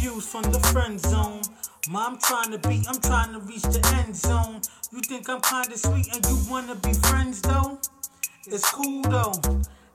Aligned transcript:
Views 0.00 0.26
from 0.26 0.42
the 0.44 0.60
friend 0.72 0.98
zone. 0.98 1.42
Mom 1.90 2.18
trying 2.18 2.50
to 2.52 2.58
be, 2.58 2.82
I'm 2.88 2.98
trying 3.02 3.34
to 3.34 3.40
reach 3.40 3.62
the 3.62 3.80
end 3.98 4.16
zone. 4.16 4.62
You 4.92 5.00
think 5.00 5.28
I'm 5.28 5.42
kinda 5.42 5.76
sweet 5.76 6.08
and 6.14 6.24
you 6.24 6.38
wanna 6.48 6.74
be 6.76 6.94
friends 6.94 7.42
though? 7.42 7.78
It's 8.46 8.70
cool 8.70 9.02
though. 9.02 9.34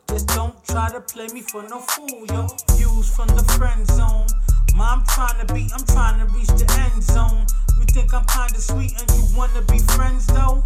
Just 0.10 0.28
don't 0.28 0.54
try 0.68 0.92
to 0.92 1.02
play 1.02 1.28
me 1.30 1.42
for 1.42 1.64
no 1.64 1.80
fool, 1.80 2.26
yo. 2.28 2.48
Views 2.78 3.16
from 3.16 3.30
the 3.30 3.44
friend 3.58 3.88
zone. 3.88 4.28
Mom 4.76 5.04
trying 5.08 5.40
to 5.44 5.52
be, 5.52 5.70
I'm 5.74 5.86
trying 5.86 6.20
to 6.20 6.32
reach 6.32 6.50
the 6.50 6.70
end 6.86 7.02
zone. 7.02 7.48
You 7.80 7.86
think 7.86 8.14
I'm 8.14 8.26
kinda 8.26 8.62
sweet 8.62 8.94
and 9.02 9.10
you 9.10 9.26
wanna 9.36 9.64
be 9.64 9.80
friends 9.80 10.28
though? 10.28 10.64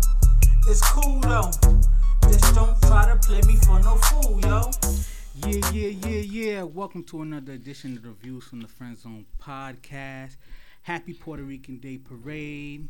It's 0.68 0.82
cool 0.82 1.22
though. 1.22 1.52
Just 2.28 2.54
don't 2.54 2.76
try 2.82 3.08
to 3.08 3.16
play 3.16 3.42
me 3.44 3.56
for 3.56 3.80
no 3.80 3.96
fool, 3.96 4.42
yo. 4.42 4.70
Yeah, 5.36 5.72
yeah, 5.72 5.88
yeah, 5.90 6.22
yeah. 6.22 6.64
Welcome 6.64 7.04
to 7.06 7.22
another 7.22 7.54
edition 7.54 7.96
of 7.96 8.04
the 8.04 8.12
Views 8.12 8.44
from 8.46 8.62
the 8.62 8.68
Friend 8.68 8.98
Zone 8.98 9.26
podcast. 9.42 10.36
Happy 10.82 11.14
Puerto 11.14 11.44
Rican 11.44 11.78
Day 11.78 11.98
Parade. 11.98 12.90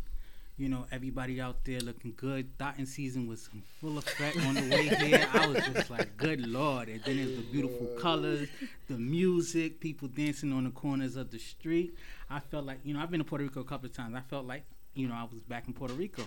You 0.57 0.69
know, 0.69 0.85
everybody 0.91 1.39
out 1.39 1.63
there 1.65 1.79
looking 1.79 2.13
good. 2.15 2.57
Dotting 2.57 2.85
season 2.85 3.27
was 3.27 3.49
in 3.53 3.61
full 3.79 3.97
effect 3.97 4.37
on 4.45 4.55
the 4.55 4.69
way 4.69 4.87
here. 4.87 5.27
I 5.33 5.47
was 5.47 5.63
just 5.73 5.89
like, 5.89 6.17
good 6.17 6.45
lord. 6.47 6.89
And 6.89 7.01
then 7.03 7.17
there's 7.17 7.35
the 7.37 7.43
beautiful 7.43 7.87
colors, 7.99 8.49
the 8.87 8.97
music, 8.97 9.79
people 9.79 10.07
dancing 10.07 10.51
on 10.53 10.63
the 10.63 10.71
corners 10.71 11.15
of 11.15 11.31
the 11.31 11.39
street. 11.39 11.95
I 12.29 12.39
felt 12.39 12.65
like, 12.65 12.79
you 12.83 12.93
know, 12.93 13.01
I've 13.01 13.11
been 13.11 13.19
to 13.19 13.25
Puerto 13.25 13.43
Rico 13.43 13.61
a 13.61 13.65
couple 13.65 13.87
of 13.87 13.93
times. 13.93 14.15
I 14.15 14.21
felt 14.21 14.45
like, 14.45 14.63
you 14.95 15.07
know, 15.07 15.13
I 15.13 15.23
was 15.23 15.41
back 15.47 15.67
in 15.67 15.73
Puerto 15.73 15.93
Rico. 15.93 16.23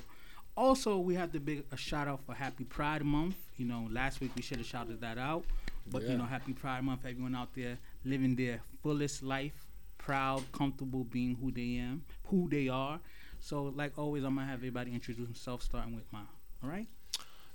Also, 0.57 0.99
we 0.99 1.15
have 1.15 1.33
to 1.33 1.41
big 1.41 1.65
a 1.73 1.77
shout 1.77 2.09
out 2.09 2.21
for 2.27 2.35
Happy 2.35 2.65
Pride 2.65 3.05
Month. 3.05 3.37
You 3.57 3.65
know, 3.65 3.89
last 3.91 4.21
week 4.21 4.33
we 4.37 4.43
should 4.43 4.59
have 4.59 4.67
shouted 4.67 5.01
that 5.01 5.17
out, 5.17 5.45
but 5.91 6.03
you 6.03 6.17
know, 6.17 6.25
Happy 6.25 6.53
Pride 6.53 6.85
Month. 6.85 7.01
Everyone 7.07 7.35
out 7.35 7.55
there 7.55 7.79
living 8.05 8.37
their 8.37 8.61
fullest 8.83 9.23
life, 9.23 9.67
proud, 9.97 10.43
comfortable 10.53 11.05
being 11.05 11.37
who 11.41 11.51
they 11.51 11.77
am, 11.77 12.05
who 12.27 12.49
they 12.51 12.69
are. 12.69 13.01
So, 13.41 13.73
like 13.75 13.99
always, 13.99 14.25
I'm 14.25 14.35
gonna 14.35 14.47
have 14.47 14.59
everybody 14.59 14.93
introduce 14.93 15.27
themselves, 15.27 15.65
starting 15.65 15.95
with 15.95 16.05
my. 16.13 16.21
All 16.63 16.69
right. 16.69 16.87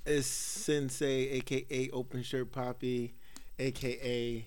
It's 0.05 0.27
Sensei, 0.27 1.29
aka 1.31 1.89
Open 1.91 2.23
Shirt 2.23 2.51
Poppy, 2.51 3.13
aka 3.59 4.45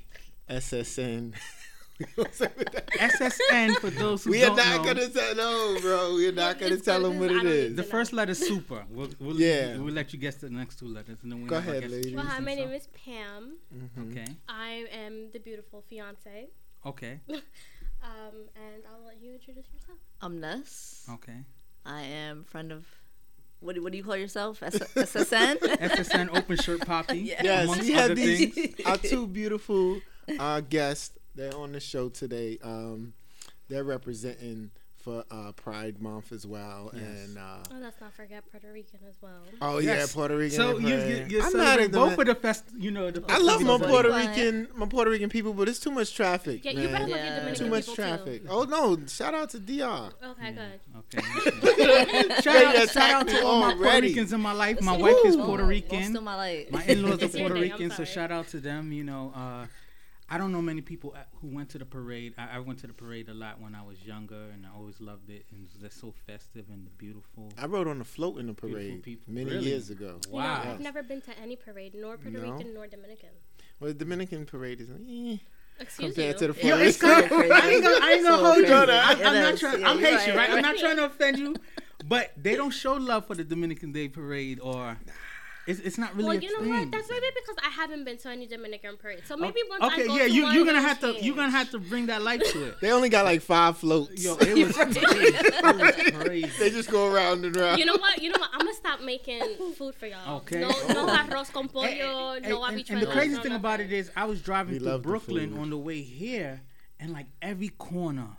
SSN. 0.49 1.35
SSN 2.01 3.77
for 3.77 3.91
those 3.91 4.25
who 4.25 4.31
we 4.31 4.43
are 4.43 4.47
don't 4.49 4.57
not 4.57 4.77
know. 4.79 4.95
gonna 4.95 5.09
tell 5.09 5.35
no, 5.37 5.81
bro. 5.81 6.15
We're 6.15 6.33
not 6.33 6.59
gonna 6.59 6.77
tell 6.79 7.03
them 7.03 7.19
what 7.19 7.31
what 7.31 7.31
is. 7.31 7.37
it 7.37 7.41
I 7.41 7.43
don't 7.43 7.53
is. 7.73 7.77
The 7.77 7.83
first 7.83 8.13
letter 8.13 8.33
is 8.33 8.39
super. 8.39 8.85
We'll, 8.91 9.09
we'll 9.19 9.37
Yeah. 9.41 9.77
We'll 9.79 9.95
let 9.95 10.13
you 10.13 10.19
guess 10.19 10.37
the 10.37 10.51
next 10.51 10.79
two 10.79 10.87
letters, 10.89 11.19
and 11.23 11.31
then 11.33 11.43
we 11.43 11.49
Go 11.49 11.57
ahead, 11.57 11.83
guest 11.83 11.93
lady. 11.95 12.15
Well, 12.15 12.25
hi, 12.25 12.41
my 12.41 12.55
name 12.55 12.71
is 12.71 12.89
Pam. 12.89 13.57
Mhm. 13.75 14.11
Okay. 14.11 14.27
I 14.49 14.87
am 15.05 15.31
the 15.33 15.39
beautiful 15.39 15.83
fiance. 15.89 16.49
Okay. 16.87 17.21
Um, 18.03 18.49
and 18.57 18.83
I'll 18.91 19.05
let 19.07 19.21
you 19.21 19.35
introduce 19.35 19.67
yourself. 19.75 19.99
I'm 20.23 20.41
Ness. 20.41 21.07
Okay. 21.17 21.37
I 21.85 22.01
am 22.01 22.45
friend 22.45 22.73
of 22.73 22.87
what 23.59 23.75
do, 23.75 23.83
what 23.83 23.93
do 23.93 23.99
you 23.99 24.05
call 24.05 24.17
yourself? 24.17 24.63
S- 24.63 24.79
SSN? 24.79 25.59
SSN 25.59 26.35
Open 26.35 26.57
Shirt 26.57 26.87
Poppy. 26.87 27.19
Yeah. 27.19 27.43
Yes, 27.45 27.65
amongst 27.65 27.83
we 27.83 27.93
have 27.93 28.17
these 28.17 28.55
things. 28.55 28.75
our 28.87 28.97
two 28.97 29.27
beautiful 29.27 30.01
uh, 30.39 30.63
guests. 30.63 31.19
They're 31.35 31.55
on 31.57 31.73
the 31.73 31.81
show 31.81 32.09
today. 32.09 32.59
Um, 32.63 33.13
they're 33.69 33.85
representing 33.85 34.71
for 34.97 35.25
uh, 35.31 35.53
Pride 35.53 36.03
Month 36.03 36.31
as 36.31 36.47
well, 36.47 36.91
Yes. 36.93 37.03
and 37.03 37.39
uh, 37.39 37.41
Oh, 37.73 37.77
let's 37.81 37.99
not 38.03 38.13
forget 38.13 38.45
Puerto 38.51 38.71
Rican 38.71 38.99
as 39.09 39.15
well. 39.23 39.41
oh 39.63 39.79
Yes. 39.79 40.09
yeah, 40.11 40.15
Puerto 40.15 40.37
Rican. 40.37 40.57
So 40.59 40.77
you, 40.79 40.89
you, 40.89 41.27
you're 41.31 41.43
I'm 41.43 41.45
not 41.45 41.53
celebrating 41.53 41.85
into 41.87 41.99
both 41.99 42.11
that. 42.17 42.21
of 42.21 42.27
the 42.27 42.35
fest, 42.35 42.65
you 42.77 42.91
know, 42.91 43.11
the 43.11 43.25
I 43.27 43.39
love 43.39 43.63
my. 43.63 43.79
Puerto 43.79 44.11
But- 44.11 44.29
Rican, 44.37 44.69
my 44.75 44.85
Puerto 44.85 45.11
Rican 45.11 45.31
people, 45.31 45.55
but 45.55 45.71
it's 45.71 45.79
too 45.79 45.91
much 45.91 46.15
traffic. 46.15 46.63
Yeah, 46.67 46.75
man. 46.75 46.83
you 46.83 46.89
better 46.91 47.07
look 47.07 47.17
Yeah. 47.17 47.23
at 47.25 47.37
Dominican 47.39 47.65
Too 47.65 47.71
much 47.71 47.83
people 47.87 47.95
traffic. 47.95 48.43
too. 48.43 48.49
Oh 48.51 48.65
no! 48.65 48.99
Shout 49.07 49.33
out 49.33 49.49
to 49.51 49.59
DR. 49.59 50.11
Okay, 50.23 50.53
good. 50.53 50.81
Okay. 51.15 52.29
shout 52.43 52.65
out, 52.65 52.75
to 52.75 52.89
shout 52.93 53.11
out 53.11 53.29
to 53.29 53.33
me 53.35 53.41
all 53.41 53.61
my 53.61 53.75
Puerto. 53.75 54.01
Ricans 54.03 54.35
in 54.35 54.41
my 54.43 54.53
life. 54.53 54.83
My 54.83 54.99
wife 54.99 55.17
is 55.25 55.35
Puerto 55.37 55.65
Rican. 55.65 56.15
of 56.15 56.23
my 56.23 56.37
life. 56.37 56.71
My 56.71 56.85
in-laws 56.85 57.23
are 57.23 57.29
Puerto 57.39 57.55
day, 57.55 57.61
Rican, 57.63 57.91
so 57.91 58.05
shout 58.05 58.31
out 58.31 58.49
to 58.49 58.61
them. 58.61 58.93
You 58.93 59.05
know, 59.05 59.33
uh, 59.35 59.65
I 60.33 60.39
don't 60.39 60.53
know 60.53 60.63
many 60.63 60.81
people 60.81 61.15
who 61.41 61.49
went 61.49 61.71
to 61.71 61.79
the 61.79 61.85
parade. 61.85 62.35
I, 62.39 62.57
I 62.57 62.59
went 62.61 62.79
to 62.81 62.87
the 62.87 62.93
parade 62.93 63.29
a 63.29 63.35
lot 63.35 63.61
when 63.61 63.75
I 63.75 63.83
was 63.83 64.01
younger, 64.05 64.45
and 64.53 64.65
I 64.65 64.69
always 64.79 65.01
loved 65.01 65.29
it. 65.29 65.45
And 65.51 65.61
it 65.61 65.63
was 65.73 65.83
just 65.83 66.01
so 66.01 66.15
festive 66.27 66.67
and 66.71 66.97
beautiful. 66.99 67.53
I 67.59 67.67
rode 67.67 67.89
on 67.89 67.99
the 67.99 68.05
float 68.05 68.39
in 68.39 68.47
the 68.47 68.55
parade 68.55 69.05
many 69.27 69.51
Really? 69.51 69.71
years 69.71 69.91
ago. 69.91 70.21
You 70.27 70.33
know, 70.33 70.39
Wow. 70.39 70.63
I've 70.65 70.81
never 70.81 71.03
been 71.03 71.21
to 71.23 71.37
any 71.43 71.57
parade, 71.57 71.95
nor 71.95 72.17
Puerto 72.17 72.39
No? 72.39 72.53
Rican 72.53 72.75
nor 72.75 72.87
Dominican. 72.87 73.31
Well, 73.81 73.89
the 73.89 73.95
Dominican 73.95 74.47
parade 74.47 74.81
is 74.81 74.91
eh, 74.91 75.39
Excuse 75.81 76.15
compared 76.15 76.41
you. 76.41 76.47
to 76.49 76.53
the 76.53 76.67
Yo, 76.69 76.77
it's 76.79 76.97
kind 77.01 77.25
of, 77.25 77.33
I 77.33 77.71
ain't 77.71 77.83
gonna, 77.83 77.99
I 78.05 78.13
ain't 78.13 78.23
gonna 78.23 78.37
So 78.37 78.45
hold 78.45 78.57
you. 78.59 78.65
crazy. 78.67 78.93
I, 78.93 79.13
It 79.13 79.27
I'm 79.27 79.35
not 79.43 79.55
is. 79.55 79.61
trying. 79.61 79.81
Yeah, 79.81 79.91
I'm 79.91 79.99
you're 80.01 80.11
Haitian, 80.19 80.37
right, 80.37 80.49
right? 80.49 80.57
I'm 80.59 80.63
not 80.63 80.77
trying 80.77 80.97
to 80.97 81.05
offend 81.07 81.39
you, 81.39 81.57
but 82.07 82.33
they 82.37 82.55
don't 82.55 82.71
show 82.71 82.95
love 82.95 83.27
for 83.27 83.35
the 83.35 83.43
Dominican 83.45 83.91
Day 83.91 84.09
Parade, 84.09 84.61
or 84.63 84.97
it's, 85.71 85.81
it's 85.81 85.99
not 85.99 86.15
really. 86.17 86.29
well, 86.29 86.37
a 86.37 86.41
you 86.41 86.53
know 86.53 86.65
thing. 86.65 86.71
what? 86.71 86.91
That's 86.91 87.09
maybe 87.09 87.27
because 87.35 87.57
I 87.65 87.69
haven't 87.71 88.05
been 88.05 88.19
to 88.19 88.29
any 88.29 88.47
Dominican 88.47 88.97
parade. 88.97 89.23
So 89.27 89.37
maybe 89.37 89.61
once 89.69 89.85
okay, 89.85 90.03
I 90.03 90.07
go 90.07 90.17
yeah, 90.17 90.25
to 90.25 90.31
you 90.31 90.43
one, 90.43 90.55
you're 90.55 90.65
gonna 90.65 90.79
it'll 90.79 90.89
have 90.89 91.01
to 91.01 91.25
you're 91.25 91.37
gonna 91.37 91.51
have 91.51 91.71
to 91.71 91.79
bring 91.79 92.07
that 92.07 92.23
light 92.23 92.45
to 92.45 92.69
it. 92.69 92.77
They 92.81 92.93
only 92.93 93.09
got 93.09 93.25
like 93.25 93.43
five 93.43 93.77
floats. 93.77 94.23
Yo, 94.23 94.37
it 94.37 94.67
was, 94.67 94.77
it 94.81 96.17
was 96.17 96.25
crazy. 96.25 96.51
they 96.59 96.71
just 96.71 96.91
go 96.91 97.13
around 97.13 97.45
and 97.45 97.57
around. 97.57 97.79
You 97.79 97.85
know 97.85 97.97
what? 97.97 98.21
You 98.21 98.31
know 98.31 98.39
what? 98.39 98.51
I'm 98.53 98.61
gonna 98.61 98.75
stop 98.75 99.01
making 99.03 99.43
food 99.77 99.95
for 99.95 100.07
y'all. 100.07 100.39
Okay. 100.39 100.61
No, 100.61 100.69
no 100.69 101.07
oh. 101.07 101.27
arroz 101.29 101.53
con 101.53 101.69
pollo. 101.69 101.87
And- 101.87 102.49
no 102.49 102.65
and, 102.65 102.77
habichuelas. 102.77 102.91
and 102.91 103.03
the 103.03 103.07
crazy 103.07 103.37
no 103.37 103.43
thing 103.43 103.53
about 103.53 103.81
it 103.81 103.91
nothing. 103.91 104.13
I 104.17 104.25
was 104.25 104.43
driving 104.43 104.75
We 104.75 104.79
through 104.81 104.89
love 104.89 105.03
the 105.03 105.09
Brooklyn 105.09 105.59
on 105.59 105.71
the 105.71 105.79
way 105.79 106.01
here, 106.01 106.63
and 106.99 107.13
like 107.13 107.27
every 107.43 107.69
corner, 107.69 108.37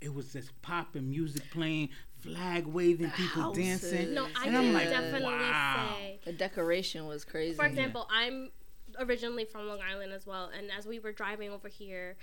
it 0.00 0.14
was 0.14 0.32
just 0.32 0.60
popping, 0.62 1.10
music 1.10 1.50
playing, 1.50 1.88
flag 2.20 2.66
waving, 2.66 3.10
people 3.12 3.42
houses. 3.42 3.64
dancing. 3.64 4.14
No, 4.14 4.24
I 4.36 4.46
and 4.46 4.56
I'm 4.56 4.64
can 4.64 4.72
like, 4.74 4.88
definitely 4.90 5.22
wow. 5.24 5.94
say. 5.98 6.20
The 6.24 6.32
decoration 6.32 7.06
was 7.06 7.24
crazy. 7.24 7.54
For 7.54 7.64
example, 7.66 8.06
I'm 8.10 8.50
originally 8.98 9.44
from 9.44 9.66
Long 9.68 9.80
Island 9.80 10.12
as 10.12 10.26
well, 10.26 10.50
and 10.56 10.70
as 10.76 10.86
we 10.86 10.98
were 10.98 11.12
driving 11.12 11.50
over 11.50 11.68
here, 11.68 12.16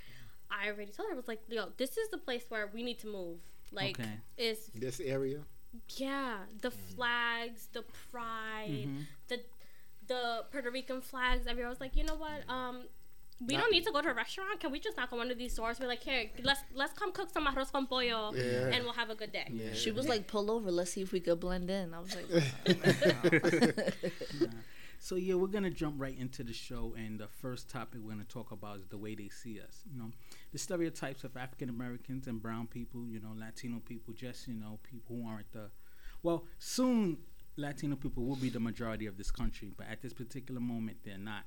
I 0.52 0.68
already 0.68 0.92
told 0.92 1.08
her 1.10 1.14
I 1.14 1.18
was 1.18 1.28
like, 1.28 1.42
"Yo, 1.50 1.70
this 1.78 1.98
is 1.98 2.10
the 2.10 2.18
place 2.18 2.44
where 2.50 2.68
we 2.74 2.84
need 2.84 3.00
to 3.00 3.08
move." 3.08 3.40
Like, 3.72 4.00
Okay. 4.00 4.12
is 4.38 4.68
this 4.76 5.00
area. 5.00 5.40
yeah, 5.98 6.38
the 6.62 6.72
flags, 6.72 7.68
the 7.74 7.84
pride, 8.12 8.70
Mm-hmm. 8.88 9.02
the 9.28 9.40
the 10.08 10.46
Puerto 10.52 10.70
Rican 10.70 11.02
flags. 11.02 11.48
Everywhere 11.48 11.66
I 11.68 11.70
was 11.70 11.80
like, 11.82 11.96
you 11.96 12.04
know 12.04 12.16
what? 12.16 12.48
Um, 12.48 12.84
we 13.42 13.54
Not- 13.56 13.64
don't 13.64 13.72
need 13.72 13.84
to 13.86 13.92
go 13.92 14.02
to 14.02 14.10
a 14.10 14.14
restaurant. 14.14 14.60
Can 14.60 14.72
we 14.72 14.80
just 14.80 14.96
knock 14.98 15.12
on 15.12 15.20
one 15.20 15.30
of 15.32 15.38
these 15.38 15.54
stores? 15.54 15.78
Be 15.80 15.86
like, 15.88 16.02
here, 16.04 16.30
let's 16.44 16.62
let's 16.74 16.94
come 16.94 17.12
cook 17.12 17.30
some 17.32 17.46
arroz 17.48 17.72
con 17.72 17.86
pollo, 17.88 18.34
Yeah. 18.34 18.70
and 18.74 18.84
we'll 18.84 18.94
have 18.94 19.10
a 19.10 19.16
good 19.16 19.32
day. 19.32 19.48
Yeah. 19.52 19.74
She 19.74 19.92
was 19.92 20.08
like, 20.08 20.28
pull 20.28 20.50
over, 20.52 20.72
let's 20.72 20.92
see 20.92 21.02
if 21.02 21.12
we 21.12 21.20
could 21.20 21.40
blend 21.40 21.70
in. 21.70 21.94
I 21.94 22.00
was 22.00 22.16
like, 22.16 22.30
So 25.00 25.18
yeah, 25.18 25.36
we're 25.36 25.48
gonna 25.48 25.70
jump 25.70 25.96
right 26.00 26.18
into 26.18 26.44
the 26.44 26.54
show, 26.54 26.96
and 26.98 27.20
the 27.20 27.28
first 27.28 27.70
topic 27.70 28.00
we're 28.02 28.12
gonna 28.14 28.24
talk 28.24 28.52
about 28.52 28.80
is 28.80 28.88
the 28.88 28.98
way 28.98 29.14
they 29.14 29.30
see 29.30 29.60
us. 29.62 29.84
You 29.92 30.00
know, 30.00 30.12
the 30.52 30.58
stereotypes 30.58 31.24
of 31.24 31.36
African 31.38 31.70
Americans 31.70 32.28
and 32.28 32.42
brown 32.42 32.66
people. 32.68 33.06
You 33.08 33.20
know, 33.20 33.34
Latino 33.38 33.82
people, 33.86 34.14
just 34.16 34.48
you 34.48 34.56
know, 34.56 34.80
people 34.84 35.18
who 35.18 35.28
aren't 35.28 35.52
the. 35.52 35.70
Well, 36.24 36.46
soon 36.58 37.18
Latino 37.56 37.96
people 37.98 38.24
will 38.26 38.38
be 38.38 38.50
the 38.50 38.60
majority 38.60 39.06
of 39.06 39.18
this 39.18 39.30
country, 39.30 39.72
but 39.78 39.86
at 39.88 40.02
this 40.02 40.14
particular 40.14 40.62
moment, 40.62 40.98
they're 41.04 41.18
not. 41.20 41.44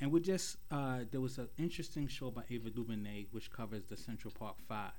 And 0.00 0.10
we 0.10 0.20
just 0.20 0.56
uh, 0.70 1.00
there 1.10 1.20
was 1.20 1.38
an 1.38 1.48
interesting 1.58 2.08
show 2.08 2.30
by 2.30 2.42
Ava 2.50 2.70
DuVernay 2.70 3.26
which 3.30 3.50
covers 3.50 3.84
the 3.84 3.96
Central 3.96 4.32
Park 4.36 4.56
Five, 4.68 4.92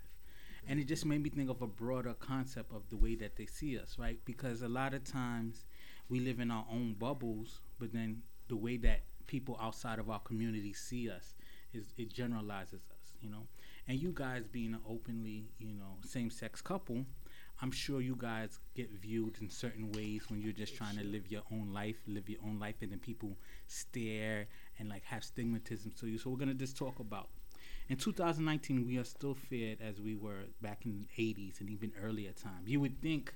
and 0.67 0.79
it 0.79 0.87
just 0.87 1.05
made 1.05 1.21
me 1.21 1.29
think 1.29 1.49
of 1.49 1.61
a 1.61 1.67
broader 1.67 2.13
concept 2.13 2.71
of 2.73 2.83
the 2.89 2.97
way 2.97 3.15
that 3.15 3.35
they 3.35 3.45
see 3.45 3.77
us, 3.77 3.97
right? 3.99 4.19
Because 4.25 4.61
a 4.61 4.67
lot 4.69 4.93
of 4.93 5.03
times 5.03 5.65
we 6.09 6.19
live 6.19 6.39
in 6.39 6.49
our 6.49 6.65
own 6.71 6.95
bubbles, 6.97 7.61
but 7.79 7.91
then 7.93 8.21
the 8.47 8.55
way 8.55 8.77
that 8.77 9.01
people 9.27 9.57
outside 9.61 9.99
of 9.99 10.09
our 10.09 10.19
community 10.19 10.73
see 10.73 11.09
us 11.09 11.33
is 11.73 11.93
it 11.97 12.11
generalizes 12.11 12.81
us, 12.91 13.13
you 13.21 13.29
know. 13.29 13.47
And 13.87 13.99
you 13.99 14.11
guys 14.13 14.47
being 14.47 14.73
an 14.73 14.79
openly, 14.89 15.49
you 15.59 15.73
know, 15.73 15.97
same-sex 16.03 16.61
couple, 16.61 17.05
I'm 17.61 17.71
sure 17.71 18.01
you 18.01 18.15
guys 18.17 18.59
get 18.75 18.91
viewed 18.91 19.37
in 19.41 19.49
certain 19.49 19.91
ways 19.91 20.23
when 20.29 20.41
you're 20.41 20.51
just 20.51 20.75
trying 20.75 20.97
to 20.97 21.03
live 21.03 21.31
your 21.31 21.43
own 21.51 21.71
life, 21.73 21.95
live 22.07 22.27
your 22.29 22.39
own 22.45 22.59
life, 22.59 22.75
and 22.81 22.91
then 22.91 22.99
people 22.99 23.37
stare 23.67 24.47
and 24.79 24.89
like 24.89 25.03
have 25.05 25.23
stigmatism 25.23 25.97
to 25.99 26.07
you. 26.07 26.17
So 26.17 26.29
we're 26.29 26.37
gonna 26.37 26.53
just 26.53 26.77
talk 26.77 26.99
about. 26.99 27.29
In 27.87 27.97
2019, 27.97 28.85
we 28.87 28.97
are 28.97 29.03
still 29.03 29.35
feared 29.35 29.79
as 29.79 30.01
we 30.01 30.15
were 30.15 30.45
back 30.61 30.85
in 30.85 30.93
the 30.93 31.23
80s 31.23 31.59
and 31.59 31.69
even 31.69 31.91
earlier 32.01 32.31
time. 32.31 32.63
You 32.65 32.79
would 32.79 32.99
think 32.99 33.33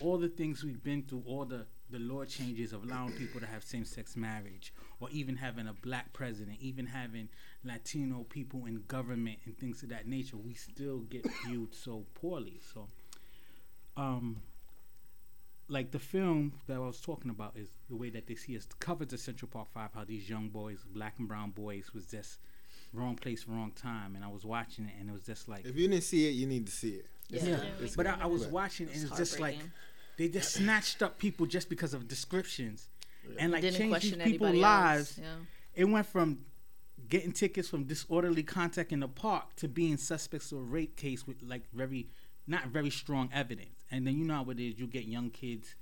all 0.00 0.18
the 0.18 0.28
things 0.28 0.62
we've 0.62 0.82
been 0.82 1.02
through, 1.02 1.22
all 1.26 1.44
the 1.44 1.66
the 1.90 1.98
law 1.98 2.24
changes 2.24 2.72
of 2.72 2.84
allowing 2.84 3.12
people 3.12 3.40
to 3.40 3.46
have 3.46 3.64
same-sex 3.64 4.14
marriage, 4.14 4.74
or 5.00 5.08
even 5.10 5.36
having 5.36 5.66
a 5.66 5.72
black 5.72 6.12
president, 6.12 6.58
even 6.60 6.86
having 6.86 7.28
Latino 7.64 8.26
people 8.28 8.66
in 8.66 8.82
government 8.88 9.38
and 9.46 9.56
things 9.58 9.82
of 9.82 9.88
that 9.88 10.06
nature, 10.06 10.36
we 10.36 10.52
still 10.52 10.98
get 10.98 11.26
viewed 11.46 11.74
so 11.74 12.04
poorly. 12.14 12.60
So, 12.74 12.88
um, 13.96 14.42
like 15.68 15.90
the 15.90 15.98
film 15.98 16.54
that 16.66 16.76
I 16.76 16.78
was 16.80 17.00
talking 17.00 17.30
about 17.30 17.56
is 17.56 17.68
the 17.88 17.96
way 17.96 18.10
that 18.10 18.26
they 18.26 18.34
see 18.34 18.56
us 18.56 18.66
covered 18.80 19.10
the 19.10 19.18
Central 19.18 19.48
Park 19.50 19.68
Five, 19.72 19.90
how 19.94 20.04
these 20.04 20.28
young 20.28 20.48
boys, 20.48 20.78
black 20.92 21.18
and 21.18 21.28
brown 21.28 21.50
boys, 21.50 21.92
was 21.92 22.06
just 22.06 22.38
wrong 22.92 23.16
place, 23.16 23.46
wrong 23.46 23.72
time, 23.72 24.14
and 24.16 24.24
I 24.24 24.28
was 24.28 24.44
watching 24.44 24.86
it, 24.86 24.94
and 24.98 25.08
it 25.08 25.12
was 25.12 25.22
just 25.22 25.48
like, 25.48 25.66
If 25.66 25.76
you 25.76 25.88
didn't 25.88 26.04
see 26.04 26.26
it, 26.28 26.32
you 26.32 26.46
need 26.46 26.66
to 26.66 26.72
see 26.72 26.90
it. 26.92 27.06
Yeah. 27.28 27.44
yeah. 27.44 27.60
it's 27.80 27.96
But 27.96 28.06
I, 28.06 28.18
I 28.22 28.26
was 28.26 28.44
But- 28.44 28.52
watching, 28.52 28.86
and 28.86 28.94
It's 28.96 29.04
it's 29.04 29.16
just 29.16 29.40
like 29.40 29.58
they 30.16 30.28
just 30.28 30.54
snatched 30.54 31.02
up 31.02 31.18
people 31.18 31.46
just 31.46 31.68
because 31.68 31.94
of 31.94 32.08
descriptions, 32.08 32.88
and 33.38 33.52
like 33.52 33.62
Didn't 33.62 33.78
changed 33.78 34.02
these 34.02 34.10
people's 34.12 34.28
anybody 34.28 34.60
lives. 34.60 35.18
Yeah. 35.20 35.34
It 35.74 35.84
went 35.84 36.06
from 36.06 36.40
getting 37.08 37.32
tickets 37.32 37.68
from 37.68 37.84
disorderly 37.84 38.42
contact 38.42 38.90
in 38.92 39.00
the 39.00 39.08
park 39.08 39.54
to 39.56 39.68
being 39.68 39.96
suspects 39.96 40.50
of 40.50 40.58
a 40.58 40.62
rape 40.62 40.96
case 40.96 41.26
with 41.26 41.42
like 41.42 41.62
very 41.72 42.08
not 42.46 42.66
very 42.68 42.90
strong 42.90 43.28
evidence. 43.32 43.77
And 43.90 44.06
then 44.06 44.18
you 44.18 44.24
know 44.24 44.34
how 44.34 44.50
it 44.50 44.60
is, 44.60 44.78
you 44.78 44.86
get 44.86 45.04
young 45.04 45.30
kids 45.30 45.74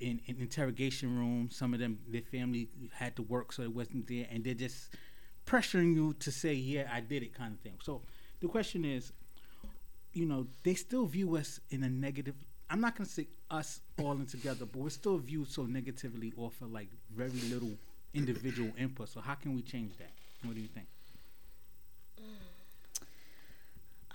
in, 0.00 0.20
in 0.26 0.36
interrogation 0.40 1.16
rooms. 1.16 1.56
Some 1.56 1.74
of 1.74 1.80
them 1.80 1.98
their 2.08 2.22
family 2.22 2.68
had 2.92 3.16
to 3.16 3.22
work 3.22 3.52
so 3.52 3.62
it 3.62 3.74
wasn't 3.74 4.08
there 4.08 4.26
and 4.30 4.42
they're 4.42 4.54
just 4.54 4.94
pressuring 5.46 5.94
you 5.94 6.14
to 6.14 6.32
say, 6.32 6.54
Yeah, 6.54 6.88
I 6.92 7.00
did 7.00 7.22
it 7.22 7.34
kind 7.34 7.54
of 7.54 7.60
thing. 7.60 7.78
So 7.82 8.02
the 8.40 8.48
question 8.48 8.84
is, 8.84 9.12
you 10.12 10.26
know, 10.26 10.46
they 10.64 10.74
still 10.74 11.06
view 11.06 11.36
us 11.36 11.60
in 11.70 11.82
a 11.84 11.88
negative 11.88 12.34
I'm 12.70 12.80
not 12.80 12.96
gonna 12.96 13.08
say 13.08 13.26
us 13.50 13.80
all 13.98 14.12
in 14.12 14.26
together, 14.26 14.64
but 14.64 14.76
we're 14.80 14.90
still 14.90 15.18
viewed 15.18 15.50
so 15.50 15.64
negatively 15.64 16.32
off 16.36 16.60
of 16.62 16.70
like 16.70 16.88
very 17.10 17.30
little 17.52 17.72
individual 18.14 18.70
input. 18.78 19.08
So 19.08 19.20
how 19.20 19.34
can 19.34 19.56
we 19.56 19.62
change 19.62 19.96
that? 19.98 20.12
What 20.44 20.54
do 20.54 20.60
you 20.60 20.68
think? 20.68 20.86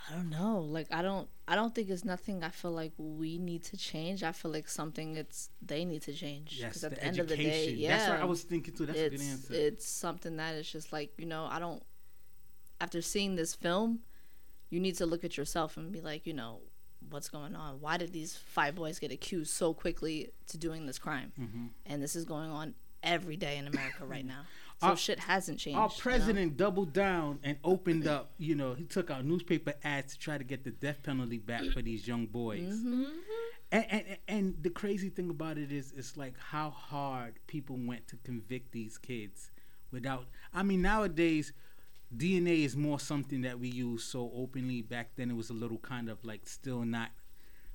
I 0.09 0.13
don't 0.13 0.29
know. 0.29 0.59
Like 0.59 0.87
I 0.91 1.01
don't 1.01 1.27
I 1.47 1.55
don't 1.55 1.73
think 1.73 1.89
it's 1.89 2.05
nothing 2.05 2.43
I 2.43 2.49
feel 2.49 2.71
like 2.71 2.93
we 2.97 3.37
need 3.37 3.63
to 3.65 3.77
change. 3.77 4.23
I 4.23 4.31
feel 4.31 4.51
like 4.51 4.67
something 4.67 5.15
it's 5.15 5.49
they 5.61 5.85
need 5.85 6.03
to 6.03 6.13
change. 6.13 6.57
Yes, 6.59 6.83
at 6.83 6.91
the, 6.91 6.95
the, 6.95 7.03
end 7.03 7.19
of 7.19 7.27
the 7.27 7.37
day, 7.37 7.45
education. 7.45 7.79
yeah. 7.79 7.97
That's 7.97 8.09
what 8.09 8.19
I 8.19 8.25
was 8.25 8.43
thinking 8.43 8.73
too. 8.73 8.85
That's 8.85 8.99
a 8.99 9.09
good 9.09 9.21
answer. 9.21 9.53
it's 9.53 9.87
something 9.87 10.37
that 10.37 10.55
is 10.55 10.71
just 10.71 10.93
like, 10.93 11.11
you 11.17 11.25
know, 11.25 11.47
I 11.49 11.59
don't 11.59 11.83
after 12.79 13.01
seeing 13.01 13.35
this 13.35 13.55
film, 13.55 13.99
you 14.69 14.79
need 14.79 14.95
to 14.95 15.05
look 15.05 15.23
at 15.23 15.37
yourself 15.37 15.77
and 15.77 15.91
be 15.91 16.01
like, 16.01 16.27
you 16.27 16.33
know, 16.33 16.59
what's 17.09 17.29
going 17.29 17.55
on? 17.55 17.79
Why 17.79 17.97
did 17.97 18.13
these 18.13 18.35
five 18.35 18.75
boys 18.75 18.99
get 18.99 19.11
accused 19.11 19.51
so 19.51 19.73
quickly 19.73 20.31
to 20.47 20.57
doing 20.57 20.85
this 20.85 20.99
crime? 20.99 21.31
Mm-hmm. 21.39 21.65
And 21.85 22.03
this 22.03 22.15
is 22.15 22.25
going 22.25 22.49
on 22.49 22.75
every 23.03 23.37
day 23.37 23.57
in 23.57 23.67
America 23.67 24.05
right 24.05 24.25
now. 24.35 24.41
So 24.81 24.87
Our- 24.87 24.97
shit 24.97 25.19
hasn't 25.19 25.59
changed. 25.59 25.77
Our 25.77 25.85
you 25.85 25.89
know? 25.89 25.95
president 25.99 26.57
doubled 26.57 26.91
down 26.91 27.39
and 27.43 27.57
opened 27.63 28.07
up. 28.07 28.33
You 28.37 28.55
know, 28.55 28.73
he 28.73 28.83
took 28.83 29.09
out 29.09 29.23
newspaper 29.25 29.73
ads 29.83 30.13
to 30.13 30.19
try 30.19 30.37
to 30.37 30.43
get 30.43 30.63
the 30.63 30.71
death 30.71 31.01
penalty 31.01 31.37
back 31.37 31.63
for 31.73 31.81
these 31.81 32.07
young 32.07 32.25
boys. 32.25 32.73
Mm-hmm. 32.75 33.03
And, 33.71 33.85
and 33.89 34.17
and 34.27 34.55
the 34.61 34.69
crazy 34.69 35.09
thing 35.09 35.29
about 35.29 35.57
it 35.57 35.71
is, 35.71 35.93
it's 35.95 36.17
like 36.17 36.37
how 36.37 36.69
hard 36.71 37.39
people 37.47 37.77
went 37.77 38.07
to 38.09 38.17
convict 38.17 38.71
these 38.73 38.97
kids 38.97 39.49
without. 39.91 40.25
I 40.53 40.63
mean, 40.63 40.81
nowadays. 40.81 41.53
DNA 42.15 42.63
is 42.63 42.77
more 42.77 42.99
something 42.99 43.41
that 43.41 43.59
we 43.59 43.67
use 43.67 44.03
so 44.03 44.31
openly. 44.33 44.81
Back 44.81 45.15
then, 45.15 45.31
it 45.31 45.35
was 45.35 45.49
a 45.49 45.53
little 45.53 45.79
kind 45.79 46.07
of 46.07 46.23
like 46.23 46.47
still 46.47 46.85
not 46.85 47.09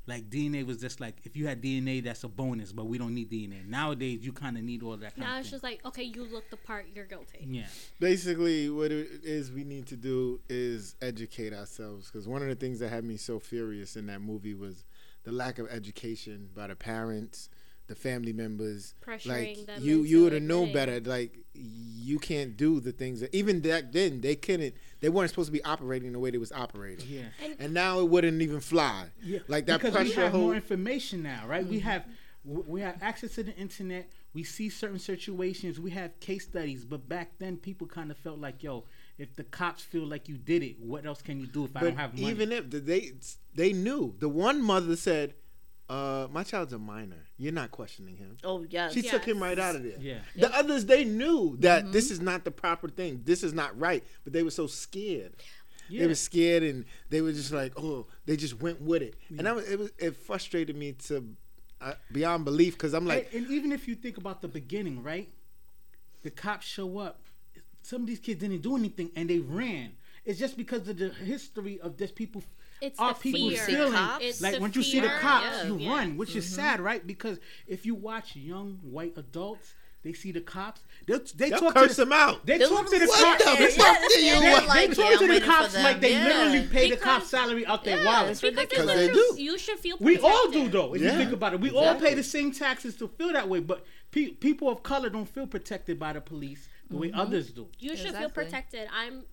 like 0.07 0.29
DNA 0.31 0.67
was 0.67 0.79
just 0.79 1.01
like 1.01 1.17
if 1.25 1.37
you 1.37 1.47
had 1.47 1.63
DNA, 1.63 2.03
that's 2.03 2.25
a 2.25 2.29
bonus, 2.29 2.73
but 2.73 2.87
we 2.87 2.99
don't 2.99 3.15
need 3.15 3.31
DNA. 3.31 3.67
Nowadays, 3.69 4.21
you 4.25 4.33
kind 4.33 4.57
of 4.57 4.65
need 4.65 4.83
all 4.83 4.97
that. 4.97 5.15
Kind 5.15 5.29
Now 5.29 5.35
of 5.35 5.41
it's 5.41 5.49
thing. 5.49 5.55
just 5.57 5.63
like, 5.65 5.85
okay, 5.85 6.03
you 6.03 6.25
look 6.25 6.49
the 6.51 6.57
part, 6.57 6.87
you're 6.95 7.05
guilty. 7.05 7.47
yeah. 7.49 7.67
Basically, 8.01 8.69
what 8.71 8.91
it 8.91 9.09
is 9.23 9.53
we 9.53 9.63
need 9.63 9.87
to 9.89 9.97
do 9.97 10.41
is 10.49 10.95
educate 11.03 11.53
ourselves. 11.53 12.11
Because 12.11 12.27
one 12.27 12.43
of 12.43 12.49
the 12.49 12.55
things 12.55 12.79
that 12.81 12.89
had 12.89 13.05
me 13.05 13.17
so 13.17 13.39
furious 13.39 13.95
in 13.97 14.07
that 14.07 14.21
movie 14.21 14.55
was 14.55 14.85
the 15.25 15.33
lack 15.33 15.59
of 15.59 15.69
education 15.71 16.49
by 16.57 16.67
the 16.67 16.75
parents, 16.75 17.51
the 17.91 17.97
family 17.97 18.33
members. 18.33 18.95
Pressuring 19.05 19.27
like 19.27 19.67
them 19.67 19.83
you, 19.83 19.99
into 19.99 20.09
you 20.09 20.23
would 20.23 20.33
have 20.33 20.43
known 20.43 20.73
better. 20.73 21.01
Like 21.01 21.37
you 21.53 22.21
can't 22.21 22.57
do 22.57 22.79
the 22.79 22.93
things 22.93 23.21
that 23.21 23.35
even 23.35 23.61
back 23.61 23.91
then 23.91 24.21
they 24.21 24.37
couldn't. 24.37 24.75
They 25.01 25.09
weren't 25.09 25.29
supposed 25.29 25.49
to 25.49 25.53
be 25.53 25.65
operating 25.65 26.13
the 26.13 26.21
way 26.21 26.31
they 26.31 26.39
was 26.39 26.53
operating. 26.53 27.07
Yeah. 27.09 27.23
And 27.43 27.57
And 27.59 27.75
now 27.75 27.99
it 27.99 28.09
wouldn't 28.09 28.41
even 28.41 28.61
fly. 28.61 29.07
Yeah, 29.23 29.41
Like 29.49 29.67
that 29.67 29.83
because 29.83 29.95
we 29.95 30.13
pressure 30.13 30.21
have 30.23 30.35
more 30.35 30.55
information 30.55 31.25
now, 31.25 31.43
right? 31.49 31.67
We 31.67 31.79
mm-hmm. 31.79 31.89
have 31.89 32.05
we 32.45 32.81
have 32.81 33.03
access 33.03 33.35
to 33.35 33.43
the 33.43 33.55
internet. 33.57 34.09
We 34.33 34.45
see 34.45 34.71
certain 34.71 35.01
situations. 35.01 35.81
We 35.81 35.91
have 35.91 36.19
case 36.21 36.45
studies. 36.45 36.85
But 36.85 37.09
back 37.09 37.33
then, 37.39 37.57
people 37.57 37.89
kind 37.89 38.11
of 38.13 38.17
felt 38.17 38.39
like, 38.39 38.63
yo, 38.63 38.85
if 39.19 39.35
the 39.35 39.45
cops 39.45 39.83
feel 39.83 40.07
like 40.07 40.29
you 40.29 40.37
did 40.37 40.63
it, 40.63 40.81
what 40.81 41.05
else 41.05 41.21
can 41.21 41.41
you 41.41 41.47
do 41.47 41.65
if 41.65 41.77
I 41.77 41.81
don't 41.81 41.97
have 41.97 42.15
money? 42.15 42.31
even 42.31 42.53
if 42.53 42.71
they 42.71 43.13
they 43.55 43.73
knew, 43.73 44.15
the 44.21 44.29
one 44.29 44.63
mother 44.63 44.95
said, 44.95 45.35
uh, 45.91 46.29
"My 46.31 46.43
child's 46.45 46.73
a 46.73 46.79
minor. 46.79 47.23
You're 47.37 47.53
not 47.53 47.71
questioning 47.71 48.17
him." 48.17 48.37
Oh 48.45 48.65
yes. 48.71 48.95
She 48.95 49.03
took 49.03 49.25
him 49.25 49.43
right 49.43 49.59
out 49.59 49.75
of 49.77 49.83
there. 49.83 49.99
yeah, 50.01 50.19
The 50.37 50.55
others 50.57 50.87
they 50.87 51.05
knew 51.05 51.57
that 51.61 51.83
Mm-hmm. 51.85 51.93
this 51.93 52.11
is 52.11 52.21
not 52.21 52.45
the 52.45 52.51
proper 52.51 52.89
thing. 52.89 53.23
This 53.25 53.43
is 53.43 53.53
not 53.53 53.79
right. 53.79 54.03
But 54.25 54.33
they 54.33 54.43
were 54.43 54.51
so 54.51 54.67
scared. 54.67 55.33
yeah. 55.89 56.01
They 56.03 56.07
were 56.07 56.15
scared 56.15 56.63
and 56.63 56.85
they 57.11 57.21
were 57.21 57.33
just 57.33 57.53
like, 57.53 57.73
oh, 57.77 58.07
they 58.25 58.37
just 58.37 58.61
went 58.61 58.81
with 58.81 59.03
it. 59.03 59.15
And 59.29 59.41
that 59.47 59.55
was, 59.57 59.69
it 59.69 59.79
was 59.79 59.91
it 59.99 60.17
frustrated 60.17 60.77
me 60.77 60.93
to 61.09 61.25
uh, 61.81 61.95
beyond 62.13 62.45
belief 62.45 62.75
because 62.75 62.95
I'm 62.95 63.07
like, 63.07 63.29
and, 63.35 63.45
and 63.47 63.53
even 63.53 63.73
if 63.73 63.89
you 63.89 63.95
think 63.97 64.17
about 64.17 64.41
the 64.43 64.49
beginning, 64.49 65.03
right? 65.03 65.29
The 66.23 66.31
cops 66.31 66.67
show 66.67 66.99
up. 66.99 67.21
Some 67.83 68.03
of 68.03 68.07
these 68.07 68.19
kids 68.21 68.41
didn't 68.41 68.61
do 68.61 68.77
anything, 68.77 69.11
and 69.17 69.29
they 69.31 69.39
ran. 69.39 69.93
It's 70.27 70.39
just 70.39 70.57
because 70.59 70.87
of 70.87 70.99
the 70.99 71.09
history 71.09 71.81
of 71.81 71.97
this 71.97 72.13
people. 72.13 72.43
It's 72.81 72.99
our 72.99 73.15
the 73.15 73.21
people 73.21 73.51
fear. 73.51 73.59
feeling 73.65 73.93
Cops? 73.93 74.25
It's 74.25 74.41
like 74.41 74.55
the 74.55 74.61
once 74.61 74.77
you 74.77 74.83
see 74.83 75.01
the 75.01 75.09
fear. 75.09 75.19
cops, 75.19 75.47
Yeah. 75.47 75.65
you 75.69 75.79
Yeah. 75.79 75.91
run, 75.97 76.17
which 76.17 76.35
is 76.37 76.49
sad, 76.49 76.81
right? 76.81 77.07
Because 77.07 77.39
if 77.67 77.85
you 77.87 77.95
watch 77.95 78.37
young 78.37 78.79
white 78.83 79.15
adults, 79.17 79.75
they 80.03 80.15
see 80.15 80.33
the 80.33 80.41
cops, 80.41 80.81
they 81.07 81.19
they 81.37 81.51
they'll 81.51 81.59
talk 81.59 81.75
curse 81.75 81.97
to 81.97 82.05
them 82.07 82.13
out. 82.15 82.47
They 82.47 82.57
They'll 82.57 82.71
talk 82.71 82.89
to 82.91 82.99
the 82.99 83.05
what 83.07 83.39
cops. 83.39 83.45
the 83.45 83.57
They, 83.67 83.71
fuck 83.73 83.99
Yeah, 84.01 84.09
do 84.09 84.15
you 84.25 84.33
they, 84.35 84.41
they're 84.41 84.53
want? 84.53 84.73
they 84.73 84.87
talk 84.89 85.11
yeah, 85.11 85.17
to 85.19 85.27
the 85.27 85.41
cops 85.43 85.75
like 85.75 86.01
they 86.01 86.13
Yeah. 86.13 86.25
literally 86.25 86.67
pay 86.69 86.91
the 86.91 86.97
cops 86.97 87.27
salary 87.29 87.67
out 87.67 87.85
their 87.85 87.99
Yeah, 87.99 88.05
wallet. 88.07 88.31
it's 88.31 88.41
Because 88.41 88.57
ridiculous. 88.57 88.97
they 88.97 89.13
do. 89.13 89.35
You 89.37 89.59
should 89.59 89.79
feel 89.79 89.99
Protected. 89.99 90.23
We 90.23 90.29
all 90.31 90.51
do 90.51 90.69
though. 90.71 90.95
If 90.95 91.03
Yeah. 91.03 91.13
you 91.13 91.19
think 91.19 91.33
about 91.33 91.53
it, 91.53 91.61
we 91.61 91.71
all 91.71 91.97
pay 91.97 92.15
the 92.15 92.23
same 92.23 92.51
taxes 92.51 92.97
to 92.97 93.09
feel 93.09 93.31
that 93.35 93.47
way. 93.47 93.61
But 93.61 93.85
pe- 94.11 94.31
people 94.31 94.71
of 94.71 94.83
color 94.83 95.11
don't 95.11 95.29
feel 95.29 95.47
protected 95.47 95.99
by 95.99 96.15
the 96.15 96.23
police 96.23 96.67
the 96.89 96.97
way 96.97 97.09
Mm-hmm. 97.09 97.21
others 97.21 97.51
do. 97.53 97.69
You 97.79 97.95
should 97.95 98.17
feel 98.17 98.31
protected. 98.31 98.89
I'm 98.91 99.25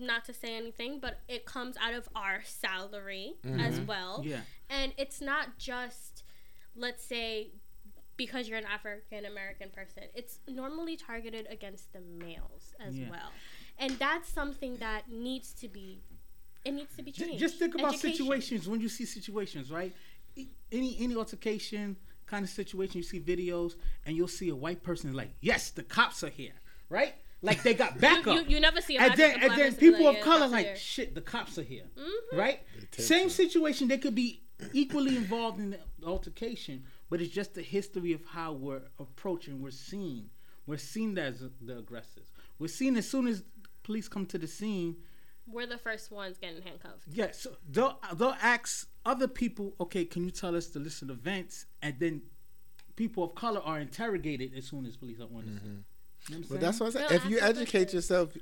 not 0.00 0.24
to 0.26 0.34
say 0.34 0.56
anything, 0.56 0.98
but 1.00 1.20
it 1.28 1.44
comes 1.46 1.76
out 1.76 1.94
of 1.94 2.08
our 2.14 2.40
salary 2.44 3.34
Mm-hmm. 3.44 3.60
as 3.60 3.80
well. 3.80 4.22
Yeah. 4.24 4.40
And 4.68 4.92
it's 4.96 5.20
not 5.20 5.58
just, 5.58 6.22
let's 6.76 7.04
say, 7.04 7.50
because 8.16 8.48
you're 8.48 8.58
an 8.58 8.64
African 8.66 9.24
American 9.24 9.70
person. 9.70 10.04
It's 10.14 10.38
normally 10.46 10.96
targeted 10.96 11.46
against 11.50 11.92
the 11.92 12.00
males 12.00 12.74
as 12.78 12.96
Yeah. 12.98 13.10
well. 13.10 13.30
And 13.78 13.92
that's 13.92 14.28
something 14.28 14.76
that 14.76 15.10
needs 15.10 15.52
to 15.54 15.68
be, 15.68 16.02
it 16.64 16.72
needs 16.72 16.94
to 16.96 17.02
be 17.02 17.12
changed. 17.12 17.38
Just 17.38 17.58
think 17.58 17.74
about 17.74 17.94
Education. 17.94 18.16
situations 18.16 18.68
when 18.68 18.80
you 18.80 18.88
see 18.90 19.06
situations, 19.06 19.70
right? 19.70 19.94
Any 20.70 20.96
any 21.00 21.16
altercation 21.16 21.96
kind 22.26 22.44
of 22.44 22.50
situation, 22.50 22.98
you 22.98 23.02
see 23.02 23.18
videos, 23.18 23.74
and 24.06 24.16
you'll 24.16 24.28
see 24.28 24.50
a 24.50 24.54
white 24.54 24.82
person 24.84 25.12
like, 25.14 25.30
"Yes, 25.40 25.70
the 25.70 25.82
cops 25.82 26.22
are 26.22 26.28
here," 26.28 26.52
right? 26.88 27.14
Like 27.42 27.62
they 27.62 27.74
got 27.74 27.98
backup. 28.00 28.34
You, 28.34 28.42
you 28.56 28.60
never 28.60 28.80
see 28.80 28.96
a 28.96 29.00
and 29.00 29.14
then 29.16 29.40
and 29.42 29.52
then 29.58 29.74
people 29.74 30.04
like, 30.04 30.08
of 30.08 30.14
"Yeah, 30.16 30.24
color 30.24 30.48
like, 30.48 30.66
here." 30.66 30.76
"Shit, 30.76 31.14
the 31.14 31.20
cops 31.22 31.58
are 31.58 31.62
here," 31.62 31.84
Mhm. 31.96 32.38
right? 32.38 32.60
Same 32.92 33.28
to. 33.28 33.34
situation, 33.34 33.88
they 33.88 33.98
could 33.98 34.14
be 34.14 34.42
equally 34.74 35.16
involved 35.16 35.58
in 35.58 35.70
the 35.70 35.78
altercation, 36.06 36.84
but 37.08 37.20
it's 37.20 37.32
just 37.32 37.54
the 37.54 37.62
history 37.62 38.12
of 38.12 38.24
how 38.26 38.52
we're 38.52 38.82
approaching. 38.98 39.60
We're 39.62 39.70
seen. 39.70 40.30
We're 40.66 40.76
seen 40.76 41.16
as 41.18 41.42
the 41.62 41.78
aggressors. 41.78 42.28
We're 42.58 42.68
seen 42.68 42.96
as 42.96 43.08
soon 43.08 43.26
as 43.26 43.42
police 43.82 44.06
come 44.08 44.26
to 44.26 44.38
the 44.38 44.46
scene. 44.46 44.96
We're 45.46 45.66
the 45.66 45.78
first 45.78 46.12
ones 46.12 46.36
getting 46.38 46.62
handcuffed. 46.62 47.04
Yeah, 47.10 47.32
so 47.32 47.56
they'll 47.68 47.98
they'll 48.14 48.36
ask 48.42 48.86
other 49.04 49.26
people, 49.26 49.74
okay, 49.80 50.04
can 50.04 50.24
you 50.24 50.30
tell 50.30 50.54
us 50.54 50.66
the 50.68 50.78
list 50.78 51.00
of 51.02 51.10
events? 51.10 51.64
And 51.80 51.98
then 51.98 52.22
people 52.96 53.24
of 53.24 53.34
color 53.34 53.60
are 53.64 53.80
interrogated 53.80 54.52
as 54.54 54.66
soon 54.66 54.84
as 54.84 54.96
police 54.96 55.18
are 55.20 55.24
on 55.24 55.46
the 55.54 55.60
scene. 55.60 55.84
You 56.28 56.34
know 56.36 56.40
what 56.40 56.42
But 56.42 56.48
saying? 56.48 56.60
that's 56.60 56.80
what 56.80 56.86
I'm 56.86 56.92
saying. 56.92 57.06
Well, 57.10 57.16
If 57.18 57.30
you 57.30 57.40
educate 57.40 57.92
yourself, 57.92 58.36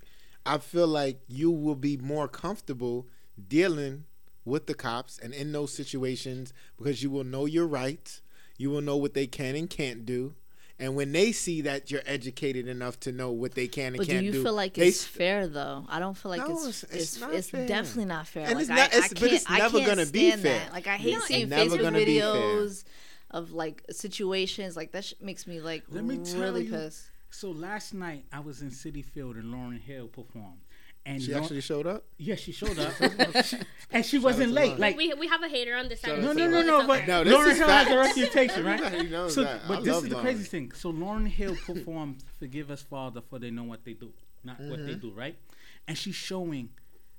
I 0.45 0.59
feel 0.59 0.87
like 0.87 1.21
you 1.29 1.51
will 1.51 1.75
be 1.75 1.97
more 1.97 2.29
comfortable 2.29 3.07
dealing 3.49 4.05
with 4.45 4.67
the 4.67 4.75
cops 4.75 5.19
and 5.19 5.33
in 5.35 5.53
those 5.53 5.73
situations 5.73 6.53
because 6.77 7.03
you 7.03 7.11
will 7.11 7.25
know 7.25 7.47
your 7.47 7.67
rights. 7.67 8.23
You 8.57 8.71
will 8.71 8.81
know 8.81 8.97
what 8.97 9.15
they 9.15 9.27
can 9.27 9.55
and 9.55 9.69
can't 9.71 10.05
do. 10.05 10.35
And 10.81 10.95
when 10.95 11.11
they 11.13 11.33
see 11.33 11.61
that 11.63 11.91
you're 11.91 12.03
educated 12.07 12.69
enough 12.69 13.01
to 13.01 13.11
know 13.13 13.31
what 13.33 13.55
they 13.55 13.67
can 13.67 13.89
and 13.89 13.97
But 13.97 14.07
do 14.07 14.13
can't 14.13 14.25
you 14.25 14.33
do, 14.33 14.43
feel 14.45 14.55
like 14.55 14.75
they 14.75 14.89
it's 14.89 15.03
s- 15.03 15.07
fair 15.09 15.49
though? 15.49 15.85
I 15.89 15.99
don't 15.99 16.17
feel 16.17 16.31
like 16.31 16.41
No, 16.47 16.53
it's 16.55 16.67
it's- 16.67 16.83
it's 16.85 16.95
it's, 16.95 17.21
not 17.21 17.35
it's 17.35 17.51
fair. 17.51 17.67
definitely 17.67 18.05
not 18.05 18.29
fair. 18.29 18.45
And 18.47 18.55
like 18.55 18.63
it's 18.63 18.71
I, 18.71 18.75
not- 18.77 18.87
it's- 18.95 19.05
I 19.05 19.15
but 19.21 19.33
it's 19.33 19.45
can't- 19.45 19.51
I 19.51 19.59
never 19.59 19.79
can't 19.79 19.91
gonna 19.91 20.07
be 20.07 20.29
stand 20.29 20.43
fair. 20.43 20.59
That. 20.61 20.73
Like 20.73 20.87
I 20.87 20.97
hate 20.97 21.15
No, 21.15 21.21
seeing 21.21 21.49
Facebook 21.49 21.81
gonna 21.83 21.99
be 21.99 22.21
fair. 22.21 22.33
videos 22.33 22.85
of 23.33 23.53
like 23.53 23.85
situations 23.91 24.77
like 24.77 24.93
that. 24.93 25.05
Sh- 25.05 25.15
makes 25.21 25.47
me 25.49 25.61
like 25.61 25.83
Let 25.91 26.05
me 26.05 26.19
tell 26.19 26.41
really 26.41 26.65
you- 26.67 26.71
pissed. 26.71 27.07
So 27.31 27.51
last 27.51 27.95
night 27.95 28.25
I 28.33 28.41
was 28.41 28.63
in 28.63 28.71
Citi 28.71 29.05
Field 29.05 29.37
and 29.37 29.53
Lauryn 29.55 29.81
Hill 29.81 30.09
performed. 30.09 30.61
And 31.07 31.23
she 31.23 31.33
Lau- 31.33 31.41
actually 31.41 31.61
showed 31.63 31.87
up. 31.87 32.05
yeah, 32.19 32.35
she 32.35 32.53
showed 32.53 32.79
up, 32.79 32.93
and 33.93 34.05
she 34.05 34.19
wasn't 34.19 34.53
late. 34.53 34.73
Lauryn. 34.75 34.79
Like 34.79 34.97
we, 34.99 35.15
we 35.15 35.27
have 35.29 35.43
a 35.43 35.49
hater 35.49 35.75
on 35.75 35.89
this 35.89 36.01
side 36.03 36.21
no, 36.21 36.33
no, 36.35 36.47
no, 36.49 36.61
no. 36.61 36.87
But. 36.87 37.07
No, 37.07 37.25
Lauryn 37.25 37.57
Hill 37.57 37.69
has 37.69 37.89
a 37.89 37.97
reputation, 37.97 38.65
right? 38.65 38.79
Everybody 38.83 39.09
knows 39.09 39.35
So, 39.35 39.43
that. 39.45 39.63
I 39.65 39.69
but 39.69 39.85
this 39.85 39.95
love 39.95 40.05
is 40.05 40.11
the 40.11 40.17
Lauryn. 40.17 40.21
crazy 40.23 40.45
thing. 40.45 40.73
So 40.73 40.93
Lauryn 40.93 41.27
Hill 41.29 41.57
performed 41.65 42.25
"Forgive 42.39 42.71
Us, 42.71 42.83
Father, 42.83 43.23
for 43.23 43.39
they 43.39 43.51
know 43.51 43.63
what 43.65 43.85
they 43.87 43.95
do, 43.95 44.13
not 44.45 44.61
what 44.61 44.81
Mm-hmm. 44.81 44.87
they 44.87 44.95
do," 44.97 45.11
right? 45.13 45.39
and 45.87 45.97
she's 45.97 46.15
showing, 46.17 46.69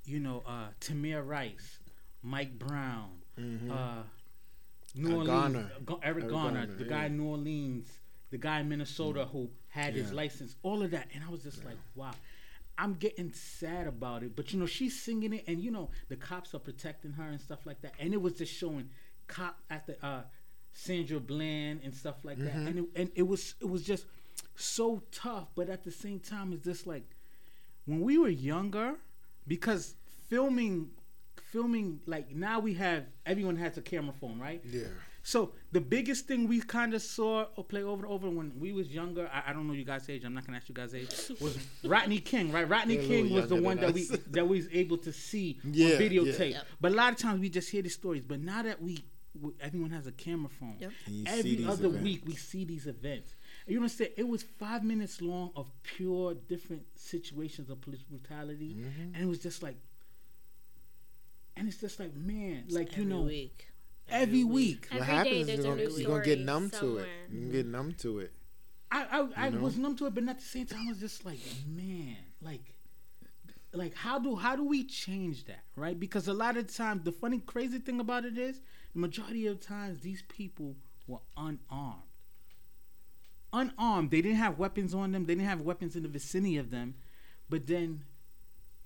you 0.06 0.20
know, 0.20 0.44
uh, 0.46 0.68
Tamir 0.80 1.26
Rice, 1.26 1.80
Mike 2.22 2.60
Brown, 2.60 3.10
uh, 3.40 4.04
New 4.94 5.10
Uh, 5.10 5.14
Orleans, 5.16 5.28
Garner. 5.28 5.72
Eric, 5.88 6.00
Eric 6.04 6.28
Garner, 6.30 6.60
Garner, 6.60 6.76
the 6.76 6.84
yeah. 6.84 6.90
guy 6.90 7.06
in 7.06 7.18
New 7.18 7.26
Orleans, 7.26 7.88
the 8.30 8.38
guy 8.38 8.60
in 8.60 8.70
Minnesota 8.70 9.26
who 9.26 9.50
had 9.70 9.94
his 9.94 10.12
license, 10.12 10.56
all 10.64 10.84
of 10.84 10.92
that, 10.92 11.08
and 11.14 11.24
I 11.24 11.30
was 11.30 11.44
just 11.44 11.64
like, 11.66 11.78
wow. 11.96 12.12
I'm 12.78 12.94
getting 12.94 13.34
sad 13.34 13.88
about 13.88 14.24
it, 14.24 14.38
but 14.38 14.54
you 14.54 14.60
know 14.60 14.66
she's 14.66 14.98
singing 14.98 15.34
it, 15.34 15.44
and 15.48 15.60
you 15.60 15.70
know 15.70 15.90
the 16.08 16.16
cops 16.16 16.54
are 16.56 16.60
protecting 16.60 17.12
her 17.12 17.24
and 17.24 17.40
stuff 17.42 17.66
like 17.66 17.82
that, 17.82 17.94
and 18.00 18.14
it 18.14 18.22
was 18.22 18.34
just 18.34 18.54
showing 18.54 18.90
cop 19.28 19.60
at 19.70 19.86
the 19.86 20.04
uh, 20.06 20.22
Sandra 20.72 21.20
Bland 21.20 21.82
and 21.84 21.94
stuff 21.94 22.24
like 22.24 22.38
that, 22.38 22.56
and 22.56 22.80
it, 22.80 22.86
and 22.96 23.12
it 23.16 23.28
was 23.28 23.56
it 23.60 23.70
was 23.70 23.84
just 23.84 24.06
so 24.56 25.04
tough, 25.12 25.50
but 25.56 25.70
at 25.70 25.84
the 25.84 25.92
same 25.92 26.20
time, 26.20 26.54
it's 26.54 26.64
just 26.64 26.88
like 26.88 27.04
when 27.86 28.00
we 28.00 28.18
were 28.18 28.30
younger, 28.30 28.96
because 29.46 29.96
filming, 30.30 30.90
filming 31.52 32.00
like 32.06 32.34
now 32.34 32.60
we 32.60 32.76
have 32.76 33.06
everyone 33.26 33.58
has 33.58 33.78
a 33.78 33.82
camera 33.82 34.14
phone, 34.22 34.40
right? 34.40 34.62
Yeah. 34.64 34.88
So 35.22 35.52
the 35.72 35.82
biggest 35.82 36.28
thing 36.28 36.48
we 36.48 36.62
kind 36.62 36.94
of 36.94 37.02
saw 37.02 37.46
or 37.56 37.64
play 37.64 37.84
over 37.84 38.04
and 38.06 38.12
over 38.14 38.30
when 38.30 38.54
we 38.58 38.72
was 38.72 38.88
younger, 38.94 39.30
I, 39.34 39.50
I 39.50 39.54
don't 39.54 39.68
know 39.68 39.74
you 39.74 39.84
guys' 39.84 40.10
age. 40.10 40.24
I'm 40.24 40.34
not 40.34 40.46
gonna 40.46 40.58
ask 40.58 40.70
you 40.70 40.76
guys' 40.76 40.96
age. 40.96 41.10
Was 41.42 41.58
Rodney 41.84 42.20
King, 42.20 42.52
right? 42.52 42.68
Rodney 42.68 42.98
They're 42.98 43.06
King 43.08 43.34
was 43.34 43.50
the 43.50 43.56
one 43.62 43.78
than 43.78 43.88
that 43.88 43.94
we 43.94 44.04
that 44.32 44.48
we 44.48 44.58
was 44.58 44.68
able 44.72 44.98
to 45.00 45.12
see 45.14 45.60
Yeah, 45.64 45.96
on 45.96 46.02
videotape. 46.02 46.52
yeah. 46.52 46.62
But 46.80 46.94
a 46.94 46.96
lot 46.96 47.12
of 47.12 47.18
times 47.20 47.40
we 47.42 47.50
just 47.50 47.70
hear 47.70 47.82
the 47.82 47.90
stories. 47.90 48.24
But 48.24 48.40
now 48.40 48.64
that 48.64 48.82
we, 48.82 49.04
we 49.40 49.52
everyone 49.60 49.92
has 49.92 50.08
a 50.08 50.12
camera 50.14 50.50
phone, 50.50 50.78
Yep. 50.80 50.92
And 51.06 51.16
you 51.16 51.26
see 51.26 51.40
every 51.40 51.66
other 51.66 51.88
events. 51.88 52.04
week 52.04 52.22
we 52.26 52.36
see 52.36 52.64
these 52.66 52.88
events. 52.88 53.36
And 53.66 53.74
you 53.74 53.80
understand? 53.80 54.12
It 54.18 54.28
was 54.28 54.44
five 54.44 54.84
minutes 54.84 55.22
long 55.22 55.52
of 55.56 55.68
pure 55.84 56.34
different 56.34 56.84
situations 56.96 57.70
of 57.70 57.82
police 57.82 58.02
brutality, 58.04 58.76
Mm-hmm. 58.80 59.14
and 59.16 59.18
it 59.18 59.28
was 59.28 59.40
just 59.40 59.62
like, 59.62 59.76
and 61.56 61.68
it's 61.68 61.78
just 61.78 62.00
like, 62.00 62.16
man, 62.16 62.64
like 62.70 62.96
you 62.98 63.04
know, 63.06 63.22
week. 63.22 63.68
Every 64.12 64.44
week. 64.44 64.88
What 64.92 65.02
Every 65.02 65.24
day 65.24 65.40
happens 65.40 65.50
is 65.50 65.66
you're 65.66 65.76
gonna, 65.76 65.90
you're 65.90 66.08
gonna 66.08 66.24
get 66.24 66.40
story 66.40 66.46
numb 66.46 66.70
to 66.72 66.98
it. 66.98 67.08
You're 67.32 67.42
gonna 67.42 67.54
get 67.54 67.66
numb 67.68 67.94
to 68.00 68.20
it. 68.20 68.32
I 68.92 69.28
I, 69.36 69.48
I 69.48 69.50
was 69.50 69.78
numb 69.78 69.96
to 69.98 70.08
it, 70.08 70.16
but 70.16 70.28
at 70.28 70.40
the 70.40 70.46
same 70.46 70.66
time, 70.66 70.86
I 70.88 70.90
was 70.90 71.00
just 71.00 71.26
like, 71.26 71.40
man, 71.68 72.18
like, 72.42 72.74
like 73.74 73.94
how 73.96 74.20
do 74.20 74.36
how 74.36 74.56
do 74.56 74.64
we 74.64 74.84
change 74.84 75.46
that, 75.46 75.64
right? 75.76 76.00
Because 76.00 76.28
a 76.28 76.34
lot 76.34 76.58
of 76.58 76.74
times, 76.74 77.04
the 77.04 77.12
funny, 77.12 77.40
crazy 77.40 77.80
thing 77.80 78.00
about 78.00 78.26
it 78.26 78.38
is, 78.38 78.62
the 78.94 79.00
majority 79.00 79.46
of 79.48 79.60
times, 79.60 80.00
these 80.00 80.24
people 80.28 80.76
were 81.08 81.20
unarmed. 81.38 82.04
Unarmed, 83.52 84.12
they 84.12 84.22
didn't 84.22 84.38
have 84.38 84.60
weapons 84.60 84.94
on 84.94 85.12
them. 85.12 85.26
They 85.26 85.36
didn't 85.36 85.48
have 85.48 85.62
weapons 85.62 85.96
in 85.96 86.04
the 86.04 86.10
vicinity 86.10 86.58
of 86.58 86.70
them. 86.70 86.96
But 87.50 87.66
then, 87.68 88.04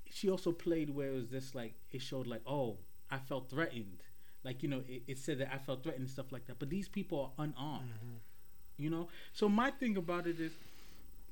she 0.10 0.30
also 0.30 0.52
played 0.52 0.90
where 0.90 1.10
it 1.10 1.16
was 1.16 1.28
just 1.28 1.56
like 1.56 1.76
it 1.92 2.02
showed 2.02 2.28
like, 2.28 2.42
oh, 2.46 2.78
I 3.10 3.18
felt 3.18 3.50
threatened. 3.50 4.04
Like 4.44 4.64
you 4.64 4.70
know, 4.70 4.84
it, 4.88 5.04
it 5.08 5.18
said 5.18 5.40
that 5.40 5.54
I 5.54 5.58
felt 5.58 5.84
threatened 5.84 6.06
and 6.06 6.10
stuff 6.10 6.32
like 6.32 6.46
that. 6.48 6.60
But 6.60 6.70
these 6.70 6.88
people 6.88 7.34
are 7.38 7.44
unarmed 7.44 7.90
mm-hmm. 7.90 8.18
you 8.78 8.90
know? 8.90 9.08
So 9.32 9.48
my 9.50 9.72
thing 9.72 9.98
about 9.98 10.28
it 10.28 10.40
is 10.40 10.52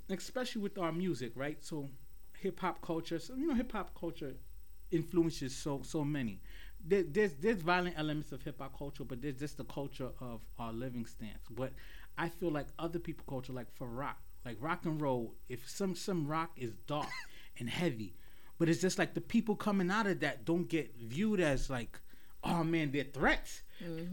especially 0.09 0.61
with 0.61 0.77
our 0.77 0.91
music 0.91 1.31
right? 1.35 1.57
So 1.63 1.89
hip 2.39 2.59
hop 2.59 2.81
culture 2.81 3.19
so 3.19 3.35
you 3.35 3.45
know 3.45 3.53
hip 3.53 3.71
hop 3.71 3.93
culture 3.99 4.33
influences 4.91 5.55
so 5.55 5.81
so 5.83 6.03
many. 6.03 6.39
There, 6.83 7.03
there's 7.03 7.33
there's 7.33 7.61
violent 7.61 7.97
elements 7.97 8.31
of 8.31 8.41
hip 8.43 8.59
hop 8.59 8.77
culture 8.77 9.03
but 9.03 9.21
there's 9.21 9.39
just 9.39 9.57
the 9.57 9.65
culture 9.65 10.09
of 10.19 10.41
our 10.59 10.73
living 10.73 11.05
stance. 11.05 11.45
But 11.49 11.73
i 12.17 12.29
feel 12.29 12.51
like 12.51 12.67
other 12.77 12.99
people 12.99 13.23
culture 13.27 13.53
like 13.53 13.73
for 13.75 13.87
rock 13.87 14.19
like 14.45 14.57
rock 14.59 14.85
and 14.85 15.01
roll 15.01 15.33
if 15.49 15.67
some 15.69 15.95
some 15.95 16.27
rock 16.27 16.51
is 16.57 16.73
dark 16.87 17.07
and 17.59 17.69
heavy 17.69 18.13
but 18.57 18.69
it's 18.69 18.81
just 18.81 18.99
like 18.99 19.13
the 19.13 19.21
people 19.21 19.55
coming 19.55 19.89
out 19.89 20.07
of 20.07 20.19
that 20.19 20.45
don't 20.45 20.67
get 20.69 20.93
viewed 20.99 21.39
as 21.39 21.69
like 21.69 21.99
oh 22.43 22.63
man 22.63 22.91
they're 22.91 23.03
threats 23.03 23.62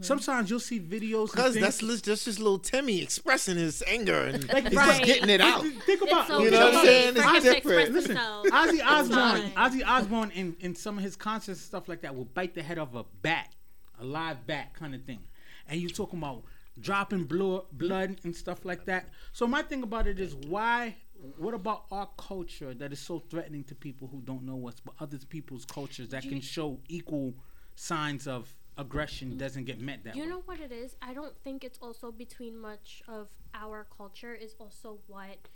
sometimes 0.01 0.49
you'll 0.49 0.59
see 0.59 0.79
videos 0.79 1.31
Because 1.31 1.53
that's 1.55 1.81
lis- 1.81 2.01
that's 2.01 2.25
just 2.25 2.39
little 2.39 2.59
Timmy 2.59 3.01
expressing 3.01 3.55
his 3.57 3.83
anger 3.87 4.21
and 4.23 4.51
Like, 4.51 4.67
he's 4.67 4.75
right. 4.75 4.87
just 4.89 5.03
getting 5.03 5.29
it 5.29 5.41
out. 5.41 5.63
Think 5.85 6.01
about 6.01 6.21
It's 6.21 6.27
so 6.29 6.39
You 6.39 6.51
know 6.51 6.65
what 6.65 6.75
I'm 6.75 6.85
saying? 6.85 7.13
for 7.13 7.19
It's 7.21 7.45
him 7.45 7.53
different. 7.53 7.93
Listen, 7.93 8.15
himself. 8.15 8.47
Ozzy 8.47 8.73
It's 8.73 8.81
Osbourne. 8.81 9.51
Ozzy 9.51 9.85
Osbourne, 9.87 10.31
in, 10.31 10.55
in 10.59 10.75
some 10.75 10.97
of 10.97 11.03
his 11.03 11.15
concerts 11.15 11.59
and 11.59 11.65
stuff 11.67 11.87
like 11.87 12.01
that, 12.01 12.15
will 12.15 12.25
bite 12.25 12.55
the 12.55 12.63
head 12.63 12.79
of 12.79 12.95
a 12.95 13.03
bat, 13.21 13.53
a 13.99 14.05
live 14.05 14.47
bat 14.47 14.73
kind 14.73 14.95
of 14.95 15.03
thing. 15.03 15.19
And 15.67 15.79
you 15.79 15.89
talking 15.89 16.17
about 16.19 16.43
dropping 16.79 17.25
blood, 17.25 17.65
blood 17.71 18.17
and 18.23 18.35
stuff 18.35 18.65
like 18.65 18.85
that. 18.85 19.09
So 19.33 19.45
my 19.45 19.61
thing 19.61 19.83
about 19.83 20.07
it 20.07 20.19
is 20.19 20.33
why? 20.35 20.95
What 21.37 21.53
about 21.53 21.83
our 21.91 22.09
culture 22.17 22.73
that 22.73 22.91
is 22.93 22.99
so 22.99 23.19
threatening 23.29 23.65
to 23.65 23.75
people 23.75 24.07
who 24.07 24.21
don't 24.21 24.43
know 24.43 24.67
us, 24.67 24.77
but 24.83 24.95
other 24.99 25.17
people's 25.29 25.65
cultures 25.65 26.09
that 26.09 26.23
can 26.23 26.39
show 26.41 26.79
equal 26.87 27.35
signs 27.79 28.27
of 28.27 28.53
aggression 28.77 29.37
doesn't 29.37 29.63
get 29.65 29.79
met 29.79 30.03
that 30.03 30.15
You 30.15 30.23
way? 30.23 30.29
know 30.29 30.41
what 30.45 30.59
it 30.59 30.71
is? 30.71 30.95
I 31.01 31.13
don't 31.13 31.35
think 31.43 31.63
it's 31.63 31.79
also 31.81 32.11
between 32.11 32.57
much 32.57 33.01
of 33.07 33.29
our 33.53 33.87
culture 33.97 34.33
is 34.35 34.53
also 34.59 34.99
what 35.07 35.47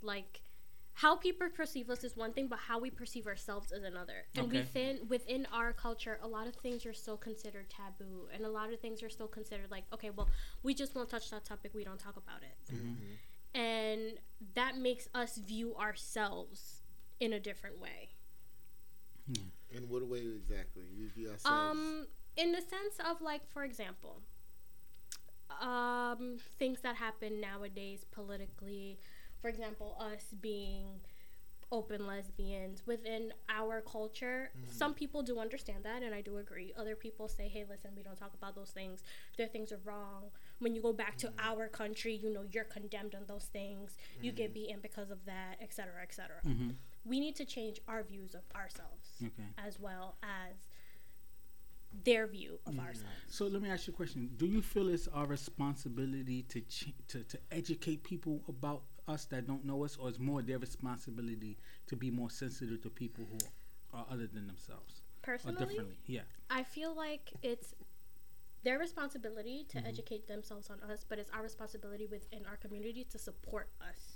like 0.00 0.42
how 0.98 1.16
people 1.16 1.48
perceive 1.48 1.90
us 1.90 2.04
is 2.04 2.16
one 2.16 2.32
thing, 2.32 2.46
but 2.46 2.60
how 2.60 2.78
we 2.78 2.88
perceive 2.88 3.26
ourselves 3.26 3.72
is 3.72 3.82
another. 3.82 4.26
And 4.36 4.46
Okay. 4.46 4.58
within 4.60 5.08
within 5.08 5.46
our 5.52 5.72
culture, 5.72 6.20
a 6.22 6.28
lot 6.28 6.46
of 6.46 6.54
things 6.54 6.86
are 6.86 6.92
still 6.92 7.16
considered 7.16 7.68
taboo, 7.68 8.28
and 8.32 8.44
a 8.44 8.48
lot 8.48 8.72
of 8.72 8.78
things 8.78 9.02
are 9.02 9.10
still 9.10 9.26
considered 9.26 9.72
like, 9.72 9.84
okay, 9.92 10.10
well, 10.10 10.28
we 10.62 10.72
just 10.74 10.94
won't 10.94 11.08
touch 11.08 11.28
that 11.30 11.44
topic. 11.44 11.72
We 11.74 11.82
don't 11.82 11.98
talk 11.98 12.16
about 12.16 12.42
it, 12.50 12.72
mm-hmm. 12.72 13.58
and 13.58 14.20
that 14.54 14.76
makes 14.76 15.08
us 15.14 15.36
view 15.38 15.74
ourselves 15.74 16.82
in 17.18 17.32
a 17.32 17.40
different 17.40 17.80
way. 17.80 18.13
In 19.28 19.88
what 19.88 20.06
way 20.06 20.20
exactly? 20.20 20.84
We 20.98 21.06
view 21.08 21.30
ourselves. 21.30 21.46
Um, 21.46 22.06
in 22.36 22.52
the 22.52 22.60
sense 22.60 22.98
of 23.08 23.20
like, 23.20 23.46
for 23.48 23.64
example, 23.64 24.20
um, 25.60 26.38
things 26.58 26.80
that 26.82 26.96
happen 26.96 27.40
nowadays 27.40 28.04
politically. 28.10 28.98
For 29.40 29.48
example, 29.48 29.96
us 30.00 30.24
being 30.40 31.00
open 31.72 32.06
lesbians 32.06 32.86
within 32.86 33.32
our 33.48 33.80
culture. 33.80 34.50
Some 34.70 34.94
people 34.94 35.22
do 35.22 35.38
understand 35.38 35.84
that, 35.84 36.02
and 36.02 36.14
I 36.14 36.20
do 36.20 36.36
agree. 36.38 36.72
Other 36.76 36.94
people 36.94 37.26
say, 37.28 37.48
"Hey, 37.48 37.64
listen, 37.68 37.90
we 37.96 38.02
don't 38.02 38.16
talk 38.16 38.32
about 38.34 38.54
those 38.54 38.70
things. 38.70 39.02
Their 39.36 39.48
things 39.48 39.72
are 39.72 39.80
wrong." 39.84 40.30
When 40.60 40.74
you 40.74 40.82
go 40.82 40.92
back 40.92 41.16
to 41.18 41.32
our 41.38 41.68
country, 41.68 42.14
you 42.14 42.30
know 42.32 42.42
you're 42.42 42.64
condemned 42.64 43.14
on 43.14 43.26
those 43.26 43.46
things. 43.46 43.96
You 44.20 44.30
get 44.32 44.54
beaten 44.54 44.80
because 44.80 45.10
of 45.10 45.24
that, 45.24 45.56
etc., 45.60 46.02
etc. 46.02 46.36
We 47.04 47.20
need 47.20 47.36
to 47.36 47.44
change 47.44 47.80
our 47.86 48.02
views 48.02 48.34
of 48.34 48.42
ourselves 48.54 49.08
Okay. 49.22 49.48
as 49.58 49.78
well 49.78 50.16
as 50.22 50.54
their 52.02 52.26
view 52.26 52.58
of 52.66 52.72
mm-hmm. 52.72 52.80
ourselves. 52.80 53.14
So 53.28 53.46
let 53.46 53.62
me 53.62 53.70
ask 53.70 53.86
you 53.86 53.92
a 53.92 53.96
question. 53.96 54.30
Do 54.36 54.46
you 54.46 54.62
feel 54.62 54.88
it's 54.88 55.08
our 55.08 55.26
responsibility 55.26 56.42
to 56.44 56.60
ch- 56.62 56.94
to 57.08 57.22
to 57.24 57.38
educate 57.52 58.02
people 58.02 58.42
about 58.48 58.82
us 59.06 59.26
that 59.26 59.46
don't 59.46 59.64
know 59.64 59.84
us, 59.84 59.96
or 59.96 60.08
is 60.08 60.18
more 60.18 60.42
their 60.42 60.58
responsibility 60.58 61.58
to 61.86 61.96
be 61.96 62.10
more 62.10 62.30
sensitive 62.30 62.82
to 62.82 62.90
people 62.90 63.24
who 63.30 63.38
are 63.96 64.06
other 64.10 64.26
than 64.26 64.46
themselves 64.46 65.02
or 65.22 65.34
Personally, 65.34 65.66
differently? 65.66 65.98
Yeah. 66.06 66.22
I 66.50 66.62
feel 66.64 66.94
like 66.96 67.32
it's 67.42 67.74
their 68.64 68.78
responsibility 68.78 69.66
to 69.68 69.78
mm-hmm. 69.78 69.86
educate 69.86 70.26
themselves 70.26 70.70
on 70.70 70.80
us, 70.90 71.04
but 71.06 71.18
it's 71.18 71.30
our 71.30 71.42
responsibility 71.42 72.06
within 72.06 72.46
our 72.46 72.56
community 72.56 73.04
to 73.10 73.18
support 73.18 73.68
us. 73.80 74.13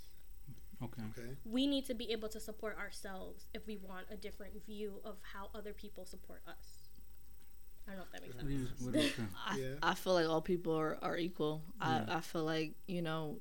Okay. 0.83 1.03
okay. 1.11 1.29
We 1.45 1.67
need 1.67 1.87
to 1.87 1.95
be 1.95 2.13
able 2.13 2.29
to 2.29 2.39
support 2.41 2.79
ourselves 2.79 3.47
if 3.53 3.67
we 3.67 3.77
want 3.77 4.07
a 4.13 4.17
different 4.17 4.65
view 4.65 5.01
of 5.05 5.17
how 5.35 5.49
other 5.55 5.73
people 5.73 6.05
support 6.05 6.41
us. 6.47 6.89
I 7.89 7.93
don't 7.93 8.01
know 8.01 8.05
if 8.15 8.37
that 8.37 8.47
makes 8.47 8.71
What 8.71 8.71
sense. 8.71 8.83
what 8.83 8.93
do 8.95 9.01
you 9.01 9.09
think? 9.09 9.29
I, 9.47 9.59
Yeah. 9.59 9.75
I 9.83 9.95
feel 9.95 10.13
like 10.15 10.29
all 10.29 10.41
people 10.43 10.75
are, 10.79 10.99
are 11.03 11.17
equal. 11.17 11.63
Yeah. 11.81 12.05
I, 12.09 12.17
I 12.17 12.21
feel 12.21 12.45
like, 12.45 12.73
you 12.87 13.03
know, 13.03 13.39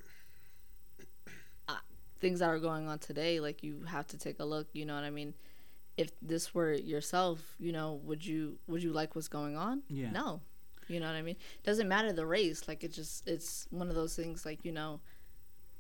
I, 1.68 1.78
things 2.20 2.40
that 2.40 2.50
are 2.50 2.60
going 2.60 2.88
on 2.88 3.00
today, 3.00 3.40
like 3.40 3.62
you 3.64 3.84
have 3.88 4.08
to 4.08 4.18
take 4.18 4.40
a 4.40 4.46
look, 4.46 4.68
you 4.74 4.86
know 4.86 4.96
what 4.96 5.04
I 5.04 5.10
mean? 5.10 5.34
If 5.98 6.12
this 6.22 6.54
were 6.54 6.74
yourself, 6.74 7.56
you 7.60 7.72
know, 7.72 8.00
would 8.04 8.26
you 8.26 8.58
would 8.68 8.84
you 8.84 8.94
like 8.94 9.16
what's 9.16 9.28
going 9.28 9.56
on? 9.58 9.82
Yeah. 9.90 10.12
No. 10.12 10.42
You 10.88 11.00
know 11.00 11.08
what 11.08 11.16
I 11.16 11.22
mean? 11.22 11.36
Doesn't 11.64 11.88
matter 11.88 12.14
the 12.14 12.26
race. 12.26 12.68
Like 12.68 12.84
it 12.84 12.94
just 12.94 13.28
it's 13.28 13.68
one 13.72 13.90
of 13.90 13.96
those 13.96 14.16
things 14.16 14.46
like, 14.46 14.64
you 14.64 14.72
know, 14.72 15.02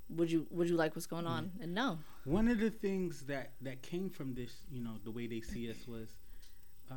would 0.09 0.31
you 0.31 0.47
would 0.51 0.69
you 0.69 0.75
like 0.75 0.95
what's 0.95 1.05
going 1.07 1.27
on? 1.27 1.51
And 1.61 1.73
no. 1.73 1.99
One 2.25 2.47
of 2.47 2.59
the 2.59 2.69
things 2.69 3.21
that 3.23 3.51
that 3.61 3.81
came 3.81 4.09
from 4.09 4.33
this, 4.33 4.51
you 4.71 4.81
know, 4.83 4.95
the 5.03 5.11
way 5.11 5.27
they 5.27 5.41
see 5.41 5.69
us 5.69 5.77
was 5.87 6.09
uh, 6.91 6.95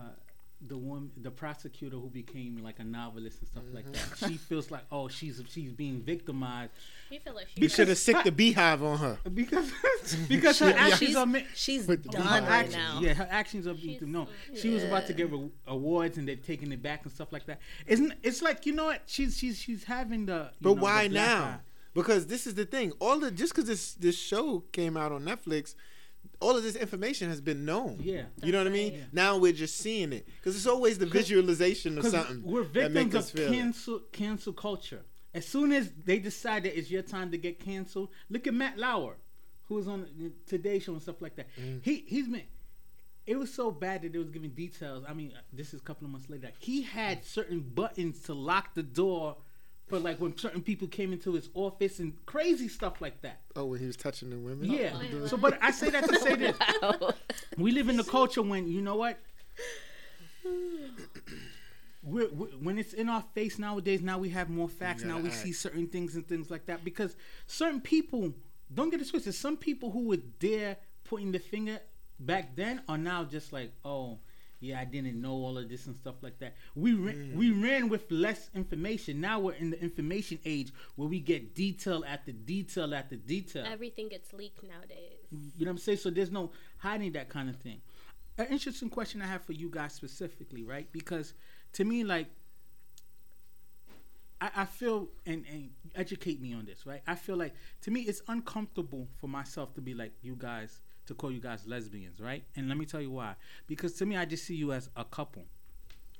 the 0.66 0.76
one, 0.76 1.10
the 1.16 1.30
prosecutor 1.30 1.96
who 1.96 2.08
became 2.10 2.58
like 2.62 2.78
a 2.80 2.84
novelist 2.84 3.38
and 3.38 3.48
stuff 3.48 3.62
like 3.72 3.90
that. 3.92 4.28
She 4.28 4.36
feels 4.36 4.70
like, 4.70 4.82
oh, 4.92 5.08
she's 5.08 5.42
she's 5.48 5.72
being 5.72 6.02
victimized 6.02 6.72
You 7.10 7.18
feel 7.20 7.34
like 7.34 7.46
she 7.56 7.66
should 7.68 7.88
have 7.88 7.96
sicked 7.98 8.24
the 8.24 8.32
beehive 8.32 8.82
on 8.82 8.98
her. 8.98 9.18
because 9.32 9.72
because 10.28 10.58
her 10.58 10.68
Yeah. 10.68 10.76
actions 10.76 10.98
She's 10.98 11.16
are. 11.16 11.26
Ma- 11.26 11.38
she's 11.54 11.86
With 11.86 12.02
the 12.02 12.10
done 12.10 12.22
behind 12.22 12.46
right 12.46 12.52
actions, 12.66 12.76
now. 12.76 13.00
Yeah, 13.00 13.14
her 13.14 13.28
actions 13.30 13.66
are 13.66 13.74
being 13.74 13.98
She's- 14.00 14.02
no. 14.02 14.28
She 14.54 14.68
was 14.70 14.84
about 14.84 15.06
to 15.06 15.14
give 15.14 15.32
re- 15.32 15.48
awards 15.66 16.18
and 16.18 16.28
they're 16.28 16.36
taking 16.36 16.70
it 16.72 16.82
back 16.82 17.04
and 17.04 17.12
stuff 17.12 17.32
like 17.32 17.46
that. 17.46 17.58
Isn't 17.86 18.12
it's 18.22 18.42
like 18.42 18.66
you 18.66 18.74
know 18.74 18.84
what? 18.86 19.02
She's 19.06 19.38
she's 19.38 19.58
she's 19.58 19.84
having 19.84 20.26
the. 20.26 20.50
you 20.52 20.56
But 20.60 20.76
know, 20.76 20.82
why 20.82 21.04
the 21.08 21.14
black 21.14 21.28
now? 21.38 21.60
Because 21.94 22.26
this 22.26 22.46
is 22.46 22.54
the 22.54 22.64
thing. 22.64 22.92
All 23.00 23.18
the 23.18 23.30
just 23.30 23.52
because 23.52 23.68
this 23.68 23.94
this 23.94 24.18
show 24.18 24.60
came 24.72 24.96
out 24.96 25.12
on 25.12 25.24
Netflix, 25.24 25.74
all 26.40 26.56
of 26.56 26.62
this 26.62 26.76
information 26.76 27.28
has 27.28 27.40
been 27.40 27.64
known. 27.64 27.98
Yeah. 28.00 28.22
You 28.42 28.52
know 28.52 28.58
what 28.58 28.66
I 28.66 28.70
mean? 28.70 28.92
Right. 28.92 29.04
Now 29.12 29.36
we're 29.36 29.52
just 29.52 29.76
seeing 29.78 30.12
it 30.12 30.26
because 30.36 30.56
it's 30.56 30.66
always 30.66 30.98
the 30.98 31.06
visualization 31.06 31.98
of 31.98 32.06
something 32.06 32.42
we're 32.42 32.62
victims 32.62 33.14
of 33.14 33.38
it. 33.38 33.52
cancel 33.52 34.00
cancel 34.12 34.52
culture. 34.52 35.02
As 35.32 35.46
soon 35.46 35.72
as 35.72 35.92
they 36.04 36.18
decide 36.18 36.64
that 36.64 36.76
it's 36.76 36.90
your 36.90 37.02
time 37.02 37.30
to 37.30 37.38
get 37.38 37.60
canceled, 37.60 38.08
look 38.30 38.46
at 38.46 38.54
Matt 38.54 38.78
Lauer, 38.78 39.16
who 39.68 39.76
was 39.76 39.86
on 39.86 40.32
Today 40.46 40.80
Show 40.80 40.92
and 40.92 41.02
stuff 41.02 41.22
like 41.22 41.36
that. 41.36 41.46
Mm. 41.60 41.80
He 41.82 42.04
he's 42.06 42.28
been. 42.28 42.42
It 43.26 43.38
was 43.38 43.52
so 43.52 43.70
bad 43.70 44.02
that 44.02 44.12
they 44.12 44.18
was 44.18 44.30
giving 44.30 44.50
details. 44.50 45.04
I 45.06 45.12
mean, 45.12 45.32
this 45.52 45.72
is 45.72 45.80
a 45.80 45.84
couple 45.84 46.06
of 46.06 46.10
months 46.10 46.28
later. 46.28 46.50
He 46.58 46.82
had 46.82 47.24
certain 47.24 47.60
buttons 47.60 48.22
to 48.22 48.34
lock 48.34 48.74
the 48.74 48.82
door 48.82 49.36
for 49.90 49.98
like 49.98 50.20
when 50.20 50.36
certain 50.38 50.62
people 50.62 50.88
came 50.88 51.12
into 51.12 51.32
his 51.34 51.50
office 51.54 51.98
and 51.98 52.14
crazy 52.24 52.68
stuff 52.68 53.00
like 53.00 53.20
that. 53.22 53.40
Oh, 53.56 53.66
when 53.66 53.80
he 53.80 53.86
was 53.86 53.96
touching 53.96 54.30
the 54.30 54.38
women. 54.38 54.70
Yeah. 54.70 54.92
Oh, 54.94 55.18
my 55.20 55.26
So, 55.26 55.36
but 55.36 55.58
I 55.60 55.70
say 55.72 55.90
that 55.90 56.08
to 56.08 56.18
say 56.20 56.36
this: 56.36 56.56
Wow. 56.80 57.12
we 57.58 57.72
live 57.72 57.88
in 57.88 57.96
the 57.96 58.04
culture 58.04 58.40
when 58.42 58.68
you 58.68 58.80
know 58.80 58.96
what 58.96 59.18
we're, 62.02 62.28
we 62.28 62.46
when 62.62 62.78
it's 62.78 62.94
in 62.94 63.08
our 63.10 63.22
face 63.34 63.58
nowadays 63.58 64.00
now 64.00 64.16
we 64.18 64.30
have 64.30 64.48
more 64.48 64.68
facts 64.68 65.02
You 65.02 65.08
now 65.08 65.18
we 65.18 65.28
act. 65.28 65.34
see 65.36 65.52
certain 65.52 65.86
things 65.86 66.14
and 66.14 66.26
things 66.26 66.50
like 66.50 66.64
that 66.66 66.82
because 66.84 67.14
certain 67.46 67.80
people 67.80 68.32
don't 68.72 68.88
get 68.90 69.02
it 69.02 69.08
twisted 69.10 69.34
some 69.34 69.56
people 69.56 69.90
who 69.90 70.06
were 70.06 70.18
there 70.38 70.78
pointing 71.04 71.32
the 71.32 71.38
finger 71.38 71.78
back 72.18 72.56
then 72.56 72.80
are 72.88 72.96
now 72.96 73.24
just 73.24 73.52
like 73.52 73.72
oh 73.84 74.18
yeah 74.60 74.78
i 74.80 74.84
didn't 74.84 75.20
know 75.20 75.32
all 75.32 75.56
of 75.58 75.68
this 75.68 75.86
and 75.86 75.96
stuff 75.96 76.16
like 76.22 76.38
that 76.38 76.54
we 76.74 76.92
ran, 76.94 77.14
Mm. 77.16 77.34
we 77.34 77.50
ran 77.50 77.88
with 77.88 78.10
less 78.10 78.50
information 78.54 79.20
now 79.20 79.38
we're 79.40 79.54
in 79.54 79.70
the 79.70 79.80
information 79.82 80.38
age 80.44 80.72
where 80.96 81.08
we 81.08 81.18
get 81.20 81.54
detail 81.54 82.04
after 82.06 82.32
detail 82.32 82.94
after 82.94 83.16
detail 83.16 83.64
Everything 83.66 84.08
gets 84.08 84.32
leaked 84.32 84.62
nowadays. 84.62 85.18
you 85.30 85.64
know 85.64 85.70
what 85.70 85.70
I'm 85.72 85.78
saying? 85.78 85.98
So 85.98 86.10
there's 86.10 86.30
no 86.30 86.50
hiding 86.78 87.12
that 87.12 87.28
kind 87.28 87.48
of 87.48 87.56
thing. 87.56 87.80
An 88.38 88.46
interesting 88.46 88.88
question 88.90 89.20
I 89.22 89.26
have 89.26 89.42
for 89.42 89.52
you 89.52 89.68
guys 89.70 89.92
specifically, 89.94 90.62
right? 90.64 90.86
Because 90.92 91.34
to 91.74 91.84
me, 91.84 92.04
like, 92.04 92.28
I, 94.40 94.50
I 94.56 94.64
feel, 94.64 95.08
and, 95.26 95.44
and 95.50 95.70
educate 95.94 96.40
me 96.40 96.54
on 96.54 96.64
this, 96.64 96.86
right? 96.86 97.02
I 97.06 97.14
feel 97.14 97.36
like, 97.36 97.54
to 97.82 97.90
me, 97.90 98.00
it's 98.02 98.22
uncomfortable 98.28 99.08
for 99.20 99.28
myself 99.28 99.74
to 99.74 99.80
be 99.80 99.94
like, 99.94 100.12
you 100.22 100.34
guys, 100.36 100.80
to 101.10 101.14
call 101.14 101.30
you 101.30 101.40
guys 101.40 101.66
lesbians, 101.66 102.20
right? 102.20 102.42
And 102.56 102.68
let 102.68 102.78
me 102.78 102.86
tell 102.86 103.00
you 103.00 103.10
why. 103.10 103.34
Because 103.66 103.92
to 103.94 104.06
me, 104.06 104.16
I 104.16 104.24
just 104.24 104.44
see 104.44 104.54
you 104.54 104.72
as 104.72 104.88
a 104.96 105.04
couple, 105.04 105.44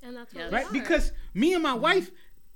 And 0.03 0.15
that's 0.15 0.33
Yeah, 0.33 0.49
right? 0.51 0.67
Because 0.71 1.11
me 1.33 1.53
and 1.53 1.63
my 1.63 1.73
wife, 1.73 2.11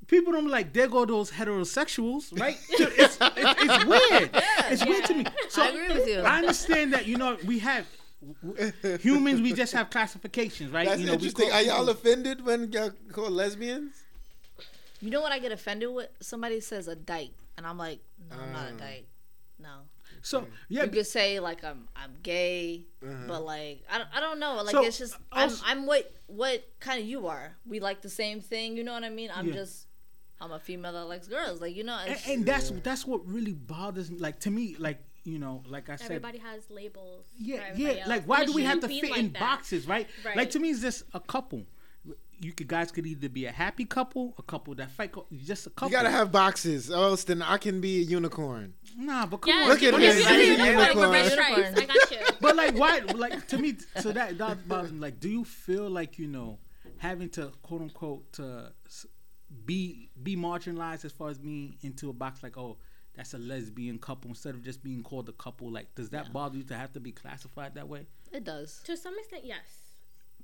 people 0.08 0.34
don't 0.34 0.50
like, 0.50 0.74
there 0.74 0.88
go 0.88 1.06
those 1.06 1.32
heterosexuals, 1.32 2.38
right? 2.40 2.58
it's, 2.70 3.18
it's, 3.20 3.62
it's 3.64 3.86
weird. 3.86 4.30
it's 4.72 4.86
weird 4.86 5.06
to 5.06 5.14
me. 5.16 5.26
So 5.50 5.64
I 5.64 5.68
agree 5.70 5.88
with 5.98 6.08
you. 6.08 6.20
I 6.20 6.38
understand 6.40 6.94
that 6.94 7.06
you 7.08 7.18
know 7.18 7.38
we 7.46 7.60
have 7.60 7.88
w- 8.44 8.72
w- 8.82 8.98
humans. 8.98 9.42
We 9.42 9.54
just 9.54 9.74
have 9.74 9.90
classifications, 9.90 10.72
right? 10.72 10.88
That's 10.88 11.00
you 11.00 11.06
know, 11.08 11.14
we 11.14 11.28
interesting. 11.28 11.50
call 11.50 11.58
Are 11.58 11.62
y'all 11.64 11.90
offended 11.90 12.46
when 12.46 12.72
y'all 12.72 12.92
call 13.12 13.30
lesbians? 13.30 13.94
You 15.02 15.10
know 15.12 15.22
what 15.22 15.32
I 15.32 15.40
get 15.40 15.52
offended 15.52 15.90
with? 15.94 16.10
Somebody 16.20 16.60
says 16.60 16.88
a 16.88 16.96
dyke, 16.96 17.32
and 17.58 17.66
I'm 17.66 17.78
like, 17.78 18.00
no, 18.30 18.38
I'm 18.42 18.52
not 18.52 18.66
a 18.72 18.74
Uh. 18.74 18.78
dyke. 18.78 19.08
No. 19.60 19.70
So 20.26 20.48
yeah. 20.70 20.84
You 20.84 20.90
could 20.90 21.08
say 21.08 21.40
like 21.40 21.64
I'm 21.64 21.88
I'm 21.96 22.14
gay, 22.24 22.86
Uh-huh. 23.04 23.14
but 23.28 23.46
like 23.46 23.84
I 23.92 23.98
don't, 24.00 24.10
I 24.16 24.20
don't 24.20 24.40
know. 24.40 24.56
Like 24.64 24.72
So, 24.72 24.84
it's 24.84 24.98
just 24.98 25.16
I'm 25.32 25.44
also- 25.50 25.64
I'm 25.66 25.86
what 25.86 26.12
what 26.28 26.64
kind 26.80 27.00
of 27.02 27.06
you 27.08 27.28
are. 27.28 27.56
We 27.66 27.80
like 27.80 28.02
the 28.02 28.10
same 28.10 28.42
thing. 28.42 28.76
You 28.78 28.84
know 28.84 28.94
what 28.94 29.04
I 29.04 29.10
mean? 29.10 29.30
I'm 29.34 29.48
Yeah. 29.48 29.54
just 29.62 29.88
I'm 30.42 30.52
a 30.52 30.60
female 30.60 30.94
that 30.94 31.06
likes 31.06 31.28
girls. 31.28 31.62
Like 31.62 31.76
you 31.76 31.84
know. 31.84 31.98
and, 32.06 32.20
and 32.28 32.46
that's 32.46 32.70
that's 32.84 33.06
what 33.06 33.26
really 33.28 33.54
bothers 33.54 34.12
me. 34.12 34.18
Like 34.20 34.40
to 34.42 34.52
me, 34.52 34.76
like 34.80 35.00
you 35.24 35.40
know, 35.40 35.64
like 35.68 35.90
I 35.90 35.96
said, 35.96 36.06
everybody 36.12 36.38
has 36.40 36.70
labels. 36.70 37.26
yeah, 37.38 37.74
yeah. 37.76 37.90
else, 37.90 38.08
Like 38.08 38.24
why 38.26 38.42
it 38.44 38.48
do 38.48 38.54
we 38.54 38.64
have 38.64 38.80
to 38.82 38.88
fit 38.88 39.10
like 39.10 39.20
in 39.20 39.32
that. 39.34 39.40
boxes, 39.40 39.88
right? 39.88 40.08
Like 40.36 40.50
to 40.52 40.60
me, 40.60 40.70
it's 40.72 40.82
just 40.82 41.04
a 41.14 41.20
couple. 41.20 41.64
You 42.40 42.52
could 42.54 42.68
guys 42.68 42.92
could 42.92 43.06
either 43.06 43.30
be 43.30 43.46
a 43.46 43.52
happy 43.52 43.86
couple, 43.86 44.34
a 44.38 44.44
couple 44.44 44.76
that 44.76 44.92
fight, 44.92 45.14
just 45.36 45.68
a 45.68 45.70
couple. 45.70 45.90
You 45.90 45.94
gotta 45.98 46.10
have 46.12 46.32
boxes, 46.32 46.92
or 46.92 46.96
else 47.06 47.24
then 47.24 47.42
I 47.42 47.58
can 47.58 47.82
be 47.82 48.00
a 48.00 48.04
unicorn. 48.04 48.74
nah, 48.98 49.26
but 49.26 49.38
come 49.38 49.54
Yeah, 49.54 49.64
on. 49.64 49.70
Look 49.70 49.84
at 49.84 49.94
you 49.94 50.00
this. 50.00 50.26
can 50.28 50.40
He's 50.40 50.60
a 50.60 50.62
a 50.64 50.68
unicorn 50.74 51.00
with 51.00 51.12
red 51.12 51.32
unicorn. 51.32 51.76
stripes. 51.76 51.82
I 51.82 51.86
got 51.86 52.12
you. 52.12 52.36
but 52.42 52.56
like 52.56 52.76
why 52.78 53.00
like 53.16 53.48
to 53.48 53.58
me 53.58 53.76
so 54.00 54.12
that 54.12 54.38
that 54.38 54.68
bothers 54.68 54.92
me 54.92 55.00
like 55.00 55.20
do 55.20 55.30
you 55.30 55.44
feel 55.46 55.90
like 55.90 56.20
you 56.20 56.28
know 56.28 56.60
having 56.98 57.30
to 57.30 57.52
quote 57.64 57.82
unquote 57.82 58.32
to 58.34 58.72
be 59.66 60.10
be 60.22 60.36
marginalized 60.36 61.06
as 61.06 61.12
far 61.12 61.30
as 61.30 61.38
being 61.38 61.76
into 61.82 62.10
a 62.10 62.14
box 62.14 62.44
like 62.44 62.58
oh 62.58 62.78
that's 63.16 63.34
a 63.34 63.38
lesbian 63.38 63.98
couple 63.98 64.30
instead 64.30 64.54
of 64.56 64.62
just 64.62 64.84
being 64.84 65.02
called 65.02 65.30
a 65.30 65.34
couple 65.34 65.72
like 65.72 65.94
does 65.96 66.10
that 66.10 66.26
Yeah. 66.26 66.32
bother 66.32 66.58
you 66.58 66.64
to 66.66 66.76
have 66.76 66.92
to 66.94 67.00
be 67.00 67.12
classified 67.12 67.76
that 67.76 67.88
way 67.88 68.08
it 68.32 68.44
does. 68.44 68.82
To 68.84 68.98
some 68.98 69.14
extent, 69.18 69.46
yes. 69.46 69.94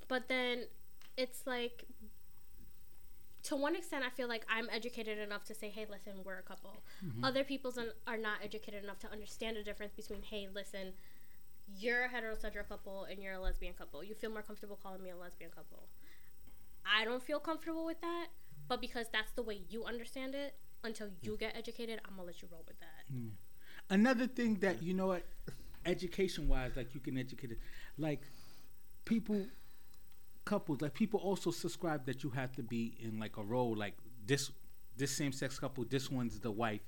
But 0.07 0.29
then 0.29 0.65
it's 1.17 1.45
like, 1.45 1.85
to 3.43 3.55
one 3.55 3.75
extent, 3.75 4.03
I 4.05 4.09
feel 4.09 4.27
like 4.27 4.45
I'm 4.49 4.69
educated 4.71 5.17
enough 5.17 5.43
to 5.45 5.55
say, 5.55 5.69
hey, 5.69 5.85
listen, 5.89 6.13
we're 6.23 6.37
a 6.37 6.43
couple. 6.43 6.83
Mm-hmm. 7.05 7.23
Other 7.23 7.43
people 7.43 7.73
are 8.07 8.17
not 8.17 8.39
educated 8.43 8.83
enough 8.83 8.99
to 8.99 9.11
understand 9.11 9.57
the 9.57 9.63
difference 9.63 9.93
between, 9.93 10.21
hey, 10.21 10.47
listen, 10.53 10.93
you're 11.77 12.05
a 12.05 12.09
heterosexual 12.09 12.67
couple 12.67 13.05
and 13.05 13.21
you're 13.21 13.33
a 13.33 13.39
lesbian 13.39 13.73
couple. 13.73 14.03
You 14.03 14.13
feel 14.13 14.29
more 14.29 14.41
comfortable 14.41 14.77
calling 14.81 15.01
me 15.01 15.09
a 15.09 15.15
lesbian 15.15 15.51
couple. 15.51 15.87
I 16.85 17.05
don't 17.05 17.23
feel 17.23 17.39
comfortable 17.39 17.85
with 17.85 18.01
that, 18.01 18.27
but 18.67 18.81
because 18.81 19.07
that's 19.11 19.31
the 19.33 19.43
way 19.43 19.61
you 19.69 19.85
understand 19.85 20.35
it, 20.35 20.55
until 20.83 21.07
you 21.21 21.33
mm. 21.33 21.39
get 21.39 21.55
educated, 21.55 21.99
I'm 22.05 22.15
gonna 22.15 22.27
let 22.27 22.41
you 22.41 22.47
roll 22.51 22.63
with 22.67 22.79
that. 22.79 23.13
Mm. 23.13 23.31
another 23.89 24.27
thing 24.27 24.55
that 24.55 24.81
you 24.81 24.93
know 24.93 25.07
what 25.07 25.23
education 25.85 26.47
wise 26.47 26.71
like 26.75 26.93
you 26.93 26.99
can 26.99 27.17
educate 27.17 27.51
it 27.51 27.59
like 27.97 28.21
people 29.05 29.43
couples 30.45 30.81
like 30.81 30.93
people 30.93 31.19
also 31.19 31.51
subscribe 31.51 32.05
that 32.05 32.23
you 32.23 32.29
have 32.31 32.51
to 32.55 32.63
be 32.63 32.95
in 32.99 33.19
like 33.19 33.37
a 33.37 33.43
role 33.43 33.75
like 33.75 33.95
this 34.25 34.51
this 34.97 35.11
same 35.15 35.31
sex 35.31 35.59
couple 35.59 35.83
this 35.89 36.09
one's 36.11 36.39
the 36.39 36.51
wife 36.51 36.81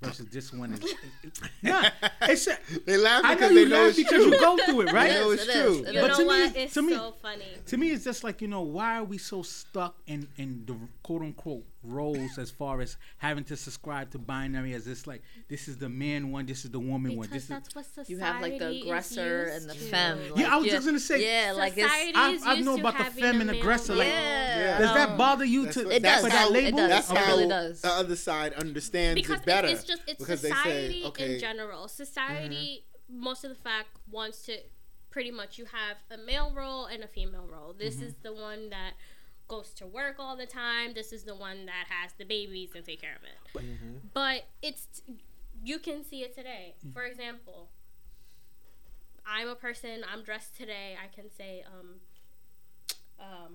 versus 0.00 0.26
this 0.26 0.52
one 0.52 0.72
is 0.74 0.94
nah, 1.62 1.82
it's 2.22 2.46
a, 2.46 2.56
They 2.86 2.96
laugh 2.96 3.22
I 3.24 3.34
know 3.34 3.34
because 3.34 3.52
you 3.52 3.64
they 3.64 3.70
know 3.70 3.76
laugh 3.82 3.88
it's 3.88 3.96
because 3.98 4.12
true. 4.24 4.32
you 4.32 4.38
go 4.40 4.56
through 4.64 4.80
it 4.82 4.92
right 4.92 5.10
I 5.10 5.14
know 5.14 5.30
Yes, 5.32 5.40
it's 5.40 5.48
it 5.48 5.52
true. 5.62 5.72
is. 5.72 5.94
You 5.94 6.00
But 6.00 6.08
know 6.08 6.16
to 6.16 6.24
me- 6.54 6.62
It's 6.62 6.74
to 6.74 6.82
me- 6.82 6.94
so 6.94 7.14
funny. 7.20 7.44
to 7.66 7.76
me 7.76 7.90
it's 7.90 8.04
just 8.04 8.22
like 8.24 8.40
you 8.42 8.48
know 8.48 8.60
why 8.62 8.98
are 8.98 9.04
we 9.04 9.18
so 9.18 9.42
stuck 9.42 9.96
in 10.06 10.28
in 10.36 10.64
the 10.66 10.76
quote 11.08 11.22
unquote 11.22 11.64
roles 11.82 12.36
as 12.36 12.50
far 12.50 12.82
as 12.82 12.98
having 13.16 13.42
to 13.42 13.56
subscribe 13.56 14.10
to 14.10 14.18
binary 14.18 14.74
as 14.74 14.86
it's 14.86 15.06
like 15.06 15.22
this 15.48 15.66
is 15.66 15.78
the 15.78 15.88
man 15.88 16.30
one 16.30 16.44
this 16.44 16.66
is 16.66 16.70
the 16.70 16.78
woman 16.78 17.16
one 17.16 17.26
Because 17.26 17.30
this 17.32 17.42
is 17.44 17.48
that's 17.48 17.74
what 17.74 17.86
society 17.86 18.12
You 18.12 18.18
have 18.18 18.42
like 18.42 18.58
the 18.58 18.70
is 18.72 18.82
aggressor 18.82 19.44
used 19.46 19.62
and 19.62 19.70
the 19.70 19.74
to. 19.74 19.80
femme. 19.80 20.18
Yeah, 20.36 20.48
I 20.48 20.50
like, 20.56 20.62
was 20.64 20.70
just 20.72 20.86
gonna 20.86 21.00
say- 21.00 21.24
Yeah, 21.46 21.52
like 21.52 21.72
it's 21.78 21.82
Society 21.90 22.12
I've- 22.14 22.36
is 22.36 22.42
I've 22.42 22.56
used 22.58 22.66
known 22.66 22.76
to 22.76 22.82
about 22.82 22.98
the 22.98 23.04
having 23.04 23.22
femme 23.24 23.40
and 23.40 23.50
male 23.50 23.58
aggressor, 23.60 23.94
like- 23.94 24.06
role. 24.08 24.16
yeah. 24.16 24.78
does 24.78 24.94
that 24.94 25.16
bother 25.16 25.44
you 25.46 25.64
That's 25.64 25.76
to 25.78 25.84
what- 25.86 26.02
that's 26.02 26.22
does. 26.22 26.22
for 26.24 26.28
that 26.38 26.52
label 26.52 26.68
It 26.68 26.82
does. 26.82 26.90
That's 26.90 27.08
how 27.10 27.26
really 27.32 27.48
does. 27.48 27.80
the 27.80 27.88
other 27.88 28.16
side 28.16 28.52
understands 28.52 29.14
because 29.22 29.40
it 29.40 29.46
better. 29.46 29.68
it's 29.68 29.84
just 29.84 30.02
it's 30.06 30.18
because 30.18 30.42
they 30.42 30.50
society 30.50 31.00
say, 31.00 31.08
okay, 31.08 31.34
in 31.36 31.40
general. 31.40 31.88
Society, 31.88 32.84
most 33.08 33.44
of 33.44 33.48
the 33.50 33.56
fact 33.56 33.88
wants 34.10 34.42
to 34.42 34.58
pretty 35.10 35.30
much 35.30 35.56
you 35.56 35.64
have 35.64 35.96
a 36.10 36.18
male 36.22 36.52
role 36.54 36.84
and 36.84 37.02
a 37.02 37.08
female 37.08 37.46
role. 37.50 37.72
This 37.72 37.94
Mm-hmm. 37.96 38.04
is 38.04 38.14
the 38.22 38.34
one 38.34 38.68
that 38.68 38.92
goes 39.48 39.70
to 39.74 39.86
work 39.86 40.16
all 40.18 40.36
the 40.36 40.46
time. 40.46 40.92
This 40.94 41.12
is 41.12 41.24
the 41.24 41.34
one 41.34 41.66
that 41.66 41.86
has 41.88 42.12
the 42.18 42.24
babies 42.24 42.70
and 42.74 42.84
take 42.84 43.00
care 43.00 43.16
of 43.16 43.22
it. 43.24 43.64
Mm-hmm. 43.64 44.08
But 44.14 44.44
it's 44.62 45.02
you 45.64 45.78
can 45.78 46.04
see 46.04 46.22
it 46.22 46.34
today. 46.34 46.74
Mm. 46.86 46.92
For 46.92 47.04
example, 47.04 47.70
I'm 49.26 49.48
a 49.48 49.54
person. 49.54 50.04
I'm 50.10 50.22
dressed 50.22 50.56
today. 50.56 50.96
I 51.02 51.08
can 51.14 51.30
say 51.30 51.64
um 51.66 51.96
um 53.20 53.54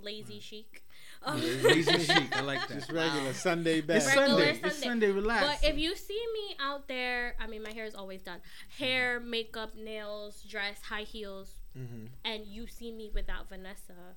lazy 0.00 0.40
chic. 0.40 0.82
Um, 1.22 1.40
Lazy 1.40 1.98
chic. 1.98 2.36
I 2.36 2.42
like 2.42 2.68
that. 2.68 2.74
just 2.78 2.92
regular 2.92 3.32
Sunday 3.32 3.80
best. 3.80 4.06
It's 4.06 4.16
Regular 4.16 4.38
Sunday. 4.44 4.50
It's 4.50 4.60
Sunday. 4.74 4.86
Sunday. 4.86 5.10
Relax. 5.10 5.46
But 5.46 5.70
if 5.70 5.78
you 5.78 5.96
see 5.96 6.22
me 6.34 6.56
out 6.60 6.86
there, 6.88 7.34
I 7.40 7.46
mean, 7.46 7.62
my 7.62 7.72
hair 7.72 7.84
is 7.86 7.94
always 7.94 8.22
done. 8.22 8.40
Hair, 8.78 9.20
makeup, 9.20 9.74
nails, 9.74 10.42
dress, 10.42 10.82
high 10.82 11.02
heels, 11.02 11.54
Mhm. 11.76 12.08
and 12.24 12.46
you 12.46 12.66
see 12.66 12.92
me 12.92 13.10
without 13.12 13.48
Vanessa, 13.48 14.14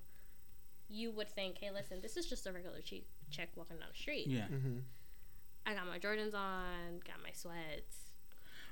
you 0.89 1.12
would 1.12 1.30
think, 1.30 1.58
hey, 1.60 1.69
listen, 1.71 1.99
this 2.02 2.17
is 2.17 2.25
just 2.25 2.47
a 2.47 2.52
regular 2.52 2.82
chick, 2.82 3.04
chick 3.30 3.49
walking 3.56 3.78
down 3.78 3.88
the 3.91 3.97
street. 3.99 4.28
yeah. 4.28 4.47
Mhm. 4.47 4.82
I 5.65 5.73
got 5.75 5.86
my 5.88 5.99
Jordans 5.99 6.34
on, 6.34 6.99
got 7.06 7.21
my 7.21 7.32
sweats, 7.32 8.12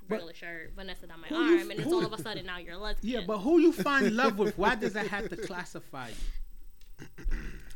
But- 0.08 0.16
regular 0.16 0.34
shirt, 0.34 0.72
Vanessa 0.76 1.06
down 1.06 1.22
my 1.22 1.28
Who 1.28 1.36
you- 1.44 1.60
arm, 1.60 1.72
and 1.72 1.80
it's 1.80 1.92
all 1.92 2.04
of 2.06 2.14
a 2.14 2.22
sudden 2.22 2.46
now 2.46 2.58
you're 2.58 2.74
a 2.74 2.78
lesbian. 2.80 3.22
Yeah, 3.22 3.28
but 3.28 3.40
who 3.40 3.60
you 3.60 3.72
find 3.72 4.16
love 4.16 4.40
with? 4.40 4.58
Why 4.58 4.74
does 4.76 4.94
that 4.94 5.08
have 5.08 5.30
to 5.30 5.38
classify 5.38 6.10
you? 6.10 7.06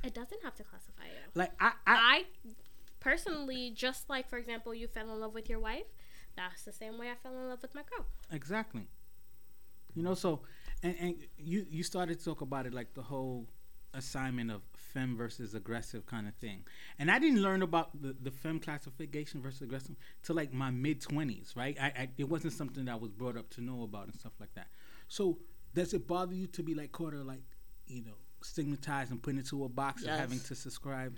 it 0.03 0.13
doesn't 0.15 0.41
have 0.43 0.55
to 0.55 0.63
classify 0.63 1.05
you. 1.05 1.11
Like 1.35 1.51
I, 1.59 1.67
I, 1.67 1.73
I 1.85 2.25
personally, 2.99 3.69
just 3.75 4.09
like, 4.09 4.27
for 4.27 4.37
example, 4.37 4.73
you 4.73 4.87
fell 4.87 5.11
in 5.13 5.19
love 5.19 5.33
with 5.35 5.49
your 5.49 5.59
wife, 5.59 5.85
that's 6.35 6.63
the 6.63 6.71
same 6.71 6.97
way 6.97 7.11
I 7.11 7.15
fell 7.15 7.37
in 7.37 7.47
love 7.49 7.61
with 7.61 7.75
my 7.75 7.83
girl. 7.83 8.05
exactly. 8.31 8.87
You 9.93 10.03
know, 10.03 10.13
so 10.15 10.41
and 10.81 10.95
and 10.99 11.15
you 11.37 11.65
you 11.69 11.83
started 11.83 12.17
to 12.19 12.25
talk 12.25 12.39
about 12.41 12.65
it 12.65 12.73
like 12.73 12.93
the 12.93 13.01
whole 13.03 13.47
assignment 13.93 14.51
of 14.51 14.61
femme 14.75 15.15
versus 15.17 15.53
aggressive 15.53 16.05
kind 16.05 16.27
of 16.27 16.33
thing, 16.35 16.63
and 16.99 17.09
I 17.11 17.19
didn't 17.19 17.41
learn 17.41 17.61
about 17.61 18.01
the 18.01 18.15
the 18.21 18.31
femme 18.31 18.59
classification 18.59 19.41
versus 19.41 19.61
aggressive 19.61 19.95
till 20.23 20.35
like 20.35 20.53
my 20.53 20.69
mid 20.71 21.01
twenties, 21.01 21.53
right? 21.55 21.77
I, 21.81 21.85
I 21.87 22.09
it 22.17 22.29
wasn't 22.29 22.53
something 22.53 22.85
that 22.85 22.91
I 22.91 22.95
was 22.95 23.11
brought 23.11 23.37
up 23.37 23.49
to 23.51 23.61
know 23.61 23.83
about 23.83 24.05
and 24.05 24.15
stuff 24.15 24.33
like 24.39 24.53
that. 24.55 24.67
So 25.07 25.37
does 25.73 25.93
it 25.93 26.07
bother 26.07 26.33
you 26.35 26.47
to 26.47 26.63
be 26.63 26.73
like 26.75 26.91
caught 26.91 27.13
or 27.13 27.23
like, 27.23 27.41
you 27.87 28.01
know, 28.03 28.11
stigmatized 28.41 29.11
and 29.11 29.21
put 29.21 29.35
into 29.35 29.63
a 29.63 29.69
box 29.69 30.01
Yes. 30.01 30.11
and 30.11 30.19
having 30.19 30.39
to 30.41 30.55
subscribe? 30.55 31.15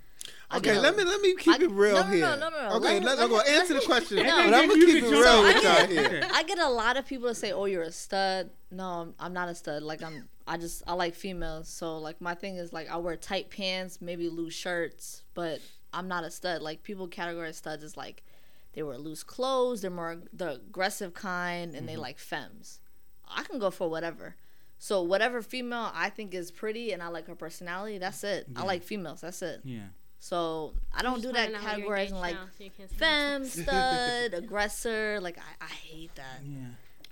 Okay, 0.56 0.78
let 0.78 0.96
me 0.96 1.04
let 1.04 1.22
me 1.22 1.36
keep 1.36 1.60
I- 1.60 1.64
it 1.64 1.72
real 1.72 1.96
no, 1.96 2.02
no, 2.02 2.08
no, 2.08 2.14
here. 2.14 2.22
no, 2.38 2.50
no, 2.50 2.50
no. 2.70 2.76
Okay, 2.78 3.00
Let- 3.00 3.04
let, 3.04 3.18
let- 3.20 3.30
go 3.30 3.36
let- 3.38 3.48
answer 3.48 3.74
the 3.74 3.82
question. 3.82 4.18
No. 4.18 4.24
But 4.24 4.54
I'm 4.54 4.70
gonna 4.70 4.86
keep 4.86 5.04
it 5.04 5.10
real 5.10 5.40
in. 5.40 5.54
with 5.56 5.64
y'all 5.64 5.88
here. 5.88 6.28
I 6.32 6.44
get 6.44 6.60
a 6.60 6.70
lot 6.70 6.98
of 6.98 7.06
people 7.08 7.28
to 7.30 7.36
say, 7.36 7.52
"Oh, 7.52 7.66
you're 7.66 7.82
a 7.84 7.92
stud." 7.92 8.52
No, 8.72 8.84
I'm, 8.86 9.14
I'm 9.20 9.34
not 9.34 9.50
a 9.50 9.56
stud. 9.56 9.84
Like 9.84 10.02
I'm, 10.04 10.28
I 10.48 10.58
just 10.58 10.84
I 10.88 10.94
like 10.94 11.16
females. 11.16 11.70
So 11.70 11.98
like 11.98 12.20
my 12.22 12.36
thing 12.36 12.58
is 12.58 12.74
like 12.74 12.90
I 12.90 12.98
wear 12.98 13.16
tight 13.16 13.50
pants, 13.50 14.00
maybe 14.02 14.30
loose 14.30 14.54
shirts, 14.54 15.24
but 15.34 15.60
I'm 15.94 16.08
not 16.08 16.24
a 16.24 16.32
stud. 16.32 16.62
Like 16.62 16.84
people 16.84 17.08
categorize 17.08 17.56
studs 17.56 17.84
as 17.84 17.96
like 17.96 18.24
they 18.74 18.84
wear 18.84 18.98
loose 18.98 19.24
clothes, 19.24 19.82
they're 19.82 19.92
more 19.92 20.18
the 20.34 20.56
aggressive 20.56 21.14
kind, 21.14 21.76
and 21.76 21.88
they 21.88 21.94
mm-hmm. 21.94 22.02
like 22.02 22.20
femmes. 22.20 22.80
I 23.28 23.44
can 23.44 23.60
go 23.60 23.72
for 23.72 23.90
whatever. 23.90 24.36
So 24.80 25.02
whatever 25.02 25.42
female 25.42 25.92
I 25.94 26.10
think 26.10 26.34
is 26.34 26.52
pretty 26.52 26.92
and 26.92 27.02
I 27.02 27.08
like 27.08 27.28
her 27.28 27.36
personality, 27.36 28.00
that's 28.00 28.24
it. 28.24 28.48
I 28.56 28.64
like 28.66 28.84
females. 28.84 29.22
That's 29.22 29.42
it. 29.42 29.62
Yeah. 29.64 29.88
So 30.20 30.74
I 30.94 31.02
don't 31.02 31.22
do 31.22 31.32
that 31.32 31.52
wanna 31.52 31.64
know 31.64 31.70
how 31.70 31.78
your 31.78 31.90
categorizing 31.90 32.20
like 32.20 32.36
now, 32.36 32.48
so 32.58 32.64
you 32.64 32.70
can 32.70 32.90
say 32.90 32.96
femme, 32.96 33.46
stud, 33.46 34.34
aggressor. 34.44 35.20
Like 35.22 35.38
I, 35.38 35.66
I 35.66 35.70
hate 35.70 36.16
that. 36.16 36.42
Yeah. 36.44 36.60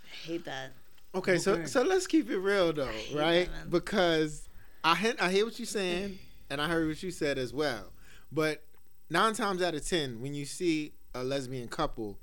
I 0.04 0.28
hate 0.28 0.46
that. 0.46 0.72
Okay, 1.14 1.38
so 1.38 1.54
Okay. 1.54 1.66
so 1.66 1.82
let's 1.84 2.08
keep 2.08 2.30
it 2.30 2.38
real 2.38 2.72
though, 2.74 2.90
right? 3.14 3.50
Because 3.70 4.48
I 4.84 4.96
hear, 4.96 5.14
I 5.20 5.30
hear 5.32 5.46
what 5.46 5.60
you're 5.60 5.66
saying, 5.66 6.20
and 6.50 6.62
I 6.62 6.68
heard 6.68 6.88
what 6.88 7.02
you 7.04 7.12
said 7.12 7.38
as 7.38 7.54
well. 7.54 7.92
But 8.32 8.64
nine 9.10 9.34
times 9.34 9.62
out 9.62 9.76
of 9.76 9.86
ten, 9.88 10.22
when 10.22 10.34
you 10.34 10.46
see 10.46 10.94
a 11.14 11.24
lesbian 11.24 11.68
couple, 11.68 12.18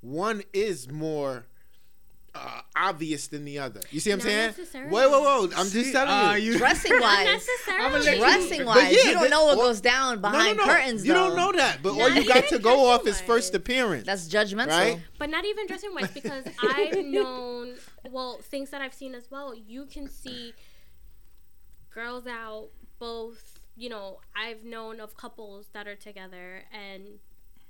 one 0.00 0.42
is 0.52 0.90
more 0.90 1.46
uh, 2.34 2.60
obvious 2.74 3.28
than 3.28 3.44
the 3.44 3.58
other. 3.60 3.80
You 3.90 4.00
see 4.00 4.10
what 4.10 4.14
I'm 4.14 4.18
Not 4.18 4.24
saying? 4.26 4.46
necessarily. 4.48 4.90
Wait, 4.92 5.10
wait, 5.10 5.22
wait! 5.22 5.58
I'm 5.58 5.66
See, 5.66 5.80
just 5.82 5.92
telling 5.92 6.10
uh, 6.10 6.32
you. 6.34 6.52
you- 6.52 6.58
Dressing 6.58 6.92
Not 6.92 7.02
wise, 7.02 7.26
necessarily. 7.26 8.10
you- 8.12 8.18
dressing 8.18 8.58
But 8.64 8.66
wise, 8.66 8.92
yeah, 8.92 9.08
you 9.10 9.14
don't 9.14 9.30
know 9.30 9.44
what 9.44 9.58
or- 9.58 9.62
goes 9.64 9.80
down 9.80 10.16
No, 10.20 10.30
behind 10.30 10.56
no, 10.56 10.64
no. 10.66 10.72
curtains. 10.72 11.06
you 11.06 11.12
don't 11.14 11.36
know 11.36 11.52
that, 11.52 11.82
but 11.82 11.90
all 11.90 12.10
you 12.10 12.26
got 12.26 12.48
to 12.48 12.58
go 12.58 12.86
off 12.90 13.06
is 13.06 13.20
first 13.20 13.54
appearance. 13.54 14.04
That's 14.06 14.28
judgmental. 14.28 14.66
Right? 14.68 15.00
But 15.18 15.30
not 15.30 15.44
even 15.44 15.66
dressing 15.68 15.94
wise 15.94 16.10
because 16.10 16.44
I've 16.62 17.04
known, 17.04 17.74
well, 18.10 18.38
things 18.42 18.70
that 18.70 18.80
I've 18.82 18.94
seen 18.94 19.14
as 19.14 19.30
well. 19.30 19.54
You 19.54 19.86
can 19.86 20.08
see 20.10 20.54
girls 21.90 22.26
out 22.26 22.70
both, 22.98 23.60
you 23.76 23.88
know, 23.88 24.18
I've 24.36 24.64
known 24.64 24.98
of 25.00 25.16
couples 25.16 25.68
that 25.72 25.86
are 25.86 25.94
together 25.94 26.64
and 26.72 27.18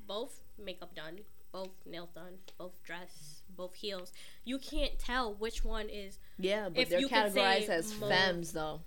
both 0.07 0.41
makeup 0.63 0.95
done, 0.95 1.21
both 1.53 1.71
nails 1.87 2.11
done, 2.15 2.35
both 2.59 2.83
dress, 2.83 3.34
both 3.57 3.75
heels. 3.75 4.13
You 4.45 4.59
can't 4.59 4.99
tell 4.99 5.35
which 5.35 5.65
one 5.65 5.89
is. 5.89 6.19
Yeah, 6.39 6.69
but 6.69 6.79
If 6.83 6.89
they're 6.91 7.01
you 7.01 7.09
could 7.09 7.33
say 7.33 7.41
categorized 7.41 7.69
as 7.69 7.99
more- 7.99 8.09
femmes 8.11 8.53
though. 8.53 8.81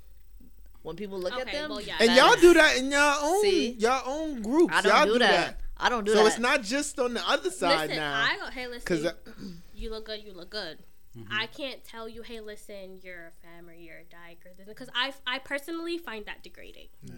When 0.84 0.96
people 0.96 1.20
look 1.20 1.34
at 1.34 1.52
them, 1.52 1.70
well, 1.72 1.82
yeah. 1.82 1.98
and 2.00 2.16
y'all 2.16 2.34
is- 2.34 2.42
do 2.42 2.54
that 2.54 2.78
in 2.78 2.92
y'all 2.92 3.18
own 3.26 3.42
See? 3.42 3.72
y'all 3.74 4.04
own 4.06 4.42
groups. 4.42 4.74
I 4.74 4.82
don't 4.82 4.96
y'all 4.96 5.06
do, 5.14 5.20
that. 5.20 5.60
I 5.78 5.90
don't 5.90 6.06
do 6.06 6.12
so 6.12 6.18
that. 6.18 6.22
So 6.24 6.28
it's 6.28 6.40
not 6.40 6.62
just 6.64 6.98
on 7.00 7.14
the 7.14 7.28
other 7.28 7.50
side 7.52 7.90
listen, 7.90 7.98
now. 7.98 8.22
I 8.24 8.38
go, 8.38 8.46
hey, 8.52 8.68
listen, 8.68 8.86
'Cause 8.86 9.06
I- 9.06 9.14
you 9.76 9.90
look 9.90 10.06
good, 10.06 10.24
you 10.24 10.32
look 10.34 10.50
good. 10.50 10.78
Mm-hmm. 11.18 11.34
I 11.34 11.48
can't 11.48 11.84
tell 11.84 12.08
you, 12.08 12.22
hey, 12.22 12.40
listen, 12.42 13.00
you're 13.02 13.28
a 13.28 13.32
femme 13.42 13.68
or 13.70 13.74
you're 13.74 13.98
a 13.98 14.04
dyke 14.04 14.40
or 14.46 14.52
this, 14.56 14.68
because 14.68 14.88
I, 14.96 15.14
I 15.26 15.40
personally 15.40 15.98
find 15.98 16.26
that 16.28 16.44
degrading. 16.44 16.88
It's, 17.04 17.12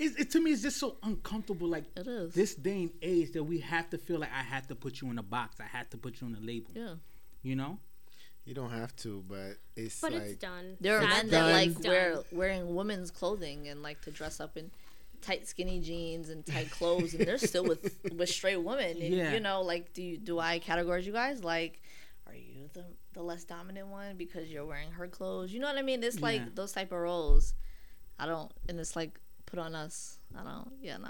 it, 0.00 0.20
it, 0.20 0.30
to 0.32 0.40
me, 0.40 0.52
it's 0.52 0.62
just 0.62 0.78
so 0.78 0.96
uncomfortable. 1.02 1.68
Like 1.68 1.84
It 1.96 2.06
is. 2.06 2.34
this 2.34 2.54
day 2.54 2.82
and 2.82 2.90
age 3.02 3.32
that 3.32 3.44
we 3.44 3.58
have 3.58 3.90
to 3.90 3.98
feel 3.98 4.18
like 4.18 4.32
I 4.32 4.42
have 4.42 4.66
to 4.68 4.74
put 4.74 5.00
you 5.00 5.10
in 5.10 5.18
a 5.18 5.22
box. 5.22 5.60
I 5.60 5.64
have 5.76 5.88
to 5.90 5.96
put 5.98 6.20
you 6.20 6.26
on 6.26 6.34
a 6.34 6.40
label. 6.40 6.70
yeah. 6.74 6.94
You 7.42 7.56
know? 7.56 7.78
You 8.44 8.54
don't 8.54 8.70
have 8.70 8.96
to, 8.96 9.22
but 9.28 9.58
it's 9.76 10.00
But 10.00 10.12
like 10.12 10.22
it's 10.22 10.34
done. 10.36 10.76
There 10.80 10.98
are 10.98 11.02
Sadly, 11.02 11.30
men 11.30 11.30
that 11.30 11.52
like 11.52 11.84
wear 11.84 12.18
wearing 12.32 12.74
women's 12.74 13.10
clothing 13.10 13.68
and 13.68 13.82
like 13.82 14.00
to 14.02 14.10
dress 14.10 14.40
up 14.40 14.56
in 14.56 14.70
tight 15.20 15.46
skinny 15.46 15.78
jeans 15.80 16.30
and 16.30 16.44
tight 16.46 16.70
clothes 16.70 17.12
and 17.12 17.26
they're 17.26 17.36
still 17.38 17.64
with 17.64 17.96
with 18.16 18.28
straight 18.30 18.56
women. 18.56 18.96
And, 19.02 19.14
Yeah. 19.14 19.32
You 19.34 19.40
know, 19.40 19.60
like 19.62 19.92
do 19.92 20.02
you 20.02 20.16
do 20.16 20.38
I 20.38 20.58
categorize 20.58 21.04
you 21.04 21.12
guys? 21.12 21.44
Like 21.44 21.80
are 22.26 22.34
you 22.34 22.68
the 22.72 22.84
the 23.12 23.22
less 23.22 23.44
dominant 23.44 23.88
one 23.88 24.16
because 24.16 24.48
you're 24.50 24.64
wearing 24.66 24.90
her 24.92 25.06
clothes? 25.06 25.52
You 25.52 25.60
know 25.60 25.66
what 25.68 25.76
I 25.78 25.82
mean? 25.82 26.02
It's 26.02 26.20
like 26.20 26.40
Yeah. 26.40 26.48
those 26.54 26.72
type 26.72 26.90
of 26.92 26.98
roles. 26.98 27.54
I 28.18 28.26
don't 28.26 28.50
and 28.68 28.80
it's 28.80 28.96
like 28.96 29.20
put 29.50 29.58
on 29.58 29.74
us. 29.74 30.18
I 30.38 30.42
don't 30.44 30.70
yeah, 30.80 30.96
no. 30.98 31.08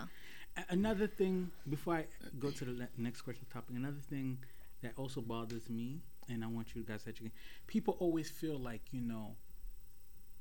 Another 0.69 1.07
thing, 1.07 1.51
before 1.69 1.95
I 1.95 2.07
go 2.39 2.51
to 2.51 2.65
the 2.65 2.73
le- 2.73 2.89
next 2.99 3.23
question 3.23 3.47
topic, 3.53 3.77
another 3.77 4.01
thing 4.09 4.39
that 4.83 4.93
also 4.97 5.21
bothers 5.21 5.71
me, 5.71 6.01
and 6.29 6.43
I 6.43 6.49
want 6.49 6.75
you 6.75 6.83
guys 6.83 7.05
to 7.05 7.11
educate. 7.11 7.33
People 7.67 7.97
always 8.01 8.31
feel 8.31 8.59
like 8.59 8.83
you 8.91 9.01
know, 9.01 9.37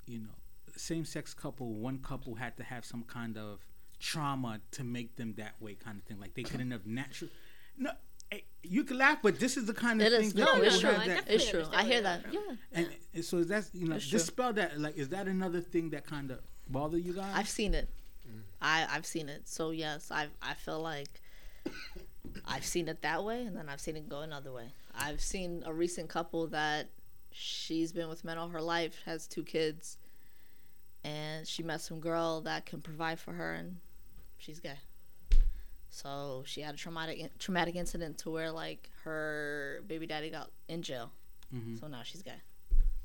you 0.06 0.20
know, 0.20 0.36
same-sex 0.76 1.34
couple, 1.34 1.74
one 1.74 2.00
couple 2.00 2.36
had 2.36 2.58
to 2.58 2.64
have 2.64 2.86
some 2.86 3.04
kind 3.04 3.38
of 3.38 3.60
trauma 4.00 4.60
to 4.72 4.84
make 4.84 5.16
them 5.16 5.34
that 5.38 5.56
way, 5.62 5.76
kind 5.76 5.98
of 6.00 6.04
thing. 6.06 6.20
Like 6.20 6.34
they 6.34 6.44
couldn't 6.44 6.72
have 6.72 6.86
natural. 6.88 7.30
No, 7.78 7.92
eh, 8.32 8.40
you 8.64 8.84
can 8.84 8.98
laugh, 8.98 9.20
but 9.22 9.40
this 9.40 9.58
is 9.58 9.66
the 9.68 9.74
kind 9.74 10.02
of 10.02 10.08
It 10.08 10.12
thing 10.18 10.26
is 10.28 10.34
that 10.34 10.46
no, 10.58 10.62
it's 10.62 10.80
true. 10.80 10.92
that- 10.92 11.24
It's 11.30 11.50
true. 11.50 11.66
I 11.74 11.84
hear 11.84 12.02
that. 12.02 12.26
Yeah. 12.32 12.40
and, 12.74 12.88
and 13.14 13.24
so 13.26 13.44
that's 13.44 13.70
you 13.74 13.88
know 13.88 14.00
dispel 14.00 14.54
that. 14.54 14.80
Like, 14.80 14.98
is 14.98 15.10
that 15.10 15.28
another 15.28 15.62
thing 15.62 15.92
that 15.92 16.06
kind 16.06 16.32
of 16.32 16.40
bother 16.70 16.98
you 16.98 17.14
guys? 17.14 17.32
I've 17.36 17.50
seen 17.50 17.74
it. 17.74 17.90
I 18.62 18.86
I've 18.90 19.06
seen 19.06 19.30
it. 19.30 19.48
So 19.48 19.72
yes, 19.72 20.12
I 20.12 20.28
I 20.42 20.54
feel 20.54 20.80
like 20.82 21.22
I've 22.46 22.66
seen 22.66 22.88
it 22.88 23.02
that 23.02 23.24
way, 23.24 23.44
and 23.46 23.56
then 23.56 23.70
I've 23.70 23.80
seen 23.80 23.96
it 23.96 24.10
go 24.10 24.22
another 24.22 24.52
way. 24.52 24.70
I've 24.94 25.22
seen 25.22 25.64
a 25.66 25.74
recent 25.74 26.10
couple 26.10 26.48
that 26.48 26.90
she's 27.32 27.92
been 27.92 28.10
with 28.10 28.24
men 28.26 28.38
all 28.38 28.50
her 28.50 28.62
life, 28.62 29.02
has 29.06 29.28
two 29.28 29.44
kids, 29.44 29.98
and 31.04 31.48
she 31.48 31.64
met 31.64 31.80
some 31.82 32.00
girl 32.00 32.42
that 32.42 32.66
can 32.66 32.82
provide 32.82 33.20
for 33.20 33.34
her, 33.34 33.54
and 33.54 33.78
she's 34.38 34.60
gay. 34.60 34.80
So 35.90 36.44
she 36.46 36.62
had 36.62 36.76
a 36.76 36.78
traumatic 36.78 37.38
traumatic 37.40 37.76
incident 37.76 38.18
to 38.20 38.30
where 38.30 38.52
like 38.52 38.90
her 39.04 39.82
baby 39.88 40.06
daddy 40.06 40.30
got 40.30 40.52
in 40.68 40.82
jail. 40.82 41.12
Mhm. 41.54 41.80
So 41.80 41.88
now 41.88 42.04
she's 42.04 42.22
gay. 42.22 42.42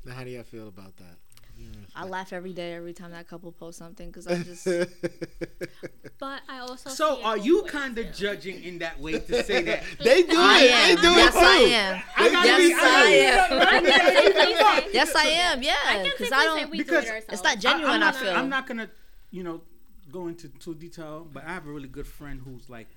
Now, 0.03 0.13
how 0.13 0.23
do 0.23 0.29
y'all 0.29 0.43
feel 0.43 0.67
about 0.67 0.95
that? 0.97 1.17
I 1.97 2.03
laugh 2.05 2.33
every 2.33 2.51
day 2.51 2.73
every 2.73 2.91
time 2.93 3.11
that 3.11 3.27
couple 3.27 3.51
posts 3.53 3.79
something 3.79 4.07
because 4.09 4.27
I 4.27 4.43
just 4.43 4.67
But 6.19 6.41
I 6.49 6.59
also 6.59 6.89
so 6.89 7.15
see 7.17 7.23
are 7.23 7.37
you 7.37 7.63
kind 7.63 7.97
of 7.97 8.13
judging 8.13 8.63
in 8.63 8.79
that 8.79 8.99
way 8.99 9.19
to 9.19 9.43
say 9.43 9.61
that? 9.63 9.83
they 10.03 10.23
do 10.23 10.35
I 10.37 10.61
it. 10.63 10.71
am. 10.71 10.95
They 10.95 11.01
do 11.01 11.07
yes, 11.13 11.35
it 11.35 11.39
too. 11.39 11.45
I 11.45 11.55
am. 11.55 12.03
I 12.17 12.29
gotta 12.31 12.47
Yes, 12.47 12.59
be- 12.59 12.73
I 12.73 12.79
gotta 12.79 13.09
am. 13.09 13.83
be- 13.83 14.63
I 14.65 14.81
can 14.81 14.93
Yes, 14.93 15.15
I 15.15 15.23
am. 15.25 15.63
Yeah, 15.63 16.03
because 16.03 16.31
I 16.31 16.43
don't. 16.45 16.71
because 16.71 17.05
do 17.05 17.11
it 17.13 17.25
it's 17.29 17.43
not 17.43 17.59
genuine, 17.59 17.89
I'm 17.89 17.95
I 17.95 18.05
not, 18.05 18.15
feel. 18.15 18.29
I'm 18.31 18.49
not 18.49 18.67
gonna, 18.67 18.89
you 19.31 19.43
know, 19.43 19.61
go 20.11 20.27
into 20.27 20.47
too 20.49 20.75
detail, 20.75 21.27
but 21.31 21.43
I 21.45 21.49
have 21.53 21.65
a 21.67 21.71
really 21.71 21.87
good 21.89 22.07
friend 22.07 22.41
who's 22.43 22.69
like, 22.69 22.87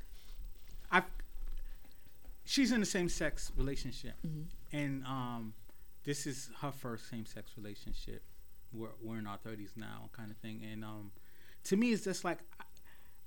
I've, 0.91 1.05
she's 2.45 2.73
in 2.73 2.81
the 2.81 2.87
same 2.87 3.09
sex 3.09 3.53
relationship, 3.57 4.15
Mm-hmm. 4.27 4.77
and 4.77 5.05
um, 5.05 5.55
this 6.05 6.27
is 6.27 6.51
her 6.61 6.71
first 6.73 7.09
same 7.09 7.27
sex 7.27 7.53
relationship. 7.57 8.23
We're 8.73 8.89
we're 9.03 9.19
in 9.19 9.27
our 9.27 9.39
thirties 9.39 9.73
now, 9.77 10.11
kind 10.13 10.31
of 10.31 10.37
thing, 10.39 10.63
and 10.71 10.85
um, 10.85 11.11
to 11.65 11.77
me, 11.77 11.93
it's 11.93 12.05
just 12.05 12.25
like, 12.25 12.39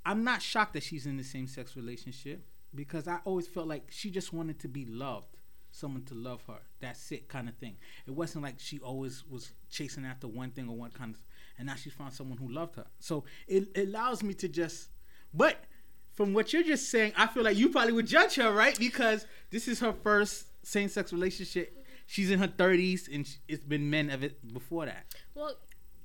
I'm 0.06 0.24
not 0.24 0.42
shocked 0.42 0.74
that 0.74 0.84
she's 0.84 1.06
in 1.06 1.18
the 1.18 1.24
same 1.24 1.48
sex 1.48 1.76
relationship 1.76 2.44
because 2.74 3.08
I 3.08 3.20
always 3.26 3.48
felt 3.48 3.68
like 3.68 3.88
she 3.90 4.10
just 4.10 4.34
wanted 4.34 4.60
to 4.60 4.68
be 4.68 4.86
loved, 4.86 5.38
someone 5.72 6.04
to 6.06 6.14
love 6.14 6.44
her. 6.48 6.60
That's 6.80 7.12
it, 7.12 7.28
kind 7.28 7.50
of 7.50 7.56
thing. 7.56 7.76
It 8.08 8.12
wasn't 8.12 8.44
like 8.44 8.56
she 8.58 8.80
always 8.80 9.24
was 9.30 9.52
chasing 9.70 10.06
after 10.06 10.28
one 10.28 10.52
thing 10.52 10.70
or 10.70 10.76
one 10.76 10.92
kind 10.92 11.16
of, 11.16 11.22
and 11.58 11.68
now 11.68 11.76
she 11.76 11.90
found 11.90 12.14
someone 12.14 12.38
who 12.38 12.50
loved 12.52 12.76
her. 12.78 12.86
So 13.00 13.26
it, 13.48 13.68
it 13.76 13.88
allows 13.90 14.24
me 14.24 14.34
to 14.36 14.48
just, 14.48 14.90
but 15.34 15.58
from 16.14 16.34
what 16.34 16.54
you're 16.54 16.64
just 16.64 16.90
saying, 16.90 17.14
I 17.16 17.28
feel 17.28 17.44
like 17.44 17.58
you 17.58 17.70
probably 17.70 17.94
would 17.94 18.08
judge 18.08 18.36
her, 18.36 18.52
right? 18.54 18.78
Because 18.78 19.26
this 19.50 19.68
is 19.68 19.80
her 19.80 19.94
first 19.94 20.46
same-sex 20.66 21.12
relationship. 21.14 21.81
She's 22.12 22.30
in 22.30 22.40
her 22.40 22.48
30s, 22.48 23.08
and 23.14 23.26
sh- 23.26 23.38
it's 23.48 23.64
been 23.64 23.90
men 23.90 24.10
of 24.10 24.22
it 24.24 24.54
before 24.54 24.86
that. 24.86 25.06
Well, 25.34 25.56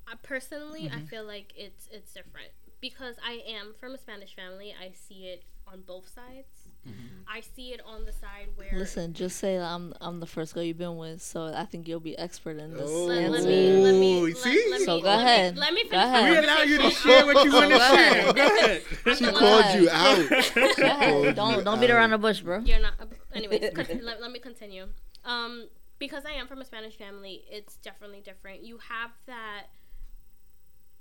I 0.06 0.14
personally, 0.22 0.82
Mm-hmm. 0.84 0.98
I 0.98 1.00
feel 1.02 1.24
like 1.24 1.52
it's 1.56 1.88
it's 1.90 2.12
different 2.12 2.50
because 2.80 3.16
I 3.26 3.42
am 3.48 3.74
from 3.80 3.92
a 3.94 3.98
Spanish 3.98 4.34
family. 4.36 4.72
I 4.80 4.92
see 4.92 5.26
it 5.26 5.42
on 5.66 5.82
both 5.86 6.06
sides. 6.08 6.46
I 7.28 7.40
see 7.40 7.72
it 7.72 7.80
on 7.84 8.04
the 8.04 8.12
side 8.12 8.46
where 8.54 8.68
Listen, 8.72 9.12
just 9.12 9.38
say 9.38 9.58
I'm 9.58 9.92
I'm 10.00 10.20
the 10.20 10.26
first 10.26 10.54
girl 10.54 10.62
you've 10.62 10.78
been 10.78 10.96
with, 10.96 11.20
so 11.20 11.52
I 11.52 11.64
think 11.64 11.88
you'll 11.88 11.98
be 11.98 12.16
expert 12.16 12.56
in 12.58 12.72
this. 12.74 12.82
Oh. 12.88 13.06
Let, 13.06 13.28
let 13.32 13.44
me 13.44 13.70
let 13.82 13.94
me 13.94 14.20
Ooh, 14.20 14.26
let, 14.28 14.36
see? 14.36 14.66
let 14.70 14.80
So 14.82 14.96
me, 14.98 15.02
go 15.02 15.08
let 15.08 15.16
me- 15.16 15.22
ahead. 15.24 15.56
Let 15.56 15.74
me 15.74 15.82
finish 15.82 16.30
We 16.30 16.36
allow 16.38 16.62
you 16.62 16.78
to 16.78 16.90
share 16.92 17.26
what 17.26 17.44
you 17.44 17.52
want 17.52 17.70
to 17.72 17.78
share. 17.80 18.32
Go 18.32 18.46
ahead. 18.46 18.82
She 19.18 19.24
Go 19.24 19.32
called 19.32 19.60
ahead. 19.62 19.82
you 19.82 19.90
out. 19.90 20.28
Go 20.76 20.86
ahead. 20.86 21.34
Don't 21.34 21.64
don't 21.64 21.80
beat 21.80 21.90
around 21.90 22.10
the 22.10 22.18
bush, 22.18 22.38
bro. 22.42 22.60
You're 22.60 22.78
not. 22.78 22.92
Anyways, 23.34 23.70
con- 23.74 24.00
let, 24.04 24.20
let 24.22 24.30
me 24.30 24.38
continue. 24.38 24.86
Um, 25.24 25.66
because 25.98 26.24
I 26.24 26.32
am 26.32 26.46
from 26.46 26.60
a 26.60 26.64
Spanish 26.64 26.96
family, 26.96 27.44
it's 27.50 27.76
definitely 27.76 28.20
different. 28.20 28.62
You 28.62 28.78
have 28.78 29.10
that. 29.26 29.66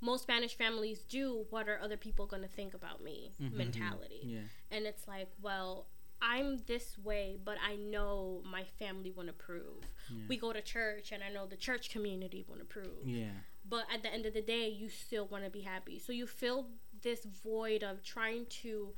Most 0.02 0.24
Spanish 0.24 0.56
families 0.56 1.00
do. 1.00 1.46
What 1.50 1.68
are 1.68 1.80
other 1.82 1.98
people 1.98 2.28
going 2.28 2.44
to 2.44 2.50
think 2.50 2.74
about 2.74 3.04
me? 3.04 3.32
Mm-hmm. 3.42 3.58
Mentality. 3.58 4.20
Yeah. 4.24 4.40
and 4.70 4.86
it's 4.86 5.08
like 5.08 5.30
well 5.42 5.88
I'm 6.22 6.62
this 6.66 6.98
way, 7.04 7.38
but 7.44 7.58
I 7.66 7.76
know 7.76 8.42
my 8.50 8.64
family 8.80 9.12
won't 9.12 9.30
approve. 9.30 9.84
We 10.28 10.38
go 10.38 10.54
to 10.54 10.62
church, 10.62 11.12
and 11.12 11.24
I 11.24 11.30
know 11.30 11.46
the 11.46 11.58
church 11.58 11.90
community 11.90 12.46
won't 12.48 12.62
approve. 12.62 13.06
Yeah. 13.06 13.32
But 13.68 13.86
at 13.94 14.04
the 14.04 14.14
end 14.14 14.26
of 14.26 14.34
the 14.34 14.42
day, 14.42 14.70
you 14.70 14.90
still 14.90 15.28
want 15.28 15.44
to 15.44 15.50
be 15.50 15.62
happy. 15.62 16.00
So 16.00 16.14
you 16.14 16.26
fill 16.28 16.68
this 17.02 17.26
void 17.26 17.84
of 17.84 18.04
trying 18.04 18.46
to 18.62 18.94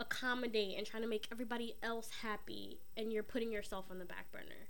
accommodate 0.00 0.76
and 0.76 0.86
trying 0.86 1.02
to 1.02 1.08
make 1.08 1.28
everybody 1.30 1.76
else 1.82 2.10
happy, 2.22 2.80
and 2.96 3.12
you're 3.12 3.22
putting 3.22 3.52
yourself 3.52 3.86
on 3.90 3.98
the 3.98 4.04
back 4.04 4.30
burner. 4.32 4.67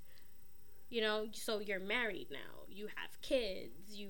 You 0.90 1.02
know, 1.02 1.26
so 1.32 1.60
you're 1.60 1.80
married 1.80 2.28
now, 2.30 2.62
you 2.70 2.86
have 2.86 3.20
kids, 3.20 3.72
you 3.92 4.08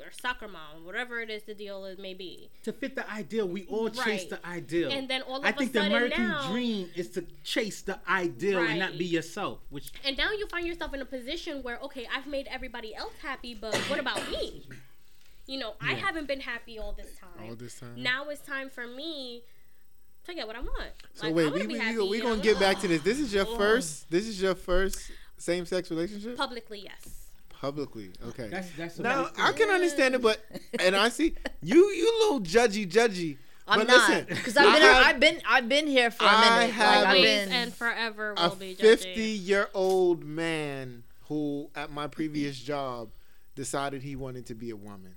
are 0.00 0.12
soccer 0.12 0.46
mom, 0.48 0.84
whatever 0.84 1.20
it 1.20 1.30
is 1.30 1.42
the 1.44 1.54
deal 1.54 1.84
is 1.86 1.98
may 1.98 2.14
be. 2.14 2.50
To 2.64 2.72
fit 2.72 2.94
the 2.94 3.08
ideal, 3.10 3.48
we 3.48 3.64
all 3.66 3.88
chase 3.90 4.24
the 4.26 4.44
ideal. 4.46 4.90
And 4.92 5.08
then 5.08 5.22
all 5.22 5.38
of 5.38 5.44
I 5.44 5.48
a 5.50 5.52
think 5.52 5.72
the 5.72 5.82
American 5.86 6.28
now- 6.28 6.50
dream 6.52 6.88
is 6.94 7.08
to 7.10 7.24
chase 7.42 7.82
the 7.82 7.98
ideal 8.08 8.60
and 8.60 8.78
not 8.78 8.96
be 8.98 9.04
yourself. 9.06 9.58
Which 9.70 9.92
And 10.04 10.16
now 10.16 10.30
you 10.32 10.46
find 10.48 10.66
yourself 10.66 10.94
in 10.94 11.00
a 11.00 11.04
position 11.04 11.62
where, 11.62 11.78
okay, 11.80 12.06
I've 12.14 12.26
made 12.26 12.46
everybody 12.48 12.94
else 12.94 13.14
happy, 13.22 13.54
but 13.54 13.74
what 13.88 13.98
about 13.98 14.20
me? 14.30 14.68
You 15.46 15.58
know, 15.58 15.74
I 15.80 15.94
haven't 15.94 16.26
been 16.26 16.40
happy 16.40 16.78
all 16.78 16.92
this 16.92 17.16
time. 17.18 17.48
All 17.50 17.54
this 17.56 17.78
time. 17.80 17.94
Now 18.02 18.28
it's 18.30 18.40
time 18.40 18.70
for 18.70 18.86
me 18.86 19.42
to 20.26 20.34
get 20.34 20.46
what 20.46 20.56
I 20.56 20.60
want. 20.60 20.90
So 21.14 21.26
Like, 21.26 21.34
wait, 21.34 21.52
we 21.52 21.60
be 21.66 21.74
we, 21.74 21.78
happy, 21.78 21.98
we, 21.98 22.08
we 22.08 22.16
you 22.18 22.22
gonna 22.22 22.36
know? 22.36 22.42
get 22.42 22.58
back 22.58 22.80
to 22.80 22.88
this. 22.88 23.02
This 23.02 23.18
is 23.20 23.32
your 23.34 23.46
Oh. 23.46 23.56
first. 23.58 24.10
This 24.10 24.26
is 24.26 24.40
your 24.40 24.54
first 24.54 25.10
same 25.44 25.66
sex 25.66 25.90
relationship 25.90 26.36
Publicly, 26.36 26.80
yes. 26.84 27.28
publicly. 27.50 28.10
Okay. 28.28 28.48
that's 28.48 28.70
that's 28.78 28.98
now 28.98 29.28
I 29.38 29.52
can 29.52 29.68
understand 29.70 30.14
it, 30.14 30.22
but 30.22 30.42
and 30.80 30.96
I 30.96 31.08
see 31.10 31.34
you 31.62 31.90
you 31.90 32.12
little 32.22 32.40
judgy 32.40 32.86
judgy. 32.90 33.36
I'm 33.66 33.78
but 33.80 33.88
not 33.88 34.26
because 34.28 34.56
I've 34.58 34.66
I 34.66 34.72
been 34.78 34.82
have 34.82 35.06
I've 35.06 35.20
been 35.20 35.40
I've 35.48 35.68
been 35.68 35.86
here 35.86 36.10
for 36.10 36.24
a 36.24 36.28
I 36.28 36.58
minute. 36.60 36.74
have 36.74 36.86
like, 36.88 36.98
I've 37.08 37.16
Always 37.16 37.24
been 37.24 37.52
and 37.52 37.74
forever 37.74 38.34
a 38.36 38.48
will 38.48 38.56
be 38.56 38.74
fifty 38.74 39.38
judgy. 39.38 39.46
year 39.46 39.68
old 39.74 40.24
man 40.24 41.02
who 41.28 41.70
at 41.74 41.90
my 41.90 42.06
previous 42.06 42.58
job 42.58 43.08
decided 43.54 44.02
he 44.02 44.16
wanted 44.16 44.46
to 44.46 44.54
be 44.54 44.70
a 44.70 44.76
woman. 44.76 45.16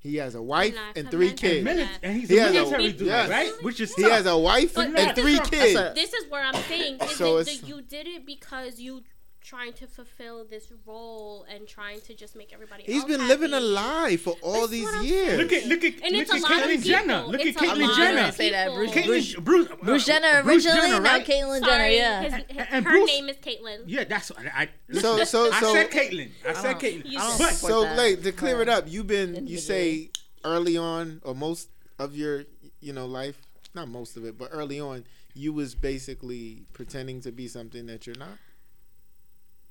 He 0.00 0.16
has 0.16 0.34
a 0.36 0.40
wife 0.42 0.76
And 0.94 0.96
and 0.98 1.10
three 1.10 1.32
kids. 1.32 1.66
Mili- 1.66 1.88
and 2.02 2.16
he's 2.16 2.28
He 2.30 2.38
a 2.38 2.42
has 2.42 2.50
a- 2.50 2.54
military 2.54 2.92
dude, 2.92 3.08
yes. 3.08 3.28
right? 3.28 3.52
Which 3.62 3.80
is 3.80 3.92
He 3.94 4.02
tough. 4.02 4.12
has 4.12 4.26
a 4.26 4.38
wife 4.38 4.74
But 4.74 4.86
and 4.86 4.96
this 4.96 5.08
is 5.08 5.12
three 5.24 5.38
kids. 5.40 5.74
That's 5.74 5.90
a- 5.90 5.94
This 6.00 6.12
is 6.14 6.30
where 6.30 6.42
I'm 6.44 6.54
saying 6.62 7.00
is 7.02 7.10
So 7.16 7.38
it 7.38 7.66
you 7.66 7.82
did 7.82 8.06
it 8.06 8.24
because 8.24 8.78
you 8.78 9.02
trying 9.40 9.72
to 9.72 9.86
fulfill 9.86 10.44
this 10.44 10.70
role 10.84 11.46
and 11.48 11.66
trying 11.66 12.00
to 12.02 12.12
just 12.14 12.36
make 12.36 12.52
everybody 12.52 12.82
He's 12.82 12.96
else 13.02 13.04
been 13.04 13.20
happy. 13.20 13.28
living 13.28 13.52
a 13.54 13.60
lie 13.60 14.16
for 14.16 14.36
all 14.42 14.60
That's 14.66 14.70
these 14.72 15.02
years. 15.04 15.38
Look 15.38 15.52
at 15.52 15.66
look 15.66 15.84
at 15.84 15.94
And 16.02 16.16
look 16.16 16.28
at 16.28 16.42
Caitlyn 16.42 16.82
Jenner. 16.84 17.22
Look 17.26 17.40
at 17.40 17.46
It's 17.46 17.56
a 17.56 17.64
Caitlyn 17.64 17.96
Jenner. 17.96 18.32
Say 18.32 18.50
that, 18.50 18.68
people. 18.68 19.04
Bruce- 19.06 19.34
Bruce, 19.36 19.70
uh, 19.70 19.76
Bruce 19.82 20.06
Jenner 20.06 20.42
Bruce 20.42 20.66
originally, 20.66 20.88
Jenner, 20.90 21.00
now 21.02 21.12
right? 21.12 21.26
Caitlyn 21.26 21.64
Jenner. 21.64 21.86
Yeah. 21.86 22.22
his, 22.22 22.32
And- 22.58 22.84
her 22.84 22.90
Bruce- 22.90 23.06
name 23.06 23.28
is 23.28 23.36
Caitlyn. 23.36 23.84
Yeah, 23.86 24.04
that's 24.04 24.30
I. 24.32 24.68
I 24.92 24.98
So- 25.00 25.24
so- 25.24 25.50
so. 25.50 25.52
I 25.52 25.60
said 25.72 25.90
Caitlyn. 25.90 26.30
I 26.46 26.52
said 26.54 26.62
don't- 26.62 26.80
Caitlyn. 26.80 27.10
You 27.10 27.18
I 27.18 27.28
don't 27.28 27.38
But 27.38 27.52
support 27.54 27.72
so 27.72 27.82
that. 27.82 27.96
like 27.96 28.22
to 28.24 28.32
clear 28.32 28.60
it 28.60 28.68
up, 28.68 28.84
you've 28.88 29.06
been 29.06 29.46
you 29.46 29.58
say 29.58 30.10
early 30.44 30.76
on 30.76 31.20
or 31.24 31.34
most 31.34 31.68
of 31.98 32.14
your 32.16 32.44
you 32.80 32.92
know 32.92 33.06
life, 33.06 33.38
not 33.74 33.88
most 33.88 34.16
of 34.16 34.24
it, 34.24 34.36
but 34.36 34.48
early 34.52 34.78
on, 34.80 35.04
you 35.34 35.52
was 35.52 35.74
basically 35.74 36.64
pretending 36.72 37.20
to 37.22 37.30
be 37.32 37.46
something 37.48 37.86
that 37.86 38.06
you're 38.06 38.16
not. 38.16 38.36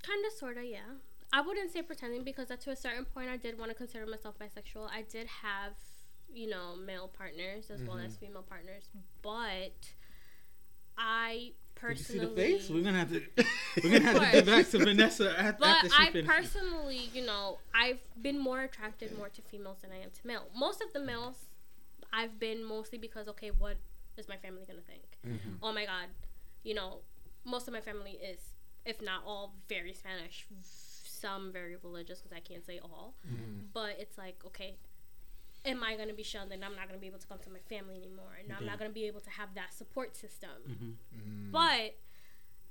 Kind 0.04 0.26
of, 0.26 0.34
sort 0.34 0.58
of, 0.58 0.64
yeah. 0.64 0.98
I 1.34 1.42
wouldn't 1.42 1.72
say 1.72 1.82
pretending 1.82 2.24
because 2.24 2.50
at 2.52 2.62
to 2.62 2.72
a 2.72 2.76
certain 2.76 3.06
point, 3.06 3.30
I 3.30 3.38
did 3.38 3.58
want 3.60 3.72
to 3.72 3.76
consider 3.76 4.06
myself 4.06 4.36
bisexual. 4.40 4.90
I 4.90 5.02
did 5.02 5.28
have, 5.28 5.74
you 6.34 6.50
know, 6.50 6.76
male 6.76 7.10
partners 7.10 7.70
as 7.70 7.82
well 7.84 7.98
as 7.98 8.14
mm-hmm. 8.14 8.26
female 8.28 8.44
partners, 8.48 8.84
but 9.22 9.74
I 10.98 11.52
Did 11.80 11.90
you 11.90 12.04
see 12.04 12.20
personally. 12.20 12.26
the 12.26 12.36
face? 12.58 12.70
We're 12.70 12.84
gonna 12.84 13.00
have 13.00 13.12
to. 13.12 13.22
We're 13.84 14.00
gonna 14.00 14.06
have 14.06 14.22
to 14.22 14.32
get 14.32 14.46
back 14.46 14.70
to 14.70 14.78
Vanessa 14.80 15.40
after, 15.40 15.60
But 15.60 15.68
after 15.68 15.90
she 15.90 15.96
I 16.00 16.12
finishes. 16.12 16.28
personally, 16.28 17.10
you 17.14 17.26
know, 17.26 17.60
I've 17.76 18.00
been 18.22 18.40
more 18.40 18.62
attracted 18.62 19.16
more 19.18 19.30
to 19.30 19.42
females 19.42 19.78
than 19.82 19.92
I 19.92 19.98
am 19.98 20.10
to 20.10 20.28
male. 20.28 20.48
Most 20.56 20.82
of 20.82 20.94
the 20.94 21.00
males, 21.00 21.46
I've 22.12 22.40
been 22.40 22.64
mostly 22.64 22.98
because 22.98 23.28
okay, 23.28 23.52
what 23.52 23.78
is 24.18 24.28
my 24.28 24.38
family 24.38 24.64
gonna 24.68 24.80
think? 24.82 25.04
Mm-hmm. 25.28 25.56
Oh 25.62 25.72
my 25.74 25.86
god, 25.86 26.08
you 26.64 26.74
know, 26.74 27.00
most 27.46 27.68
of 27.68 27.74
my 27.74 27.82
family 27.82 28.12
is, 28.12 28.40
if 28.88 29.02
not 29.02 29.22
all, 29.26 29.54
very 29.70 29.94
Spanish. 29.94 30.48
Some 30.64 31.52
very 31.52 31.76
religious 31.84 32.20
because 32.22 32.36
I 32.36 32.40
can't 32.40 32.66
say 32.66 32.80
all. 32.82 33.14
But 33.74 33.98
it's 34.00 34.18
like 34.18 34.38
okay. 34.48 34.76
Am 35.66 35.84
I 35.84 35.96
gonna 35.98 36.14
be 36.14 36.24
shunned 36.24 36.52
and 36.54 36.64
I'm 36.64 36.76
not 36.76 36.88
gonna 36.88 37.00
be 37.00 37.08
able 37.08 37.20
to 37.20 37.28
come 37.28 37.40
to 37.40 37.50
my 37.50 37.60
family 37.68 37.98
anymore 37.98 38.38
and 38.42 38.54
I'm 38.58 38.66
not 38.66 38.78
gonna 38.80 38.92
be 38.92 39.06
able 39.06 39.20
to 39.22 39.30
have 39.32 39.50
that 39.56 39.74
support 39.74 40.16
system. 40.16 40.50
Mm-hmm. 40.70 41.52
But 41.52 41.96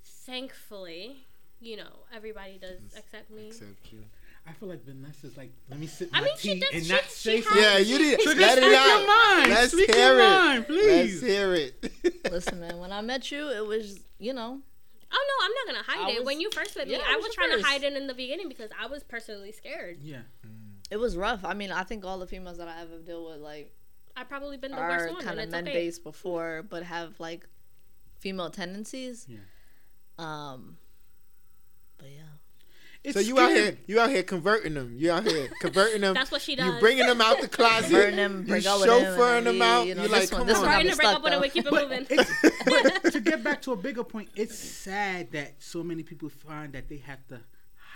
thankfully, 0.05 1.26
you 1.61 1.76
know, 1.76 2.05
everybody 2.14 2.59
does 2.59 2.81
accept 2.96 3.31
me. 3.31 3.48
Except 3.48 3.92
you. 3.92 4.00
I 4.48 4.52
feel 4.52 4.68
like 4.68 4.85
Vanessa's 4.85 5.37
like, 5.37 5.50
let 5.68 5.79
me 5.81 5.88
sip 5.88 6.09
I 6.12 6.20
my 6.20 6.26
mean, 6.26 6.37
she 6.38 6.55
tea 6.55 6.61
does- 6.61 6.70
and 6.72 6.85
she- 6.87 6.92
not 6.92 7.02
she 7.05 7.09
say 7.11 7.37
has- 7.37 7.44
something. 7.44 7.62
Yeah, 7.62 7.79
you 7.79 7.98
did. 7.98 8.20
So 8.22 8.31
Let 8.31 8.38
just 8.38 8.59
it 8.59 8.74
out. 8.74 8.98
your 9.00 9.07
mind. 9.07 9.50
Let's 9.50 9.72
Speak 9.72 9.94
hear 9.94 10.07
your 10.07 10.20
it. 10.20 10.22
mind, 10.22 10.66
please. 10.66 11.22
Let's 11.22 11.33
hear 11.33 11.55
it. 11.55 11.92
Listen, 12.31 12.61
man. 12.61 12.79
When 12.79 12.92
I 12.92 13.00
met 13.00 13.31
you, 13.33 13.48
it 13.50 13.66
was 13.66 13.98
you 14.18 14.33
know 14.33 14.61
Oh 15.12 15.25
no, 15.29 15.45
I'm 15.47 15.53
not 15.53 15.66
gonna 15.87 15.99
hide 15.99 16.11
I 16.11 16.14
it. 16.14 16.19
was- 16.21 16.27
when 16.27 16.40
you 16.40 16.51
first 16.51 16.77
met 16.77 16.88
me, 16.88 16.95
yeah, 16.95 17.01
I 17.07 17.12
I 17.14 17.16
was 17.16 17.27
was 17.27 17.35
trying 17.35 17.57
to 17.59 17.62
hide 17.64 17.83
it 17.85 17.92
in 17.95 18.07
the 18.07 18.14
beginning 18.14 18.49
because 18.49 18.71
I 18.79 18.87
was 18.87 19.03
personally 19.05 19.53
scared. 19.53 19.99
Yeah. 20.03 20.23
it 20.90 20.97
was 20.99 21.16
rough. 21.16 21.45
I 21.45 21.55
mean, 21.55 21.71
I 21.73 21.85
think 21.85 22.05
all 22.05 22.19
the 22.19 22.27
females 22.27 22.59
that 22.59 22.69
I 22.69 22.81
ever 22.83 22.99
deal 22.99 23.25
with 23.27 23.40
like 23.40 23.73
I've 24.16 24.29
probably 24.29 24.57
been 24.57 24.73
the 24.73 24.79
worst 24.79 25.07
are 25.07 25.12
one, 25.12 25.23
kind 25.23 25.40
of 25.40 25.51
men 25.51 25.64
okay. 25.64 25.75
based 25.75 26.03
before, 26.03 26.64
but 26.69 26.83
have 26.83 27.21
like 27.21 27.47
female 28.19 28.51
tendencies. 28.51 29.27
Yeah. 29.29 29.38
Um. 30.19 30.79
But 31.99 32.09
yeah. 32.09 32.23
It's 33.05 33.14
so 33.14 33.21
you 33.21 33.38
out 33.38 33.53
here, 33.53 33.77
you 33.87 34.01
out 34.01 34.11
here 34.11 34.25
converting 34.25 34.75
them. 34.75 34.95
You 34.97 35.12
out 35.12 35.25
here 35.25 35.49
converting 35.61 36.01
them. 36.01 36.14
That's 36.14 36.33
what 36.33 36.42
she 36.42 36.57
does. 36.57 36.64
You 36.66 36.73
does. 36.73 36.81
bringing 36.81 37.07
them 37.07 37.21
out 37.21 37.40
the 37.40 37.47
closet. 37.47 37.92
Burn 37.92 38.16
them, 38.16 38.40
you 38.40 38.49
break 38.49 38.66
up 38.66 38.81
with 38.81 38.88
them, 38.88 39.01
chauffeuring 39.03 39.45
then 39.45 39.59
them 39.59 39.62
out. 39.62 39.87
you 39.87 39.95
know, 39.95 40.03
you 40.03 40.09
this 40.09 40.33
like, 40.33 40.33
one- 40.33 40.38
come 40.40 40.47
this 40.49 40.57
on. 40.57 40.62
one 40.62 40.71
got 40.71 40.73
Starting 40.73 40.90
to 40.90 40.97
break 40.97 41.07
stuck, 41.07 41.16
up 41.16 41.23
with 41.23 41.33
it, 41.33 41.37
though. 41.37 41.40
we 41.42 41.49
keep 41.51 41.66
it 41.66 41.73
moving. 41.73 42.07
it's, 42.11 42.31
but 42.64 42.95
to 42.95 42.95
get 43.26 43.44
back 43.44 43.60
to 43.62 43.72
a 43.72 43.76
bigger 43.76 44.04
point, 44.04 44.28
it's 44.34 44.58
sad 44.58 45.32
that 45.32 45.62
so 45.62 45.82
many 45.82 46.02
people 46.02 46.28
find 46.28 46.72
that 46.72 46.88
they 46.88 46.98
have 46.98 47.26
to 47.28 47.40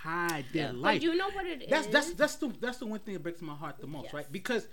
hide 0.03 0.45
their 0.53 0.67
Yeah. 0.67 0.71
Life. 0.71 1.01
But 1.01 1.03
you 1.03 1.15
know 1.15 1.29
what 1.31 1.45
it 1.45 1.63
is. 1.63 1.69
that's 1.69 1.87
that's 1.87 2.11
that's 2.13 2.35
the 2.35 2.47
that's 2.59 2.77
the 2.77 2.85
one 2.85 2.99
thing 2.99 3.13
that 3.15 3.23
breaks 3.23 3.41
my 3.41 3.55
heart 3.55 3.79
the 3.79 3.87
most, 3.87 4.05
Yes. 4.05 4.13
right? 4.13 4.31
Because, 4.31 4.67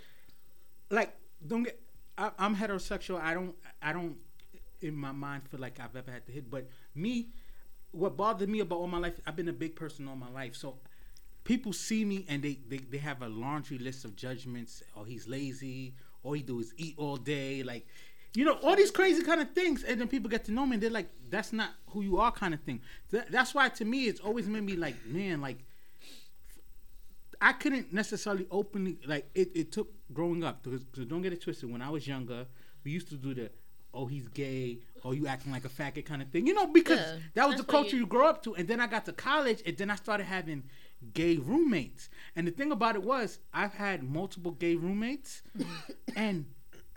like, 0.90 1.14
don't 1.46 1.64
get. 1.64 1.80
I, 2.16 2.30
I'm 2.38 2.56
heterosexual. 2.56 3.20
I 3.20 3.34
don't. 3.34 3.54
I 3.82 3.92
don't. 3.92 4.16
In 4.80 4.94
my 4.96 5.12
mind, 5.12 5.42
feel 5.48 5.60
like 5.60 5.80
I've 5.80 5.96
ever 5.96 6.10
had 6.10 6.24
to 6.26 6.32
hit. 6.32 6.50
But 6.50 6.68
me, 6.94 7.28
what 7.90 8.16
bothered 8.16 8.48
me 8.48 8.60
about 8.60 8.76
all 8.76 8.86
my 8.86 8.98
life, 8.98 9.14
I've 9.26 9.36
been 9.36 9.48
a 9.48 9.52
big 9.52 9.74
person 9.76 10.06
all 10.08 10.16
my 10.16 10.30
life. 10.30 10.54
So, 10.54 10.78
people 11.44 11.72
see 11.72 12.04
me 12.04 12.24
and 12.28 12.42
they 12.42 12.58
they, 12.68 12.78
they 12.78 12.98
have 12.98 13.22
a 13.22 13.28
laundry 13.28 13.78
list 13.78 14.04
of 14.04 14.16
judgments. 14.16 14.82
Oh, 14.96 15.04
he's 15.04 15.26
lazy. 15.28 15.94
All 16.22 16.32
he 16.32 16.42
do 16.42 16.58
is 16.60 16.72
eat 16.76 16.94
all 16.96 17.16
day. 17.16 17.62
Like, 17.62 17.86
you 18.34 18.44
know, 18.44 18.54
all 18.62 18.76
these 18.76 18.90
crazy 18.90 19.22
kind 19.22 19.40
of 19.40 19.50
things. 19.52 19.84
And 19.84 20.00
then 20.00 20.08
people 20.08 20.28
get 20.30 20.44
to 20.46 20.52
know 20.52 20.66
me 20.66 20.74
and 20.74 20.82
they're 20.82 20.90
like, 20.90 21.08
that's 21.30 21.52
not 21.52 21.70
who 21.88 22.02
you 22.02 22.18
are, 22.18 22.30
kind 22.30 22.54
of 22.54 22.60
thing. 22.60 22.80
Th- 23.10 23.24
that's 23.30 23.54
why 23.54 23.68
to 23.68 23.84
me, 23.84 24.04
it's 24.06 24.20
always 24.20 24.46
made 24.48 24.62
me 24.64 24.76
like, 24.76 24.96
man, 25.06 25.40
like. 25.40 25.58
I 27.40 27.52
couldn't 27.52 27.92
necessarily 27.92 28.46
openly 28.50 28.98
like 29.06 29.30
it. 29.34 29.50
It 29.54 29.70
took 29.70 29.88
growing 30.12 30.42
up 30.42 30.64
because, 30.64 30.82
don't 31.06 31.22
get 31.22 31.32
it 31.32 31.40
twisted. 31.40 31.70
When 31.70 31.80
I 31.80 31.88
was 31.88 32.06
younger, 32.06 32.46
we 32.84 32.90
used 32.90 33.08
to 33.10 33.14
do 33.14 33.32
the 33.32 33.50
oh 33.94 34.06
he's 34.06 34.26
gay, 34.28 34.80
oh 35.04 35.12
you 35.12 35.26
acting 35.28 35.52
like 35.52 35.64
a 35.64 35.68
faggot 35.68 36.04
kind 36.04 36.20
of 36.20 36.28
thing. 36.30 36.46
You 36.48 36.54
know 36.54 36.66
because 36.66 36.98
Yeah. 36.98 37.16
that 37.34 37.48
was 37.48 37.56
the 37.56 37.62
culture 37.62 37.94
you- 37.94 38.02
you 38.02 38.06
grow 38.06 38.26
up 38.26 38.42
to. 38.42 38.54
And 38.56 38.66
then 38.66 38.80
I 38.80 38.88
got 38.88 39.04
to 39.06 39.12
college, 39.12 39.62
and 39.64 39.76
then 39.76 39.88
I 39.88 39.94
started 39.94 40.24
having 40.24 40.64
gay 41.14 41.36
roommates. 41.36 42.08
And 42.34 42.44
the 42.44 42.50
thing 42.50 42.72
about 42.72 42.96
it 42.96 43.04
was, 43.04 43.38
I've 43.54 43.74
had 43.74 44.02
multiple 44.02 44.50
gay 44.52 44.74
roommates, 44.74 45.42
mm-hmm. 45.56 45.92
and 46.16 46.46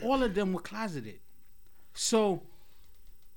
all 0.03 0.23
of 0.23 0.33
them 0.35 0.53
were 0.53 0.61
closeted. 0.61 1.19
So 1.93 2.43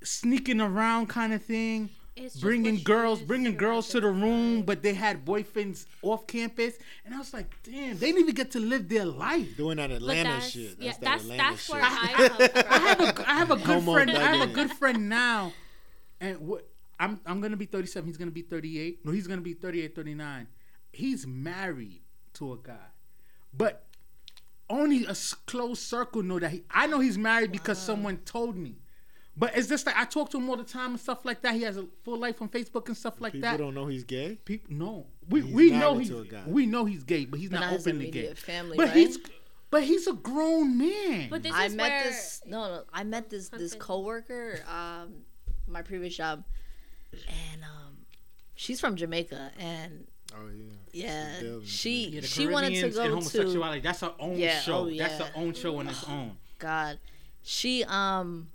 sneaking 0.03 0.61
around 0.61 1.07
kind 1.07 1.33
of 1.33 1.43
thing. 1.43 1.89
It's 2.17 2.37
Bringing 2.37 2.81
girls, 2.81 3.21
bringing 3.21 3.57
girls 3.57 3.89
to 3.89 3.99
the 3.99 4.07
the 4.07 4.13
room, 4.13 4.61
but 4.61 4.81
they 4.81 4.93
had 4.93 5.25
boyfriends 5.25 5.85
off 6.01 6.25
campus, 6.27 6.75
and 7.03 7.13
I 7.13 7.17
was 7.17 7.33
like, 7.33 7.53
"Damn, 7.63 7.97
they 7.97 8.05
didn't 8.07 8.21
even 8.21 8.35
get 8.35 8.51
to 8.51 8.59
live 8.61 8.87
their 8.87 9.03
life." 9.03 9.57
Doing 9.57 9.75
that 9.77 9.91
Atlanta 9.91 10.29
that's, 10.29 10.49
shit. 10.49 10.77
yeah, 10.79 10.93
That's, 10.93 10.97
that's 10.99 11.23
Atlanta 11.23 11.43
that's 11.43 11.65
shit. 11.65 11.75
where 11.75 11.83
I 11.85 12.13
come 12.13 12.29
from. 12.29 12.63
I 12.69 12.77
have 12.77 13.01
a, 13.01 13.29
I 13.29 13.33
have 13.33 13.51
a 13.51 13.55
good 13.57 13.65
Homo 13.65 13.93
friend. 13.93 14.11
I 14.11 14.35
have 14.35 14.49
a 14.49 14.53
good 14.53 14.71
friend 14.71 15.09
now, 15.09 15.51
and 16.21 16.39
what 16.39 16.65
I'm 17.01 17.19
I'm 17.25 17.41
gonna 17.41 17.57
be 17.57 17.65
37. 17.65 18.07
He's 18.07 18.15
gonna 18.15 18.31
be 18.31 18.43
38. 18.43 19.05
No, 19.05 19.11
he's 19.11 19.27
gonna 19.27 19.41
be 19.41 19.53
38, 19.53 19.93
39. 19.93 20.47
He's 20.93 21.27
married 21.27 21.99
to 22.35 22.53
a 22.53 22.57
guy, 22.57 22.77
but 23.53 23.84
only 24.69 25.05
a 25.05 25.15
close 25.45 25.79
circle 25.79 26.23
know 26.23 26.39
that 26.39 26.51
he. 26.51 26.63
I 26.71 26.87
know 26.87 26.99
he's 26.99 27.17
married 27.17 27.51
because 27.51 27.77
someone 27.77 28.17
told 28.17 28.55
me. 28.55 28.77
But 29.37 29.57
it's 29.57 29.67
just 29.67 29.85
like 29.85 29.97
I 29.97 30.05
talk 30.05 30.29
to 30.31 30.37
him 30.37 30.49
all 30.49 30.55
the 30.55 30.63
time 30.63 30.91
and 30.91 30.99
stuff 30.99 31.25
like 31.25 31.41
that. 31.41 31.55
He 31.55 31.63
has 31.63 31.75
a 31.75 31.85
full 32.03 32.17
life 32.17 32.41
on 32.41 32.47
Facebook 32.47 32.87
and 32.87 32.95
stuff 32.95 33.19
like 33.19 33.33
People 33.33 33.49
that. 33.49 33.57
People 33.57 33.67
don't 33.67 33.75
know 33.75 33.87
he's 33.87 34.05
gay. 34.05 34.39
People 34.45 34.73
no, 34.75 35.07
we 35.29 35.41
He's 35.41 35.53
we 35.53 35.71
know 35.71 35.97
he's 35.97 36.09
to 36.09 36.19
a 36.19 36.25
guy. 36.25 36.43
we 36.47 36.65
know 36.65 36.85
he's 36.85 37.03
gay, 37.03 37.25
but 37.25 37.39
he's 37.39 37.49
But 37.49 37.59
not 37.59 37.65
not 37.65 37.73
his 37.73 37.85
openly 37.87 38.11
gay. 38.11 38.33
family, 38.33 38.77
but 38.77 38.87
right? 38.87 38.95
he's 38.95 39.17
but 39.71 39.83
he's 39.83 40.07
a 40.07 40.13
grown 40.13 40.77
man. 40.77 41.27
But 41.29 41.43
this 41.43 41.51
I 41.53 41.65
is 41.65 41.75
met 41.75 41.89
where 41.89 42.03
this 42.05 42.41
no, 42.45 42.67
no 42.75 42.83
I 42.93 43.03
met 43.03 43.29
this 43.29 43.49
this 43.49 43.75
coworker 43.75 44.61
um 44.69 45.25
my 45.67 45.81
previous 45.81 46.15
job, 46.15 46.45
and 47.11 47.61
um, 47.63 47.97
she's 48.55 48.79
from 48.79 48.95
Jamaica, 48.95 49.51
and 49.59 50.07
Oh 50.33 50.47
yeah. 50.53 50.65
yeah, 50.91 51.35
Still 51.37 51.61
she 51.63 52.07
Yeah, 52.09 52.21
she 52.21 52.47
wanted 52.47 52.69
to 52.69 52.73
Caribbeans 52.81 52.83
and 52.83 52.93
go 52.95 53.03
to 53.09 53.15
homosexuality. 53.15 53.81
That's 53.81 54.01
her 54.01 54.13
own 54.19 54.37
Yeah, 54.37 54.59
show. 54.59 54.87
oh, 54.89 54.89
That's 54.97 55.17
her 55.19 55.31
own 55.35 55.53
show 55.53 55.77
on 55.77 55.87
its 55.87 56.03
own. 56.07 56.37
God. 56.59 56.99
She 57.43 57.83
um 57.87 58.49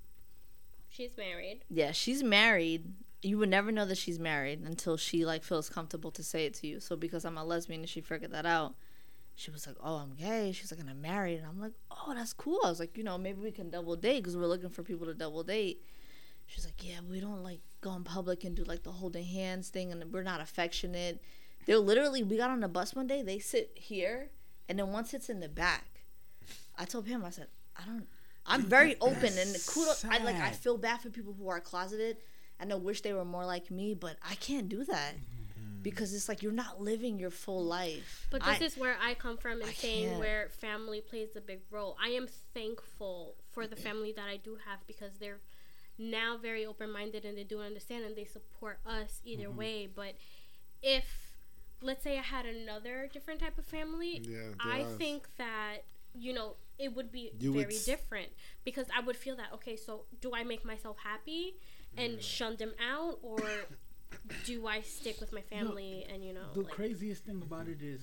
She's 0.88 1.16
married. 1.16 1.60
yeah, 1.70 1.92
she's 1.92 2.22
married. 2.22 2.92
You 3.22 3.38
would 3.38 3.48
never 3.50 3.70
know 3.70 3.84
that 3.86 3.98
she's 3.98 4.18
married 4.18 4.60
until 4.60 4.96
she 4.96 5.24
like 5.24 5.44
feels 5.44 5.68
comfortable 5.68 6.10
to 6.12 6.22
say 6.22 6.46
it 6.46 6.54
to 6.54 6.66
you. 6.66 6.80
So 6.80 6.96
because 6.96 7.24
I'm 7.24 7.38
a 7.38 7.44
lesbian 7.44 7.80
and 7.80 7.88
she 7.88 8.00
figured 8.00 8.32
that 8.32 8.46
out, 8.46 8.74
she 9.36 9.50
was 9.50 9.66
like, 9.66 9.76
"Oh, 9.82 9.96
I'm 9.96 10.14
gay." 10.14 10.52
She's 10.52 10.70
like, 10.70 10.80
"And 10.80 10.90
I'm 10.90 11.00
married." 11.00 11.38
And 11.38 11.46
I'm 11.46 11.60
like, 11.60 11.72
"Oh, 11.90 12.12
that's 12.14 12.32
cool." 12.32 12.58
I 12.64 12.68
was 12.68 12.80
like, 12.80 12.96
"You 12.96 13.04
know, 13.04 13.16
maybe 13.16 13.40
we 13.40 13.50
can 13.52 13.70
double 13.70 13.94
date 13.96 14.18
because 14.22 14.36
we're 14.36 14.46
looking 14.46 14.68
for 14.70 14.82
people 14.82 15.06
to 15.06 15.14
double 15.14 15.42
date." 15.44 15.82
She's 16.46 16.64
like, 16.64 16.82
"Yeah, 16.86 17.00
we 17.08 17.20
don't 17.20 17.42
like 17.44 17.60
go 17.80 17.92
in 17.94 18.02
public 18.04 18.44
and 18.44 18.56
do 18.56 18.64
like 18.64 18.82
the 18.82 18.90
holding 18.92 19.24
hands 19.24 19.68
thing, 19.68 19.92
and 19.92 20.02
we're 20.12 20.22
not 20.24 20.40
affectionate." 20.40 21.22
They're 21.66 21.78
literally. 21.78 22.22
We 22.22 22.36
got 22.36 22.50
on 22.50 22.60
the 22.60 22.68
bus 22.68 22.94
one 22.94 23.06
day. 23.06 23.22
They 23.22 23.38
sit 23.38 23.70
here, 23.74 24.30
and 24.68 24.78
then 24.78 24.88
one 24.92 25.04
sits 25.04 25.28
in 25.28 25.40
the 25.40 25.48
back. 25.48 26.02
I 26.78 26.84
told 26.84 27.06
him, 27.06 27.24
I 27.24 27.30
said, 27.30 27.48
"I 27.76 27.84
don't." 27.84 28.06
I'm 28.46 28.62
very 28.62 28.96
open 29.00 29.36
and 29.38 29.54
kudos. 29.66 30.04
I 30.04 30.18
like. 30.18 30.36
I 30.36 30.50
feel 30.50 30.78
bad 30.78 31.00
for 31.00 31.10
people 31.10 31.34
who 31.38 31.48
are 31.48 31.60
closeted, 31.60 32.16
and 32.58 32.72
I 32.72 32.76
wish 32.76 33.02
they 33.02 33.12
were 33.12 33.24
more 33.24 33.44
like 33.44 33.70
me, 33.70 33.94
but 33.94 34.16
I 34.28 34.34
can't 34.36 34.68
do 34.68 34.84
that 34.84 35.14
because 35.82 36.12
it's 36.12 36.28
like 36.28 36.42
you're 36.42 36.52
not 36.52 36.80
living 36.80 37.18
your 37.18 37.30
full 37.30 37.64
life. 37.64 38.26
But 38.30 38.42
this 38.44 38.60
I- 38.60 38.64
is 38.64 38.76
where 38.76 38.96
I 39.00 39.14
come 39.14 39.36
from 39.36 39.60
and 39.62 39.70
saying 39.70 40.08
can't. 40.08 40.18
where 40.20 40.48
family 40.48 41.00
plays 41.00 41.36
a 41.36 41.40
big 41.40 41.60
role. 41.70 41.96
I 42.02 42.08
am 42.10 42.26
thankful 42.54 43.34
for 43.52 43.66
the 43.66 43.76
family 43.76 44.12
that 44.12 44.28
I 44.28 44.36
do 44.36 44.58
have 44.66 44.86
because 44.86 45.12
they're 45.18 45.40
now 45.98 46.36
very 46.40 46.64
open 46.66 46.90
minded 46.90 47.24
and 47.24 47.36
they 47.36 47.44
do 47.44 47.60
understand 47.60 48.04
and 48.04 48.16
they 48.16 48.24
support 48.24 48.78
us 48.86 49.20
either 49.24 49.44
Mm-hmm. 49.48 49.56
way. 49.58 49.86
But 49.94 50.14
if, 50.82 51.29
let's 51.82 52.02
say, 52.02 52.18
I 52.18 52.22
had 52.22 52.46
another 52.46 53.08
different 53.12 53.40
type 53.40 53.58
of 53.58 53.64
family, 53.64 54.22
Yeah, 54.24 54.38
I 54.60 54.80
there 54.80 54.88
is. 54.88 54.96
think 54.98 55.28
that, 55.38 55.78
you 56.14 56.32
know, 56.32 56.56
it 56.78 56.94
would 56.94 57.10
be 57.12 57.32
You 57.38 57.52
would 57.52 57.64
very 57.66 57.76
s- 57.76 57.84
different 57.86 58.28
because 58.64 58.86
I 58.96 59.00
would 59.00 59.16
feel 59.16 59.36
that, 59.36 59.52
okay, 59.54 59.76
so 59.76 60.04
do 60.20 60.32
I 60.34 60.42
make 60.44 60.64
myself 60.64 60.98
happy 60.98 61.54
and 61.96 62.18
Mm. 62.18 62.22
shun 62.22 62.56
them 62.56 62.72
out 62.80 63.18
or 63.22 63.40
do 64.44 64.66
I 64.66 64.80
stick 64.82 65.20
with 65.20 65.32
my 65.32 65.42
family 65.42 66.06
and, 66.12 66.24
you 66.24 66.32
know, 66.32 66.48
The 66.54 66.60
like, 66.62 66.72
craziest 66.74 67.24
thing 67.24 67.42
about 67.42 67.68
it 67.68 67.82
is 67.82 68.02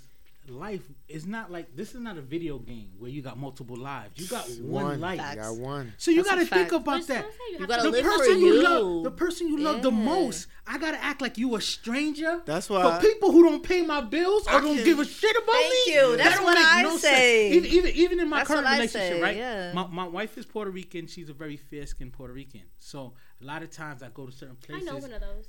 life 0.49 0.81
is 1.07 1.25
not 1.25 1.51
like 1.51 1.75
this 1.75 1.93
is 1.95 2.01
not 2.01 2.17
a 2.17 2.21
video 2.21 2.57
game 2.59 2.91
where 2.97 3.09
you 3.11 3.21
got 3.21 3.37
multiple 3.37 3.75
lives. 3.75 4.19
You 4.19 4.27
got 4.27 4.47
one, 4.61 4.83
One. 4.85 4.99
life. 5.01 5.19
Facts. 5.19 5.35
Got 5.47 5.57
one. 5.57 5.93
So 5.97 6.11
you 6.11 6.23
got 6.23 6.35
to 6.35 6.45
think 6.45 6.71
about 6.71 7.05
that. 7.07 7.25
you 7.51 7.59
You 7.59 7.67
gotta 7.67 7.83
The 7.83 7.89
live 7.91 8.05
for 8.05 8.11
person 8.11 8.39
you 8.39 8.45
you. 8.53 8.63
love, 8.63 9.03
the 9.03 9.11
person 9.11 9.47
you 9.47 9.57
love 9.59 9.81
the 9.81 9.91
most, 9.91 10.47
I 10.65 10.77
gotta 10.77 11.03
act 11.03 11.21
like 11.21 11.37
you 11.37 11.55
a 11.55 11.61
stranger. 11.61 12.41
That's 12.45 12.69
why. 12.69 12.81
For 12.83 12.89
why. 12.89 12.99
people 13.01 13.31
who 13.31 13.43
don't 13.43 13.63
pay 13.63 13.81
my 13.81 14.01
bills 14.01 14.47
or 14.47 14.51
I 14.51 14.61
don't 14.61 14.75
can- 14.75 14.85
give 14.85 14.99
a 14.99 15.05
shit 15.05 15.35
about 15.35 15.55
Thank 15.55 15.87
me, 15.87 15.93
you. 15.93 16.09
that 16.11 16.17
That's 16.17 16.35
don't 16.35 16.45
what 16.45 16.55
make 16.55 16.65
I 16.67 16.81
no 16.83 16.89
sense. 16.91 17.01
say. 17.01 17.51
Even, 17.51 17.71
even, 17.71 17.91
even 17.95 18.19
in 18.19 18.29
my 18.29 18.37
That's 18.37 18.47
current 18.49 18.63
relationship, 18.67 18.91
say, 19.13 19.21
right? 19.21 19.37
yeah. 19.37 19.73
My, 19.73 19.87
my 19.87 20.07
wife 20.07 20.37
is 20.37 20.45
Puerto 20.45 20.71
Rican. 20.71 21.07
She's 21.07 21.29
a 21.29 21.33
very 21.33 21.57
fair 21.57 21.85
skinned 21.85 22.13
Puerto 22.13 22.33
Rican. 22.33 22.63
So 22.79 23.13
a 23.41 23.45
lot 23.45 23.63
of 23.63 23.69
times 23.71 24.03
I 24.03 24.09
go 24.09 24.25
to 24.25 24.31
certain 24.31 24.55
places. 24.55 24.87
I 24.87 24.91
places. 24.91 25.09
know 25.09 25.15
one 25.17 25.23
of 25.23 25.35
those. 25.35 25.47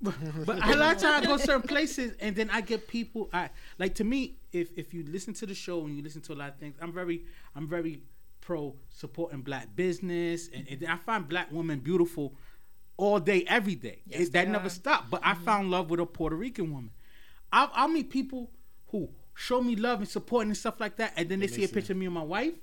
But 0.00 0.62
a 0.62 0.76
lot 0.76 0.96
of 0.96 1.02
times 1.02 1.04
I 1.04 1.24
go 1.26 1.36
certain 1.36 1.62
places 1.62 2.16
and 2.20 2.34
then 2.34 2.50
I 2.50 2.60
get 2.60 2.88
people. 2.88 3.28
I 3.32 3.50
like 3.78 3.94
to 3.96 4.04
me. 4.04 4.36
If 4.52 4.70
if 4.76 4.94
you 4.94 5.04
listen 5.04 5.34
to 5.34 5.46
the 5.46 5.54
show 5.54 5.84
and 5.84 5.96
you 5.96 6.02
listen 6.02 6.22
to 6.22 6.32
a 6.32 6.36
lot 6.36 6.48
of 6.50 6.56
things, 6.56 6.76
I'm 6.80 6.92
very 6.92 7.24
I'm 7.54 7.68
very 7.68 8.02
pro 8.40 8.76
supporting 8.90 9.40
black 9.42 9.74
business 9.74 10.48
and, 10.54 10.66
and 10.68 10.86
I 10.86 10.96
find 10.96 11.28
black 11.28 11.50
women 11.50 11.80
beautiful 11.80 12.34
all 12.96 13.20
day, 13.20 13.44
every 13.46 13.74
day. 13.74 14.00
Yes, 14.06 14.28
It- 14.28 14.32
that 14.32 14.46
they 14.46 14.52
never 14.52 14.66
are. 14.66 14.70
stopped. 14.70 15.10
But 15.10 15.20
I 15.24 15.34
mm-hmm. 15.34 15.44
found 15.44 15.70
love 15.70 15.90
with 15.90 16.00
a 16.00 16.06
Puerto 16.06 16.36
Rican 16.36 16.72
woman. 16.72 16.90
I'll, 17.52 17.70
I'll 17.74 17.88
meet 17.88 18.10
people 18.10 18.50
who 18.88 19.10
show 19.34 19.60
me 19.62 19.76
love 19.76 20.00
and 20.00 20.08
support 20.08 20.46
and 20.46 20.56
stuff 20.56 20.80
like 20.80 20.96
that, 20.96 21.12
and 21.16 21.28
then 21.28 21.40
they 21.40 21.46
see 21.46 21.56
a 21.56 21.60
makes 21.62 21.72
picture 21.72 21.92
of 21.92 21.98
me 21.98 22.06
and 22.06 22.14
my 22.14 22.22
wife. 22.22 22.54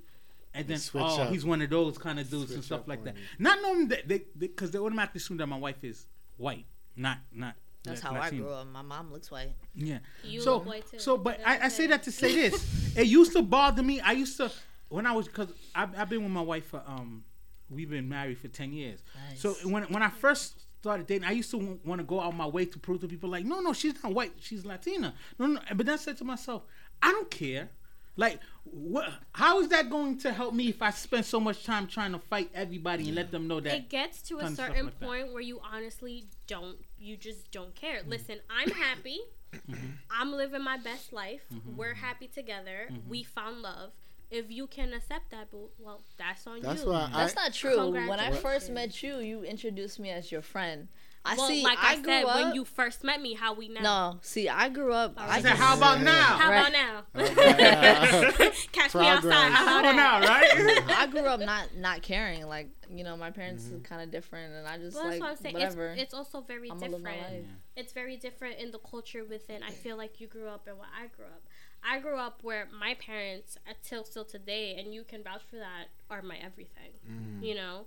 And 0.56 0.68
then, 0.68 0.80
oh, 0.94 1.22
up. 1.22 1.30
he's 1.32 1.44
one 1.44 1.64
of 1.64 1.70
those 1.72 1.98
kind 1.98 2.20
of 2.20 2.30
dudes 2.30 2.52
and 2.52 2.64
stuff 2.64 2.88
like 2.88 3.04
that. 3.06 3.16
you. 3.16 3.22
Not 3.40 3.60
knowing 3.64 3.88
that 3.88 4.08
they, 4.08 4.22
because 4.38 4.70
they, 4.70 4.78
automatically 4.78 5.18
assume 5.18 5.38
that 5.38 5.48
my 5.48 5.58
wife 5.58 5.84
is 5.84 6.06
white, 6.38 6.66
not 6.96 7.18
not. 7.34 7.56
That's 7.84 8.04
La- 8.04 8.14
how 8.14 8.22
I 8.22 8.30
grew 8.30 8.50
up. 8.50 8.68
My 8.68 8.82
mom 8.82 9.12
looks 9.12 9.30
white. 9.30 9.56
Yeah. 9.76 10.00
You 10.24 10.42
so, 10.42 10.56
look 10.56 10.66
white 10.68 10.90
too. 10.90 11.00
so, 11.00 11.18
but 11.18 11.40
That's 11.40 11.62
I, 11.62 11.66
I 11.66 11.68
say 11.70 11.88
that 11.88 12.04
to 12.04 12.12
say 12.12 12.34
this. 12.34 12.98
It 12.98 13.08
used 13.08 13.34
to 13.34 13.42
bother 13.42 13.84
me. 13.84 14.00
I 14.00 14.14
used 14.14 14.38
to 14.38 14.52
when 14.90 15.06
I 15.06 15.12
was 15.12 15.28
because 15.28 15.50
I've, 15.76 15.98
I've 15.98 16.10
been 16.10 16.24
with 16.24 16.32
my 16.32 16.42
wife 16.42 16.68
for 16.68 16.82
um, 16.88 17.24
we've 17.70 17.90
been 17.90 18.08
married 18.08 18.38
for 18.38 18.48
ten 18.48 18.72
years. 18.72 19.02
Nice. 19.30 19.42
So 19.42 19.54
when 19.68 19.84
when 19.86 20.02
I 20.02 20.10
first 20.10 20.64
started 20.80 21.08
dating, 21.08 21.28
I 21.28 21.32
used 21.32 21.50
to 21.52 21.80
want 21.86 22.00
to 22.00 22.06
go 22.06 22.20
out 22.20 22.36
my 22.36 22.46
way 22.46 22.66
to 22.66 22.78
prove 22.78 23.02
to 23.02 23.08
people 23.08 23.30
like, 23.30 23.46
no, 23.46 23.62
no, 23.62 23.72
she's 23.74 24.02
not 24.04 24.14
white, 24.14 24.34
she's 24.40 24.66
Latina. 24.66 25.14
No, 25.40 25.48
no. 25.48 25.62
But 25.74 25.86
then 25.86 25.94
I 25.94 25.98
said 25.98 26.18
to 26.18 26.26
myself, 26.26 26.64
I 27.02 27.12
don't 27.12 27.32
care. 27.32 27.70
Like, 28.16 28.40
what? 28.66 29.10
How 29.34 29.60
is 29.62 29.70
that 29.70 29.90
going 29.90 30.18
to 30.20 30.32
help 30.32 30.54
me 30.54 30.70
if 30.70 30.82
I 30.82 30.92
spend 30.92 31.26
so 31.26 31.40
much 31.40 31.64
time 31.66 31.88
trying 31.88 32.12
to 32.12 32.20
fight 32.20 32.50
everybody 32.54 33.08
and 33.08 33.16
let 33.16 33.32
them 33.32 33.48
know 33.48 33.60
that? 33.60 33.74
it 33.74 33.90
gets 33.90 34.22
to 34.24 34.38
a 34.38 34.42
tons 34.42 34.52
of 34.52 34.56
stuff 34.56 34.68
certain 34.70 34.86
like 34.86 35.00
that. 35.00 35.06
point 35.08 35.34
where 35.34 35.42
you 35.42 35.60
honestly 35.74 36.26
don't 36.48 36.78
you 37.00 37.18
just 37.18 37.52
don't 37.52 37.76
care 37.76 38.02
listen 38.08 38.38
i'm 38.50 38.70
happy 38.70 39.20
Mm-hmm. 39.54 39.86
i'm 40.10 40.32
living 40.32 40.64
my 40.64 40.78
best 40.78 41.14
life 41.14 41.42
we're 41.78 41.94
happy 41.94 42.28
together 42.28 42.88
Mm-hmm. 42.92 43.08
we 43.10 43.22
found 43.24 43.62
love 43.62 43.92
if 44.32 44.50
you 44.50 44.66
can 44.66 44.94
accept 44.94 45.30
that 45.30 45.52
boo 45.52 45.70
well 45.78 46.02
that's 46.18 46.48
on 46.48 46.62
That's 46.62 46.84
you 46.84 46.90
why 46.90 47.10
I- 47.14 47.18
That's 47.24 47.36
not 47.36 47.54
true. 47.54 47.92
When 47.92 48.20
I 48.20 48.32
first 48.32 48.72
met 48.72 49.04
you, 49.04 49.18
you 49.18 49.44
introduced 49.44 50.00
me 50.00 50.10
as 50.10 50.32
your 50.32 50.42
friend. 50.42 50.88
I 51.26 51.36
well, 51.36 51.48
see. 51.48 51.64
like 51.64 51.78
I, 51.82 51.94
I, 51.94 51.96
grew 51.96 52.04
said, 52.06 52.24
up. 52.26 52.36
when 52.36 52.54
you 52.56 52.66
first 52.66 53.04
met 53.04 53.22
me, 53.22 53.34
how 53.34 53.54
we 53.54 53.70
now? 53.70 53.82
no, 53.82 54.20
see, 54.22 54.50
I 54.50 54.68
grew 54.68 54.92
up. 54.92 55.14
All 55.18 55.24
I 55.30 55.38
I 55.38 55.42
said, 55.42 55.52
how 55.54 55.78
about 55.78 56.02
now? 56.02 56.12
How 56.12 56.50
Right. 56.50 56.60
about 56.60 56.72
now? 56.74 57.02
Oh 57.16 57.22
right. 57.22 58.54
Catch 58.74 58.96
me 58.96 59.02
Progress. 59.02 59.26
outside. 59.26 59.52
How 59.52 59.66
How 59.66 59.80
about 59.80 59.94
about 59.94 59.96
now? 59.96 60.20
now, 60.20 60.28
right? 60.28 60.84
I 60.98 61.08
grew 61.08 61.22
up 61.22 61.40
not 61.40 61.76
not 61.78 62.02
caring. 62.02 62.46
Like 62.46 62.70
you 62.94 63.04
know, 63.04 63.16
my 63.16 63.32
parents 63.32 63.70
are 63.72 63.80
kind 63.80 64.02
of 64.02 64.12
different, 64.12 64.54
and 64.54 64.68
I 64.68 64.78
just 64.78 64.96
Well, 64.96 65.06
that's 65.06 65.20
like 65.20 65.22
what 65.22 65.30
I'm 65.32 65.38
saying. 65.38 65.54
whatever. 65.54 65.88
It's, 65.92 66.02
it's 66.04 66.14
also 66.14 66.42
very 66.42 66.70
I'm 66.70 66.78
gonna 66.80 66.92
live 66.92 67.02
my 67.02 67.14
different. 67.14 67.34
life. 67.36 67.46
It's 67.76 67.94
very 67.94 68.18
different 68.18 68.60
in 68.60 68.72
the 68.72 68.80
culture 68.80 69.24
within. 69.24 69.64
I 69.64 69.72
feel 69.72 69.96
like 69.98 70.20
you 70.20 70.28
grew 70.28 70.48
up 70.48 70.68
and 70.68 70.78
what 70.78 70.90
I 70.94 71.08
grew 71.08 71.26
up. 71.26 71.42
I 71.86 72.00
grew 72.00 72.18
up 72.18 72.40
where 72.44 72.68
my 72.78 72.94
parents, 72.96 73.58
until 73.68 74.04
still 74.06 74.24
today, 74.26 74.76
and 74.80 74.94
you 74.94 75.04
can 75.04 75.24
vouch 75.24 75.42
for 75.50 75.58
that, 75.58 75.88
are 76.10 76.22
my 76.22 76.38
everything. 76.38 76.92
Mm-hmm. 77.10 77.44
You 77.44 77.56
know, 77.56 77.86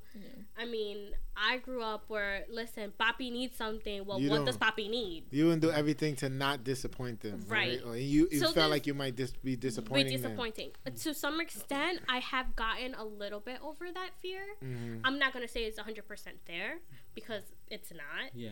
I 0.59 0.65
mean, 0.67 1.13
I 1.37 1.59
grew 1.59 1.83
up 1.83 2.05
where 2.09 2.45
listen, 2.51 2.93
Papi 3.01 3.31
needs 3.33 3.57
something. 3.57 4.05
Well, 4.05 4.21
You 4.21 4.31
what 4.31 4.45
does 4.45 4.57
Papi 4.59 4.91
need? 4.91 5.25
You 5.31 5.47
would 5.47 5.61
do 5.61 5.71
everything 5.71 6.17
to 6.17 6.29
not 6.29 6.65
disappoint 6.65 7.21
them, 7.21 7.45
Right. 7.49 7.81
Or 7.87 7.97
you, 7.97 8.29
you 8.31 8.39
So 8.41 8.53
felt 8.53 8.71
like 8.71 8.87
you 8.87 8.95
might 8.95 9.17
dis- 9.17 9.33
be 9.33 9.53
Be 9.53 9.57
disappointing 9.57 10.13
them. 10.21 10.23
disappointing. 10.23 10.71
Uh, 10.87 10.91
To 10.91 11.15
some 11.15 11.41
extent, 11.41 12.01
I 12.09 12.19
have 12.19 12.55
gotten 12.57 12.95
a 12.95 13.05
little 13.05 13.41
bit 13.41 13.61
over 13.63 13.91
that 13.93 14.11
fear. 14.21 14.43
Mhm. 14.63 15.01
I'm 15.05 15.19
not 15.19 15.33
gonna 15.33 15.49
say 15.49 15.65
it's 15.65 15.79
100 15.79 16.07
percent 16.07 16.37
there 16.47 16.79
because 17.15 17.45
it's 17.71 17.91
not. 17.93 18.35
Yeah. 18.35 18.51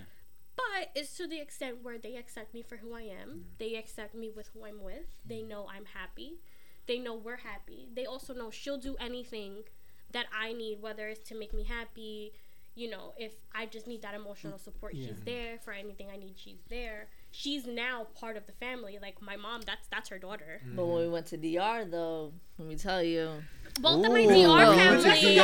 But 0.57 0.91
it's 0.95 1.17
to 1.17 1.27
the 1.27 1.41
extent 1.41 1.79
where 1.83 1.99
they 1.99 2.17
accept 2.17 2.55
me 2.55 2.63
for 2.63 2.77
who 2.77 2.95
I 2.95 3.03
am. 3.03 3.29
Mm. 3.29 3.43
They 3.59 3.75
accept 3.77 4.15
me 4.15 4.31
with 4.35 4.49
who 4.55 4.65
I'm 4.65 4.83
with. 4.83 5.03
Mm. 5.27 5.29
They 5.29 5.43
know 5.43 5.67
I'm 5.75 5.87
happy. 5.87 6.41
They 6.87 6.99
know 6.99 7.15
we're 7.15 7.39
happy. 7.39 7.89
They 7.95 8.05
also 8.07 8.35
know 8.35 8.51
she'll 8.51 8.79
do 8.79 8.95
anything 9.01 9.65
that 10.13 10.27
I 10.33 10.53
need, 10.53 10.81
whether 10.81 11.09
it's 11.09 11.27
to 11.31 11.35
make 11.35 11.53
me 11.53 11.65
happy. 11.65 12.33
You 12.77 12.91
know, 12.91 13.15
if 13.17 13.33
I 13.55 13.67
just 13.67 13.87
need 13.87 14.03
that 14.03 14.15
emotional 14.15 14.59
support, 14.59 14.95
Yeah. 14.95 15.09
she's 15.09 15.21
there. 15.21 15.59
For 15.59 15.73
anything 15.73 16.09
I 16.13 16.17
need, 16.17 16.35
she's 16.37 16.59
there. 16.69 17.09
She's 17.31 17.67
now 17.67 18.09
part 18.19 18.37
of 18.37 18.47
the 18.47 18.53
family. 18.53 18.99
Like 19.01 19.23
my 19.23 19.37
mom, 19.37 19.63
that's 19.63 19.87
that's 19.89 20.09
her 20.11 20.19
daughter. 20.19 20.61
Mm-hmm. 20.65 20.77
But 20.77 20.87
when 20.87 20.99
we 21.03 21.09
went 21.09 21.27
to 21.27 21.37
DR, 21.37 21.85
though, 21.85 22.33
let 22.59 22.69
me 22.69 22.77
tell 22.77 23.03
you, 23.03 23.43
Both 23.81 24.07
of 24.07 24.13
my 24.13 24.21
Ooh. 24.23 24.29
DR 24.29 24.77
Went 24.77 25.03
family. 25.03 25.03
to 25.03 25.21
DR? 25.21 25.33
Yo, 25.35 25.43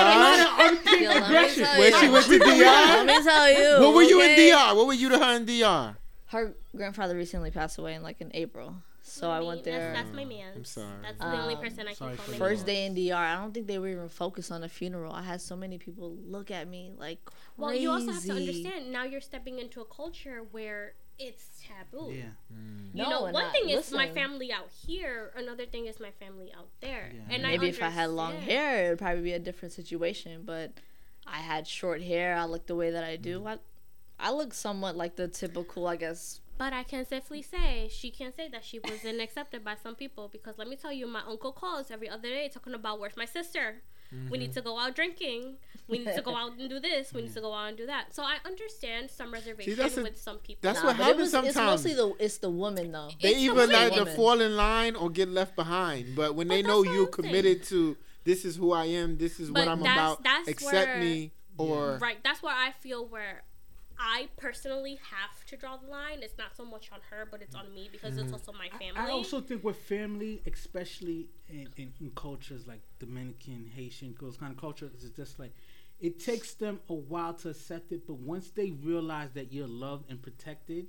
let 0.58 0.72
me 0.72 1.64
tell 1.64 1.78
Where 1.78 1.88
you. 1.90 1.98
she 1.98 2.08
went 2.08 2.26
to 2.26 2.38
Let 2.38 2.40
DR? 2.40 3.04
me 3.04 3.22
tell 3.24 3.50
you. 3.50 3.84
What 3.86 3.94
were 3.94 4.02
you 4.02 4.22
in? 4.22 4.36
DR? 4.36 4.74
What 4.76 4.86
were 4.86 4.92
you 4.94 5.08
to 5.10 5.18
her 5.18 5.36
in 5.36 5.44
DR? 5.46 5.96
Her 6.26 6.54
grandfather 6.76 7.16
recently 7.16 7.50
passed 7.50 7.78
away 7.78 7.94
in 7.94 8.02
like 8.04 8.20
in 8.20 8.30
April, 8.34 8.76
so 9.02 9.28
I 9.30 9.40
went 9.40 9.64
there. 9.64 9.92
That's, 9.92 10.04
that's 10.04 10.14
my 10.16 10.24
man. 10.24 10.52
I'm 10.54 10.64
sorry. 10.64 10.86
That's 11.02 11.18
the 11.18 11.42
only 11.42 11.54
Um, 11.56 11.60
person 11.60 11.80
I 11.88 11.94
can 11.94 11.96
call 11.96 12.16
for 12.16 12.30
my 12.30 12.36
your 12.36 12.46
First 12.48 12.66
day 12.66 12.86
in 12.86 12.94
DR, 12.94 13.14
I 13.16 13.34
don't 13.34 13.52
think 13.52 13.66
they 13.66 13.80
were 13.80 13.88
even 13.88 14.08
focused 14.08 14.52
on 14.52 14.60
the 14.60 14.68
funeral. 14.68 15.12
I 15.12 15.22
had 15.22 15.40
so 15.40 15.56
many 15.56 15.76
people 15.78 16.16
look 16.24 16.52
at 16.52 16.68
me 16.68 16.92
like 16.96 17.24
crazy. 17.24 17.40
Well, 17.56 17.74
you 17.74 17.90
also 17.90 18.12
have 18.12 18.22
to 18.22 18.32
understand 18.32 18.92
now 18.92 19.02
you're 19.02 19.20
stepping 19.20 19.58
into 19.58 19.80
a 19.80 19.84
culture 19.86 20.44
where 20.52 20.94
it's 21.20 21.62
taboo. 21.66 22.10
Yeah. 22.12 22.22
Mm. 22.52 22.94
You 22.94 23.02
No, 23.04 23.10
know, 23.10 23.22
one 23.24 23.36
I- 23.44 23.50
thing 23.50 23.68
is 23.70 23.92
my 23.92 24.08
family 24.08 24.52
out 24.52 24.68
here. 24.86 25.30
Another 25.36 25.66
thing 25.66 25.86
is 25.86 26.00
my 26.00 26.10
family 26.12 26.52
out 26.56 26.68
there. 26.80 27.12
Yeah. 27.14 27.34
And 27.34 27.42
Maybe 27.42 27.66
I 27.66 27.68
if 27.70 27.82
I 27.82 27.90
had 27.90 28.10
long 28.10 28.36
hair, 28.36 28.86
it'd 28.86 28.98
probably 28.98 29.22
be 29.22 29.32
a 29.32 29.38
different 29.38 29.72
situation. 29.72 30.42
But 30.44 30.72
I 31.26 31.38
had 31.38 31.66
short 31.68 32.02
hair. 32.02 32.34
I 32.34 32.44
look 32.46 32.66
the 32.66 32.74
way 32.74 32.90
that 32.90 33.04
I 33.04 33.16
do. 33.16 33.40
Mm. 33.40 33.58
I, 34.18 34.28
I 34.28 34.32
look 34.32 34.52
somewhat 34.54 34.96
like 34.96 35.16
the 35.16 35.28
typical, 35.28 35.86
I 35.86 35.96
guess. 35.96 36.40
But 36.58 36.72
I 36.74 36.82
can 36.82 37.06
safely 37.06 37.40
say 37.40 37.88
she 37.90 38.10
can 38.10 38.34
say 38.34 38.48
that 38.48 38.64
she 38.64 38.78
wasn't 38.80 39.20
accepted 39.26 39.64
by 39.64 39.76
some 39.82 39.94
people 39.94 40.28
because 40.28 40.58
let 40.58 40.68
me 40.68 40.76
tell 40.76 40.92
you, 40.92 41.06
my 41.06 41.22
uncle 41.26 41.52
calls 41.52 41.90
every 41.90 42.08
other 42.08 42.28
day 42.28 42.50
talking 42.52 42.74
about 42.74 42.98
where's 43.00 43.16
my 43.16 43.24
sister. 43.24 43.82
We 44.30 44.38
need 44.38 44.50
mm-hmm. 44.50 44.54
to 44.54 44.62
go 44.62 44.78
out 44.78 44.94
drinking. 44.94 45.56
We 45.88 45.98
need 45.98 46.14
to 46.14 46.22
go 46.22 46.34
out 46.40 46.52
and 46.58 46.68
do 46.70 46.80
this. 46.80 47.12
We 47.12 47.22
need 47.22 47.34
to 47.34 47.40
go 47.40 47.52
out 47.52 47.68
and 47.68 47.76
do 47.76 47.86
that. 47.86 48.14
So 48.14 48.22
I 48.22 48.36
understand 48.44 49.10
some 49.10 49.32
reservation 49.32 49.76
that's 49.76 49.96
a- 49.96 50.02
with 50.02 50.18
some 50.20 50.38
people. 50.38 50.60
that's 50.62 50.80
Nah, 50.80 50.86
what 50.88 50.96
but 50.96 51.02
it 51.02 51.06
happens 51.06 51.32
was- 51.32 51.44
It's 51.46 51.56
mostly 51.56 51.94
the 51.94 52.14
it's 52.18 52.38
the 52.38 52.50
woman 52.50 52.92
though. 52.92 53.08
They 53.20 53.30
It's 53.30 53.38
the 53.38 53.44
either 53.44 53.54
women. 53.54 53.76
either 53.76 53.98
Woman. 54.00 54.16
fall 54.16 54.40
in 54.40 54.56
line 54.56 54.96
or 54.96 55.10
get 55.10 55.28
left 55.28 55.56
behind. 55.56 56.14
But 56.16 56.34
when 56.34 56.48
But 56.48 56.54
they 56.54 56.62
know 56.62 56.82
you're 56.82 57.06
committed 57.06 57.62
to 57.64 57.96
this 58.24 58.44
is 58.44 58.56
who 58.56 58.72
I 58.72 58.84
am, 58.86 59.16
this 59.18 59.40
is 59.40 59.50
what 59.50 59.66
I'm 59.68 59.80
that's- 59.80 59.96
about, 59.96 60.22
that's 60.24 60.48
accept 60.48 60.72
where- 60.72 60.98
me 61.00 61.32
or 61.58 61.98
Right. 62.00 62.22
That's 62.22 62.42
where 62.42 62.54
I 62.54 62.72
feel 62.72 63.04
where 63.06 63.42
I 64.02 64.28
personally 64.38 64.98
have 65.10 65.44
to 65.46 65.56
draw 65.56 65.76
the 65.76 65.86
line. 65.88 66.20
It's 66.22 66.38
not 66.38 66.56
so 66.56 66.64
much 66.64 66.90
on 66.92 67.00
her, 67.10 67.28
but 67.30 67.42
it's 67.42 67.54
on 67.54 67.74
me 67.74 67.88
because 67.92 68.12
Mm-hmm. 68.14 68.22
it's 68.24 68.32
also 68.32 68.52
my 68.52 68.68
family. 68.70 68.94
I 68.96 69.10
also 69.10 69.40
think 69.40 69.62
with 69.62 69.76
family, 69.76 70.42
especially 70.46 71.28
in, 71.48 71.68
in, 71.76 71.92
in 72.00 72.10
cultures 72.16 72.66
like 72.66 72.80
Dominican, 72.98 73.70
Haitian, 73.74 74.14
those 74.20 74.36
kind 74.38 74.52
of 74.52 74.58
cultures, 74.58 74.92
it's 74.94 75.10
just 75.16 75.38
like 75.38 75.52
it 76.00 76.18
takes 76.18 76.54
them 76.54 76.80
a 76.88 76.94
while 76.94 77.34
to 77.34 77.50
accept 77.50 77.92
it. 77.92 78.06
But 78.06 78.14
once 78.14 78.50
they 78.50 78.70
realize 78.70 79.32
that 79.34 79.52
you're 79.52 79.68
loved 79.68 80.10
and 80.10 80.22
protected, 80.22 80.86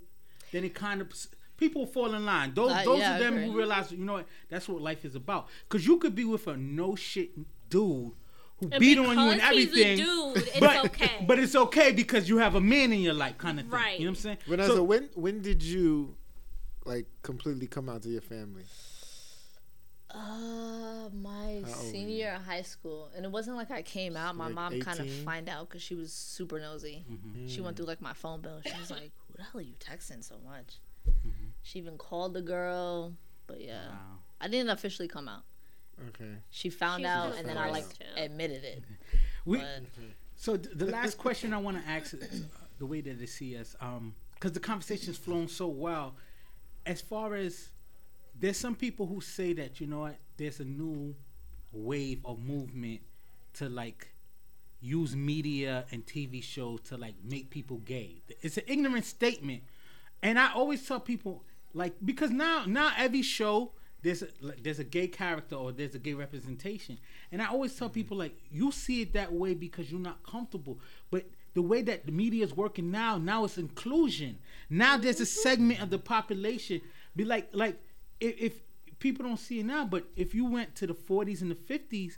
then 0.52 0.64
it 0.64 0.74
kind 0.74 1.02
of 1.02 1.12
people 1.58 1.86
fall 1.86 2.14
in 2.14 2.26
line. 2.26 2.54
Those 2.54 2.72
Uh, 2.72 2.84
those 2.84 3.00
yeah, 3.00 3.12
of 3.12 3.16
I 3.18 3.20
them 3.20 3.34
agree. 3.34 3.46
who 3.48 3.58
realize, 3.58 3.92
you 3.92 3.98
know 4.06 4.14
what, 4.14 4.28
that's 4.50 4.70
what 4.70 4.82
life 4.82 5.04
is 5.06 5.16
about. 5.16 5.48
Because 5.68 5.86
you 5.86 5.98
could 5.98 6.16
be 6.16 6.26
with 6.26 6.48
a 6.48 6.56
no 6.58 6.96
shit 6.96 7.32
dude 7.70 8.14
who 8.62 8.70
And 8.72 8.80
beat 8.80 8.98
on 8.98 9.06
you 9.18 9.30
and 9.32 9.42
because 9.42 9.56
he's 9.56 9.68
a 9.68 9.72
everything. 9.92 9.98
dude, 9.98 10.38
it's 10.38 10.60
but, 10.60 10.86
okay. 10.86 11.26
But 11.28 11.40
it's 11.40 11.56
okay 11.56 11.92
because 11.92 12.30
you 12.30 12.38
have 12.38 12.56
a 12.56 12.62
man 12.62 12.94
in 12.94 13.02
your 13.02 13.14
life, 13.14 13.38
kind 13.38 13.60
of 13.60 13.66
thing. 13.66 13.74
Right. 13.74 14.00
You 14.00 14.06
know 14.06 14.12
what 14.12 14.18
I'm 14.20 14.22
saying? 14.22 14.38
Vanessa, 14.48 14.76
So- 14.76 14.84
when 14.84 15.10
when 15.16 15.42
did 15.42 15.62
you 15.62 16.16
like 16.86 17.08
completely 17.24 17.68
come 17.68 17.90
out 17.90 18.02
to 18.04 18.10
your 18.10 18.22
family? 18.22 18.64
Uh, 20.14 21.08
my 21.14 21.30
How 21.32 21.46
old 21.56 21.64
were 21.66 21.68
senior 21.92 22.16
year 22.16 22.34
of 22.36 22.44
high 22.44 22.64
school, 22.64 23.10
and 23.16 23.24
it 23.26 23.32
wasn't 23.32 23.56
like 23.56 23.72
I 23.72 23.82
came 23.82 24.18
out. 24.18 24.36
My 24.36 24.46
Like 24.48 24.56
mom 24.56 24.80
kind 24.82 25.00
of 25.00 25.10
find 25.24 25.48
out 25.48 25.70
because 25.70 25.82
she 25.82 25.96
was 25.96 26.12
super 26.12 26.60
nosy. 26.60 27.06
Mm-hmm. 27.10 27.48
She 27.48 27.62
went 27.62 27.78
through 27.78 27.86
like 27.86 28.02
my 28.02 28.14
phone 28.14 28.42
bill. 28.42 28.62
She 28.66 28.78
was 28.78 28.92
like, 28.92 29.12
"Who 29.28 29.34
the 29.38 29.44
hell 29.44 29.60
are 29.62 29.64
you 29.64 29.76
texting 29.80 30.22
so 30.24 30.36
much?" 30.46 30.80
Mm-hmm. 31.08 31.30
She 31.64 31.80
even 31.80 31.98
called 31.98 32.34
the 32.34 32.42
girl, 32.42 33.14
but 33.48 33.62
yeah, 33.62 33.88
Wow. 33.88 34.18
I 34.42 34.50
didn't 34.50 34.70
officially 34.70 35.08
come 35.08 35.30
out. 35.30 35.44
Okay. 36.10 36.32
She 36.50 36.70
found 36.70 37.02
She's 37.02 37.08
out, 37.08 37.36
and 37.38 37.48
then 37.48 37.58
I 37.58 37.70
like 37.70 37.84
forced 37.84 38.02
to. 38.16 38.24
admitted 38.24 38.64
it. 38.64 38.84
We, 39.46 39.58
But 39.58 39.68
So 40.36 40.58
the 40.58 40.88
last 40.88 41.18
question 41.18 41.54
I 41.54 41.58
want 41.58 41.84
to 41.84 41.90
ask 41.90 42.14
is 42.14 42.24
uh, 42.24 42.46
the 42.80 42.86
way 42.86 43.02
that 43.02 43.20
they 43.20 43.26
see 43.26 43.56
us, 43.58 43.76
because 44.34 44.52
the 44.54 44.60
conversation's 44.60 45.18
flown 45.18 45.48
so 45.48 45.68
well. 45.68 46.16
As 46.86 47.02
far 47.02 47.36
as 47.36 47.70
there's 48.40 48.58
some 48.58 48.76
people 48.76 49.06
who 49.06 49.22
say 49.22 49.54
that 49.54 49.80
you 49.80 49.88
know 49.88 50.00
what, 50.02 50.16
there's 50.38 50.60
a 50.60 50.66
new 50.66 51.16
wave 51.72 52.20
of 52.26 52.40
movement 52.40 53.02
to 53.54 53.70
like 53.70 54.08
use 54.82 55.16
media 55.16 55.86
and 55.92 56.06
TV 56.06 56.42
shows 56.42 56.82
to 56.82 56.98
like 56.98 57.14
make 57.24 57.50
people 57.52 57.78
gay. 57.78 58.22
It's 58.42 58.58
an 58.58 58.64
ignorant 58.68 59.06
statement, 59.06 59.62
and 60.24 60.40
I 60.40 60.54
always 60.54 60.86
tell 60.88 61.00
people 61.00 61.44
like 61.74 61.94
because 62.04 62.32
now 62.32 62.64
now 62.66 62.92
every 62.98 63.22
show 63.22 63.74
there's 64.04 64.24
a, 64.24 64.28
like, 64.42 64.64
there's 64.64 64.80
a 64.80 64.84
gay 64.84 65.08
character 65.08 65.56
or 65.56 65.72
there's 65.72 65.96
a 65.96 66.00
gay 66.00 66.14
representation, 66.14 66.98
and 67.32 67.42
I 67.42 67.48
always 67.48 67.76
tell 67.76 67.88
mm-hmm. 67.88 67.94
people 67.94 68.18
like 68.18 68.36
you 68.52 68.72
see 68.72 69.02
it 69.02 69.14
that 69.14 69.32
way 69.34 69.54
because 69.54 69.92
you're 69.92 70.00
not 70.00 70.24
comfortable, 70.24 70.80
but 71.10 71.26
the 71.54 71.62
way 71.62 71.82
that 71.82 72.06
the 72.06 72.12
media 72.12 72.44
is 72.44 72.56
working 72.56 72.92
now, 72.92 73.18
now 73.18 73.44
it's 73.44 73.58
inclusion. 73.58 74.38
Now 74.70 74.98
there's 74.98 75.20
a 75.20 75.26
segment 75.26 75.82
of 75.82 75.90
the 75.90 76.00
population. 76.00 76.82
Be 77.16 77.26
like 77.26 77.50
like 77.54 77.78
if, 78.20 78.36
if 78.40 78.54
people 79.00 79.26
don't 79.26 79.38
see 79.38 79.60
it 79.60 79.66
now, 79.66 79.86
but 79.86 80.06
if 80.16 80.34
you 80.34 80.46
went 80.46 80.76
to 80.76 80.88
the 80.88 80.94
40s 80.94 81.42
and 81.42 81.52
the 81.52 81.56
50s, 81.56 82.14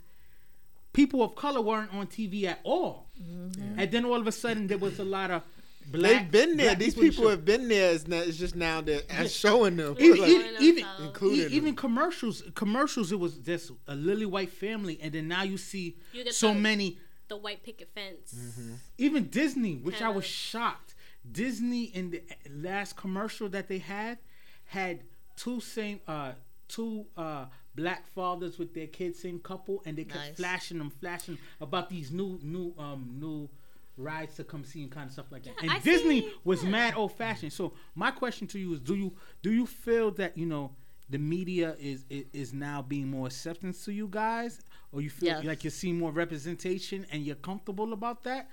people 0.92 1.22
of 1.22 1.34
color 1.34 1.60
weren't 1.60 1.92
on 1.92 2.06
TV 2.06 2.44
at 2.44 2.60
all. 2.62 3.06
Mm-hmm. 3.20 3.80
And 3.80 3.90
then 3.90 4.04
all 4.04 4.20
of 4.20 4.26
a 4.26 4.32
sudden 4.32 4.68
there 4.68 4.78
was 4.78 4.98
a 5.00 5.04
lot 5.04 5.30
of 5.30 5.42
black. 5.86 6.10
They've 6.12 6.30
been 6.30 6.56
there. 6.56 6.66
black 6.68 6.78
These 6.78 6.94
in 6.96 7.00
people 7.00 7.28
have 7.28 7.44
been 7.44 7.68
there. 7.68 7.92
It's, 7.92 8.06
not, 8.08 8.26
it's 8.26 8.36
just 8.38 8.54
now 8.56 8.80
that 8.82 9.04
I'm 9.12 9.28
showing 9.28 9.76
them. 9.76 9.96
even, 9.98 10.20
Like, 10.20 10.28
even, 10.30 10.54
even. 10.60 10.84
Including 11.02 11.50
even 11.52 11.64
them. 11.66 11.76
commercials 11.76 12.42
commercials 12.54 13.12
it 13.12 13.18
was 13.18 13.34
just 13.38 13.70
a 13.86 13.94
lily 13.94 14.26
white 14.26 14.50
family 14.50 14.98
and 15.02 15.12
then 15.12 15.28
now 15.28 15.42
you 15.42 15.56
see 15.56 15.96
You 16.12 16.24
get 16.24 16.34
so 16.34 16.48
the- 16.54 16.60
many 16.60 16.98
the 17.28 17.36
white 17.36 17.62
picket 17.62 17.88
fence. 17.94 18.34
Mm-hmm. 18.36 18.74
even 18.98 19.28
disney 19.28 19.76
which 19.76 20.02
i 20.02 20.08
was 20.10 20.24
Yes. 20.24 20.32
shocked 20.32 20.94
disney 21.30 21.84
in 21.84 22.10
the 22.10 22.22
last 22.54 22.96
commercial 22.96 23.48
that 23.48 23.66
they 23.68 23.78
had 23.78 24.18
had 24.66 25.00
two 25.36 25.58
same 25.60 26.00
uh 26.06 26.32
two 26.68 27.06
uh 27.16 27.46
black 27.74 28.06
fathers 28.06 28.58
with 28.58 28.74
their 28.74 28.86
kids 28.86 29.18
same 29.18 29.38
couple 29.38 29.82
and 29.86 29.96
they 29.96 30.04
kept 30.04 30.16
Nice. 30.26 30.36
flashing 30.36 30.78
them 30.78 30.90
flashing 30.90 31.38
about 31.60 31.88
these 31.88 32.10
new 32.12 32.38
new 32.42 32.74
um 32.78 33.16
new 33.18 33.48
rides 33.96 34.34
to 34.36 34.44
come 34.44 34.64
see 34.64 34.82
and 34.82 34.90
kind 34.90 35.06
of 35.06 35.12
stuff 35.12 35.26
like 35.30 35.44
that. 35.44 35.54
And 35.62 35.70
I 35.70 35.78
disney 35.78 36.22
see, 36.22 36.32
was 36.44 36.64
yeah. 36.64 36.70
mad 36.70 36.94
old 36.96 37.12
fashioned. 37.12 37.52
So 37.52 37.74
my 37.94 38.10
question 38.10 38.46
to 38.48 38.58
you 38.58 38.72
is 38.74 38.80
do 38.80 38.94
you 38.94 39.12
do 39.42 39.52
you 39.52 39.66
feel 39.66 40.10
that 40.12 40.36
you 40.36 40.46
know 40.46 40.74
the 41.08 41.18
media 41.18 41.76
is 41.78 42.04
is, 42.10 42.24
is 42.32 42.52
now 42.52 42.82
being 42.82 43.08
more 43.08 43.26
acceptance 43.26 43.84
to 43.84 43.92
you 43.92 44.08
guys? 44.08 44.60
Or 44.92 45.00
you 45.00 45.10
feel 45.10 45.28
Yes. 45.28 45.44
like 45.44 45.64
you're 45.64 45.70
seeing 45.70 45.98
more 45.98 46.12
representation 46.12 47.06
and 47.10 47.24
you're 47.24 47.36
comfortable 47.36 47.92
about 47.92 48.22
that? 48.24 48.50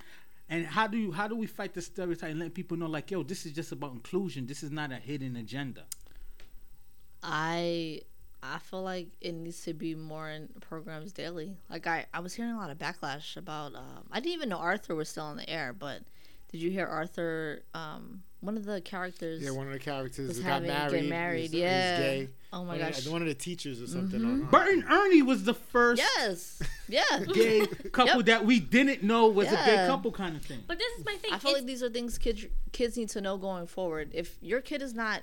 And 0.48 0.66
how 0.66 0.86
do 0.86 0.98
you 0.98 1.12
how 1.12 1.28
do 1.28 1.36
we 1.36 1.46
fight 1.46 1.72
the 1.74 1.82
stereotype 1.82 2.30
and 2.30 2.38
let 2.40 2.54
people 2.54 2.76
know 2.76 2.86
like 2.86 3.10
yo 3.10 3.22
this 3.22 3.46
is 3.46 3.52
just 3.52 3.72
about 3.72 3.92
inclusion. 3.92 4.46
This 4.46 4.62
is 4.62 4.70
not 4.70 4.92
a 4.92 4.96
hidden 4.96 5.36
agenda. 5.36 5.84
I 7.22 8.00
I 8.42 8.58
feel 8.58 8.82
like 8.82 9.08
it 9.20 9.32
needs 9.32 9.62
to 9.64 9.72
be 9.74 9.94
more 9.94 10.28
in 10.28 10.48
programs 10.60 11.12
daily. 11.12 11.56
Like 11.70 11.86
I, 11.86 12.06
I 12.12 12.20
was 12.20 12.34
hearing 12.34 12.52
a 12.52 12.58
lot 12.58 12.70
of 12.70 12.78
backlash 12.78 13.36
about. 13.36 13.74
Um, 13.74 14.04
I 14.10 14.20
didn't 14.20 14.34
even 14.34 14.48
know 14.48 14.56
Arthur 14.58 14.94
was 14.94 15.08
still 15.08 15.24
on 15.24 15.36
the 15.36 15.48
air, 15.48 15.72
but 15.72 16.00
did 16.50 16.60
you 16.60 16.70
hear 16.70 16.86
Arthur? 16.86 17.62
Um, 17.74 18.22
one 18.40 18.56
of 18.56 18.64
the 18.64 18.80
characters. 18.80 19.40
yeah, 19.42 19.50
one 19.52 19.68
of 19.68 19.72
the 19.72 19.78
characters 19.78 20.26
was 20.26 20.36
who 20.38 20.42
got 20.42 20.64
having- 20.64 20.68
get 20.68 20.90
married. 21.08 21.08
married, 21.10 21.44
is- 21.44 21.54
is 21.54 21.60
yeah. 21.60 21.96
gay. 22.00 22.28
Oh 22.52 22.64
my 22.64 22.76
One 22.76 22.80
of 22.88 22.92
gosh. 22.94 23.06
One 23.06 23.22
of 23.22 23.28
the 23.28 23.34
teachers 23.34 23.80
or 23.80 23.86
something. 23.86 24.20
Mhm. 24.20 24.24
on- 24.26 24.42
on- 24.42 24.50
Bert 24.50 24.68
and 24.68 24.84
Ernie 24.90 25.22
was 25.22 25.44
the 25.44 25.54
first 25.54 26.02
Yes. 26.18 26.60
Yeah. 26.88 27.02
gay 27.32 27.64
couple 27.92 28.16
Yep. 28.16 28.26
that 28.26 28.44
we 28.44 28.58
didn't 28.58 29.04
know 29.04 29.28
was 29.28 29.46
a 29.46 29.52
gay 29.52 29.86
couple 29.86 30.10
kind 30.10 30.34
of 30.36 30.42
thing 30.42 30.64
But 30.66 30.78
this 30.78 30.98
is 30.98 31.04
my 31.06 31.14
thing. 31.14 31.32
I 31.32 31.38
feel 31.38 31.52
it's- 31.52 31.62
like 31.62 31.66
these 31.68 31.82
are 31.84 31.88
things 31.90 32.18
kids 32.18 32.44
kids 32.72 32.96
need 32.96 33.08
to 33.10 33.20
know 33.20 33.36
going 33.38 33.68
forward. 33.68 34.10
If 34.12 34.36
your 34.42 34.60
kid 34.60 34.82
is 34.82 34.92
not 34.92 35.22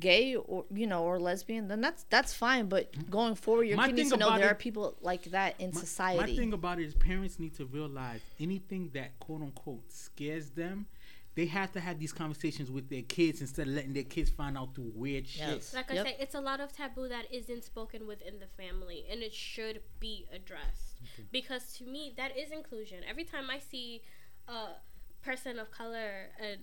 gay 0.00 0.36
or 0.36 0.64
you 0.72 0.86
know 0.86 1.02
or 1.04 1.18
lesbian, 1.18 1.68
then 1.68 1.80
that's 1.80 2.04
that's 2.10 2.32
fine. 2.34 2.68
But 2.68 3.10
going 3.10 3.34
forward, 3.34 3.64
your 3.64 3.76
My 3.76 3.86
kid 3.86 3.96
needs 3.96 4.10
to 4.10 4.16
know 4.16 4.30
there 4.36 4.48
it- 4.48 4.52
are 4.52 4.54
people 4.54 4.96
like 5.00 5.24
that 5.24 5.60
in 5.60 5.70
My- 5.74 5.80
society. 5.80 6.32
My 6.32 6.38
thing 6.38 6.52
about 6.52 6.78
it 6.80 6.84
is 6.86 6.94
parents 6.94 7.38
need 7.38 7.54
to 7.56 7.66
realize 7.66 8.20
anything 8.40 8.90
that 8.94 9.18
quote 9.20 9.42
unquote 9.42 9.90
scares 9.92 10.50
them, 10.50 10.86
they 11.34 11.46
have 11.46 11.70
to 11.72 11.80
have 11.80 11.98
these 12.00 12.12
conversations 12.12 12.70
with 12.70 12.88
their 12.88 13.02
kids 13.02 13.40
instead 13.40 13.68
of 13.68 13.74
letting 13.74 13.92
their 13.92 14.02
kids 14.02 14.28
find 14.30 14.56
out 14.58 14.74
through 14.74 14.90
weird 14.94 15.26
shit. 15.26 15.70
Like 15.74 15.90
I 15.90 15.94
Yep. 15.94 16.06
say, 16.06 16.16
it's 16.18 16.34
a 16.34 16.40
lot 16.40 16.60
of 16.60 16.72
taboo 16.72 17.08
that 17.08 17.32
isn't 17.32 17.62
spoken 17.64 18.06
within 18.06 18.40
the 18.40 18.46
family, 18.48 19.06
and 19.10 19.22
it 19.22 19.32
should 19.32 19.82
be 20.00 20.26
addressed. 20.32 20.96
Because 21.30 21.72
to 21.78 21.84
me, 21.84 22.12
that 22.16 22.36
is 22.36 22.50
inclusion. 22.50 23.04
Every 23.08 23.24
time 23.24 23.50
I 23.50 23.58
see 23.60 24.02
a 24.48 24.76
person 25.22 25.58
of 25.58 25.70
color 25.70 26.30
and 26.40 26.60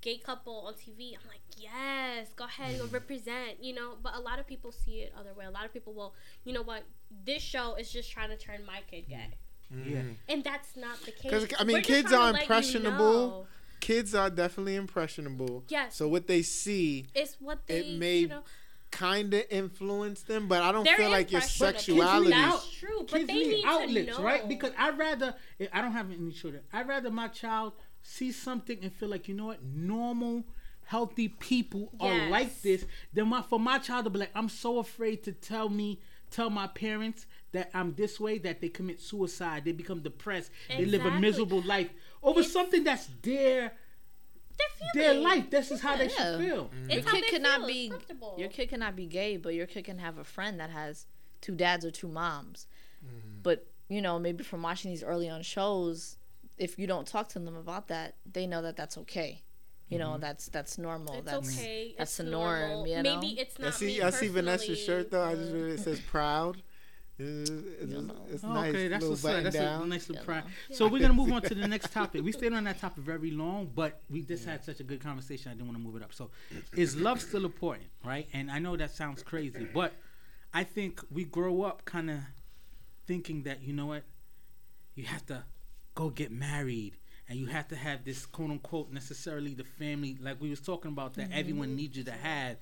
gay 0.00 0.18
couple 0.18 0.54
on 0.66 0.74
TV, 0.74 1.14
I'm 1.14 1.26
like, 1.28 1.40
yes, 1.56 2.28
go 2.36 2.44
ahead 2.44 2.76
Mm. 2.78 2.82
and 2.84 2.92
represent, 2.92 3.62
you 3.62 3.74
know. 3.74 3.96
But 4.02 4.14
a 4.14 4.20
lot 4.20 4.38
of 4.38 4.46
people 4.46 4.70
see 4.72 5.00
it 5.00 5.12
other 5.18 5.34
way. 5.34 5.44
A 5.44 5.50
lot 5.50 5.64
of 5.64 5.72
people 5.72 5.92
will, 5.92 6.14
you 6.44 6.52
know 6.52 6.62
what, 6.62 6.82
this 7.24 7.42
show 7.42 7.74
is 7.74 7.90
just 7.92 8.10
trying 8.10 8.30
to 8.30 8.36
turn 8.36 8.64
my 8.66 8.80
kid 8.90 9.08
gay, 9.08 9.34
Yeah. 9.70 10.02
and 10.28 10.44
that's 10.44 10.76
not 10.76 11.00
the 11.04 11.10
case. 11.12 11.30
'Cause, 11.30 11.48
I 11.58 11.64
mean, 11.64 11.76
We're 11.78 11.82
kids 11.82 12.12
are 12.12 12.32
let 12.32 12.36
you 12.36 12.40
impressionable. 12.42 13.28
know 13.28 13.46
Kids 13.80 14.12
are 14.12 14.28
definitely 14.28 14.74
impressionable. 14.74 15.62
Yes. 15.68 15.94
So 15.94 16.08
what 16.08 16.26
they 16.26 16.42
see 16.42 17.06
It's 17.14 17.36
what 17.40 17.64
they, 17.68 17.78
It 17.78 17.96
may 17.98 18.18
you 18.18 18.26
know. 18.28 18.42
kind 18.90 19.32
of 19.34 19.44
influence 19.50 20.22
them, 20.22 20.48
but 20.48 20.62
I 20.62 20.72
don't 20.72 20.84
feel 20.88 21.10
like 21.10 21.30
your 21.30 21.40
sexuality. 21.40 22.24
need 22.30 22.32
That's 22.34 22.70
true, 22.72 22.98
but 23.00 23.08
kids 23.18 23.26
they 23.28 23.34
need 23.34 23.48
need 23.48 23.62
to 23.62 23.68
outlets, 23.68 24.18
right? 24.18 24.48
Because 24.48 24.72
I'd 24.76 24.98
rather 24.98 25.36
I 25.72 25.80
don't 25.80 25.92
have 25.92 26.10
any 26.10 26.32
children. 26.32 26.64
I'd 26.72 26.88
rather 26.88 27.08
my 27.12 27.28
child 27.28 27.74
see 28.08 28.32
something 28.32 28.78
and 28.82 28.90
feel 28.92 29.08
like 29.10 29.28
you 29.28 29.34
know 29.34 29.46
what, 29.46 29.62
normal, 29.62 30.44
healthy 30.84 31.28
people 31.28 31.92
are 32.00 32.28
like 32.30 32.62
this. 32.62 32.86
then 33.12 33.28
my 33.28 33.42
for 33.42 33.60
my 33.60 33.78
child 33.78 34.04
to 34.04 34.10
be 34.10 34.18
like, 34.18 34.30
I'm 34.34 34.48
so 34.48 34.78
afraid 34.78 35.22
to 35.24 35.32
tell 35.32 35.68
me, 35.68 36.00
tell 36.30 36.48
my 36.48 36.66
parents 36.68 37.26
that 37.52 37.70
I'm 37.74 37.94
this 37.94 38.18
way 38.18 38.38
that 38.38 38.60
they 38.60 38.68
commit 38.70 39.00
suicide, 39.00 39.64
they 39.66 39.72
become 39.72 40.00
depressed, 40.00 40.50
they 40.68 40.86
live 40.86 41.04
a 41.04 41.10
miserable 41.20 41.60
life 41.62 41.90
over 42.22 42.40
It's- 42.40 42.52
something 42.52 42.82
that's 42.84 43.08
their 43.22 43.72
their 44.94 45.14
life. 45.14 45.50
This 45.50 45.70
is 45.70 45.80
how 45.80 45.96
they 45.96 46.08
Yeah. 46.08 46.16
should 46.38 46.40
feel. 46.40 46.70
It's 46.88 47.04
your 47.04 47.12
kid 47.14 47.24
they 47.24 47.28
cannot 47.30 47.66
be 47.66 47.92
your 48.38 48.48
kid 48.48 48.68
cannot 48.70 48.96
be 48.96 49.06
gay, 49.06 49.36
but 49.36 49.54
your 49.54 49.66
kid 49.66 49.84
can 49.84 49.98
have 49.98 50.18
a 50.18 50.24
friend 50.24 50.58
that 50.60 50.70
has 50.70 51.06
two 51.40 51.54
dads 51.54 51.84
or 51.84 51.90
two 51.90 52.08
moms. 52.08 52.66
Mm-hmm. 53.04 53.42
But 53.42 53.66
you 53.88 54.02
know, 54.02 54.18
maybe 54.18 54.42
from 54.44 54.62
watching 54.62 54.90
these 54.90 55.02
early 55.04 55.28
on 55.30 55.42
shows, 55.42 56.17
if 56.58 56.78
you 56.78 56.86
don't 56.86 57.06
talk 57.06 57.28
to 57.30 57.38
them 57.38 57.56
about 57.56 57.88
that, 57.88 58.16
they 58.30 58.46
know 58.46 58.62
that 58.62 58.76
that's 58.76 58.98
okay. 58.98 59.42
You 59.88 59.98
Mm-hmm. 59.98 60.06
know, 60.12 60.18
that's 60.18 60.48
that's 60.48 60.76
normal. 60.78 61.14
It's 61.14 61.24
that's 61.30 61.58
okay. 61.58 61.94
that's 61.96 62.10
it's 62.10 62.16
the 62.18 62.24
norm. 62.24 62.60
normal. 62.60 62.86
You 62.88 63.02
know? 63.02 63.14
Maybe 63.20 63.40
it's 63.40 63.56
I 63.58 63.62
not. 63.64 63.74
see. 63.74 63.86
me 63.86 64.02
I 64.02 64.10
see 64.10 64.28
Vanessa's 64.28 64.68
personally, 64.68 64.84
shirt 64.84 65.10
though. 65.10 65.24
I 65.24 65.34
just 65.34 65.50
but- 65.52 65.58
read 65.58 65.72
it 65.72 65.80
says 65.80 66.00
proud. 66.00 66.62
It's, 67.20 67.50
it's, 67.50 67.90
You 67.92 68.12
it's 68.30 68.44
Oh, 68.44 68.52
nice. 68.52 68.68
okay, 68.70 68.86
that's 68.86 69.02
little 69.02 69.10
what's 69.10 69.24
up. 69.24 69.30
button 69.30 69.44
That's 69.44 69.56
a 69.56 69.58
down. 69.60 69.88
nice 69.88 70.08
little 70.08 70.24
pride. 70.24 70.44
know. 70.44 70.76
So 70.76 70.86
we're 70.86 71.00
gonna 71.00 71.14
move 71.14 71.32
on 71.32 71.42
to 71.42 71.54
the 71.54 71.66
next 71.66 71.90
topic. 71.92 72.22
We 72.22 72.30
stayed 72.30 72.52
on 72.52 72.62
that 72.64 72.78
topic 72.78 73.02
very 73.02 73.32
long, 73.32 73.72
but 73.74 74.00
we 74.08 74.22
just 74.22 74.44
had 74.44 74.64
such 74.64 74.78
a 74.78 74.84
good 74.84 75.00
conversation. 75.00 75.50
I 75.50 75.54
didn't 75.54 75.66
want 75.66 75.78
to 75.78 75.82
move 75.82 75.96
it 75.96 76.02
up. 76.02 76.12
So, 76.14 76.30
is 76.76 76.94
love 76.96 77.20
still 77.20 77.44
important, 77.44 77.88
right? 78.04 78.28
And 78.32 78.50
I 78.52 78.60
know 78.60 78.76
that 78.76 78.92
sounds 78.92 79.22
crazy, 79.24 79.66
but 79.74 79.94
I 80.54 80.62
think 80.64 81.00
we 81.10 81.24
grow 81.24 81.62
up 81.62 81.84
kind 81.86 82.08
of 82.10 82.18
thinking 83.06 83.42
that 83.44 83.62
you 83.62 83.72
know 83.72 83.86
what, 83.86 84.04
you 84.94 85.04
have 85.06 85.26
to 85.26 85.42
go 85.98 86.10
get 86.10 86.30
married. 86.30 86.96
And 87.28 87.38
you 87.38 87.46
have 87.46 87.68
to 87.68 87.76
have 87.76 88.04
this 88.04 88.24
quote 88.24 88.50
unquote 88.50 88.92
necessarily 88.92 89.52
the 89.52 89.64
family 89.64 90.16
like 90.20 90.40
we 90.40 90.48
was 90.48 90.60
talking 90.60 90.92
about 90.92 91.14
that 91.14 91.30
mm-hmm. 91.30 91.38
everyone 91.38 91.76
needs 91.76 91.98
you 91.98 92.04
to 92.04 92.12
have 92.12 92.56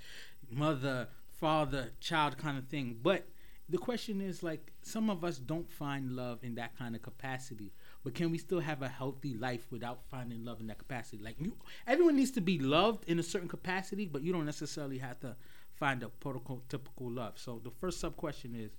mother, 0.50 1.08
father, 1.38 1.90
child 2.00 2.38
kind 2.38 2.56
of 2.56 2.66
thing. 2.66 2.96
But 3.00 3.28
the 3.68 3.78
question 3.78 4.20
is 4.20 4.42
like 4.42 4.72
some 4.80 5.10
of 5.10 5.22
us 5.22 5.38
don't 5.38 5.70
find 5.70 6.12
love 6.12 6.38
in 6.42 6.54
that 6.54 6.76
kind 6.78 6.94
of 6.94 7.02
capacity 7.02 7.72
but 8.04 8.14
can 8.14 8.30
we 8.30 8.38
still 8.38 8.60
have 8.60 8.80
a 8.80 8.88
healthy 8.88 9.34
life 9.34 9.66
without 9.72 9.98
finding 10.08 10.44
love 10.44 10.60
in 10.60 10.68
that 10.68 10.78
capacity 10.78 11.20
like 11.20 11.34
you 11.40 11.52
everyone 11.84 12.14
needs 12.14 12.30
to 12.30 12.40
be 12.40 12.60
loved 12.60 13.02
in 13.08 13.18
a 13.18 13.24
certain 13.24 13.48
capacity 13.48 14.06
but 14.06 14.22
you 14.22 14.32
don't 14.32 14.46
necessarily 14.46 14.98
have 14.98 15.18
to 15.18 15.34
find 15.74 16.04
a 16.04 16.10
prototypical 16.24 17.12
love 17.12 17.32
so 17.34 17.60
the 17.64 17.70
first 17.80 17.98
sub 17.98 18.16
question 18.16 18.54
is 18.54 18.70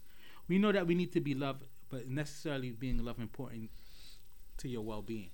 we 0.48 0.58
know 0.58 0.72
that 0.72 0.88
we 0.88 0.96
need 0.96 1.12
to 1.12 1.20
be 1.20 1.36
loved 1.36 1.66
but 1.90 2.08
necessarily 2.08 2.72
being 2.72 3.04
loved 3.04 3.20
important 3.20 3.70
to 4.58 4.68
your 4.68 4.82
well-being 4.82 5.30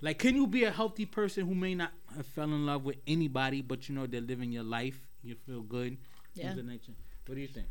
like 0.00 0.18
can 0.18 0.34
you 0.34 0.46
be 0.46 0.64
a 0.64 0.70
healthy 0.70 1.06
person 1.06 1.46
who 1.46 1.54
may 1.54 1.74
not 1.74 1.92
have 2.16 2.26
fell 2.26 2.44
in 2.44 2.66
love 2.66 2.84
with 2.84 2.96
anybody 3.06 3.62
but 3.62 3.88
you 3.88 3.94
know 3.94 4.06
they're 4.06 4.20
living 4.20 4.50
your 4.52 4.64
life 4.64 4.98
you 5.22 5.34
feel 5.46 5.62
good 5.62 5.96
Yeah. 6.34 6.52
things 6.54 6.66
nature 6.66 6.92
what 7.26 7.34
do 7.36 7.40
you 7.40 7.48
think 7.48 7.66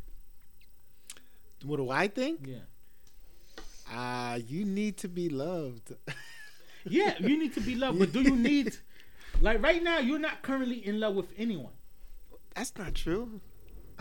What 1.65 1.77
do 1.77 1.89
I 1.89 2.07
think? 2.07 2.39
yeah 2.47 2.65
Ah, 3.93 4.35
you 4.35 4.63
need 4.63 4.95
to 4.99 5.07
be 5.09 5.27
loved. 5.29 5.93
Yeah, 6.85 7.13
you 7.19 7.37
need 7.37 7.53
to 7.55 7.61
be 7.61 7.75
loved, 7.75 7.99
but 7.99 8.11
do 8.11 8.21
you 8.23 8.35
need 8.35 8.75
like 9.41 9.61
right 9.61 9.83
now 9.83 9.99
you're 9.99 10.17
not 10.17 10.41
currently 10.41 10.83
in 10.87 10.99
love 10.99 11.13
with 11.13 11.27
anyone. 11.37 11.73
That's 12.55 12.75
not 12.75 12.95
true. 12.95 13.39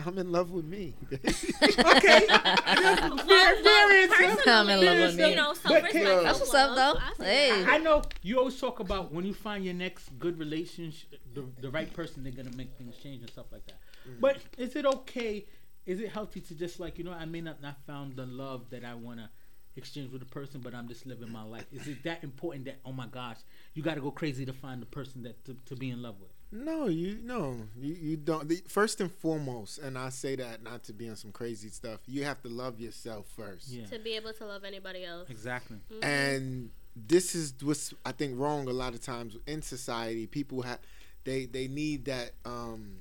I'm 0.05 0.17
in 0.17 0.31
love 0.31 0.51
with 0.51 0.65
me. 0.65 0.93
Okay. 1.11 2.27
Well, 2.29 3.63
there 3.63 3.97
is 3.97 4.09
well, 4.09 4.37
I'm 4.47 4.69
in 4.69 4.85
love 4.85 4.97
with 4.97 5.15
me. 5.17 5.29
You 5.29 5.35
know, 5.35 5.49
but 5.49 5.57
self-respect. 5.57 5.93
can- 5.93 6.03
Yo. 6.03 6.23
That's 6.23 6.39
what's 6.39 6.53
up, 6.53 6.75
though. 6.75 6.99
I 6.99 7.23
Hey. 7.23 7.65
I 7.65 7.77
know 7.77 8.01
you 8.21 8.39
always 8.39 8.59
talk 8.59 8.79
about 8.79 9.11
when 9.11 9.25
you 9.25 9.33
find 9.33 9.63
your 9.63 9.73
next 9.73 10.17
good 10.19 10.39
relationship, 10.39 11.19
the, 11.33 11.45
the 11.61 11.69
right 11.69 11.91
person, 11.93 12.23
they're 12.23 12.31
gonna 12.31 12.55
make 12.55 12.71
things 12.77 12.97
change 12.97 13.21
and 13.21 13.29
stuff 13.29 13.47
like 13.51 13.65
that. 13.67 13.79
Mm-hmm. 14.07 14.19
But 14.19 14.37
is 14.57 14.75
it 14.75 14.85
okay? 14.85 15.45
Is 15.85 15.99
it 15.99 16.09
healthy 16.09 16.41
to 16.41 16.55
just 16.55 16.79
like 16.79 16.97
you 16.97 17.03
know 17.03 17.11
I 17.11 17.25
may 17.25 17.41
not 17.41 17.61
not 17.61 17.77
found 17.85 18.15
the 18.15 18.25
love 18.25 18.69
that 18.69 18.83
I 18.85 18.95
wanna 18.95 19.29
exchange 19.75 20.11
with 20.11 20.21
a 20.21 20.25
person, 20.25 20.61
but 20.61 20.73
I'm 20.73 20.87
just 20.87 21.05
living 21.05 21.31
my 21.31 21.43
life. 21.43 21.65
Is 21.71 21.87
it 21.87 22.03
that 22.03 22.23
important 22.23 22.65
that 22.65 22.79
oh 22.85 22.91
my 22.91 23.07
gosh, 23.07 23.37
you 23.73 23.83
got 23.83 23.95
to 23.95 24.01
go 24.01 24.11
crazy 24.11 24.45
to 24.45 24.53
find 24.53 24.81
the 24.81 24.85
person 24.85 25.23
that 25.23 25.43
to, 25.45 25.55
to 25.65 25.75
be 25.75 25.89
in 25.89 26.01
love 26.01 26.15
with? 26.19 26.31
No, 26.53 26.87
you 26.87 27.17
no, 27.23 27.55
you, 27.79 27.93
you 27.93 28.17
don't. 28.17 28.49
The, 28.49 28.61
first 28.67 28.99
and 28.99 29.09
foremost, 29.11 29.77
and 29.79 29.97
I 29.97 30.09
say 30.09 30.35
that 30.35 30.61
not 30.63 30.83
to 30.83 30.93
be 30.93 31.07
on 31.07 31.15
some 31.15 31.31
crazy 31.31 31.69
stuff. 31.69 32.01
You 32.07 32.25
have 32.25 32.41
to 32.43 32.49
love 32.49 32.79
yourself 32.79 33.25
first. 33.37 33.69
Yeah, 33.69 33.85
To 33.85 33.99
be 33.99 34.15
able 34.17 34.33
to 34.33 34.45
love 34.45 34.63
anybody 34.65 35.05
else. 35.05 35.29
exactly. 35.29 35.77
And 36.03 36.69
this 36.95 37.35
is 37.35 37.53
what's 37.61 37.93
I 38.05 38.11
think 38.11 38.37
wrong 38.37 38.67
a 38.67 38.73
lot 38.73 38.93
of 38.93 39.01
times 39.01 39.37
in 39.47 39.61
society. 39.61 40.27
People 40.27 40.61
have 40.63 40.79
they 41.23 41.45
they 41.45 41.67
need 41.69 42.03
that 42.05 42.31
um, 42.45 42.97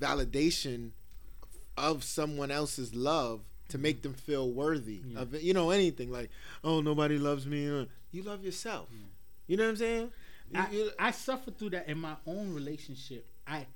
validation 0.00 0.90
of 1.76 2.04
someone 2.04 2.50
else's 2.50 2.94
love 2.94 3.40
to 3.70 3.78
make 3.78 4.02
them 4.02 4.14
feel 4.14 4.50
worthy 4.50 5.00
Yeah. 5.06 5.20
of 5.20 5.34
it. 5.34 5.42
You 5.42 5.52
know 5.52 5.70
anything 5.70 6.10
like 6.12 6.30
oh 6.62 6.80
nobody 6.80 7.18
loves 7.18 7.46
me. 7.46 7.64
You 8.12 8.22
love 8.22 8.44
yourself. 8.44 8.88
You 9.48 9.56
know 9.56 9.64
what 9.64 9.70
I'm 9.70 9.76
saying? 9.76 10.10
I, 10.54 10.90
I 10.98 11.10
suffered 11.10 11.58
through 11.58 11.70
that 11.70 11.88
in 11.88 11.98
my 11.98 12.16
own 12.26 12.54
relationship. 12.54 13.26
I, 13.46 13.66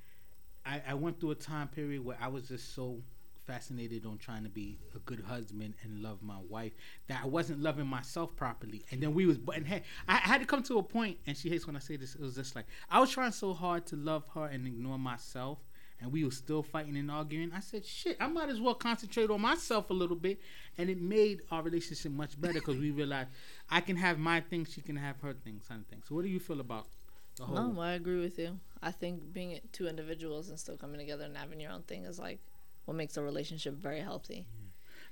I 0.64 0.82
I 0.88 0.94
went 0.94 1.20
through 1.20 1.32
a 1.32 1.36
time 1.36 1.68
period 1.68 2.04
where 2.04 2.16
I 2.20 2.28
was 2.28 2.48
just 2.48 2.74
so 2.74 3.02
fascinated 3.46 4.06
on 4.06 4.18
trying 4.18 4.44
to 4.44 4.48
be 4.48 4.78
a 4.94 4.98
good 5.00 5.20
husband 5.20 5.74
and 5.82 6.02
love 6.02 6.22
my 6.22 6.38
wife 6.48 6.72
that 7.08 7.20
I 7.22 7.26
wasn't 7.26 7.60
loving 7.60 7.86
myself 7.86 8.34
properly. 8.36 8.84
And 8.90 9.02
then 9.02 9.14
we 9.14 9.26
was 9.26 9.38
and 9.54 9.66
hey, 9.66 9.82
I 10.08 10.16
had 10.16 10.40
to 10.40 10.46
come 10.46 10.62
to 10.64 10.78
a 10.78 10.82
point 10.82 11.18
and 11.26 11.36
she 11.36 11.48
hates 11.48 11.66
when 11.66 11.76
I 11.76 11.80
say 11.80 11.96
this. 11.96 12.14
It 12.14 12.20
was 12.20 12.36
just 12.36 12.54
like 12.54 12.66
I 12.88 13.00
was 13.00 13.10
trying 13.10 13.32
so 13.32 13.52
hard 13.52 13.86
to 13.86 13.96
love 13.96 14.24
her 14.34 14.46
and 14.46 14.66
ignore 14.66 14.98
myself. 14.98 15.58
And 16.03 16.11
we 16.12 16.24
were 16.24 16.30
still 16.32 16.62
fighting 16.62 16.96
and 16.96 17.11
arguing. 17.11 17.53
I 17.53 17.61
said, 17.61 17.84
"Shit, 17.86 18.16
I 18.20 18.26
might 18.26 18.48
as 18.48 18.61
well 18.61 18.74
concentrate 18.74 19.30
on 19.30 19.40
myself 19.40 19.88
a 19.90 19.94
little 19.94 20.16
bit," 20.16 20.40
and 20.76 20.90
it 20.90 21.00
made 21.00 21.42
our 21.50 21.62
relationship 21.62 22.11
much 22.12 22.40
better 22.40 22.55
because 22.55 22.76
we 22.76 22.90
realized 22.90 23.30
I 23.70 23.80
can 23.80 23.96
have 23.96 24.18
my 24.18 24.40
thing, 24.40 24.64
she 24.64 24.80
can 24.80 24.96
have 24.96 25.20
her 25.20 25.32
thing, 25.32 25.61
kind 25.68 25.80
of 25.80 25.86
thing. 25.86 26.03
So, 26.07 26.14
what 26.16 26.22
do 26.24 26.28
you 26.28 26.40
feel 26.40 26.61
about 26.61 26.88
the 27.36 27.44
whole? 27.44 27.72
No, 27.72 27.80
I 27.80 27.92
agree 27.92 28.20
with 28.20 28.38
you. 28.38 28.59
I 28.82 28.90
think 28.90 29.32
being 29.32 29.61
two 29.70 29.86
individuals 29.86 30.48
and 30.50 30.59
still 30.59 30.76
coming 30.76 30.98
together 30.98 31.24
and 31.24 31.36
having 31.36 31.61
your 31.61 31.70
own 31.70 31.82
thing 31.82 32.05
is 32.05 32.18
like 32.18 32.40
what 32.84 32.94
makes 32.96 33.16
a 33.16 33.22
relationship 33.22 33.74
very 33.74 34.00
healthy. 34.00 34.46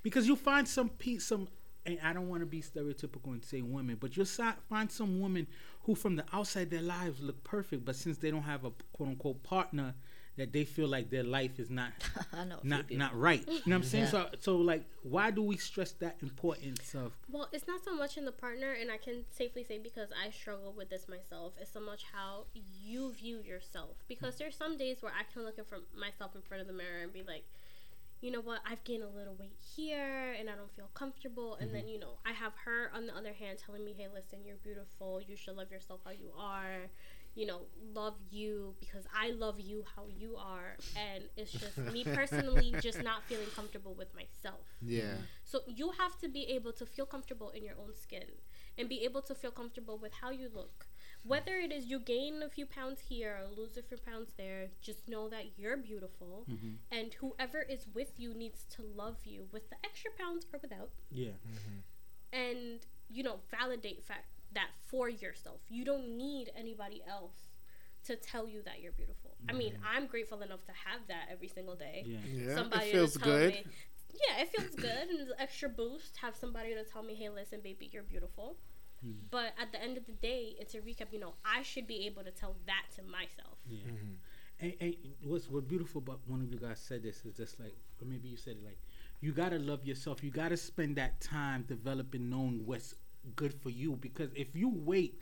because 0.03 0.27
you 0.27 0.35
find 0.35 0.67
some 0.67 0.89
pe- 0.89 1.19
some 1.19 1.47
and 1.87 1.99
I 2.03 2.13
don't 2.13 2.29
want 2.29 2.43
to 2.43 2.47
be 2.47 2.61
stereotypical 2.61 3.29
and 3.33 3.45
say 3.45 3.63
women, 3.63 3.97
but 3.99 4.17
you'll 4.17 4.27
find 4.27 4.91
some 4.91 5.21
women 5.21 5.47
who 5.85 5.95
from 5.95 6.17
the 6.17 6.25
outside 6.33 6.69
their 6.71 6.83
lives 6.83 7.23
look 7.23 7.43
perfect, 7.43 7.85
but 7.87 7.97
since 7.97 8.19
they 8.19 8.31
don't 8.31 8.43
have 8.43 8.65
a 8.65 8.71
quote 8.93 9.09
unquote 9.09 9.43
partner, 9.43 9.95
that 10.37 10.53
they 10.53 10.65
feel 10.65 10.89
like 10.89 11.11
their 11.11 11.25
life 11.25 11.59
is 11.59 11.71
not 11.71 11.93
I 12.33 12.45
know. 12.45 12.57
a 12.57 12.61
few 12.61 12.71
not 12.71 12.91
not 12.91 13.19
right. 13.19 13.47
You 13.47 13.55
know 13.55 13.61
what 13.65 13.75
I'm 13.77 13.83
saying? 13.85 14.05
Yeah. 14.05 14.11
So 14.11 14.29
so 14.41 14.57
like 14.57 14.85
why 15.03 15.31
do 15.31 15.43
we 15.43 15.57
stress 15.57 15.93
that 15.93 16.17
importance 16.23 16.95
of 16.95 17.13
Well, 17.31 17.49
it's 17.53 17.67
not 17.67 17.85
so 17.85 17.95
much 17.95 18.17
in 18.17 18.25
the 18.25 18.33
partner, 18.33 18.73
and 18.73 18.91
I 18.91 18.99
can 18.99 19.25
safely 19.31 19.65
say 19.65 19.79
because 19.79 20.09
I 20.13 20.31
struggle 20.31 20.75
with 20.77 20.91
this 20.91 21.09
myself. 21.09 21.55
It's 21.61 21.73
so 21.73 21.81
much 21.81 22.05
how 22.13 22.45
you 22.83 23.13
view 23.13 23.41
yourself. 23.41 23.97
Because 24.09 24.37
there's 24.37 24.57
some 24.57 24.77
days 24.77 24.99
where 25.01 25.13
I 25.13 25.25
can 25.33 25.45
look 25.45 25.59
at 25.59 25.67
from 25.67 25.83
myself 25.99 26.35
in 26.35 26.43
front 26.43 26.61
of 26.61 26.67
the 26.67 26.75
mirror 26.75 27.03
and 27.03 27.13
be 27.13 27.23
like, 27.23 27.45
you 28.21 28.31
know 28.31 28.41
what, 28.41 28.61
I've 28.71 28.85
gained 28.85 29.03
a 29.03 29.09
little 29.09 29.35
weight 29.39 29.57
here, 29.75 30.37
and 30.39 30.51
I 30.51 30.55
don't 30.55 30.71
feel 30.77 30.91
comfortable. 30.93 31.57
And 31.61 31.75
then 31.75 31.83
mm-hmm. 31.83 31.91
you 31.91 31.99
know, 32.01 32.19
I 32.27 32.33
have 32.33 32.53
her 32.65 32.91
on 32.95 33.07
the 33.07 33.17
other 33.17 33.33
hand 33.33 33.59
telling 33.65 33.85
me, 33.85 33.95
hey, 33.97 34.09
listen, 34.13 34.41
you're 34.45 34.57
beautiful. 34.57 35.21
You 35.27 35.37
should 35.37 35.57
love 35.57 35.71
yourself 35.71 36.01
how 36.05 36.11
you 36.11 36.31
are. 36.39 36.91
You 37.35 37.47
know, 37.47 37.61
love 37.95 38.15
you 38.31 38.75
because 38.81 39.05
I 39.15 39.31
love 39.31 39.61
you 39.61 39.85
how 39.97 40.05
you 40.09 40.37
are. 40.37 40.77
And 40.97 41.25
it's 41.37 41.53
just 41.53 41.79
me 41.79 42.05
personally 42.15 42.75
just 42.81 43.03
not 43.03 43.23
feeling 43.25 43.47
comfortable 43.55 43.95
with 43.95 44.15
myself. 44.15 44.67
yeah. 44.83 45.15
So 45.45 45.61
you 45.67 45.93
have 45.99 46.19
to 46.19 46.29
be 46.29 46.45
able 46.51 46.73
to 46.73 46.87
feel 46.87 47.07
comfortable 47.07 47.51
in 47.51 47.65
your 47.65 47.75
own 47.75 47.95
skin 47.95 48.25
and 48.79 48.89
be 48.89 49.05
able 49.05 49.23
to 49.23 49.35
feel 49.35 49.51
comfortable 49.51 49.99
with 49.99 50.13
how 50.21 50.31
you 50.31 50.49
look. 50.53 50.87
Whether 51.23 51.57
it 51.57 51.71
is 51.71 51.87
you 51.87 51.99
gain 51.99 52.43
a 52.43 52.49
few 52.49 52.65
pounds 52.65 53.01
here 53.09 53.37
or 53.37 53.55
lose 53.55 53.77
a 53.77 53.83
few 53.83 53.99
pounds 53.99 54.33
there, 54.39 54.69
just 54.81 55.07
know 55.09 55.29
that 55.29 55.59
you're 55.59 55.77
beautiful 55.77 56.47
mm-hmm. 56.51 56.75
and 56.91 57.13
whoever 57.15 57.61
is 57.61 57.87
with 57.95 58.13
you 58.17 58.33
needs 58.33 58.65
to 58.77 58.83
love 58.83 59.17
you 59.25 59.47
with 59.53 59.69
the 59.69 59.77
extra 59.85 60.11
pounds 60.19 60.47
or 60.53 60.59
without 60.63 60.91
yeah 61.11 61.37
mm-hmm. 61.47 61.81
and 62.33 62.87
you 63.11 63.23
know 63.23 63.37
validate 63.51 64.05
fact 64.05 64.40
that 64.55 64.71
for 64.89 65.09
yourself. 65.09 65.61
You 65.69 65.85
don't 65.85 66.17
need 66.17 66.51
anybody 66.57 67.03
else 67.09 67.51
to 68.05 68.17
tell 68.17 68.49
you 68.49 68.63
that 68.65 68.81
you're 68.81 68.93
beautiful. 68.93 69.37
I 69.49 69.53
mean, 69.53 69.75
I'm 69.87 70.07
grateful 70.07 70.41
enough 70.43 70.65
to 70.67 70.73
have 70.73 71.01
that 71.09 71.27
every 71.31 71.49
single 71.49 71.75
day 71.77 72.03
yeah 72.07 72.19
Yeah. 72.27 72.55
somebody 72.55 72.87
it 72.87 72.93
feels 72.93 73.13
to 73.15 73.19
tell 73.19 73.29
good. 73.29 73.53
me. 73.55 73.65
Yeah, 74.13 74.43
it 74.43 74.49
feels 74.49 74.75
good, 74.75 75.09
and 75.11 75.21
it's 75.21 75.31
an 75.31 75.37
extra 75.39 75.69
boost. 75.69 76.17
Have 76.17 76.35
somebody 76.35 76.75
to 76.75 76.83
tell 76.85 77.03
me, 77.03 77.15
"Hey, 77.15 77.29
listen, 77.29 77.61
baby, 77.63 77.89
you're 77.93 78.03
beautiful." 78.03 78.57
Hmm. 79.03 79.13
But 79.31 79.53
at 79.59 79.71
the 79.73 79.81
end 79.81 79.97
of 79.97 80.05
the 80.07 80.13
day, 80.13 80.57
it's 80.59 80.75
a 80.75 80.79
recap. 80.81 81.13
You 81.13 81.21
know, 81.21 81.35
I 81.45 81.63
should 81.63 81.87
be 81.87 82.07
able 82.07 82.25
to 82.25 82.31
tell 82.33 82.57
that 82.67 82.87
to 82.97 83.03
myself. 83.03 83.59
Yeah. 83.69 83.83
And, 84.61 84.75
and 84.81 84.95
what's 85.23 85.49
what 85.49 85.69
beautiful 85.69 86.01
about 86.01 86.21
one 86.27 86.43
of 86.43 86.51
you 86.53 86.59
guys 86.59 86.81
said 86.81 87.03
this 87.03 87.25
is 87.25 87.35
just 87.35 87.59
like, 87.61 87.75
or 88.03 88.07
maybe 88.07 88.29
you 88.29 88.37
said 88.37 88.57
it 88.57 88.65
like, 88.65 88.79
you 89.21 89.33
gotta 89.33 89.59
love 89.59 89.87
yourself. 89.87 90.23
You 90.25 90.31
gotta 90.31 90.57
spend 90.57 90.97
that 90.97 91.21
time 91.21 91.65
developing, 91.69 92.29
knowing 92.29 92.67
what's 92.67 92.95
good 93.37 93.55
for 93.55 93.71
you. 93.71 93.97
Because 93.97 94.31
if 94.35 94.55
you 94.55 94.69
wait 94.75 95.21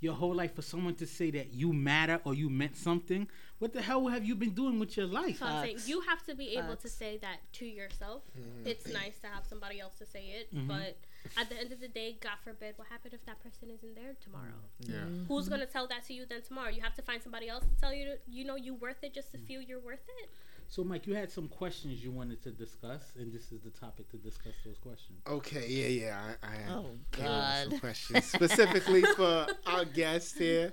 your 0.00 0.14
whole 0.14 0.34
life 0.34 0.54
for 0.54 0.62
someone 0.62 0.94
to 0.94 1.06
say 1.06 1.30
that 1.30 1.54
you 1.54 1.72
matter 1.72 2.20
or 2.24 2.34
you 2.34 2.50
meant 2.50 2.76
something, 2.76 3.26
what 3.58 3.72
the 3.72 3.80
hell 3.80 4.06
have 4.08 4.24
you 4.24 4.34
been 4.34 4.50
doing 4.50 4.78
with 4.78 4.96
your 4.96 5.06
life? 5.06 5.38
So 5.38 5.46
I'm 5.46 5.64
saying 5.64 5.78
you 5.86 6.02
have 6.02 6.22
to 6.26 6.34
be 6.34 6.56
able 6.58 6.76
to 6.76 6.88
say 6.88 7.16
that 7.22 7.38
to 7.54 7.66
yourself. 7.66 8.22
Mm-hmm. 8.38 8.66
It's 8.66 8.86
nice 8.92 9.18
to 9.20 9.28
have 9.28 9.46
somebody 9.46 9.80
else 9.80 9.94
to 9.98 10.06
say 10.06 10.26
it, 10.26 10.54
Mhm. 10.54 10.68
but 10.68 10.98
at 11.36 11.48
the 11.48 11.58
end 11.58 11.72
of 11.72 11.80
the 11.80 11.88
day, 11.88 12.18
God 12.20 12.36
forbid, 12.44 12.76
what 12.76 12.88
happened 12.88 13.14
if 13.14 13.24
that 13.24 13.42
person 13.42 13.70
isn't 13.70 13.94
there 13.94 14.14
tomorrow? 14.22 14.60
Mm-hmm. 14.82 14.92
Yeah. 14.92 14.98
Mm-hmm. 15.00 15.24
Who's 15.24 15.48
gonna 15.48 15.66
tell 15.66 15.86
that 15.88 16.04
to 16.08 16.12
you 16.12 16.26
then 16.26 16.42
tomorrow? 16.42 16.68
You 16.68 16.82
have 16.82 16.94
to 16.96 17.02
find 17.02 17.22
somebody 17.22 17.48
else 17.48 17.64
to 17.64 17.80
tell 17.80 17.94
you, 17.94 18.04
to, 18.04 18.18
you 18.28 18.44
know, 18.44 18.56
you 18.56 18.74
worth 18.74 19.02
it 19.02 19.14
just 19.14 19.32
to 19.32 19.38
feel 19.38 19.62
you're 19.62 19.80
worth 19.80 20.06
it. 20.20 20.28
So, 20.68 20.82
Mike, 20.84 21.06
you 21.06 21.14
had 21.14 21.30
some 21.30 21.48
questions 21.48 22.02
you 22.04 22.10
wanted 22.10 22.42
to 22.42 22.50
discuss, 22.50 23.12
and 23.18 23.32
this 23.32 23.50
is 23.52 23.60
the 23.60 23.70
topic 23.70 24.10
to 24.10 24.16
discuss 24.18 24.52
those 24.64 24.76
questions. 24.78 25.18
Okay, 25.26 25.66
yeah, 25.68 26.06
yeah. 26.06 26.20
I, 26.42 26.46
I 26.46 26.54
have 26.56 26.70
Oh, 26.78 26.86
came 27.12 27.26
up 27.26 27.54
with 27.64 27.70
some 27.72 27.80
questions 27.80 28.24
specifically 28.24 29.02
for 29.16 29.46
our 29.66 29.84
guest 29.84 30.36
here. 30.38 30.72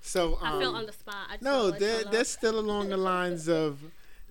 So 0.00 0.38
um, 0.40 0.56
I 0.56 0.58
feel 0.60 0.74
on 0.74 0.86
the 0.86 0.92
spot. 0.92 1.26
I 1.30 1.36
no, 1.40 1.64
wanna 1.64 1.78
they're 1.78 2.00
y'all 2.02 2.10
they're 2.12 2.24
still 2.24 2.58
along 2.58 2.88
the 2.90 2.96
lines 2.96 3.48
of 3.48 3.82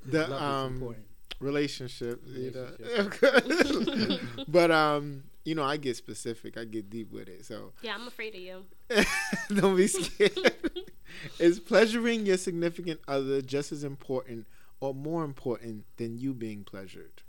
the 0.05 0.33
um 0.41 0.73
important. 0.75 1.05
relationship, 1.39 2.21
you 2.27 2.51
know. 2.51 4.17
but 4.47 4.71
um, 4.71 5.23
you 5.43 5.55
know, 5.55 5.63
I 5.63 5.77
get 5.77 5.97
specific. 5.97 6.57
I 6.57 6.63
get 6.65 6.89
deep 6.89 7.11
with 7.11 7.27
it. 7.27 7.45
So 7.45 7.73
Yeah, 7.81 7.95
I'm 7.95 8.07
afraid 8.07 8.33
of 8.33 8.41
you. 8.41 8.65
don't 9.55 9.75
be 9.75 9.87
scared. 9.87 10.53
Is 11.37 11.59
pleasuring 11.59 12.25
your 12.25 12.37
significant 12.37 13.01
other 13.07 13.41
just 13.41 13.71
as 13.71 13.83
important 13.83 14.47
or 14.81 14.93
more 14.93 15.23
important 15.23 15.85
than 15.95 16.17
you 16.17 16.33
being 16.33 16.65
pleasured? 16.65 17.21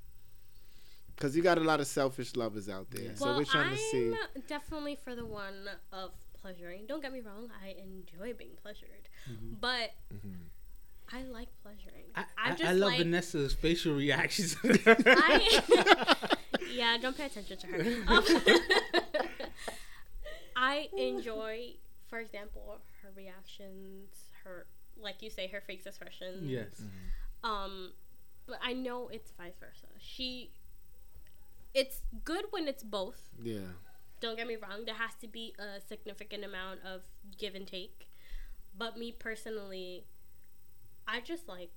Because 1.15 1.37
you 1.37 1.43
got 1.43 1.59
a 1.59 1.61
lot 1.61 1.79
of 1.79 1.87
selfish 1.87 2.35
lovers 2.35 2.69
out 2.69 2.91
there. 2.91 3.15
So 3.15 3.27
well, 3.27 3.37
we're 3.37 3.45
trying 3.45 3.69
I'm 3.69 3.77
to 3.77 3.83
see. 3.93 4.15
definitely 4.49 4.97
for 4.97 5.15
the 5.15 5.25
one 5.25 5.69
of 5.93 6.11
pleasuring. 6.43 6.87
Don't 6.87 7.01
get 7.01 7.13
me 7.13 7.21
wrong, 7.21 7.49
I 7.65 7.77
enjoy 7.81 8.35
being 8.35 8.51
pleasured, 8.61 9.09
mm-hmm. 9.31 9.55
but 9.61 9.93
mm-hmm. 10.13 11.17
I 11.17 11.23
like 11.25 11.49
pleasuring. 11.63 12.07
I, 12.17 12.25
I'm 12.37 12.53
I, 12.53 12.57
just 12.57 12.71
I 12.71 12.73
love 12.73 12.91
like, 12.91 12.99
Vanessa's 12.99 13.53
facial 13.53 13.95
reactions. 13.95 14.57
I, 14.65 16.37
yeah, 16.75 16.97
don't 17.01 17.17
pay 17.17 17.27
attention 17.27 17.59
to 17.59 17.67
her. 17.69 17.81
Um, 18.09 18.25
I 20.57 20.89
enjoy, 20.97 21.75
for 22.09 22.19
example, 22.19 22.79
her 23.03 23.11
reactions, 23.17 24.09
her 24.45 24.67
like 25.01 25.23
you 25.23 25.31
say, 25.31 25.49
her 25.49 25.61
face 25.61 25.87
expressions. 25.87 26.43
yes. 26.43 26.67
Mm-hmm. 26.77 27.09
Um, 27.45 27.93
but 28.47 28.59
I 28.63 28.73
know 28.73 29.09
it's 29.09 29.33
vice 29.33 29.55
versa. 29.59 29.87
She, 29.99 30.51
it's 31.75 32.03
good 32.25 32.47
when 32.51 32.69
it's 32.69 32.83
both. 32.83 33.29
Yeah. 33.43 33.59
Don't 34.21 34.37
get 34.37 34.47
me 34.47 34.57
wrong. 34.57 34.85
There 34.85 34.95
has 34.95 35.15
to 35.21 35.27
be 35.27 35.55
a 35.59 35.81
significant 35.81 36.45
amount 36.45 36.81
of 36.85 37.03
give 37.39 37.55
and 37.55 37.67
take. 37.67 38.09
But 38.77 38.97
me 38.97 39.13
personally, 39.13 40.05
I 41.07 41.21
just 41.21 41.49
like 41.49 41.71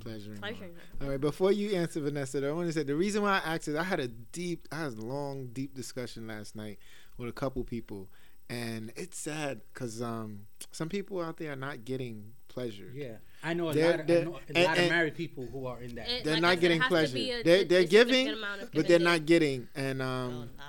Pleasuring. 0.00 0.38
pleasuring. 0.38 0.72
All 1.00 1.08
right, 1.08 1.20
before 1.20 1.52
you 1.52 1.74
answer 1.74 2.00
Vanessa, 2.00 2.40
though, 2.40 2.50
I 2.50 2.52
want 2.52 2.66
to 2.68 2.72
say 2.72 2.82
the 2.82 2.94
reason 2.94 3.22
why 3.22 3.40
I 3.42 3.54
asked 3.54 3.68
is 3.68 3.74
I 3.74 3.82
had 3.82 4.00
a 4.00 4.08
deep, 4.08 4.68
I 4.70 4.80
had 4.80 4.92
a 4.92 5.00
long, 5.00 5.46
deep 5.52 5.74
discussion 5.74 6.26
last 6.26 6.54
night 6.54 6.78
with 7.16 7.28
a 7.30 7.32
couple 7.32 7.64
people, 7.64 8.08
and 8.50 8.92
it's 8.94 9.18
sad 9.18 9.62
because 9.72 10.02
um, 10.02 10.40
some 10.70 10.88
people 10.90 11.22
out 11.22 11.38
there 11.38 11.52
are 11.52 11.56
not 11.56 11.84
getting 11.86 12.32
pleasure. 12.56 12.90
Yeah, 12.94 13.16
I 13.44 13.52
know 13.52 13.68
a 13.68 13.74
They're- 13.74 13.90
lot. 13.90 13.94
Of, 14.00 14.00
I 14.00 14.04
they're- 14.06 14.24
know 14.24 14.36
a 14.36 14.40
and- 14.54 14.64
lot 14.64 14.76
of 14.78 14.82
and- 14.84 14.90
married 14.90 15.14
people 15.14 15.46
who 15.52 15.66
are 15.66 15.80
in 15.82 15.94
that. 15.96 16.08
It- 16.08 16.24
They're 16.24 16.34
like 16.34 16.42
not 16.42 16.52
said, 16.54 16.60
getting 16.62 16.80
pleasure. 16.80 17.18
a- 17.18 17.42
They're 17.42 17.64
they're 17.64 17.84
giving, 17.84 18.34
but 18.74 18.88
they're 18.88 18.98
not 18.98 19.26
getting. 19.26 19.68
And 19.74 20.00
Oh, 20.00 20.06
um, 20.06 20.50
nah. 20.56 20.62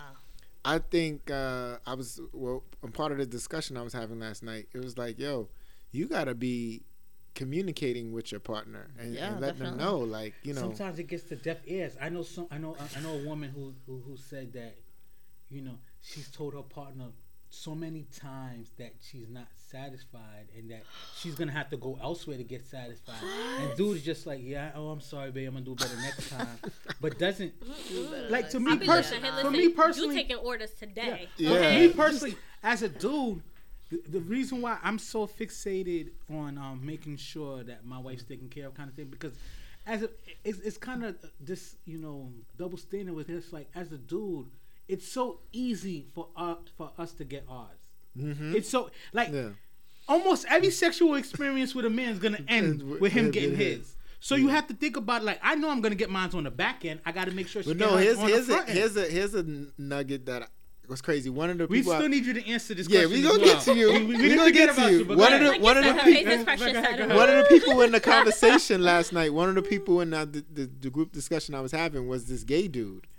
I 0.66 0.80
think 0.80 1.32
uh, 1.32 1.78
I 1.86 1.94
was 1.94 2.20
well. 2.34 2.64
I'm 2.84 2.92
part 2.92 3.14
of 3.14 3.18
the 3.20 3.26
discussion 3.26 3.78
I 3.78 3.84
was 3.84 3.94
having 3.94 4.20
last 4.20 4.44
night. 4.44 4.68
It 4.74 4.84
was 4.84 4.98
like, 4.98 5.18
yo, 5.18 5.48
you 5.92 6.08
gotta 6.08 6.36
be 6.36 6.84
communicating 7.36 8.12
with 8.12 8.32
your 8.32 8.40
partner 8.42 8.88
and, 9.00 9.14
Yeah, 9.14 9.32
and 9.32 9.40
letting 9.42 9.60
them 9.64 9.78
know, 9.78 10.00
like, 10.00 10.34
you 10.44 10.54
know, 10.56 10.62
Sometimes 10.62 10.98
it 11.00 11.04
gets 11.08 11.24
to 11.26 11.36
deaf 11.36 11.60
ears. 11.68 11.94
I 12.02 12.10
know 12.10 12.24
some. 12.24 12.48
I 12.52 12.58
know. 12.58 12.76
I 12.98 13.00
know 13.02 13.14
a 13.14 13.24
woman 13.24 13.50
who, 13.52 13.74
who 13.86 14.00
who 14.06 14.18
said 14.18 14.52
that, 14.54 14.76
you 15.50 15.62
know, 15.62 15.78
she's 16.02 16.30
told 16.30 16.54
her 16.54 16.64
partner 16.64 17.10
so 17.50 17.74
many 17.74 18.06
times 18.20 18.72
that 18.78 18.94
she's 19.02 19.30
not 19.30 19.48
satisfied 19.56 20.48
and 20.58 20.70
that 20.70 20.84
she's 21.18 21.36
gonna 21.36 21.52
have 21.52 21.70
to 21.70 21.78
go 21.78 21.98
elsewhere 22.02 22.38
to 22.38 22.44
get 22.44 22.66
satisfied. 22.66 23.16
And 23.62 23.76
dude's 23.78 24.04
just 24.04 24.28
like, 24.28 24.42
yeah, 24.44 24.72
oh, 24.76 24.90
I'm 24.90 25.02
sorry, 25.02 25.32
babe, 25.32 25.48
I'm 25.48 25.54
gonna 25.54 25.66
do 25.66 25.76
better 25.76 25.96
next 25.98 26.30
time. 26.30 26.60
But 27.00 27.18
doesn't 27.18 27.54
like 28.30 28.50
to 28.50 28.60
me 28.60 28.72
I'll 28.72 28.78
be 28.78 28.86
listening. 28.86 29.22
personally. 29.22 29.32
Hey, 29.32 29.42
For 29.42 29.52
me 29.52 29.70
personally, 29.70 30.16
you 30.16 30.22
taking 30.22 30.38
orders 30.38 30.72
today. 30.72 31.30
Yeah. 31.38 31.52
Okay. 31.52 31.88
me 31.88 31.94
personally, 31.94 32.36
as 32.64 32.82
a 32.82 32.90
dude, 32.90 33.42
the, 33.90 34.02
the 34.10 34.20
reason 34.20 34.62
why 34.62 34.78
I'm 34.84 35.00
so 35.00 35.26
fixated 35.26 36.10
on 36.30 36.58
um, 36.58 36.82
making 36.84 37.18
sure 37.18 37.64
that 37.64 37.86
my 37.86 37.98
wife's 38.00 38.24
taken 38.24 38.50
care 38.50 38.68
of, 38.68 38.74
kind 38.74 38.90
of 38.90 38.96
thing, 38.96 39.08
because 39.08 39.34
as 39.86 40.04
a, 40.04 40.10
it's, 40.44 40.60
it's 40.60 40.78
kind 40.78 41.06
of 41.06 41.16
this, 41.40 41.78
you 41.86 41.98
know, 41.98 42.30
double 42.58 42.78
standard 42.78 43.16
with 43.16 43.28
this. 43.28 43.54
Like 43.54 43.70
as 43.74 43.92
a 43.94 43.98
dude, 43.98 44.48
it's 44.88 45.08
so 45.08 45.40
easy 45.52 46.08
for 46.14 46.28
uh, 46.36 46.56
for 46.78 46.92
us 46.98 47.12
to 47.14 47.24
get 47.26 47.46
ours. 47.50 47.68
It's 48.20 48.70
so 48.70 48.90
like 49.14 49.30
yeah. 49.32 49.50
almost 50.08 50.46
every 50.50 50.72
sexual 50.72 51.16
experience 51.16 51.76
with 51.76 51.86
a 51.86 51.90
man 51.90 52.10
is 52.10 52.20
gonna 52.20 52.40
end 52.48 52.82
with 52.84 53.02
with 53.02 53.12
him 53.12 53.26
him 53.26 53.32
getting 53.32 53.50
getting 53.52 53.78
his. 53.80 53.94
So 54.20 54.34
you 54.36 54.48
have 54.48 54.66
to 54.68 54.74
think 54.74 54.98
about 54.98 55.24
like 55.24 55.40
I 55.44 55.54
know 55.56 55.70
I'm 55.70 55.82
gonna 55.82 55.96
get 55.96 56.10
mine 56.10 56.30
on 56.34 56.44
the 56.46 56.52
back 56.52 56.84
end. 56.86 57.00
I 57.06 57.12
got 57.12 57.26
to 57.26 57.32
make 57.32 57.48
sure 57.48 57.62
she 57.62 57.70
But 57.70 57.78
no, 57.78 57.90
hers 57.96 58.04
here's 58.04 58.18
on 58.18 58.28
here's 58.28 58.50
a, 58.50 58.64
here's 58.64 58.98
a 58.98 59.02
here's 59.06 59.36
a 59.36 59.46
nugget 59.78 60.26
that 60.26 60.50
was 60.88 61.02
crazy. 61.02 61.30
One 61.30 61.50
of 61.52 61.58
the 61.60 61.68
We 61.68 61.80
people. 61.80 61.94
I- 61.94 61.98
still 61.98 62.10
need 62.10 62.26
you 62.26 62.34
to 62.34 62.48
answer 62.50 62.74
this 62.74 62.88
question. 62.88 63.12
Yeah, 63.12 63.18
question. 63.20 63.24
we 63.24 63.28
as 63.28 63.32
gonna 63.38 63.46
well. 63.46 63.54
get 63.56 63.64
to 63.66 63.76
you. 63.76 63.92
We, 63.94 64.00
we, 64.00 64.06
We 64.16 64.22
didn't 64.24 64.38
gonna 64.38 64.52
get 64.52 64.76
to 64.78 64.92
you. 64.92 64.98
you. 65.00 65.06
One 65.18 65.34
of 65.34 65.40
the- 65.42 65.60
one 65.60 65.78
of 65.78 65.84
the 65.84 65.92
people- 66.02 66.04
face 66.14 66.28
expression 66.28 66.74
Go 66.74 66.80
ahead, 66.80 66.90
said 66.90 66.98
go 66.98 67.04
it 67.04 67.06
ahead. 67.12 67.16
one 67.18 67.30
of 67.30 67.36
the 67.38 67.60
people 67.60 67.82
in 67.82 67.92
the 67.92 68.00
conversation 68.16 68.82
last 68.82 69.14
night, 69.14 69.34
one 69.34 69.50
of 69.50 69.56
the 69.56 69.62
people 69.62 70.02
in 70.02 70.10
the, 70.12 70.26
the, 70.26 70.46
the, 70.52 70.70
the 70.80 70.90
group 70.90 71.12
discussion 71.12 71.54
I 71.54 71.62
was 71.62 71.72
having 71.74 72.08
was 72.08 72.26
this 72.26 72.44
gay 72.44 72.68
dude, 72.68 73.04
Mm-hmm. 73.04 73.17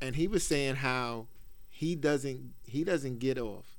And 0.00 0.16
he 0.16 0.28
was 0.28 0.44
saying 0.46 0.76
how 0.76 1.26
he 1.70 1.94
doesn't 1.94 2.52
he 2.64 2.84
doesn't 2.84 3.18
get 3.18 3.38
off. 3.38 3.76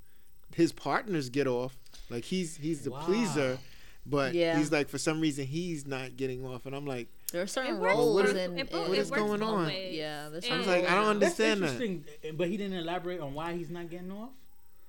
His 0.56 0.72
partners 0.72 1.30
get 1.30 1.48
off, 1.48 1.78
like 2.10 2.26
he's 2.26 2.58
he's 2.58 2.82
the 2.84 2.92
Wow. 2.92 3.06
pleaser, 3.06 3.60
but 4.06 4.34
Yeah. 4.34 4.58
he's 4.58 4.72
like 4.72 4.90
for 4.90 4.98
some 4.98 5.22
reason 5.22 5.46
he's 5.46 5.86
not 5.86 6.18
getting 6.18 6.46
off, 6.46 6.66
and 6.66 6.76
I'm 6.76 6.86
like, 6.86 7.08
There 7.32 7.44
are 7.44 7.48
certain 7.48 7.76
It 7.76 7.80
works 7.80 7.94
roles 7.96 8.22
both- 8.24 8.36
in. 8.36 8.58
it 8.58 8.62
in- 8.62 8.68
bo- 8.68 8.82
What 8.90 8.98
it 8.98 9.02
is 9.02 9.12
going 9.12 9.44
on? 9.44 9.68
ways. 9.68 9.96
Yeah, 9.96 10.30
there's 10.30 10.46
It- 10.46 10.52
I 10.52 10.58
was 10.58 10.66
like, 10.68 10.90
I 10.90 10.96
don't 10.96 11.20
That's 11.20 11.40
understand 11.40 12.02
that. 12.24 12.38
but 12.38 12.48
he 12.48 12.58
didn't 12.58 12.78
elaborate 12.80 13.20
on 13.20 13.34
why 13.36 13.54
he's 13.56 13.70
not 13.70 13.90
getting 13.90 14.12
off. 14.12 14.32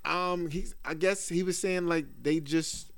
um, 0.07 0.49
he's 0.51 0.75
I 0.83 0.95
guess 0.95 1.29
he 1.29 1.43
was 1.43 1.59
saying 1.59 1.87
like 1.87 2.07
they 2.23 2.41
just, 2.41 2.91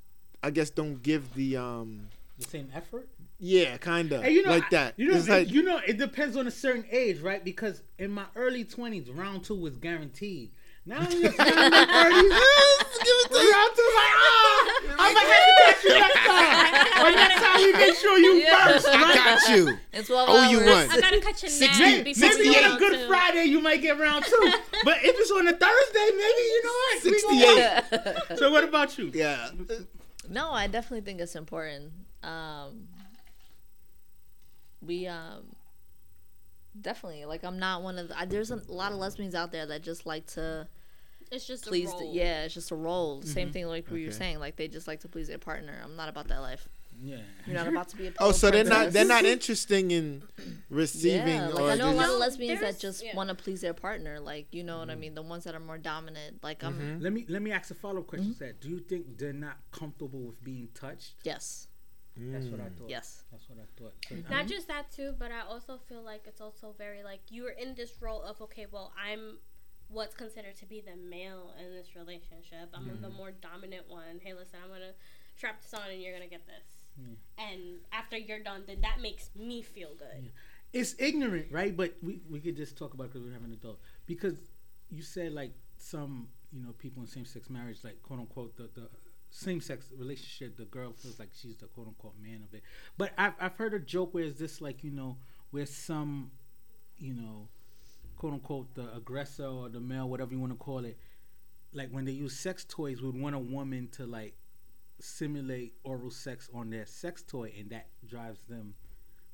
I 0.44 0.50
guess 0.50 0.70
don't 0.70 1.02
give 1.02 1.34
the 1.34 1.56
um, 1.56 2.08
The 2.38 2.44
same 2.48 2.70
effort. 2.72 3.08
Yeah, 3.44 3.76
kind 3.78 4.12
of 4.12 4.24
you 4.26 4.42
know, 4.44 4.50
like 4.50 4.62
I- 4.66 4.68
that. 4.70 4.94
You 4.96 5.10
know, 5.10 5.16
it's 5.16 5.28
like 5.28 5.50
you 5.50 5.62
know, 5.64 5.80
it 5.86 5.98
depends 5.98 6.36
on 6.36 6.46
a 6.46 6.50
certain 6.50 6.84
age, 6.92 7.18
right? 7.20 7.44
Because 7.44 7.82
in 7.98 8.12
my 8.12 8.24
early 8.36 8.62
twenties, 8.64 9.10
round 9.10 9.42
two 9.44 9.56
was 9.56 9.76
guaranteed. 9.76 10.52
Now 10.86 10.98
I'm 11.00 11.10
in 11.12 11.22
my 11.22 11.28
thirties. 11.28 12.32
round 12.32 13.70
two, 13.74 13.90
like, 13.94 14.14
ah, 14.14 14.80
I'm 14.98 15.14
gonna 15.14 15.34
have 15.34 15.46
to 15.46 15.54
catch 15.64 15.84
you 15.84 15.90
next 15.90 16.14
time. 16.26 17.02
But 17.02 17.14
next 17.14 17.40
time 17.42 17.60
you 17.60 17.72
make 17.72 17.94
sure 17.96 18.18
you 18.18 18.32
Yeah. 18.34 18.66
first. 18.66 18.86
I 18.88 19.02
Right? 19.02 19.14
got 19.14 19.56
you. 19.56 19.78
in 19.92 20.04
12 20.04 20.28
Oh, 20.30 20.50
you 20.50 20.58
hours. 20.60 20.88
won. 20.88 20.90
I 20.90 21.00
gotta 21.00 21.20
cut 21.20 21.42
your 21.42 21.50
60 21.50 21.82
neck 21.82 22.04
before 22.04 22.28
Maybe 22.30 22.48
on 22.56 22.76
a 22.76 22.78
Good 22.78 22.92
to- 22.98 23.06
Friday 23.08 23.44
you 23.44 23.60
might 23.60 23.80
get 23.82 23.98
round 23.98 24.24
two, 24.24 24.40
but 24.84 24.98
if 25.04 25.14
it's 25.18 25.30
on 25.30 25.46
a 25.48 25.52
Thursday, 25.52 26.08
maybe 26.16 26.42
you 26.52 26.62
know 26.64 26.70
what? 26.70 27.04
we 27.04 27.22
gonna- 27.44 27.84
68. 28.28 28.38
So 28.38 28.50
what 28.50 28.64
about 28.64 28.98
you? 28.98 29.10
Yeah. 29.14 29.50
no, 30.28 30.50
I 30.52 30.66
definitely 30.66 31.02
think 31.02 31.20
it's 31.20 31.34
important. 31.36 31.92
Um, 32.24 32.88
we 34.84 35.06
um, 35.06 35.54
definitely 36.80 37.24
like 37.24 37.44
I'm 37.44 37.58
not 37.58 37.82
one 37.82 37.98
of 37.98 38.08
the. 38.08 38.18
I, 38.18 38.24
there's 38.24 38.50
a 38.50 38.60
lot 38.68 38.92
of 38.92 38.98
lesbians 38.98 39.34
out 39.34 39.52
there 39.52 39.66
that 39.66 39.82
just 39.82 40.06
like 40.06 40.26
to 40.28 40.66
It's 41.30 41.46
just 41.46 41.66
please. 41.66 41.92
a 41.92 41.98
The, 41.98 42.06
yeah, 42.06 42.44
it's 42.44 42.54
just 42.54 42.70
a 42.70 42.76
role. 42.76 43.22
Same 43.22 43.52
thing 43.52 43.66
like 43.66 43.88
what 43.90 44.00
you're 44.00 44.12
saying. 44.12 44.38
Like 44.38 44.56
they 44.56 44.68
just 44.68 44.86
like 44.88 45.00
to 45.00 45.08
please 45.08 45.28
their 45.28 45.38
partner. 45.38 45.74
I'm 45.82 45.96
not 45.96 46.08
about 46.08 46.28
that 46.28 46.40
life. 46.40 46.68
Yeah. 47.00 47.16
You're 47.46 47.56
not 47.56 47.66
about 47.66 47.88
to 47.88 47.96
be 47.96 48.06
a. 48.08 48.12
Oh, 48.20 48.32
so 48.32 48.50
they're 48.50 48.64
not 48.64 48.92
they're 48.92 49.04
not 49.04 49.24
interesting 49.24 49.90
in 49.90 50.22
receiving 50.68 51.26
Yeah, 51.36 51.48
like 51.48 51.64
or 51.64 51.70
I 51.70 51.74
know 51.76 51.90
a 51.90 51.94
lot 51.94 52.04
of 52.06 52.12
No, 52.12 52.18
lesbians 52.18 52.60
that 52.60 52.78
just 52.78 53.02
yeah. 53.04 53.16
want 53.16 53.28
to 53.30 53.34
please 53.34 53.60
their 53.62 53.74
partner. 53.74 54.20
Like 54.20 54.46
you 54.52 54.62
know 54.62 54.78
what 54.78 54.90
I 54.90 54.94
mean. 54.94 55.14
The 55.14 55.22
ones 55.22 55.44
that 55.44 55.54
are 55.54 55.60
more 55.60 55.78
dominant. 55.78 56.42
Like 56.44 56.62
I'm. 56.62 56.74
Mm-hmm. 56.74 57.02
Let 57.02 57.12
me 57.12 57.24
let 57.28 57.42
me 57.42 57.50
ask 57.50 57.70
a 57.70 57.74
follow 57.74 58.00
up 58.00 58.06
question. 58.08 58.36
That 58.38 58.60
do 58.60 58.68
you 58.68 58.78
think 58.80 59.18
they're 59.18 59.32
not 59.32 59.56
comfortable 59.72 60.20
with 60.20 60.44
being 60.44 60.68
touched? 60.74 61.14
Yes. 61.24 61.66
That's 62.16 62.46
what 62.46 62.60
I 62.60 62.64
mm. 62.64 62.76
thought. 62.76 62.90
Yes. 62.90 63.24
That's 63.30 63.48
what 63.48 63.58
I 63.58 63.80
thought. 63.80 63.94
So, 64.08 64.14
mm-hmm. 64.14 64.32
Not 64.32 64.46
just 64.46 64.68
that 64.68 64.92
too, 64.92 65.14
but 65.18 65.32
I 65.32 65.40
also 65.48 65.78
feel 65.88 66.02
like 66.02 66.22
it's 66.26 66.40
also 66.40 66.74
very 66.76 67.02
like 67.02 67.20
you're 67.30 67.50
in 67.50 67.74
this 67.74 68.00
role 68.00 68.22
of 68.22 68.40
okay, 68.42 68.66
well, 68.70 68.92
I'm 69.02 69.38
what's 69.88 70.14
considered 70.14 70.56
to 70.56 70.66
be 70.66 70.80
the 70.80 70.96
male 70.96 71.52
in 71.58 71.72
this 71.72 71.94
relationship. 71.96 72.70
I'm 72.74 72.86
the 73.00 73.08
Mm-hmm. 73.08 73.16
more 73.16 73.30
dominant 73.30 73.88
one. 73.88 74.20
Hey, 74.22 74.34
listen, 74.34 74.58
I'm 74.62 74.70
gonna 74.70 74.92
strap 75.36 75.60
this 75.62 75.72
on 75.74 75.90
and 75.90 76.00
you're 76.00 76.12
gonna 76.12 76.26
get 76.26 76.46
this. 76.46 76.82
Mm. 77.00 77.14
And 77.38 77.60
after 77.92 78.16
you're 78.16 78.42
done, 78.42 78.64
then 78.66 78.80
that 78.82 79.00
makes 79.00 79.30
me 79.34 79.62
feel 79.62 79.94
good. 79.98 80.30
it's 80.72 80.94
ignorant, 80.98 81.46
right? 81.50 81.76
But 81.76 81.94
we, 82.02 82.20
we 82.30 82.40
could 82.40 82.56
just 82.56 82.76
talk 82.76 82.94
about 82.94 83.08
because 83.08 83.22
we're 83.22 83.32
having 83.32 83.48
an 83.48 83.54
adult. 83.54 83.80
Because 84.06 84.36
you 84.90 85.02
said 85.02 85.32
like 85.32 85.52
some 85.78 86.28
you 86.52 86.62
know 86.62 86.72
people 86.78 87.02
in 87.02 87.08
same 87.08 87.24
sex 87.24 87.48
marriage, 87.48 87.78
like 87.82 88.02
quote 88.02 88.20
unquote 88.20 88.56
the, 88.56 88.68
the 88.74 88.88
same 89.32 89.60
sex 89.60 89.86
relationship, 89.96 90.56
the 90.56 90.66
girl 90.66 90.92
feels 90.92 91.18
like 91.18 91.30
she's 91.34 91.56
the 91.56 91.66
quote 91.66 91.88
unquote 91.88 92.14
man 92.22 92.44
of 92.46 92.54
it. 92.54 92.62
But 92.98 93.12
I've 93.16 93.32
I've 93.40 93.56
heard 93.56 93.74
a 93.74 93.78
joke 93.78 94.12
where 94.14 94.24
it's 94.24 94.38
this 94.38 94.60
like 94.60 94.84
you 94.84 94.90
know 94.90 95.16
where 95.50 95.66
some 95.66 96.30
you 96.98 97.14
know 97.14 97.48
quote 98.16 98.34
unquote 98.34 98.74
the 98.74 98.94
aggressor 98.94 99.46
or 99.46 99.68
the 99.68 99.80
male 99.80 100.08
whatever 100.08 100.32
you 100.32 100.38
want 100.38 100.52
to 100.52 100.58
call 100.58 100.84
it, 100.84 100.98
like 101.72 101.90
when 101.90 102.04
they 102.04 102.12
use 102.12 102.38
sex 102.38 102.66
toys 102.68 103.00
would 103.00 103.18
want 103.18 103.34
a 103.34 103.38
woman 103.38 103.88
to 103.92 104.04
like 104.06 104.34
simulate 105.00 105.74
oral 105.82 106.10
sex 106.10 106.48
on 106.54 106.70
their 106.70 106.86
sex 106.86 107.22
toy 107.22 107.52
and 107.58 107.70
that 107.70 107.88
drives 108.06 108.40
them 108.48 108.74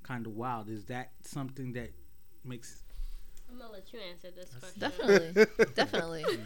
kind 0.05 0.26
of 0.26 0.32
wild. 0.32 0.68
Is 0.68 0.84
that 0.86 1.11
something 1.22 1.72
that 1.72 1.90
makes 2.44 2.84
I'm 3.51 3.59
gonna 3.59 3.72
let 3.72 3.92
you 3.92 3.99
answer 3.99 4.28
this 4.30 4.51
question. 4.55 4.80
Definitely. 4.80 5.64
Definitely. 5.74 6.22
Mm. 6.22 6.40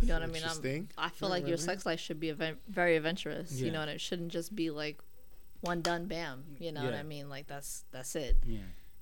You 0.00 0.08
know 0.08 0.14
what 0.14 0.22
I 0.22 0.26
mean? 0.26 0.42
I'm, 0.44 0.88
I 0.96 1.08
feel 1.08 1.28
Right, 1.28 1.36
like 1.36 1.48
your 1.48 1.56
right, 1.56 1.64
sex 1.64 1.84
life 1.86 2.00
should 2.00 2.20
be 2.20 2.28
event- 2.30 2.58
very 2.68 2.96
adventurous, 2.96 3.52
you 3.60 3.70
know, 3.70 3.80
and 3.82 3.90
it 3.90 4.00
shouldn't 4.00 4.30
just 4.32 4.54
be 4.54 4.70
like 4.70 4.98
one 5.60 5.80
done 5.82 6.06
bam. 6.06 6.44
You 6.58 6.72
know 6.72 6.84
what 6.84 6.94
I 6.94 7.02
mean? 7.02 7.28
Like 7.28 7.46
that's 7.46 7.84
that's 7.90 8.14
it. 8.16 8.36
yeah 8.46 8.58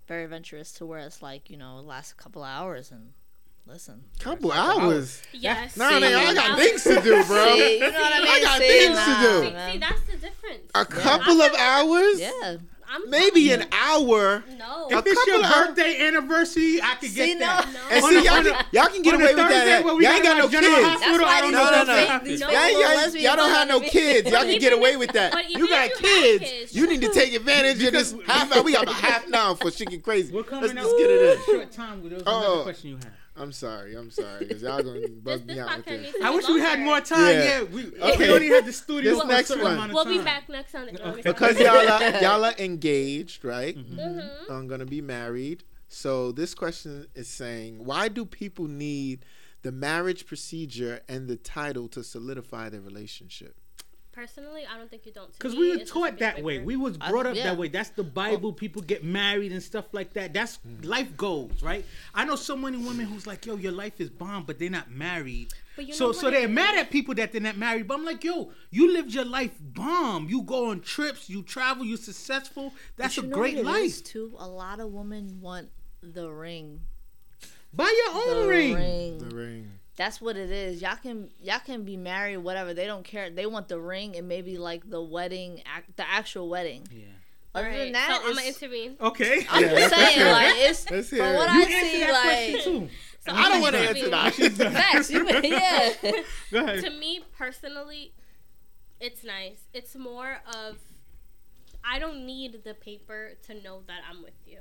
very 0.07 0.25
adventurous 0.25 0.73
to 0.73 0.87
where 0.87 1.01
it's 1.01 1.21
like 1.21 1.51
you 1.51 1.57
know 1.59 1.81
last 1.81 2.13
a 2.13 2.15
couple 2.15 2.43
hours 2.43 2.91
and 2.91 3.13
listen. 3.69 4.03
Couple 4.19 4.51
hours. 4.53 5.23
Yes. 5.33 5.77
Nah, 5.77 5.89
See, 5.91 5.95
nigga, 5.97 6.17
I 6.17 6.35
got 6.35 6.59
things 6.59 6.83
to 6.85 7.01
do, 7.01 7.25
bro. 7.27 7.55
See, 7.55 7.75
you 7.75 7.81
know 7.81 7.87
what 7.91 8.13
I 8.13 8.19
mean? 8.19 8.29
I 8.29 8.41
got 8.43 8.59
See, 8.61 8.69
things 8.69 8.95
nah, 8.97 9.05
to 9.05 9.29
do. 9.29 9.43
See, 9.57 9.73
see, 9.73 9.79
that's 9.79 10.01
the 10.03 10.13
difference. 10.13 10.71
A 10.75 10.85
couple 10.85 11.41
of 11.43 11.55
hours? 11.55 12.21
Yeah. 12.21 12.57
I'm 12.91 13.11
Maybe 13.11 13.53
an 13.53 13.67
hour. 13.71 14.43
No. 14.59 14.89
If 14.91 15.05
it's 15.07 15.27
your 15.27 15.43
couple 15.43 15.61
of- 15.61 15.77
birthday 15.77 16.07
anniversary, 16.09 16.81
I 16.83 16.95
could 16.95 17.11
See, 17.11 17.17
get 17.17 17.39
no. 17.39 17.45
that. 17.47 17.69
No. 17.71 17.81
And 17.91 18.05
see, 18.07 18.25
y'all, 18.25 18.43
can, 18.43 18.67
y'all 18.73 18.87
can 18.87 19.03
get 19.03 19.15
away 19.15 19.27
with 19.35 19.37
that. 19.37 19.85
Y'all 19.85 19.93
ain't 20.01 20.03
got 20.03 20.23
gotta 20.23 20.39
no 20.39 20.43
go 20.45 20.49
to 20.49 20.53
General 20.53 20.75
kids. 20.77 21.03
Hospital, 21.03 21.27
I 21.29 21.41
don't 21.43 21.53
know 21.53 21.65
No, 21.65 21.71
no, 21.71 21.85
no. 21.85 22.07
happening. 22.07 22.31
these 22.33 22.41
No. 22.41 22.47
fake 22.47 22.55
Yeah, 22.57 22.65
little 22.65 22.81
yeah, 22.81 22.87
lesbians 22.97 23.25
y'all 23.27 23.37
don't 23.37 23.51
have 23.51 23.69
no 23.69 23.81
kids. 23.81 24.31
Y'all 24.31 24.43
can 24.45 24.59
get 24.59 24.73
away 24.73 24.97
with 24.97 25.13
that. 25.13 25.33
but 25.33 25.45
even 25.51 25.59
You 25.59 25.65
if 25.67 25.71
got 25.71 25.85
you 25.85 25.91
have 25.91 26.41
kids. 26.41 26.51
kids- 26.51 26.75
You 26.75 26.87
need 26.87 27.03
to 27.03 27.09
take 27.13 27.35
advantage 27.35 27.83
of 27.83 27.93
this 27.93 28.15
half 28.27 28.57
hour. 28.57 28.63
We 28.63 28.73
got 28.73 28.85
about 28.85 28.95
half 28.95 29.29
now 29.29 29.55
for 29.55 29.71
she 29.71 29.85
get 29.85 30.03
crazy. 30.03 30.33
We're 30.33 30.39
Let's, 30.41 30.49
coming 30.49 30.75
let's 30.75 30.89
up 30.89 30.97
get 30.99 31.11
it 31.11 31.39
in. 31.39 31.45
short 31.45 31.71
time. 31.73 32.01
There 32.09 32.15
was 32.15 32.23
another 32.23 32.47
Oh. 32.47 32.63
question 32.63 32.89
you 32.89 32.97
had. 32.97 33.13
I'm 33.39 33.53
sorry. 33.53 33.95
I'm 33.95 34.11
sorry. 34.11 34.47
Because 34.47 34.63
y'all 34.63 34.83
going 34.83 35.03
to 35.03 35.09
This, 35.09 35.11
bug 35.23 35.47
this 35.47 35.57
me 35.57 35.61
out 35.61 35.77
with 35.77 35.87
this. 35.87 36.15
I 36.23 36.31
be 36.31 36.37
wish 36.37 36.49
we 36.49 36.61
had 36.61 36.81
more 36.81 37.01
time. 37.01 37.21
Yeah. 37.35 37.45
Yeah, 37.45 37.63
we, 37.63 37.87
Okay. 38.01 38.29
we 38.29 38.35
only 38.35 38.49
had 38.49 38.65
the 38.67 38.73
studio 38.73 39.15
This 39.15 39.25
next 39.27 39.51
one. 39.63 39.93
We'll 39.93 40.05
be 40.05 40.19
back 40.23 40.49
next 40.49 40.73
Sunday. 40.73 40.93
No, 40.93 41.13
Okay. 41.13 41.23
Because 41.23 41.59
y'all 41.59 41.77
are, 41.89 42.03
y'all 42.23 42.45
are 42.45 42.55
engaged, 42.59 43.45
right? 43.45 43.77
Mhm. 43.77 44.51
I'm 44.51 44.67
going 44.69 44.81
to 44.81 44.87
be 44.87 45.01
married. 45.01 45.65
So 45.89 46.33
this 46.33 46.55
question 46.55 47.07
is 47.15 47.29
saying, 47.29 47.85
why 47.85 48.09
do 48.09 48.25
people 48.25 48.67
need 48.67 49.25
the 49.63 49.73
marriage 49.73 50.27
procedure 50.27 51.01
and 51.09 51.29
the 51.29 51.37
title 51.37 51.89
to 51.89 52.03
solidify 52.05 52.69
their 52.69 52.81
relationship? 52.81 53.57
Personally, 54.19 54.67
I 54.69 54.77
don't 54.77 54.91
think 54.91 55.07
you 55.07 55.13
don't. 55.13 55.33
To 55.33 55.39
Because 55.39 55.55
we 55.55 55.69
were 55.69 55.75
it's 55.75 55.83
just 55.83 55.93
a 55.93 55.95
taught 55.95 56.11
big 56.11 56.19
that 56.19 56.43
way. 56.43 56.59
We 56.59 56.75
was 56.75 56.99
I- 57.01 57.09
brought 57.09 57.27
up 57.27 57.37
yeah. 57.37 57.45
that 57.45 57.57
way. 57.57 57.69
That's 57.69 57.91
the 57.91 58.03
oh. 58.03 58.07
Bible. 58.07 58.53
People 58.53 58.83
get 58.83 59.05
married 59.05 59.53
and 59.53 59.63
stuff 59.63 59.85
like 59.93 60.13
that. 60.15 60.35
That's 60.35 60.59
mm. 60.67 60.85
life 60.85 61.17
goals, 61.17 61.63
right? 61.63 61.85
I 62.13 62.25
know 62.25 62.35
so 62.35 62.57
many 62.57 62.79
women 62.79 63.07
who's 63.07 63.29
like, 63.29 63.47
yo, 63.47 63.55
your 63.55 63.71
life 63.71 64.01
is 64.01 64.11
bomb, 64.11 64.43
but 64.43 64.59
they're 64.59 64.71
not 64.71 64.91
married. 64.91 65.53
But 65.77 65.85
you 65.85 65.93
know 65.93 65.97
so 65.97 66.11
so 66.11 66.33
they're 66.33 66.49
mad 66.49 66.77
at 66.77 66.91
people 66.91 67.15
that 67.15 67.31
they're 67.31 67.41
not 67.41 67.59
married. 67.59 67.87
But 67.87 67.95
I'm 67.95 68.05
like, 68.05 68.25
yo, 68.25 68.51
you 68.73 68.93
lived 68.93 69.15
your 69.15 69.25
life 69.25 69.53
bomb. 69.61 70.29
You 70.29 70.43
go 70.43 70.71
on 70.71 70.81
trips, 70.81 71.31
you 71.31 71.45
travel, 71.45 71.85
you're 71.85 71.97
successful. 71.97 72.73
That's 72.97 73.15
But 73.15 73.25
a 73.27 73.29
know 73.29 73.37
great 73.37 73.55
what 73.59 73.67
it 73.67 73.67
life. 73.67 73.85
is, 73.85 74.03
too. 74.03 74.35
A 74.41 74.49
lot 74.49 74.81
of 74.81 74.93
women 74.93 75.41
want 75.41 75.69
the 76.03 76.29
ring. 76.29 76.81
Buy 77.73 77.85
your 77.85 78.25
The 78.25 78.31
own 78.33 78.49
ring. 78.49 78.75
ring. 78.75 79.19
The 79.19 79.37
ring. 79.37 79.71
That's 79.99 80.21
what 80.21 80.37
it 80.37 80.51
is. 80.51 80.81
Y'all 80.81 80.97
can 80.97 81.29
y'all 81.43 81.59
can 81.59 81.83
be 81.85 81.97
married, 81.97 82.39
whatever. 82.39 82.73
They 82.73 82.87
don't 82.87 83.05
care. 83.05 83.29
They 83.31 83.47
want 83.47 83.69
the 83.69 83.81
ring 83.81 84.17
and 84.17 84.29
maybe 84.29 84.57
like 84.57 84.89
the 84.89 85.03
wedding, 85.03 85.61
act, 85.67 85.97
the 85.97 86.09
actual 86.09 86.49
wedding. 86.49 86.87
Yeah. 86.91 87.05
Other 87.55 87.67
Alright, 87.67 87.81
than 87.85 87.93
that, 87.95 88.21
so 88.23 88.29
I'm 88.29 88.35
gonna 88.37 88.47
intervene. 88.47 88.97
Okay. 89.01 89.47
I'm 89.51 89.63
Yeah, 89.65 89.69
just 89.71 89.81
let's 89.91 89.95
saying, 89.97 90.19
hear 90.19 90.27
it. 90.29 90.33
like 90.33 90.55
it's 90.57 90.91
Let's 90.91 91.09
from 91.09 91.19
hear 91.19 91.35
what 91.35 91.53
you 91.53 91.61
I 91.61 91.65
answer 91.65 91.87
see, 91.91 91.99
that 92.01 92.53
like 92.55 92.63
too. 92.65 92.89
So 93.27 93.33
I 93.35 93.49
don't 93.49 93.61
want 93.61 93.75
to 93.75 93.83
intervene. 93.83 94.15
answer 94.15 94.49
that. 94.51 94.73
facts. 94.93 95.11
You, 95.11 95.27
yeah. 95.43 95.93
Go 96.53 96.65
ahead. 96.65 96.85
to 96.85 96.91
me 96.91 97.21
personally, 97.37 98.13
it's 99.01 99.25
nice. 99.25 99.59
It's 99.75 99.97
more 99.97 100.39
of 100.55 100.77
I 101.85 101.99
don't 101.99 102.25
need 102.25 102.63
the 102.65 102.75
paper 102.75 103.33
to 103.49 103.55
know 103.55 103.81
that 103.89 104.01
I'm 104.09 104.23
with 104.23 104.35
you. 104.47 104.59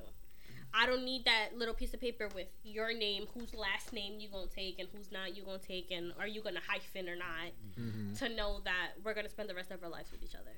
I 0.80 0.86
don't 0.86 1.04
need 1.04 1.26
that 1.26 1.58
little 1.58 1.74
piece 1.74 1.94
of 1.94 2.00
paper 2.00 2.30
with 2.36 2.48
your 2.64 2.94
name, 2.94 3.26
whose 3.34 3.56
last 3.56 3.92
name 3.94 4.20
you 4.20 4.30
gonna 4.30 4.46
take 4.48 4.78
and 4.80 4.88
who's 4.96 5.12
not 5.12 5.36
you 5.36 5.44
gonna 5.44 5.58
take, 5.58 5.90
and 5.92 6.14
are 6.20 6.28
you 6.28 6.42
gonna 6.42 6.62
hyphen 6.68 7.10
or 7.10 7.16
not, 7.16 7.50
Mm-hmm. 7.80 8.14
to 8.16 8.30
know 8.30 8.62
that 8.66 8.90
we're 9.04 9.14
gonna 9.16 9.30
spend 9.30 9.50
the 9.50 9.56
rest 9.56 9.72
of 9.72 9.82
our 9.84 9.90
lives 9.90 10.12
with 10.12 10.22
each 10.24 10.36
other. 10.36 10.52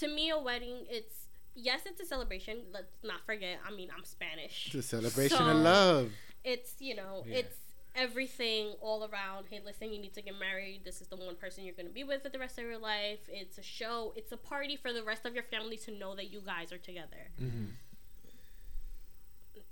To 0.00 0.08
me, 0.08 0.30
a 0.30 0.38
wedding, 0.38 0.86
it's 0.88 1.26
yes, 1.54 1.80
it's 1.84 2.00
a 2.00 2.06
celebration. 2.06 2.58
Let's 2.72 2.94
not 3.02 3.26
forget. 3.26 3.58
I 3.66 3.70
mean, 3.74 3.88
I'm 3.96 4.04
Spanish. 4.04 4.66
It's 4.66 4.74
a 4.76 4.82
celebration 4.82 5.38
So- 5.38 5.48
of 5.48 5.56
love. 5.56 6.12
it's 6.44 6.74
you 6.78 6.94
know 6.94 7.24
Yeah. 7.26 7.38
it's 7.38 7.56
everything 7.96 8.68
all 8.80 9.04
around 9.12 9.46
hey 9.50 9.60
listen 9.64 9.92
you 9.92 9.98
need 10.00 10.14
to 10.14 10.22
get 10.22 10.38
married 10.38 10.80
this 10.84 11.00
is 11.02 11.08
the 11.08 11.16
one 11.16 11.34
person 11.34 11.64
you're 11.64 11.74
going 11.74 11.88
to 11.88 11.92
be 11.92 12.04
with 12.04 12.22
for 12.22 12.28
the 12.28 12.38
rest 12.38 12.56
of 12.56 12.64
your 12.64 12.78
life 12.78 13.18
it's 13.28 13.58
a 13.58 13.62
show 13.62 14.12
it's 14.14 14.30
a 14.30 14.36
party 14.36 14.76
for 14.76 14.92
the 14.92 15.02
rest 15.02 15.26
of 15.26 15.34
your 15.34 15.42
family 15.42 15.76
to 15.76 15.90
know 15.90 16.14
that 16.14 16.30
you 16.30 16.40
guys 16.40 16.72
are 16.72 16.78
together 16.78 17.22
Mm-hmm. 17.42 17.64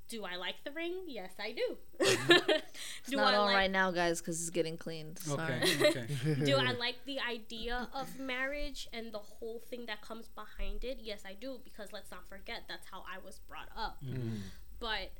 Do 0.08 0.24
i 0.24 0.36
like 0.36 0.56
the 0.64 0.70
ring 0.70 0.94
yes 1.06 1.32
i 1.38 1.52
do 1.52 1.76
mm-hmm. 2.00 2.50
It's 3.00 3.10
do 3.10 3.16
not 3.16 3.34
i 3.34 3.36
on 3.36 3.46
like 3.46 3.56
right 3.56 3.70
now, 3.70 3.90
guys, 3.90 4.20
because 4.20 4.40
it's 4.40 4.50
getting 4.50 4.76
cleaned. 4.76 5.18
Sorry. 5.18 5.54
Okay. 5.62 5.88
Okay. 5.88 6.44
do 6.44 6.56
I 6.56 6.72
like 6.72 6.96
the 7.06 7.18
idea 7.20 7.88
of 7.94 8.18
marriage 8.18 8.88
and 8.92 9.12
the 9.12 9.18
whole 9.18 9.62
thing 9.70 9.86
that 9.86 10.02
comes 10.02 10.28
behind 10.28 10.84
it? 10.84 10.98
Yes, 11.00 11.22
I 11.26 11.34
do 11.34 11.58
because 11.64 11.92
let's 11.92 12.10
not 12.10 12.28
forget 12.28 12.64
that's 12.68 12.86
how 12.90 12.98
I 12.98 13.24
was 13.24 13.40
brought 13.48 13.68
up. 13.76 13.98
Mm. 14.04 14.40
But 14.80 15.12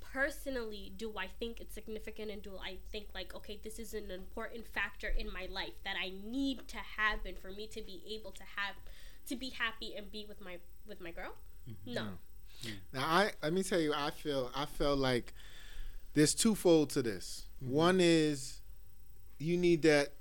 personally, 0.00 0.92
do 0.96 1.12
I 1.16 1.26
think 1.26 1.60
it's 1.60 1.74
significant 1.74 2.30
and 2.30 2.42
do 2.42 2.52
I 2.62 2.76
think 2.90 3.06
like 3.14 3.34
okay, 3.34 3.58
this 3.62 3.78
is 3.78 3.94
an 3.94 4.10
important 4.10 4.66
factor 4.66 5.08
in 5.08 5.32
my 5.32 5.48
life 5.50 5.74
that 5.84 5.96
I 6.00 6.12
need 6.24 6.68
to 6.68 6.78
happen 6.78 7.34
for 7.40 7.50
me 7.50 7.66
to 7.68 7.82
be 7.82 8.02
able 8.14 8.30
to 8.32 8.44
have 8.56 8.76
to 9.26 9.36
be 9.36 9.50
happy 9.50 9.94
and 9.96 10.10
be 10.10 10.26
with 10.28 10.40
my 10.40 10.58
with 10.86 11.00
my 11.00 11.10
girl? 11.10 11.34
Mm-hmm. 11.68 11.94
No. 11.94 12.06
Mm. 12.64 12.70
Now 12.94 13.04
I 13.06 13.30
let 13.42 13.52
me 13.52 13.62
tell 13.62 13.80
you, 13.80 13.92
I 13.94 14.10
feel 14.10 14.50
I 14.54 14.66
feel 14.66 14.96
like 14.96 15.34
there's 16.14 16.34
twofold 16.34 16.90
to 16.90 17.02
this. 17.02 17.46
Mm-hmm. 17.62 17.74
One 17.74 17.98
is 18.00 18.60
you 19.38 19.56
need 19.56 19.82
that 19.82 20.12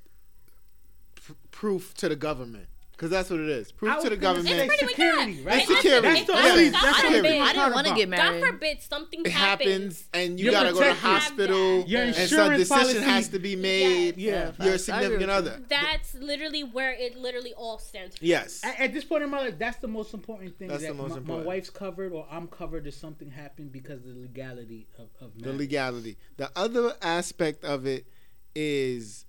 pr- 1.15 1.33
proof 1.51 1.93
to 1.95 2.09
the 2.09 2.15
government 2.15 2.67
because 3.01 3.09
that's 3.09 3.31
what 3.31 3.39
it 3.39 3.49
is. 3.49 3.71
Proof 3.71 3.91
I 3.93 4.01
to 4.03 4.09
the 4.11 4.15
government. 4.15 4.47
say 4.47 4.67
pretty 4.67 4.85
much 4.85 4.91
security, 4.91 5.33
that. 5.33 5.45
right? 5.45 5.67
That's 5.67 5.81
security. 5.81 6.07
That's 6.07 6.27
the 6.27 6.33
only. 6.33 6.69
That's 6.69 7.01
the 7.01 7.21
thing 7.23 7.41
I 7.41 7.45
we're 7.47 7.53
didn't 7.53 7.73
want 7.73 7.87
to 7.87 7.95
get 7.95 8.09
married. 8.09 8.41
God 8.41 8.47
forbid 8.51 8.81
something 8.83 9.21
it 9.25 9.31
happens 9.31 10.03
and 10.13 10.39
you 10.39 10.51
gotta 10.51 10.71
go 10.71 10.81
to 10.81 10.85
protected. 10.93 11.01
hospital 11.03 11.83
Your 11.87 12.03
and 12.03 12.13
some 12.13 12.23
insurance 12.23 12.69
decision 12.69 13.01
policy- 13.01 13.11
has 13.11 13.29
to 13.29 13.39
be 13.39 13.55
made. 13.55 14.17
Yeah. 14.17 14.31
Yeah, 14.31 14.65
Your 14.65 14.77
facts. 14.77 14.89
I 14.89 15.01
agree 15.01 15.17
significant 15.17 15.31
other. 15.31 15.61
That's 15.67 16.13
literally 16.13 16.63
where 16.63 16.91
it 16.93 17.17
literally 17.17 17.55
all 17.55 17.79
stands. 17.79 18.17
For. 18.17 18.23
Yes. 18.23 18.63
At, 18.63 18.79
at 18.79 18.93
this 18.93 19.03
point 19.03 19.23
in 19.23 19.31
my 19.31 19.39
life, 19.39 19.57
that's 19.57 19.77
the 19.77 19.87
most 19.87 20.13
important 20.13 20.59
thing. 20.59 20.67
That's 20.67 20.83
that 20.83 20.89
the 20.89 20.93
most 20.93 21.11
my, 21.11 21.17
important. 21.17 21.45
my 21.47 21.53
wife's 21.55 21.71
covered 21.71 22.13
or 22.13 22.27
I'm 22.29 22.47
covered 22.49 22.85
if 22.85 22.93
something 22.93 23.31
happened 23.31 23.71
because 23.71 24.05
of 24.05 24.13
the 24.13 24.21
legality 24.21 24.85
of, 24.99 25.07
of 25.19 25.41
the 25.41 25.51
legality. 25.53 26.17
The 26.37 26.51
other 26.55 26.93
aspect 27.01 27.63
of 27.63 27.87
it 27.87 28.05
is 28.53 29.25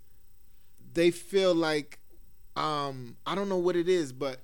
they 0.93 1.09
feel 1.09 1.55
like 1.55 1.97
um 2.55 3.17
I 3.25 3.35
don't 3.35 3.49
know 3.49 3.57
what 3.57 3.75
it 3.75 3.89
is, 3.89 4.13
but 4.13 4.39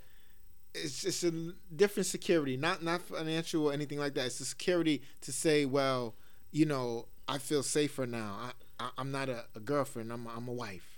it's 0.73 1.01
just 1.01 1.23
a 1.23 1.53
different 1.75 2.07
security, 2.07 2.57
not 2.57 2.83
not 2.83 3.01
financial 3.01 3.67
or 3.67 3.73
anything 3.73 3.99
like 3.99 4.13
that. 4.15 4.27
It's 4.27 4.39
a 4.39 4.45
security 4.45 5.01
to 5.21 5.31
say, 5.31 5.65
well, 5.65 6.15
you 6.51 6.65
know, 6.65 7.07
I 7.27 7.37
feel 7.37 7.63
safer 7.63 8.05
now. 8.05 8.37
I, 8.79 8.85
I 8.85 8.89
I'm 8.97 9.11
not 9.11 9.29
a, 9.29 9.45
a 9.55 9.59
girlfriend. 9.59 10.11
I'm 10.11 10.25
a, 10.27 10.29
I'm 10.35 10.47
a 10.47 10.53
wife, 10.53 10.88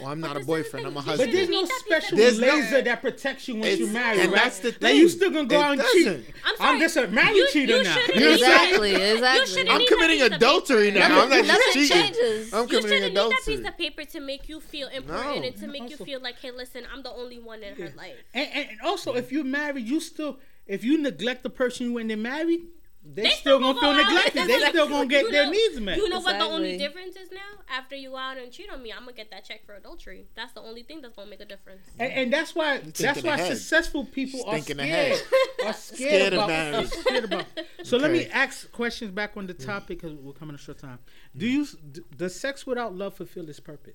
or 0.00 0.08
I'm 0.10 0.20
not 0.20 0.30
a 0.32 0.34
this 0.34 0.40
is 0.42 0.46
the 0.46 0.52
boyfriend. 0.52 0.86
I'm 0.86 0.96
a 0.96 1.00
husband. 1.00 1.30
But 1.30 1.36
there's 1.36 1.48
no 1.48 1.60
need 1.62 1.68
that 1.68 1.70
piece 1.70 1.80
of 1.80 1.86
special 1.86 2.18
There's 2.18 2.38
no- 2.40 2.46
laser 2.46 2.82
that 2.82 3.00
protects 3.00 3.48
you 3.48 3.56
once 3.56 3.78
you 3.78 3.86
marry, 3.88 4.20
and 4.20 4.32
right? 4.32 4.42
that's 4.44 4.58
the 4.60 4.76
Like 4.80 4.94
you 4.96 5.08
still 5.08 5.30
gonna 5.30 5.46
go 5.48 5.56
It 5.58 5.62
out 5.62 5.72
and 5.72 5.80
doesn't. 5.80 6.24
cheat. 6.26 6.34
I'm 6.44 6.54
oh, 6.54 6.56
I'm 6.60 6.80
just 6.80 6.96
a 6.96 7.06
married 7.08 7.36
You- 7.36 7.48
cheater 7.52 7.76
you 7.78 7.82
now. 7.84 7.96
You 7.96 8.00
know 8.00 8.06
what 8.06 8.14
I'm 8.14 8.30
need 8.32 8.40
saying? 8.40 8.74
Exactly, 8.74 8.94
exactly. 8.94 9.68
I'm 9.70 9.86
committing 9.86 10.18
that 10.18 10.24
piece 10.24 10.26
of 10.26 10.32
adultery 10.32 10.90
now. 10.90 11.22
I'm 11.22 11.28
not 11.28 11.46
just 11.46 11.72
cheating. 11.72 11.88
changes. 11.96 12.52
I'm 12.54 12.62
You 12.62 12.66
committing 12.68 12.88
shouldn't 12.90 13.14
need 13.14 13.16
that 13.32 13.42
piece 13.44 13.68
of 13.68 13.78
paper 13.78 14.04
to 14.04 14.20
make 14.20 14.48
you 14.48 14.60
feel 14.60 14.88
important 14.88 15.44
and 15.44 15.56
to 15.56 15.66
make 15.66 15.90
you 15.90 15.96
feel 15.96 16.20
like, 16.20 16.38
hey, 16.40 16.50
listen, 16.50 16.84
I'm 16.92 17.02
the 17.02 17.10
only 17.10 17.38
one 17.38 17.62
in 17.62 17.74
her 17.76 17.92
life. 17.96 18.14
And, 18.34 18.48
and, 18.52 18.68
and 18.70 18.80
also, 18.82 19.14
if 19.14 19.30
you're 19.32 19.44
married, 19.44 19.86
you 19.86 20.00
still 20.00 20.38
if 20.66 20.84
you 20.84 20.96
neglect 20.98 21.42
the 21.42 21.50
person 21.50 21.92
when 21.92 22.06
they're 22.08 22.16
married, 22.16 22.62
they, 23.04 23.30
still 23.30 23.58
gonna 23.58 23.74
feel 23.80 23.92
go 23.94 24.00
out. 24.00 24.06
neglected. 24.06 24.46
They 24.48 24.68
still 24.68 24.88
gonna 24.88 25.06
get 25.06 25.24
You 25.24 25.32
their 25.32 25.46
know- 25.46 25.50
needs 25.50 25.80
met. 25.80 25.96
You 25.96 26.08
know 26.08 26.20
what 26.20 26.38
the 26.38 26.44
only 26.44 26.78
difference 26.78 27.16
is 27.16 27.30
now? 27.32 27.40
After 27.68 27.96
you 27.96 28.10
go 28.10 28.16
out 28.16 28.38
and 28.38 28.52
cheat 28.52 28.70
on 28.70 28.80
me, 28.82 28.92
I'm 28.92 29.00
gonna 29.00 29.12
get 29.12 29.30
that 29.30 29.44
check 29.44 29.66
for 29.66 29.74
adultery. 29.74 30.26
That's 30.36 30.52
the 30.52 30.60
only 30.60 30.82
thing 30.84 31.00
that's 31.02 31.16
gonna 31.16 31.28
make 31.28 31.40
a 31.40 31.44
difference. 31.44 31.82
And, 31.98 32.12
and 32.12 32.32
that's 32.32 32.54
why 32.54 32.78
that's 32.78 33.22
why 33.22 33.34
ahead. 33.34 33.56
successful 33.56 34.04
people 34.04 34.44
are 34.46 34.54
Thinking 34.54 34.76
scared. 34.76 35.12
ahead. 35.12 35.22
Are 35.66 35.72
scared, 35.72 36.10
Scared 36.10 36.32
of 36.34 36.44
about. 36.44 36.74
are 36.74 36.86
scared 36.86 37.24
about. 37.24 37.46
So 37.84 37.96
let 37.96 38.12
me 38.12 38.26
ask 38.26 38.70
questions 38.70 39.10
back 39.10 39.36
on 39.36 39.46
the 39.48 39.54
topic 39.54 40.00
because 40.00 40.16
we're 40.16 40.32
coming 40.32 40.56
to 40.56 40.62
short 40.62 40.78
time. 40.78 41.00
Do 41.36 41.46
mm. 41.46 41.52
you 41.94 42.02
does 42.16 42.38
sex 42.38 42.64
without 42.66 42.94
love 42.94 43.14
fulfill 43.14 43.48
its 43.48 43.58
purpose? 43.60 43.94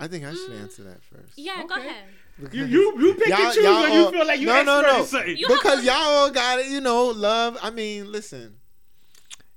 I 0.00 0.08
think 0.08 0.24
I 0.24 0.30
should 0.32 0.50
mm. 0.50 0.62
answer 0.62 0.82
that 0.84 1.02
first. 1.04 1.34
Yeah, 1.36 1.62
go 1.68 1.74
Okay. 1.76 1.86
ahead. 1.88 2.04
You 2.52 2.64
you, 2.64 3.00
you 3.00 3.14
pick 3.14 3.28
Y'all- 3.28 3.38
and 3.42 3.54
choose 3.54 3.62
y'all 3.64 3.82
when 3.82 3.90
all- 3.92 3.98
you 3.98 4.10
feel 4.12 4.26
like 4.26 4.40
you 4.40 4.46
no, 4.46 4.54
expert 4.54 4.64
no, 4.66 4.80
no. 4.82 5.00
in 5.00 5.06
something. 5.06 5.36
You- 5.36 5.48
because 5.48 5.84
y'all 5.84 5.94
all 5.94 6.30
got 6.30 6.58
it, 6.58 6.66
you 6.68 6.80
know, 6.80 7.04
love. 7.08 7.58
I 7.62 7.70
mean, 7.70 8.10
listen. 8.10 8.56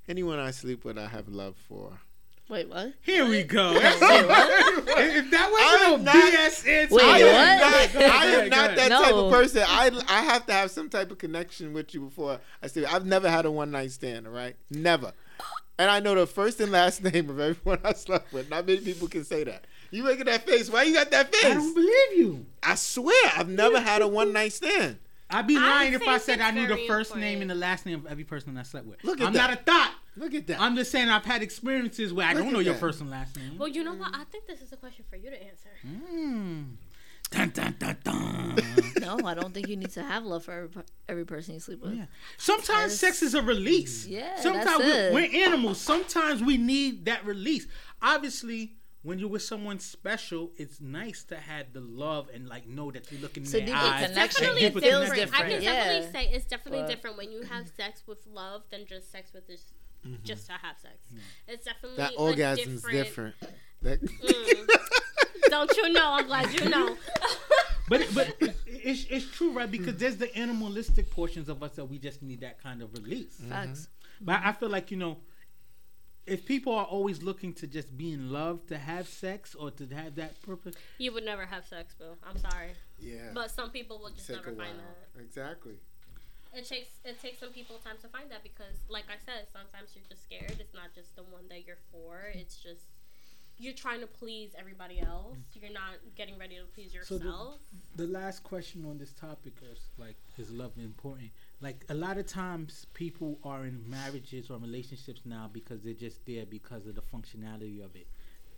Anyone 0.07 0.37
I 0.39 0.51
sleep 0.51 0.83
with, 0.83 0.97
I 0.97 1.07
have 1.07 1.29
love 1.29 1.55
for. 1.69 1.97
Wait, 2.49 2.67
what? 2.67 2.91
Here 3.03 3.25
we 3.25 3.43
go. 3.43 3.71
Wait, 3.71 3.81
what? 3.81 3.97
if 4.03 5.31
that 5.31 5.49
I 5.49 5.49
wasn't 5.49 5.93
am 5.93 6.03
no 6.03 6.11
not- 6.11 6.33
BS 6.33 6.67
answer, 6.67 6.95
Wait, 6.95 7.03
I 7.05 7.23
what? 7.23 7.23
am 7.23 7.59
not, 7.61 7.93
Go 7.93 7.99
I 7.99 8.01
go 8.01 8.05
am 8.05 8.11
ahead, 8.11 8.49
not 8.49 8.69
go 8.69 8.75
that 8.75 8.77
ahead. 8.77 8.91
type 8.91 9.11
No. 9.15 9.25
of 9.27 9.31
person. 9.31 9.63
I 9.65 9.91
I 10.09 10.21
have 10.23 10.45
to 10.47 10.53
have 10.53 10.69
some 10.71 10.89
type 10.89 11.09
of 11.09 11.17
connection 11.19 11.71
with 11.71 11.93
you 11.93 12.01
before 12.01 12.39
I 12.61 12.67
sleep. 12.67 12.93
I've 12.93 13.05
never 13.05 13.29
had 13.29 13.45
a 13.45 13.51
one 13.51 13.71
night 13.71 13.91
stand. 13.91 14.27
All 14.27 14.33
right, 14.33 14.57
never. 14.69 15.13
And 15.79 15.89
I 15.89 16.01
know 16.01 16.13
the 16.15 16.27
first 16.27 16.59
and 16.59 16.71
last 16.71 17.01
name 17.13 17.29
of 17.29 17.39
everyone 17.39 17.79
I 17.85 17.93
slept 17.93 18.33
with. 18.33 18.49
Not 18.49 18.67
many 18.67 18.81
people 18.81 19.07
can 19.07 19.23
say 19.23 19.45
that. 19.45 19.65
You 19.93 20.03
making 20.03 20.25
that 20.25 20.47
face? 20.47 20.71
Why 20.71 20.83
you 20.83 20.93
got 20.95 21.11
that 21.11 21.31
face? 21.31 21.45
I 21.45 21.53
don't 21.53 21.73
believe 21.75 22.13
you. 22.17 22.45
I 22.63 22.73
swear, 22.73 23.31
I've 23.37 23.47
never 23.47 23.79
had 23.79 24.01
a 24.01 24.07
one 24.07 24.33
night 24.33 24.51
stand. 24.53 24.97
I'd 25.29 25.45
be 25.45 25.55
I 25.55 25.59
lying 25.59 25.93
if 25.93 26.07
I 26.07 26.17
said 26.17 26.41
I 26.41 26.49
knew 26.49 26.67
the 26.67 26.75
very 26.75 26.87
first 26.87 27.15
name 27.15 27.41
and 27.41 27.49
the 27.49 27.55
last 27.55 27.85
name 27.85 27.99
of 27.99 28.07
every 28.07 28.23
person 28.23 28.57
I 28.57 28.63
slept 28.63 28.87
with. 28.87 29.03
Look 29.03 29.21
at 29.21 29.27
I'm 29.27 29.33
that. 29.33 29.49
not 29.49 29.59
a 29.59 29.61
thought. 29.61 29.93
Look 30.17 30.33
at 30.33 30.47
that. 30.47 30.59
I'm 30.59 30.75
just 30.75 30.91
saying 30.91 31.09
I've 31.09 31.25
had 31.25 31.43
experiences 31.43 32.11
where 32.11 32.25
I 32.25 32.33
don't 32.33 32.47
at 32.47 32.53
know 32.53 32.59
your 32.59 32.73
first 32.73 33.01
and 33.01 33.11
last 33.11 33.37
name. 33.37 33.57
Well, 33.59 33.67
you 33.67 33.83
know 33.83 33.93
what? 33.93 34.15
I 34.15 34.23
think 34.25 34.47
this 34.47 34.61
is 34.61 34.73
a 34.73 34.77
question 34.77 35.05
for 35.09 35.15
you 35.15 35.29
to 35.29 35.43
answer. 35.43 35.69
Mm. 35.87 36.75
Dun, 37.29 37.49
dun, 37.49 37.75
dun, 37.77 37.97
dun. 38.03 38.59
No, 38.99 39.19
I 39.25 39.33
don't 39.33 39.53
think 39.53 39.67
you 39.67 39.75
need 39.75 39.91
to 39.91 40.03
have 40.03 40.23
love 40.23 40.45
for 40.45 40.51
every, 40.53 40.83
every 41.09 41.25
person 41.25 41.55
you 41.55 41.59
sleep 41.59 41.81
with. 41.81 41.93
Yeah. 41.93 42.05
Sometimes 42.37 42.97
sex 42.97 43.21
is 43.21 43.33
a 43.33 43.41
release. 43.41 44.07
Yeah, 44.07 44.39
Sometimes 44.39 44.65
that's 44.65 44.79
we're, 44.79 45.07
it. 45.07 45.13
we're 45.13 45.45
animals. 45.45 45.79
Sometimes 45.81 46.41
we 46.41 46.57
need 46.57 47.05
that 47.05 47.25
release. 47.25 47.67
Obviously, 48.01 48.73
when 49.03 49.19
you're 49.19 49.29
with 49.29 49.41
someone 49.43 49.79
special, 49.79 50.51
it's 50.57 50.79
nice 50.81 51.23
to 51.25 51.35
have 51.37 51.73
the 51.73 51.81
love 51.81 52.29
and 52.33 52.47
like 52.47 52.67
know 52.67 52.89
that 52.91 53.11
you're 53.11 53.21
looking 53.21 53.43
in 53.43 53.49
So 53.49 53.59
their 53.59 53.75
eyes. 53.75 54.07
connection. 54.07 54.07
and 54.07 54.15
Definitely 54.15 54.61
deeper 54.61 54.81
feels 54.81 55.09
different. 55.09 55.19
connection. 55.31 55.35
I 55.35 55.49
can 55.49 55.49
different. 55.61 55.63
definitely 56.03 56.11
say 56.29 56.35
it's 56.35 56.45
definitely 56.45 56.79
But- 56.81 56.89
different 56.89 57.17
when 57.17 57.31
you 57.31 57.41
have 57.43 57.67
sex 57.77 58.03
with 58.07 58.25
love 58.27 58.63
than 58.71 58.85
just 58.85 59.11
sex 59.11 59.31
with 59.33 59.47
just 59.47 59.73
just 60.23 60.47
to 60.47 60.53
have 60.53 60.77
sex. 60.81 60.95
It's 61.47 61.63
definitely 61.63 61.97
that 61.97 62.13
a 62.13 62.17
orgasm's 62.17 62.83
different. 62.83 63.35
That, 63.83 64.01
Mm. 64.01 64.67
Don't 65.49 65.75
you 65.77 65.89
know? 65.93 66.11
I'm 66.13 66.25
glad 66.27 66.53
you 66.59 66.69
know. 66.69 66.97
But 67.89 68.07
but 68.15 68.35
it's 68.65 69.05
it's 69.09 69.29
true, 69.31 69.51
right? 69.51 69.69
Because 69.69 69.97
there's 69.97 70.15
the 70.15 70.33
animalistic 70.37 71.11
portions 71.11 71.49
of 71.49 71.61
us 71.61 71.73
that 71.75 71.83
we 71.85 71.99
just 71.99 72.23
need 72.23 72.39
that 72.39 72.63
kind 72.63 72.81
of 72.81 72.93
release. 72.93 73.35
Facts. 73.49 73.89
But 74.21 74.39
I 74.41 74.53
feel 74.53 74.69
like 74.69 74.89
you 74.89 74.95
know, 74.97 75.17
if 76.25 76.45
people 76.45 76.73
are 76.73 76.85
always 76.85 77.21
looking 77.21 77.53
to 77.53 77.67
just 77.67 77.97
be 77.97 78.11
in 78.13 78.31
love 78.31 78.65
to 78.67 78.77
have 78.77 79.07
sex 79.07 79.55
or 79.55 79.71
to 79.71 79.87
have 79.87 80.15
that 80.15 80.41
purpose, 80.41 80.75
you 80.97 81.11
would 81.11 81.25
never 81.25 81.45
have 81.45 81.65
sex, 81.65 81.93
Bill. 81.95 82.17
I'm 82.27 82.37
sorry, 82.37 82.69
yeah. 82.99 83.31
but 83.33 83.51
some 83.51 83.69
people 83.71 83.99
will 83.99 84.09
just 84.11 84.27
Take 84.27 84.37
never 84.37 84.51
a 84.51 84.55
find 84.55 84.77
while. 84.77 84.87
that. 85.15 85.21
Exactly. 85.21 85.73
It 86.55 86.65
takes 86.67 86.89
it 87.03 87.19
takes 87.19 87.39
some 87.39 87.49
people 87.49 87.77
time 87.83 87.95
to 88.01 88.07
find 88.07 88.29
that 88.31 88.43
because, 88.43 88.75
like 88.87 89.05
I 89.09 89.17
said, 89.25 89.47
sometimes 89.51 89.89
you're 89.95 90.05
just 90.09 90.23
scared. 90.23 90.55
It's 90.59 90.73
not 90.73 90.93
just 90.93 91.15
the 91.15 91.23
one 91.23 91.47
that 91.49 91.65
you're 91.65 91.81
for. 91.91 92.21
It's 92.33 92.57
just 92.57 92.83
you're 93.57 93.73
trying 93.73 94.01
to 94.01 94.07
please 94.07 94.51
everybody 94.57 94.99
else. 94.99 95.35
Mm. 95.37 95.61
You're 95.61 95.71
not 95.73 95.93
getting 96.15 96.37
ready 96.37 96.55
to 96.55 96.63
please 96.73 96.91
So 97.03 97.17
the- 97.17 97.25
yourself. 97.25 97.59
the 97.95 98.07
last 98.07 98.43
question 98.43 98.85
on 98.85 98.97
this 98.97 99.13
topic 99.13 99.53
is 99.71 99.79
like 99.97 100.15
is 100.37 100.51
love 100.51 100.71
important 100.77 101.31
like 101.61 101.85
a 101.89 101.93
lot 101.93 102.17
of 102.17 102.25
times 102.25 102.87
people 102.93 103.39
are 103.43 103.63
in 103.65 103.83
marriages 103.89 104.49
or 104.49 104.57
relationships 104.57 105.21
now 105.25 105.49
because 105.51 105.81
they're 105.81 105.93
just 105.93 106.25
there 106.25 106.45
because 106.45 106.85
of 106.85 106.95
the 106.95 107.01
functionality 107.01 107.83
of 107.83 107.95
it. 107.95 108.07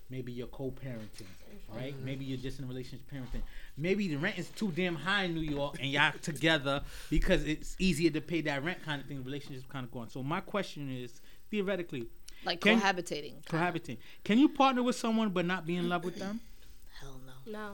Maybe 0.10 0.32
you're 0.32 0.48
co-parenting 0.48 1.26
right? 1.74 1.96
Mm-hmm. 1.96 2.06
Maybe 2.06 2.26
you're 2.26 2.38
just 2.38 2.60
in 2.60 2.66
a 2.66 2.68
relationship 2.68 3.10
parenting. 3.12 3.42
Maybe 3.78 4.08
the 4.08 4.18
rent 4.18 4.38
is 4.38 4.50
too 4.50 4.72
damn 4.72 4.96
high 4.96 5.24
in 5.24 5.34
new 5.34 5.42
york 5.42 5.78
and 5.80 5.90
y'all 5.90 6.14
together 6.22 6.82
because 7.10 7.44
it's 7.44 7.76
easier 7.80 8.12
to 8.12 8.22
pay 8.22 8.42
that 8.42 8.64
rent 8.64 8.84
kind 8.84 9.02
of 9.02 9.08
thing. 9.08 9.24
Relationships 9.24 9.66
kind 9.70 9.84
of 9.86 9.92
going 9.92 10.10
so 10.10 10.22
my 10.24 10.40
question 10.42 10.90
is 10.96 11.22
theoretically 11.50 12.08
Like 12.44 12.62
Can- 12.62 12.80
cohabitating. 12.80 13.46
cohabiting. 13.46 13.98
Can 14.24 14.38
you 14.38 14.50
partner 14.50 14.84
with 14.84 14.96
someone 14.96 15.30
but 15.30 15.46
not 15.46 15.66
be 15.66 15.76
in 15.76 15.90
love 15.90 16.04
with 16.06 16.18
them? 16.18 16.40
Hell 17.02 17.20
no. 17.26 17.52
No, 17.52 17.72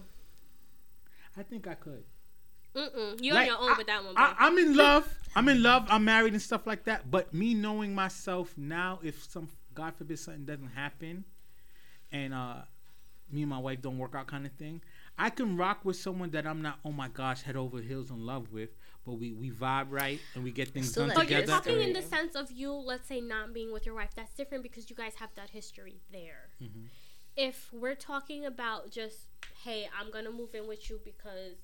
i 1.38 1.44
think 1.44 1.66
i 1.68 1.74
could 1.76 2.04
Mm-mm. 2.76 3.18
you're 3.22 3.36
Like, 3.36 3.42
on 3.42 3.48
your 3.48 3.58
own 3.62 3.74
I, 3.74 3.78
with 3.78 3.88
that 3.88 4.04
one. 4.06 4.14
I, 4.18 4.28
bro. 4.28 4.36
I'm 4.40 4.58
in 4.58 4.76
love. 4.86 5.20
I'm 5.36 5.50
in 5.50 5.64
love. 5.64 5.86
I'm 5.90 6.06
married 6.06 6.34
and 6.34 6.42
stuff 6.42 6.66
like 6.68 6.86
that. 6.86 7.10
But 7.10 7.34
me 7.34 7.54
knowing 7.54 7.94
myself 7.96 8.54
now, 8.58 9.00
if 9.04 9.24
some 9.24 9.50
God 9.74 9.96
forbid 9.96 10.20
something 10.20 10.46
doesn't 10.46 10.68
happen, 10.76 11.24
and 12.12 12.34
uh, 12.34 12.56
me 13.32 13.42
and 13.42 13.50
my 13.50 13.58
wife 13.60 13.82
don't 13.82 13.98
work 13.98 14.14
out, 14.16 14.28
kind 14.28 14.46
of 14.46 14.52
thing, 14.54 14.82
I 15.18 15.30
can 15.30 15.56
rock 15.58 15.80
with 15.84 15.96
someone 15.96 16.32
that 16.32 16.46
I'm 16.48 16.62
not. 16.62 16.80
Oh 16.86 16.92
my 16.92 17.08
gosh, 17.08 17.44
head 17.44 17.56
over 17.56 17.80
heels 17.82 18.10
in 18.10 18.26
love 18.26 18.52
with. 18.52 18.70
But 19.06 19.14
we 19.14 19.34
we 19.34 19.50
vibe 19.50 19.88
right 19.90 20.20
and 20.36 20.44
we 20.44 20.52
get 20.52 20.70
things 20.70 20.92
Still 20.92 21.04
done 21.08 21.10
that 21.10 21.16
But 21.16 21.30
you're 21.30 21.42
together. 21.42 21.64
talking 21.64 21.82
in 21.82 21.94
the 21.94 22.02
sense 22.04 22.36
of 22.36 22.52
you, 22.52 22.72
let's 22.72 23.08
say, 23.08 23.20
not 23.20 23.52
being 23.54 23.74
with 23.74 23.86
your 23.86 23.96
wife. 23.96 24.12
That's 24.16 24.34
different 24.34 24.62
because 24.64 24.90
you 24.90 24.96
guys 24.96 25.16
have 25.16 25.30
that 25.36 25.50
history 25.50 26.02
there. 26.12 26.50
Mm-hmm. 26.62 26.82
If 27.36 27.70
we're 27.74 27.96
talking 27.96 28.46
about 28.46 28.92
just, 28.92 29.28
hey, 29.64 29.90
I'm 30.00 30.12
gonna 30.12 30.30
move 30.32 30.54
in 30.54 30.68
with 30.68 30.90
you 30.90 31.00
because 31.04 31.56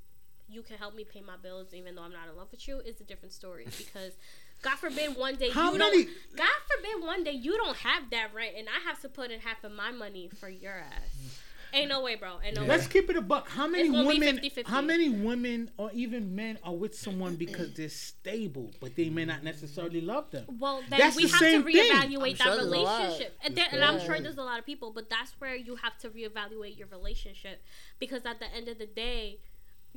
you 0.50 0.62
can 0.62 0.78
help 0.78 0.96
me 0.96 1.04
pay 1.04 1.22
my 1.22 1.36
bills, 1.38 1.74
even 1.74 1.96
though 1.96 2.04
I'm 2.04 2.12
not 2.14 2.28
in 2.30 2.36
love 2.38 2.48
with 2.52 2.68
you, 2.68 2.82
it's 2.86 3.02
a 3.02 3.04
different 3.04 3.34
story. 3.34 3.66
Because 3.78 4.14
God 4.62 4.76
forbid 4.78 5.16
one 5.18 5.36
day 5.36 5.50
How 5.52 5.74
you 5.74 5.78
many- 5.80 6.06
don't. 6.06 6.14
God 6.36 6.48
forbid 6.76 7.06
one 7.06 7.24
day 7.24 7.32
you 7.32 7.58
don't 7.58 7.78
have 7.78 8.10
that 8.12 8.34
rent, 8.34 8.56
and 8.58 8.68
I 8.68 8.88
have 8.90 9.00
to 9.02 9.10
put 9.10 9.30
in 9.32 9.40
half 9.42 9.64
of 9.64 9.72
my 9.72 9.92
money 9.92 10.30
for 10.40 10.50
your 10.50 10.74
ass. 10.74 11.42
Ain't 11.74 11.90
no 11.90 12.02
way, 12.02 12.16
bro. 12.16 12.40
Ain't 12.44 12.56
no 12.56 12.62
way. 12.62 12.70
Let's 12.70 12.88
keep 12.88 13.10
it 13.10 13.18
a 13.18 13.22
buck. 13.22 13.50
How 13.50 13.68
many 13.68 13.84
It's 13.84 13.92
gonna 13.92 14.10
be 14.10 14.20
women? 14.20 14.38
50-50. 14.38 14.68
How 14.68 14.82
many 14.82 15.10
women 15.10 15.70
or 15.78 15.92
even 15.94 16.34
men 16.34 16.58
are 16.64 16.74
with 16.74 16.98
someone 16.98 17.36
because 17.36 17.74
they're 17.74 17.90
stable, 17.90 18.72
but 18.80 18.96
they 18.96 19.10
may 19.10 19.26
not 19.26 19.44
necessarily 19.44 20.00
love 20.00 20.32
them? 20.32 20.46
Well, 20.60 20.82
then 20.90 20.98
That's 20.98 21.18
we 21.18 21.24
the 21.26 21.30
have 21.32 21.40
to 21.40 21.46
same 21.46 21.64
thing. 21.66 21.76
reevaluate 21.76 22.30
I'm 22.32 22.36
sure 22.38 22.56
that 22.56 22.56
there's 22.56 22.72
a 22.72 22.78
lot. 22.78 23.02
relationship. 23.04 23.38
And, 23.44 23.56
there, 23.58 23.68
and 23.74 23.84
I'm 23.84 24.00
sure 24.00 24.18
there's 24.22 24.38
a 24.38 24.44
lot 24.44 24.60
of 24.60 24.66
people, 24.66 24.92
but 24.92 25.10
that's 25.10 25.34
where 25.40 25.56
you 25.58 25.76
have 25.76 25.98
to 26.00 26.10
reevaluate 26.10 26.78
your 26.80 26.88
relationship 26.88 27.62
because 28.00 28.26
at 28.26 28.40
the 28.40 28.48
end 28.56 28.70
of 28.70 28.78
the 28.78 28.86
day, 28.88 29.40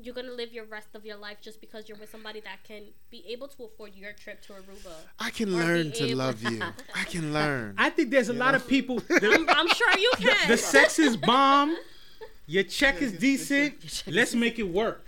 you're 0.03 0.15
gonna 0.15 0.33
live 0.33 0.53
your 0.53 0.65
rest 0.65 0.89
of 0.95 1.05
your 1.05 1.17
life 1.17 1.39
just 1.41 1.61
because 1.61 1.89
you're 1.89 1.99
with 1.99 2.11
somebody 2.11 2.41
that 2.41 2.65
can 2.65 2.83
be 3.11 3.25
able 3.29 3.49
to 3.49 3.65
afford 3.65 3.95
your 3.95 4.13
trip 4.13 4.41
to 4.43 4.53
Aruba. 4.55 4.93
I 5.19 5.31
can 5.31 5.57
learn 5.57 5.93
to 5.93 6.05
able- 6.05 6.19
love 6.19 6.43
you. 6.43 6.61
I 6.95 7.05
can 7.05 7.33
learn. 7.33 7.75
I 7.79 7.91
think 7.91 8.11
there's 8.11 8.29
a 8.29 8.33
lot 8.35 8.55
of 8.55 8.67
people. 8.67 9.03
I'm, 9.11 9.49
I'm 9.49 9.69
sure 9.69 9.99
you 9.99 10.13
can. 10.19 10.49
the 10.49 10.57
sex 10.57 10.99
is 10.99 11.17
bomb. 11.17 11.77
Your 12.47 12.65
check 12.65 13.01
is 13.01 13.13
decent. 13.13 14.03
Let's 14.09 14.35
make 14.35 14.59
it 14.59 14.65
work. 14.65 15.05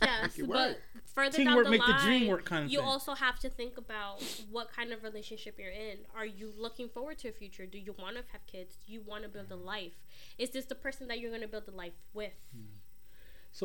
yes, 0.00 0.38
it 0.38 0.48
but 0.48 0.78
further 1.06 1.36
Teamwork 1.36 1.64
down 1.64 1.72
the 1.72 1.78
make 1.78 1.86
the 1.86 1.98
dream 2.04 2.28
work 2.28 2.44
kind 2.44 2.64
of 2.64 2.68
thing. 2.68 2.72
you 2.72 2.78
thing. 2.80 2.88
also 2.88 3.14
have 3.14 3.38
to 3.40 3.48
think 3.48 3.78
about 3.78 4.22
what 4.50 4.72
kind 4.72 4.92
of 4.92 5.02
relationship 5.02 5.58
you're 5.58 5.70
in. 5.70 5.98
Are 6.16 6.26
you 6.26 6.52
looking 6.58 6.88
forward 6.88 7.18
to 7.18 7.28
a 7.28 7.32
future? 7.32 7.66
Do 7.66 7.78
you 7.78 7.94
want 7.98 8.16
to 8.16 8.22
have 8.32 8.46
kids? 8.46 8.76
Do 8.86 8.92
you 8.92 9.02
want 9.04 9.22
to 9.24 9.28
build 9.28 9.50
a 9.50 9.56
life? 9.56 9.92
Is 10.38 10.50
this 10.50 10.66
the 10.66 10.74
person 10.74 11.08
that 11.08 11.18
you're 11.20 11.30
going 11.30 11.42
to 11.42 11.48
build 11.48 11.64
a 11.68 11.76
life 11.76 11.94
with? 12.12 12.32
So 12.52 12.58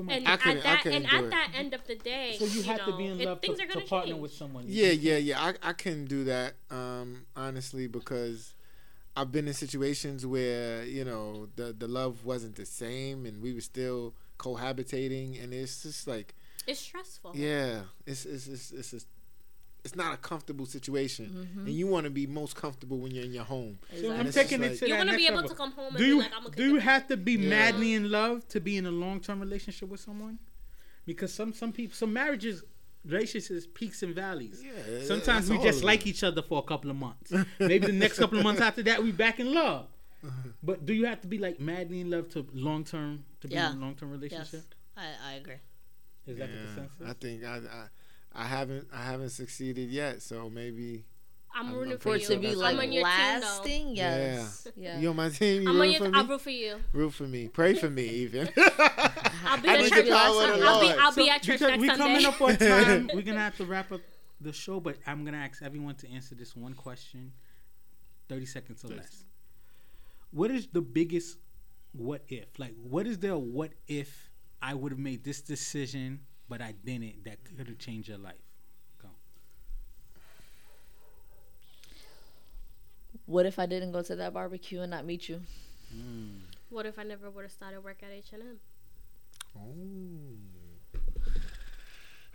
my, 0.01 0.13
And 0.13 0.27
I 0.27 0.37
couldn't- 0.37 0.57
at 0.59 0.65
I 0.65 0.69
that 0.75 0.83
couldn't 0.83 1.03
and 1.03 1.09
do 1.09 1.17
at 1.17 1.23
it. 1.25 1.29
that 1.31 1.51
end 1.55 1.73
of 1.73 1.85
the 1.87 1.95
day, 1.95 2.35
so 2.37 2.45
you 2.45 2.61
have 2.63 2.85
to 2.85 2.95
be 2.95 3.05
in 3.07 3.19
it- 3.19 3.25
love 3.25 3.41
to, 3.41 3.55
to 3.55 3.65
gonna 3.65 3.85
partner 3.85 4.11
change. 4.13 4.21
with 4.21 4.33
someone. 4.33 4.65
Yeah, 4.67 4.91
yeah, 4.91 5.17
yeah. 5.17 5.41
I, 5.41 5.69
I 5.69 5.73
couldn't 5.73 6.05
do 6.05 6.23
that, 6.25 6.53
um, 6.69 7.25
honestly, 7.35 7.87
because 7.87 8.53
I've 9.17 9.31
been 9.31 9.47
in 9.47 9.53
situations 9.55 10.25
where, 10.25 10.85
you 10.85 11.03
know, 11.03 11.47
the 11.55 11.73
the 11.73 11.87
love 11.87 12.23
wasn't 12.23 12.55
the 12.55 12.65
same 12.65 13.25
and 13.25 13.41
we 13.41 13.53
were 13.53 13.61
still 13.61 14.13
cohabitating 14.37 15.41
and 15.43 15.53
it's 15.53 15.83
just 15.83 16.07
like 16.07 16.35
It's 16.67 16.79
stressful. 16.79 17.31
yeah, 17.35 17.81
it's 18.05 18.25
it's 18.25 18.47
it's 18.47 18.71
it's, 18.71 18.93
it's, 18.93 19.05
it's 19.85 19.95
not 19.95 20.13
a 20.13 20.17
comfortable 20.17 20.65
situation. 20.65 21.25
Mm-hmm. 21.29 21.59
And 21.67 21.69
you 21.69 21.87
want 21.87 22.03
to 22.05 22.09
be 22.09 22.27
most 22.27 22.55
comfortable 22.55 22.97
when 22.99 23.11
you're 23.11 23.23
in 23.25 23.33
your 23.33 23.45
home. 23.45 23.79
So 23.91 23.95
Exactly. 23.95 24.09
I'm 24.19 24.25
it's 24.27 24.35
just 24.35 24.49
taking 24.49 24.63
it 24.63 24.69
like- 24.71 24.79
to 24.79 24.85
You 24.87 24.93
that 24.93 24.97
want 24.99 25.09
to 25.11 25.15
be 25.17 25.25
able 25.27 25.35
level. 25.37 25.49
to 25.49 25.55
come 25.55 25.71
home 25.71 25.87
and 25.87 25.97
Do 25.97 26.03
be 26.03 26.09
you 26.09 26.19
like, 26.19 26.31
I'm 26.35 26.45
a 26.45 26.49
do 26.51 26.63
you 26.65 26.79
have 26.79 27.07
to 27.07 27.17
be 27.17 27.33
Yeah. 27.33 27.49
madly 27.49 27.93
in 27.93 28.11
love 28.11 28.47
to 28.49 28.59
be 28.59 28.77
in 28.77 28.85
a 28.85 28.91
long 28.91 29.19
term 29.21 29.39
relationship 29.39 29.87
with 29.89 29.99
someone? 30.01 30.39
Because 31.05 31.33
some 31.33 31.53
some 31.53 31.71
people 31.71 31.95
some 31.95 32.11
marriages 32.13 32.63
relationships 33.05 33.49
is 33.51 33.65
peaks 33.67 34.03
and 34.03 34.13
valleys. 34.13 34.61
Yeah, 34.63 35.03
Sometimes 35.05 35.49
we 35.49 35.57
just 35.59 35.83
like 35.83 36.05
each 36.05 36.23
other 36.23 36.41
for 36.41 36.59
a 36.59 36.63
couple 36.63 36.91
of 36.91 36.97
months. 36.97 37.31
Maybe 37.59 37.87
the 37.87 37.93
next 37.93 38.19
couple 38.19 38.37
of 38.37 38.43
months 38.43 38.61
after 38.61 38.83
that 38.83 39.01
we 39.01 39.11
back 39.13 39.39
in 39.39 39.53
love. 39.53 39.87
But 40.61 40.85
do 40.85 40.93
you 40.93 41.05
have 41.05 41.21
to 41.21 41.27
be 41.27 41.37
like 41.37 41.59
madly 41.61 42.01
in 42.01 42.09
love 42.11 42.27
to 42.31 42.45
long 42.53 42.83
term 42.83 43.23
to 43.39 43.47
be 43.47 43.53
Yeah. 43.55 43.71
in 43.71 43.77
a 43.77 43.79
long 43.81 43.95
term 43.95 44.09
Yes, 44.11 44.21
relationship? 44.21 44.75
I, 44.97 45.05
I 45.29 45.33
agree. 45.35 45.55
Is 46.27 46.37
that 46.37 46.49
the 46.51 46.57
consensus? 46.57 47.07
I 47.07 47.13
think 47.13 47.43
I, 47.45 47.55
I 47.57 47.87
I 48.33 48.45
haven't 48.45 48.87
I 48.93 49.03
haven't 49.03 49.29
succeeded 49.29 49.89
yet, 49.89 50.21
so 50.21 50.49
maybe 50.49 51.05
I'm 51.55 51.65
I'm- 51.67 51.75
rooting 51.75 51.93
I'm 51.93 51.97
for 51.99 52.03
For 52.11 52.15
you. 52.17 52.27
to 52.27 52.37
be 52.37 52.55
like 52.55 52.75
I'm 52.75 52.79
on 52.81 52.91
your 52.91 53.03
team, 53.05 53.13
lasting, 53.41 53.95
yes. 53.95 54.67
Yeah. 54.75 54.99
you 54.99 55.09
on 55.09 55.15
my 55.15 55.29
team. 55.29 55.63
You 55.63 55.69
I'm 55.69 55.81
on 55.81 55.89
your. 55.89 55.99
for 55.99 56.09
me. 56.09 56.19
I'll 56.19 56.27
root 56.27 56.41
for 56.41 56.49
you. 56.51 56.79
root 56.93 57.09
for 57.13 57.23
me. 57.23 57.47
Pray 57.47 57.73
for 57.73 57.89
me, 57.89 58.03
even. 58.07 58.49
I'll 58.55 59.59
be 59.61 59.67
I 59.69 59.73
at 59.73 59.79
need 59.81 59.91
church. 59.91 60.05
the 60.05 60.11
power 60.11 60.43
of 60.53 60.59
the 60.59 60.65
I'll 60.65 60.81
be. 60.81 60.89
I'll 60.99 61.15
be 61.15 61.29
at 61.29 61.41
church 61.41 61.59
because 61.59 61.71
next 61.71 61.81
we 61.81 61.87
Sunday. 61.87 62.03
coming 62.03 62.25
up 62.25 62.41
on 62.41 62.55
time. 62.57 63.09
We're 63.15 63.23
gonna 63.23 63.39
have 63.39 63.57
to 63.57 63.65
wrap 63.65 63.91
up 63.91 64.01
the 64.39 64.53
show, 64.53 64.79
but 64.79 64.97
I'm 65.07 65.25
gonna 65.25 65.37
ask 65.37 65.61
everyone 65.63 65.95
to 65.95 66.09
answer 66.09 66.35
this 66.35 66.55
one 66.55 66.73
question. 66.75 67.31
Thirty 68.29 68.45
seconds 68.45 68.85
or 68.85 68.89
less. 68.89 69.23
What 70.31 70.51
is 70.51 70.67
the 70.71 70.81
biggest 70.81 71.37
what 71.93 72.21
if? 72.27 72.59
Like, 72.59 72.75
what 72.81 73.07
is 73.07 73.17
the 73.17 73.35
what 73.37 73.71
if 73.87 74.29
I 74.61 74.75
would 74.75 74.91
have 74.91 74.99
made 74.99 75.23
this 75.23 75.41
decision, 75.41 76.19
but 76.49 76.61
I 76.61 76.73
didn't? 76.83 77.23
That 77.23 77.37
could 77.45 77.67
have 77.67 77.77
changed 77.77 78.09
your 78.09 78.17
life. 78.17 78.41
Go. 79.01 79.09
What 83.27 83.45
if 83.45 83.59
I 83.59 83.67
didn't 83.67 83.91
go 83.91 84.01
to 84.01 84.15
that 84.15 84.33
barbecue 84.33 84.81
and 84.81 84.89
not 84.91 85.05
meet 85.05 85.29
you? 85.29 85.41
What 86.69 86.85
if 86.85 86.99
I 86.99 87.03
never 87.03 87.29
would 87.29 87.43
have 87.43 87.51
started 87.51 87.83
work 87.83 87.97
at 88.03 88.11
H 88.11 88.33
and 88.33 88.41
M? 88.41 88.59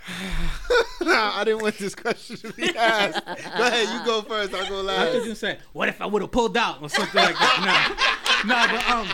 I 1.00 1.42
didn't 1.44 1.62
want 1.62 1.78
this 1.78 1.94
question 1.94 2.36
to 2.36 2.52
be 2.52 2.76
asked. 2.76 3.24
Go 3.24 3.66
ahead, 3.66 3.88
you 3.88 4.04
go 4.04 4.22
first. 4.22 4.52
I'll 4.54 4.68
go 4.68 4.82
last. 4.82 4.98
I 4.98 5.04
was 5.04 5.14
last. 5.14 5.24
gonna 5.24 5.34
say, 5.36 5.58
what 5.72 5.88
if 5.88 6.00
I 6.00 6.06
would 6.06 6.22
have 6.22 6.30
pulled 6.30 6.56
out 6.56 6.82
or 6.82 6.88
something 6.88 7.22
like 7.22 7.36
that? 7.36 8.42
No, 8.44 8.54
no, 8.54 8.66
but 8.72 8.90
um, 8.90 9.08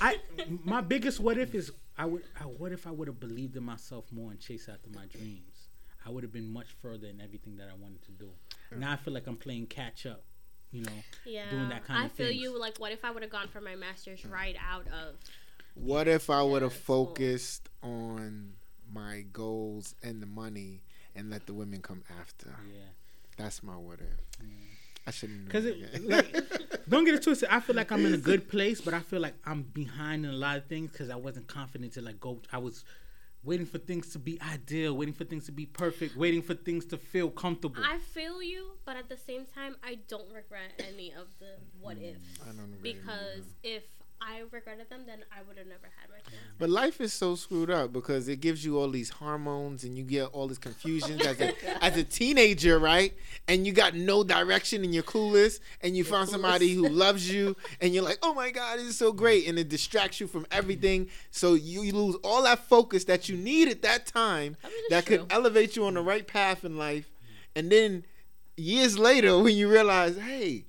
I 0.00 0.18
my 0.64 0.80
biggest 0.80 1.20
what 1.20 1.36
if 1.36 1.54
is 1.54 1.72
I 1.98 2.04
would. 2.06 2.22
I, 2.38 2.44
what 2.44 2.72
if 2.72 2.86
I 2.86 2.90
would 2.90 3.08
have 3.08 3.20
believed 3.20 3.56
in 3.56 3.62
myself 3.64 4.04
more 4.12 4.30
and 4.30 4.38
chased 4.40 4.68
after 4.68 4.88
my 4.94 5.06
dreams? 5.06 5.68
I 6.06 6.10
would 6.10 6.22
have 6.22 6.32
been 6.32 6.52
much 6.52 6.68
further 6.82 7.06
in 7.08 7.20
everything 7.20 7.56
that 7.56 7.68
I 7.68 7.74
wanted 7.82 8.02
to 8.02 8.12
do. 8.12 8.28
Now 8.76 8.92
I 8.92 8.96
feel 8.96 9.12
like 9.14 9.26
I'm 9.26 9.36
playing 9.36 9.66
catch 9.66 10.06
up. 10.06 10.22
You 10.72 10.82
know, 10.82 10.92
Yeah, 11.24 11.48
doing 11.50 11.68
that 11.70 11.84
kind 11.84 12.02
I 12.02 12.06
of 12.06 12.12
feel 12.12 12.26
things. 12.28 12.40
you. 12.40 12.58
Like, 12.58 12.78
what 12.78 12.92
if 12.92 13.04
I 13.04 13.10
would 13.10 13.22
have 13.22 13.30
gone 13.32 13.48
for 13.48 13.60
my 13.60 13.76
master's 13.76 14.24
right 14.26 14.56
out 14.70 14.86
of? 14.88 15.14
What 15.74 16.06
if 16.08 16.28
I 16.30 16.42
would 16.42 16.62
have 16.62 16.72
that's 16.72 16.84
cool. 16.86 17.06
focused 17.06 17.68
on 17.82 18.52
my 18.92 19.24
goals 19.32 19.94
and 20.02 20.20
the 20.22 20.26
money 20.26 20.82
and 21.14 21.30
let 21.30 21.46
the 21.46 21.54
women 21.54 21.80
come 21.82 22.02
after? 22.20 22.54
Yeah. 22.72 22.80
That's 23.36 23.62
my 23.62 23.76
what 23.76 24.00
if. 24.00 24.46
I 25.06 25.10
shouldn't. 25.12 25.44
Because 25.44 25.66
it, 25.66 26.04
like, 26.04 26.34
don't 26.88 27.04
get 27.04 27.14
it 27.14 27.22
twisted. 27.22 27.48
I 27.50 27.60
feel 27.60 27.76
like 27.76 27.92
I'm 27.92 28.04
in 28.04 28.14
a 28.14 28.18
good 28.18 28.48
place, 28.48 28.80
but 28.80 28.92
I 28.94 29.00
feel 29.00 29.20
like 29.20 29.34
I'm 29.44 29.62
behind 29.62 30.24
in 30.24 30.32
a 30.32 30.36
lot 30.36 30.56
of 30.56 30.66
things 30.66 30.90
because 30.90 31.10
I 31.10 31.16
wasn't 31.16 31.46
confident 31.46 31.92
to 31.94 32.02
like 32.02 32.18
go. 32.20 32.40
I 32.52 32.58
was 32.58 32.84
waiting 33.44 33.66
for 33.66 33.78
things 33.78 34.10
to 34.10 34.18
be 34.18 34.40
ideal, 34.42 34.96
waiting 34.96 35.14
for 35.14 35.24
things 35.24 35.46
to 35.46 35.52
be 35.52 35.66
perfect, 35.66 36.16
waiting 36.16 36.42
for 36.42 36.54
things 36.54 36.84
to 36.86 36.96
feel 36.96 37.30
comfortable. 37.30 37.82
I 37.84 37.98
feel 37.98 38.42
you, 38.42 38.72
but 38.84 38.96
at 38.96 39.08
the 39.08 39.16
same 39.16 39.46
time, 39.54 39.76
I 39.84 39.98
don't 40.08 40.26
regret 40.32 40.72
any 40.88 41.12
of 41.12 41.28
the 41.38 41.54
what 41.80 41.96
ifs 41.98 42.18
I 42.42 42.46
don't 42.52 42.72
agree. 42.74 42.94
because 42.94 43.44
if 43.62 43.84
I 44.20 44.40
regretted 44.50 44.88
them, 44.88 45.02
then 45.06 45.24
I 45.30 45.42
would 45.46 45.58
have 45.58 45.66
never 45.66 45.88
had 46.00 46.10
my 46.10 46.16
chance. 46.16 46.42
But 46.58 46.70
life 46.70 47.00
is 47.00 47.12
so 47.12 47.34
screwed 47.34 47.70
up 47.70 47.92
because 47.92 48.28
it 48.28 48.40
gives 48.40 48.64
you 48.64 48.78
all 48.78 48.90
these 48.90 49.10
hormones 49.10 49.84
and 49.84 49.96
you 49.96 50.04
get 50.04 50.26
all 50.26 50.48
this 50.48 50.58
confusion 50.58 51.20
as 51.20 51.40
a 51.40 51.54
as 51.84 51.96
a 51.96 52.04
teenager, 52.04 52.78
right? 52.78 53.14
And 53.46 53.66
you 53.66 53.72
got 53.72 53.94
no 53.94 54.24
direction 54.24 54.84
and 54.84 54.94
you're 54.94 55.02
clueless 55.02 55.60
and 55.82 55.96
you 55.96 56.04
found 56.04 56.28
somebody 56.28 56.72
who 56.74 56.88
loves 56.88 57.30
you 57.30 57.56
and 57.80 57.94
you're 57.94 58.04
like, 58.04 58.18
oh 58.22 58.34
my 58.34 58.50
God, 58.50 58.78
this 58.78 58.86
is 58.86 58.96
so 58.96 59.12
great. 59.12 59.46
And 59.48 59.58
it 59.58 59.68
distracts 59.68 60.20
you 60.20 60.26
from 60.26 60.46
everything. 60.50 61.08
So 61.30 61.54
you, 61.54 61.82
you 61.82 61.92
lose 61.92 62.16
all 62.24 62.42
that 62.44 62.60
focus 62.60 63.04
that 63.04 63.28
you 63.28 63.36
need 63.36 63.68
at 63.68 63.82
that 63.82 64.06
time 64.06 64.56
I 64.64 64.68
mean, 64.68 64.76
it's 64.78 64.90
that 64.90 65.06
true. 65.06 65.18
could 65.18 65.32
elevate 65.32 65.76
you 65.76 65.84
on 65.86 65.94
the 65.94 66.02
right 66.02 66.26
path 66.26 66.64
in 66.64 66.76
life. 66.78 67.10
And 67.54 67.70
then 67.70 68.04
years 68.56 68.98
later, 68.98 69.38
when 69.42 69.56
you 69.56 69.68
realize, 69.70 70.16
hey, 70.16 70.64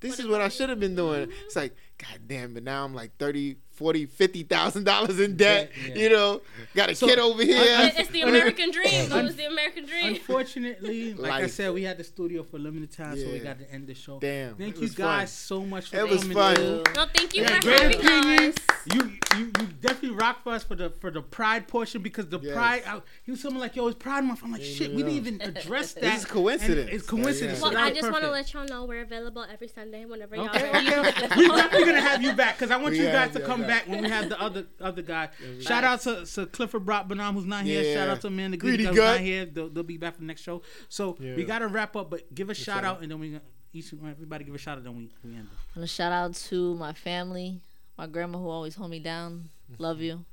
this 0.00 0.12
What 0.12 0.20
is 0.20 0.26
what 0.28 0.40
I 0.40 0.48
should 0.48 0.68
have 0.68 0.78
been 0.80 0.94
doing. 0.94 1.28
It's 1.44 1.56
like, 1.56 1.74
God 1.98 2.28
damn, 2.28 2.54
but 2.54 2.62
now 2.62 2.84
I'm 2.84 2.94
like 2.94 3.16
30, 3.18 3.56
40, 3.78 4.06
50,000 4.06 4.82
dollars 4.84 5.20
in 5.20 5.36
debt. 5.36 5.70
Yeah. 5.88 5.94
You 5.94 6.08
know, 6.10 6.40
got 6.74 6.90
a 6.90 6.94
So, 6.96 7.06
kid 7.06 7.20
over 7.20 7.42
here. 7.44 7.56
I- 7.58 7.86
It- 7.86 7.94
it's 8.00 8.10
the 8.10 8.22
American 8.22 8.72
dream. 8.72 8.86
It 9.18 9.22
was 9.22 9.36
the 9.36 9.44
American 9.46 9.86
dream. 9.86 10.06
Unfortunately, 10.16 11.14
like 11.14 11.44
I 11.44 11.46
said, 11.46 11.72
we 11.72 11.82
had 11.84 11.96
the 11.96 12.04
studio 12.04 12.42
for 12.42 12.58
limited 12.58 12.90
time, 12.90 13.16
so 13.16 13.30
we 13.30 13.38
got 13.38 13.58
to 13.60 13.72
end 13.72 13.86
the 13.86 13.94
show. 13.94 14.18
Damn, 14.18 14.56
Thank 14.56 14.80
you 14.80 14.88
guys 14.88 15.30
fun. 15.30 15.60
so 15.60 15.64
much 15.64 15.90
for 15.90 15.96
It 15.96 16.08
was 16.08 16.22
coming 16.22 16.36
fun. 16.36 16.56
through. 16.56 16.82
No, 16.96 17.06
thank 17.14 17.34
you 17.36 17.42
Yeah, 17.42 17.54
for 17.56 17.62
great 17.62 17.80
having 17.82 18.00
opinions. 18.00 18.56
us. 18.56 18.94
You, 18.94 19.02
you 19.36 19.44
you 19.60 19.66
definitely 19.80 20.16
rock 20.16 20.42
for 20.42 20.52
us 20.54 20.64
for 20.64 20.74
the 20.74 20.90
for 20.90 21.10
the 21.10 21.20
pride 21.20 21.68
portion 21.68 22.02
because 22.02 22.26
the 22.28 22.38
Yes. 22.40 22.54
pride 22.54 22.82
I, 22.86 23.00
he 23.24 23.30
was 23.30 23.40
something 23.40 23.60
like 23.60 23.76
yo 23.76 23.86
it's 23.88 23.98
Pride 23.98 24.24
Month. 24.24 24.40
I'm 24.42 24.52
like 24.52 24.62
Yeah, 24.62 24.74
shit, 24.74 24.90
we 24.94 25.02
didn't 25.02 25.12
even 25.18 25.40
address 25.42 25.92
that. 25.94 26.04
it's 26.04 26.24
is 26.24 26.24
coincidence. 26.24 26.90
It's 26.92 27.06
coincidence. 27.06 27.60
Well, 27.60 27.72
so 27.72 27.78
I 27.78 27.90
just 27.92 28.10
want 28.10 28.24
to 28.24 28.30
let 28.30 28.52
y'all 28.54 28.64
know 28.66 28.84
we're 28.86 29.02
available 29.02 29.44
every 29.52 29.68
Sunday 29.68 30.04
whenever 30.06 30.36
y'all 30.36 30.46
Okay, 30.48 30.70
ready. 30.72 30.94
okay. 30.94 31.28
we 31.36 31.48
definitely 31.48 31.84
gonna 31.86 32.00
have 32.00 32.22
you 32.22 32.32
back 32.32 32.56
because 32.58 32.70
I 32.70 32.76
want 32.78 32.94
you 32.96 33.04
guys 33.04 33.32
to 33.34 33.40
come 33.40 33.60
yeah. 33.62 33.66
Back 33.68 33.86
when 33.86 34.02
we 34.02 34.08
have 34.08 34.28
the 34.28 34.40
other 34.40 34.66
other 34.80 35.02
guy. 35.02 35.28
Shout 35.60 35.84
out 35.84 36.00
to, 36.02 36.24
to 36.26 36.46
Clifford 36.46 36.84
Brock 36.84 37.08
Banam 37.08 37.34
who's 37.34 37.44
not 37.44 37.64
here. 37.64 37.94
Shout 37.94 38.08
out 38.08 38.20
to 38.22 38.26
Amanda 38.28 38.56
Greedy 38.56 38.78
Greedy 38.78 38.88
who's 38.88 38.96
Gut. 38.96 39.16
not 39.16 39.20
here. 39.20 39.44
They'll, 39.44 39.68
they'll 39.68 39.82
be 39.84 39.96
back 39.98 40.14
for 40.14 40.20
the 40.20 40.26
next 40.26 40.40
show. 40.42 40.62
So 40.88 41.16
Yeah. 41.20 41.36
we 41.36 41.44
gotta 41.44 41.68
wrap 41.68 41.94
up, 41.96 42.10
but 42.10 42.34
give 42.34 42.50
a 42.50 42.54
shout 42.54 42.76
shout 42.76 42.84
out 42.84 43.02
and 43.02 43.10
then 43.10 43.18
we 43.20 43.28
gonna- 43.30 43.42
each 43.72 43.92
everybody 43.92 44.44
give 44.44 44.54
a 44.54 44.58
shout 44.58 44.78
out 44.78 44.84
then 44.84 44.96
we 44.96 45.10
we 45.22 45.30
end. 45.36 45.46
it. 45.46 45.56
I'm 45.70 45.74
gonna 45.76 45.86
shout 45.86 46.10
out 46.12 46.34
to 46.34 46.74
my 46.76 46.92
family, 46.94 47.60
my 47.96 48.06
grandma 48.06 48.38
who 48.38 48.48
always 48.48 48.74
hold 48.74 48.90
me 48.90 48.98
down. 48.98 49.50
Mm-hmm. 49.72 49.82
Love 49.82 50.00
you. 50.00 50.24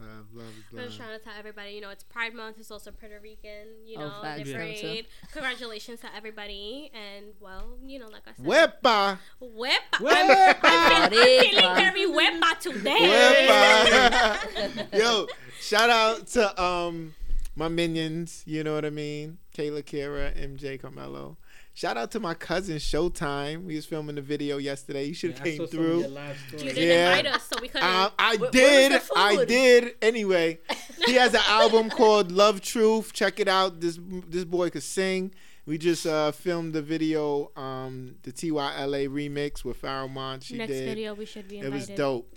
Love, 0.00 0.26
love, 0.32 0.46
I'm 0.70 0.76
love. 0.78 0.86
just 0.86 0.96
trying 0.98 1.18
to 1.18 1.24
tell 1.24 1.32
everybody, 1.36 1.72
you 1.72 1.80
know, 1.80 1.90
it's 1.90 2.04
Pride 2.04 2.32
Month. 2.34 2.58
It's 2.60 2.70
also 2.70 2.90
Puerto 2.92 3.18
Rican, 3.20 3.66
you 3.84 3.96
Oh, 3.98 4.00
know, 4.02 4.12
facts. 4.22 4.44
the 4.44 4.50
Yeah. 4.50 5.02
Congratulations 5.32 6.00
to 6.00 6.14
everybody. 6.14 6.90
And, 6.94 7.26
well, 7.40 7.64
you 7.84 7.98
know, 7.98 8.06
like 8.06 8.22
I 8.28 8.32
said, 8.36 8.44
Wepa. 8.82 9.18
Wepa. 9.42 9.98
Wepa. 9.98 10.56
I'm 10.62 11.10
feeling 11.10 11.74
very 11.74 12.06
wepa 12.06 12.58
today. 12.60 13.48
Wepa. 13.48 14.98
Yo, 14.98 15.26
shout 15.60 15.90
out 15.90 16.26
to 16.28 16.62
um 16.62 17.14
my 17.56 17.66
minions, 17.68 18.44
you 18.46 18.62
know 18.62 18.74
what 18.74 18.84
I 18.84 18.90
mean? 18.90 19.38
Kayla 19.56 19.82
Kira, 19.82 20.32
MJ 20.40 20.80
Carmelo. 20.80 21.36
Shout 21.78 21.96
out 21.96 22.10
to 22.10 22.18
my 22.18 22.34
cousin 22.34 22.78
Showtime. 22.78 23.70
He 23.70 23.76
was 23.76 23.86
filming 23.86 24.16
the 24.16 24.20
video 24.20 24.56
yesterday. 24.58 25.04
You 25.04 25.14
should 25.14 25.30
Yeah, 25.30 25.36
have 25.36 25.46
I 25.46 25.50
came 25.50 25.58
saw 25.58 25.66
some 25.68 25.78
of 25.78 25.86
your 25.86 25.94
through. 26.10 26.58
You 26.58 26.74
didn't 26.74 26.88
Yeah. 26.88 27.08
invite 27.16 27.26
us, 27.32 27.42
so 27.48 27.56
we 27.62 27.68
couldn't. 27.68 27.86
I, 27.86 28.10
I 28.18 28.30
Where- 28.34 28.40
where 28.40 28.50
did. 28.50 29.02
I 29.14 29.44
did. 29.44 29.94
Anyway, 30.02 30.58
he 31.06 31.12
has 31.14 31.34
an 31.34 31.40
album 31.46 31.88
called 31.88 32.32
Love 32.32 32.62
Truth. 32.62 33.12
Check 33.12 33.38
it 33.38 33.46
out. 33.46 33.80
This 33.80 33.96
this 34.28 34.44
boy 34.44 34.70
could 34.70 34.82
sing. 34.82 35.32
We 35.66 35.78
just 35.78 36.04
uh, 36.04 36.32
filmed 36.32 36.72
the 36.72 36.82
video, 36.82 37.52
um, 37.54 38.16
the 38.24 38.32
TYLA 38.32 39.08
remix 39.08 39.62
with 39.64 39.80
Farrah 39.80 40.10
Monch. 40.10 40.46
She 40.46 40.56
Next 40.56 40.72
did. 40.72 40.84
video, 40.88 41.14
we 41.14 41.26
should 41.26 41.46
be 41.46 41.58
invited. 41.58 41.72
It 41.72 41.76
was 41.90 41.96
dope. 41.96 42.36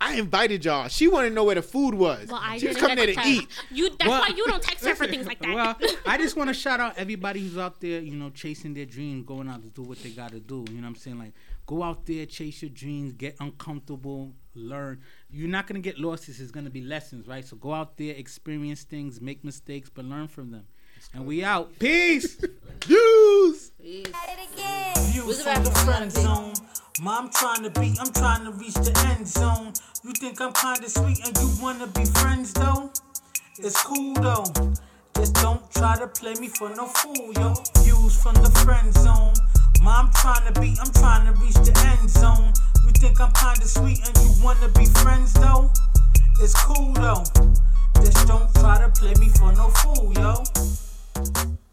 I 0.00 0.14
invited 0.16 0.64
y'all. 0.64 0.88
She 0.88 1.08
wanted 1.08 1.30
to 1.30 1.34
know 1.34 1.44
where 1.44 1.54
the 1.54 1.62
food 1.62 1.94
was. 1.94 2.28
Well, 2.28 2.40
I 2.42 2.58
she 2.58 2.66
was 2.66 2.76
didn't 2.76 2.88
coming 2.88 2.96
there 2.96 3.14
to 3.14 3.22
to 3.22 3.28
eat. 3.28 3.48
You, 3.70 3.88
that's 3.90 4.06
Well- 4.06 4.20
why 4.20 4.28
you 4.36 4.46
don't 4.46 4.62
text 4.62 4.84
her 4.84 4.94
for 4.94 5.06
things 5.06 5.26
like 5.26 5.38
that. 5.40 5.54
Well, 5.54 5.76
I 6.06 6.18
just 6.18 6.36
want 6.36 6.48
to 6.48 6.54
shout 6.54 6.80
out 6.80 6.98
everybody 6.98 7.40
who's 7.40 7.56
out 7.56 7.80
there, 7.80 8.00
you 8.00 8.16
know, 8.16 8.30
chasing 8.30 8.74
their 8.74 8.84
dreams, 8.86 9.24
going 9.26 9.48
out 9.48 9.62
to 9.62 9.68
do 9.68 9.82
what 9.82 10.02
they 10.02 10.10
got 10.10 10.32
to 10.32 10.40
do. 10.40 10.64
You 10.68 10.76
know 10.76 10.82
what 10.82 10.88
I'm 10.88 10.94
saying? 10.96 11.18
Like, 11.18 11.32
go 11.66 11.82
out 11.82 12.04
there, 12.06 12.26
chase 12.26 12.60
your 12.60 12.70
dreams, 12.70 13.12
get 13.12 13.36
uncomfortable, 13.40 14.34
learn. 14.54 15.00
You're 15.30 15.48
not 15.48 15.66
going 15.66 15.80
to 15.80 15.88
get 15.88 15.98
lost. 15.98 16.28
It's 16.28 16.50
going 16.50 16.64
to 16.64 16.70
be 16.70 16.82
lessons, 16.82 17.26
right? 17.26 17.44
So 17.44 17.56
go 17.56 17.72
out 17.72 17.96
there, 17.96 18.14
experience 18.14 18.82
things, 18.82 19.20
make 19.20 19.44
mistakes, 19.44 19.88
but 19.88 20.04
learn 20.04 20.28
from 20.28 20.50
them. 20.50 20.66
And 21.12 21.26
we 21.26 21.44
out. 21.44 21.78
Peace. 21.78 22.38
Use. 22.86 23.70
Views 23.80 24.12
Where's 25.26 25.38
the 25.38 25.44
from 25.44 25.64
the 25.64 25.70
friend 25.70 26.12
zone. 26.12 26.52
Mom 27.00 27.30
trying 27.30 27.62
to 27.62 27.70
be, 27.70 27.96
I'm 28.00 28.12
trying 28.12 28.44
to 28.44 28.52
reach 28.52 28.74
the 28.74 28.92
end 29.08 29.26
zone. 29.26 29.72
You 30.04 30.12
think 30.12 30.40
I'm 30.40 30.52
kinda 30.52 30.88
sweet 30.88 31.18
and 31.26 31.36
you 31.38 31.50
wanna 31.60 31.86
be 31.88 32.04
friends 32.04 32.52
though? 32.52 32.90
It's 33.58 33.82
cool 33.82 34.14
though. 34.14 34.44
Just 35.16 35.34
don't 35.34 35.62
try 35.72 35.96
to 35.96 36.06
play 36.08 36.34
me 36.34 36.48
for 36.48 36.68
no 36.70 36.86
fool, 36.86 37.32
yo. 37.34 37.54
Views 37.82 38.20
from 38.22 38.34
the 38.34 38.50
friend 38.64 38.92
zone. 38.94 39.34
Mom 39.82 40.10
trying 40.14 40.52
to 40.52 40.60
be, 40.60 40.76
I'm 40.80 40.92
trying 40.92 41.26
to 41.26 41.40
reach 41.40 41.54
the 41.54 41.74
end 41.86 42.10
zone. 42.10 42.52
You 42.84 42.90
think 42.92 43.20
I'm 43.20 43.32
kinda 43.32 43.66
sweet 43.66 44.00
and 44.06 44.16
you 44.18 44.42
wanna 44.42 44.68
be 44.68 44.86
friends 44.86 45.32
though? 45.34 45.70
It's 46.40 46.54
cool 46.64 46.92
though. 46.92 47.24
Just 48.00 48.26
don't 48.26 48.52
try 48.54 48.78
to 48.78 48.88
play 48.88 49.14
me 49.14 49.28
for 49.28 49.52
no 49.52 49.68
fool, 49.68 50.12
yo 50.14 50.42
you 51.16 51.63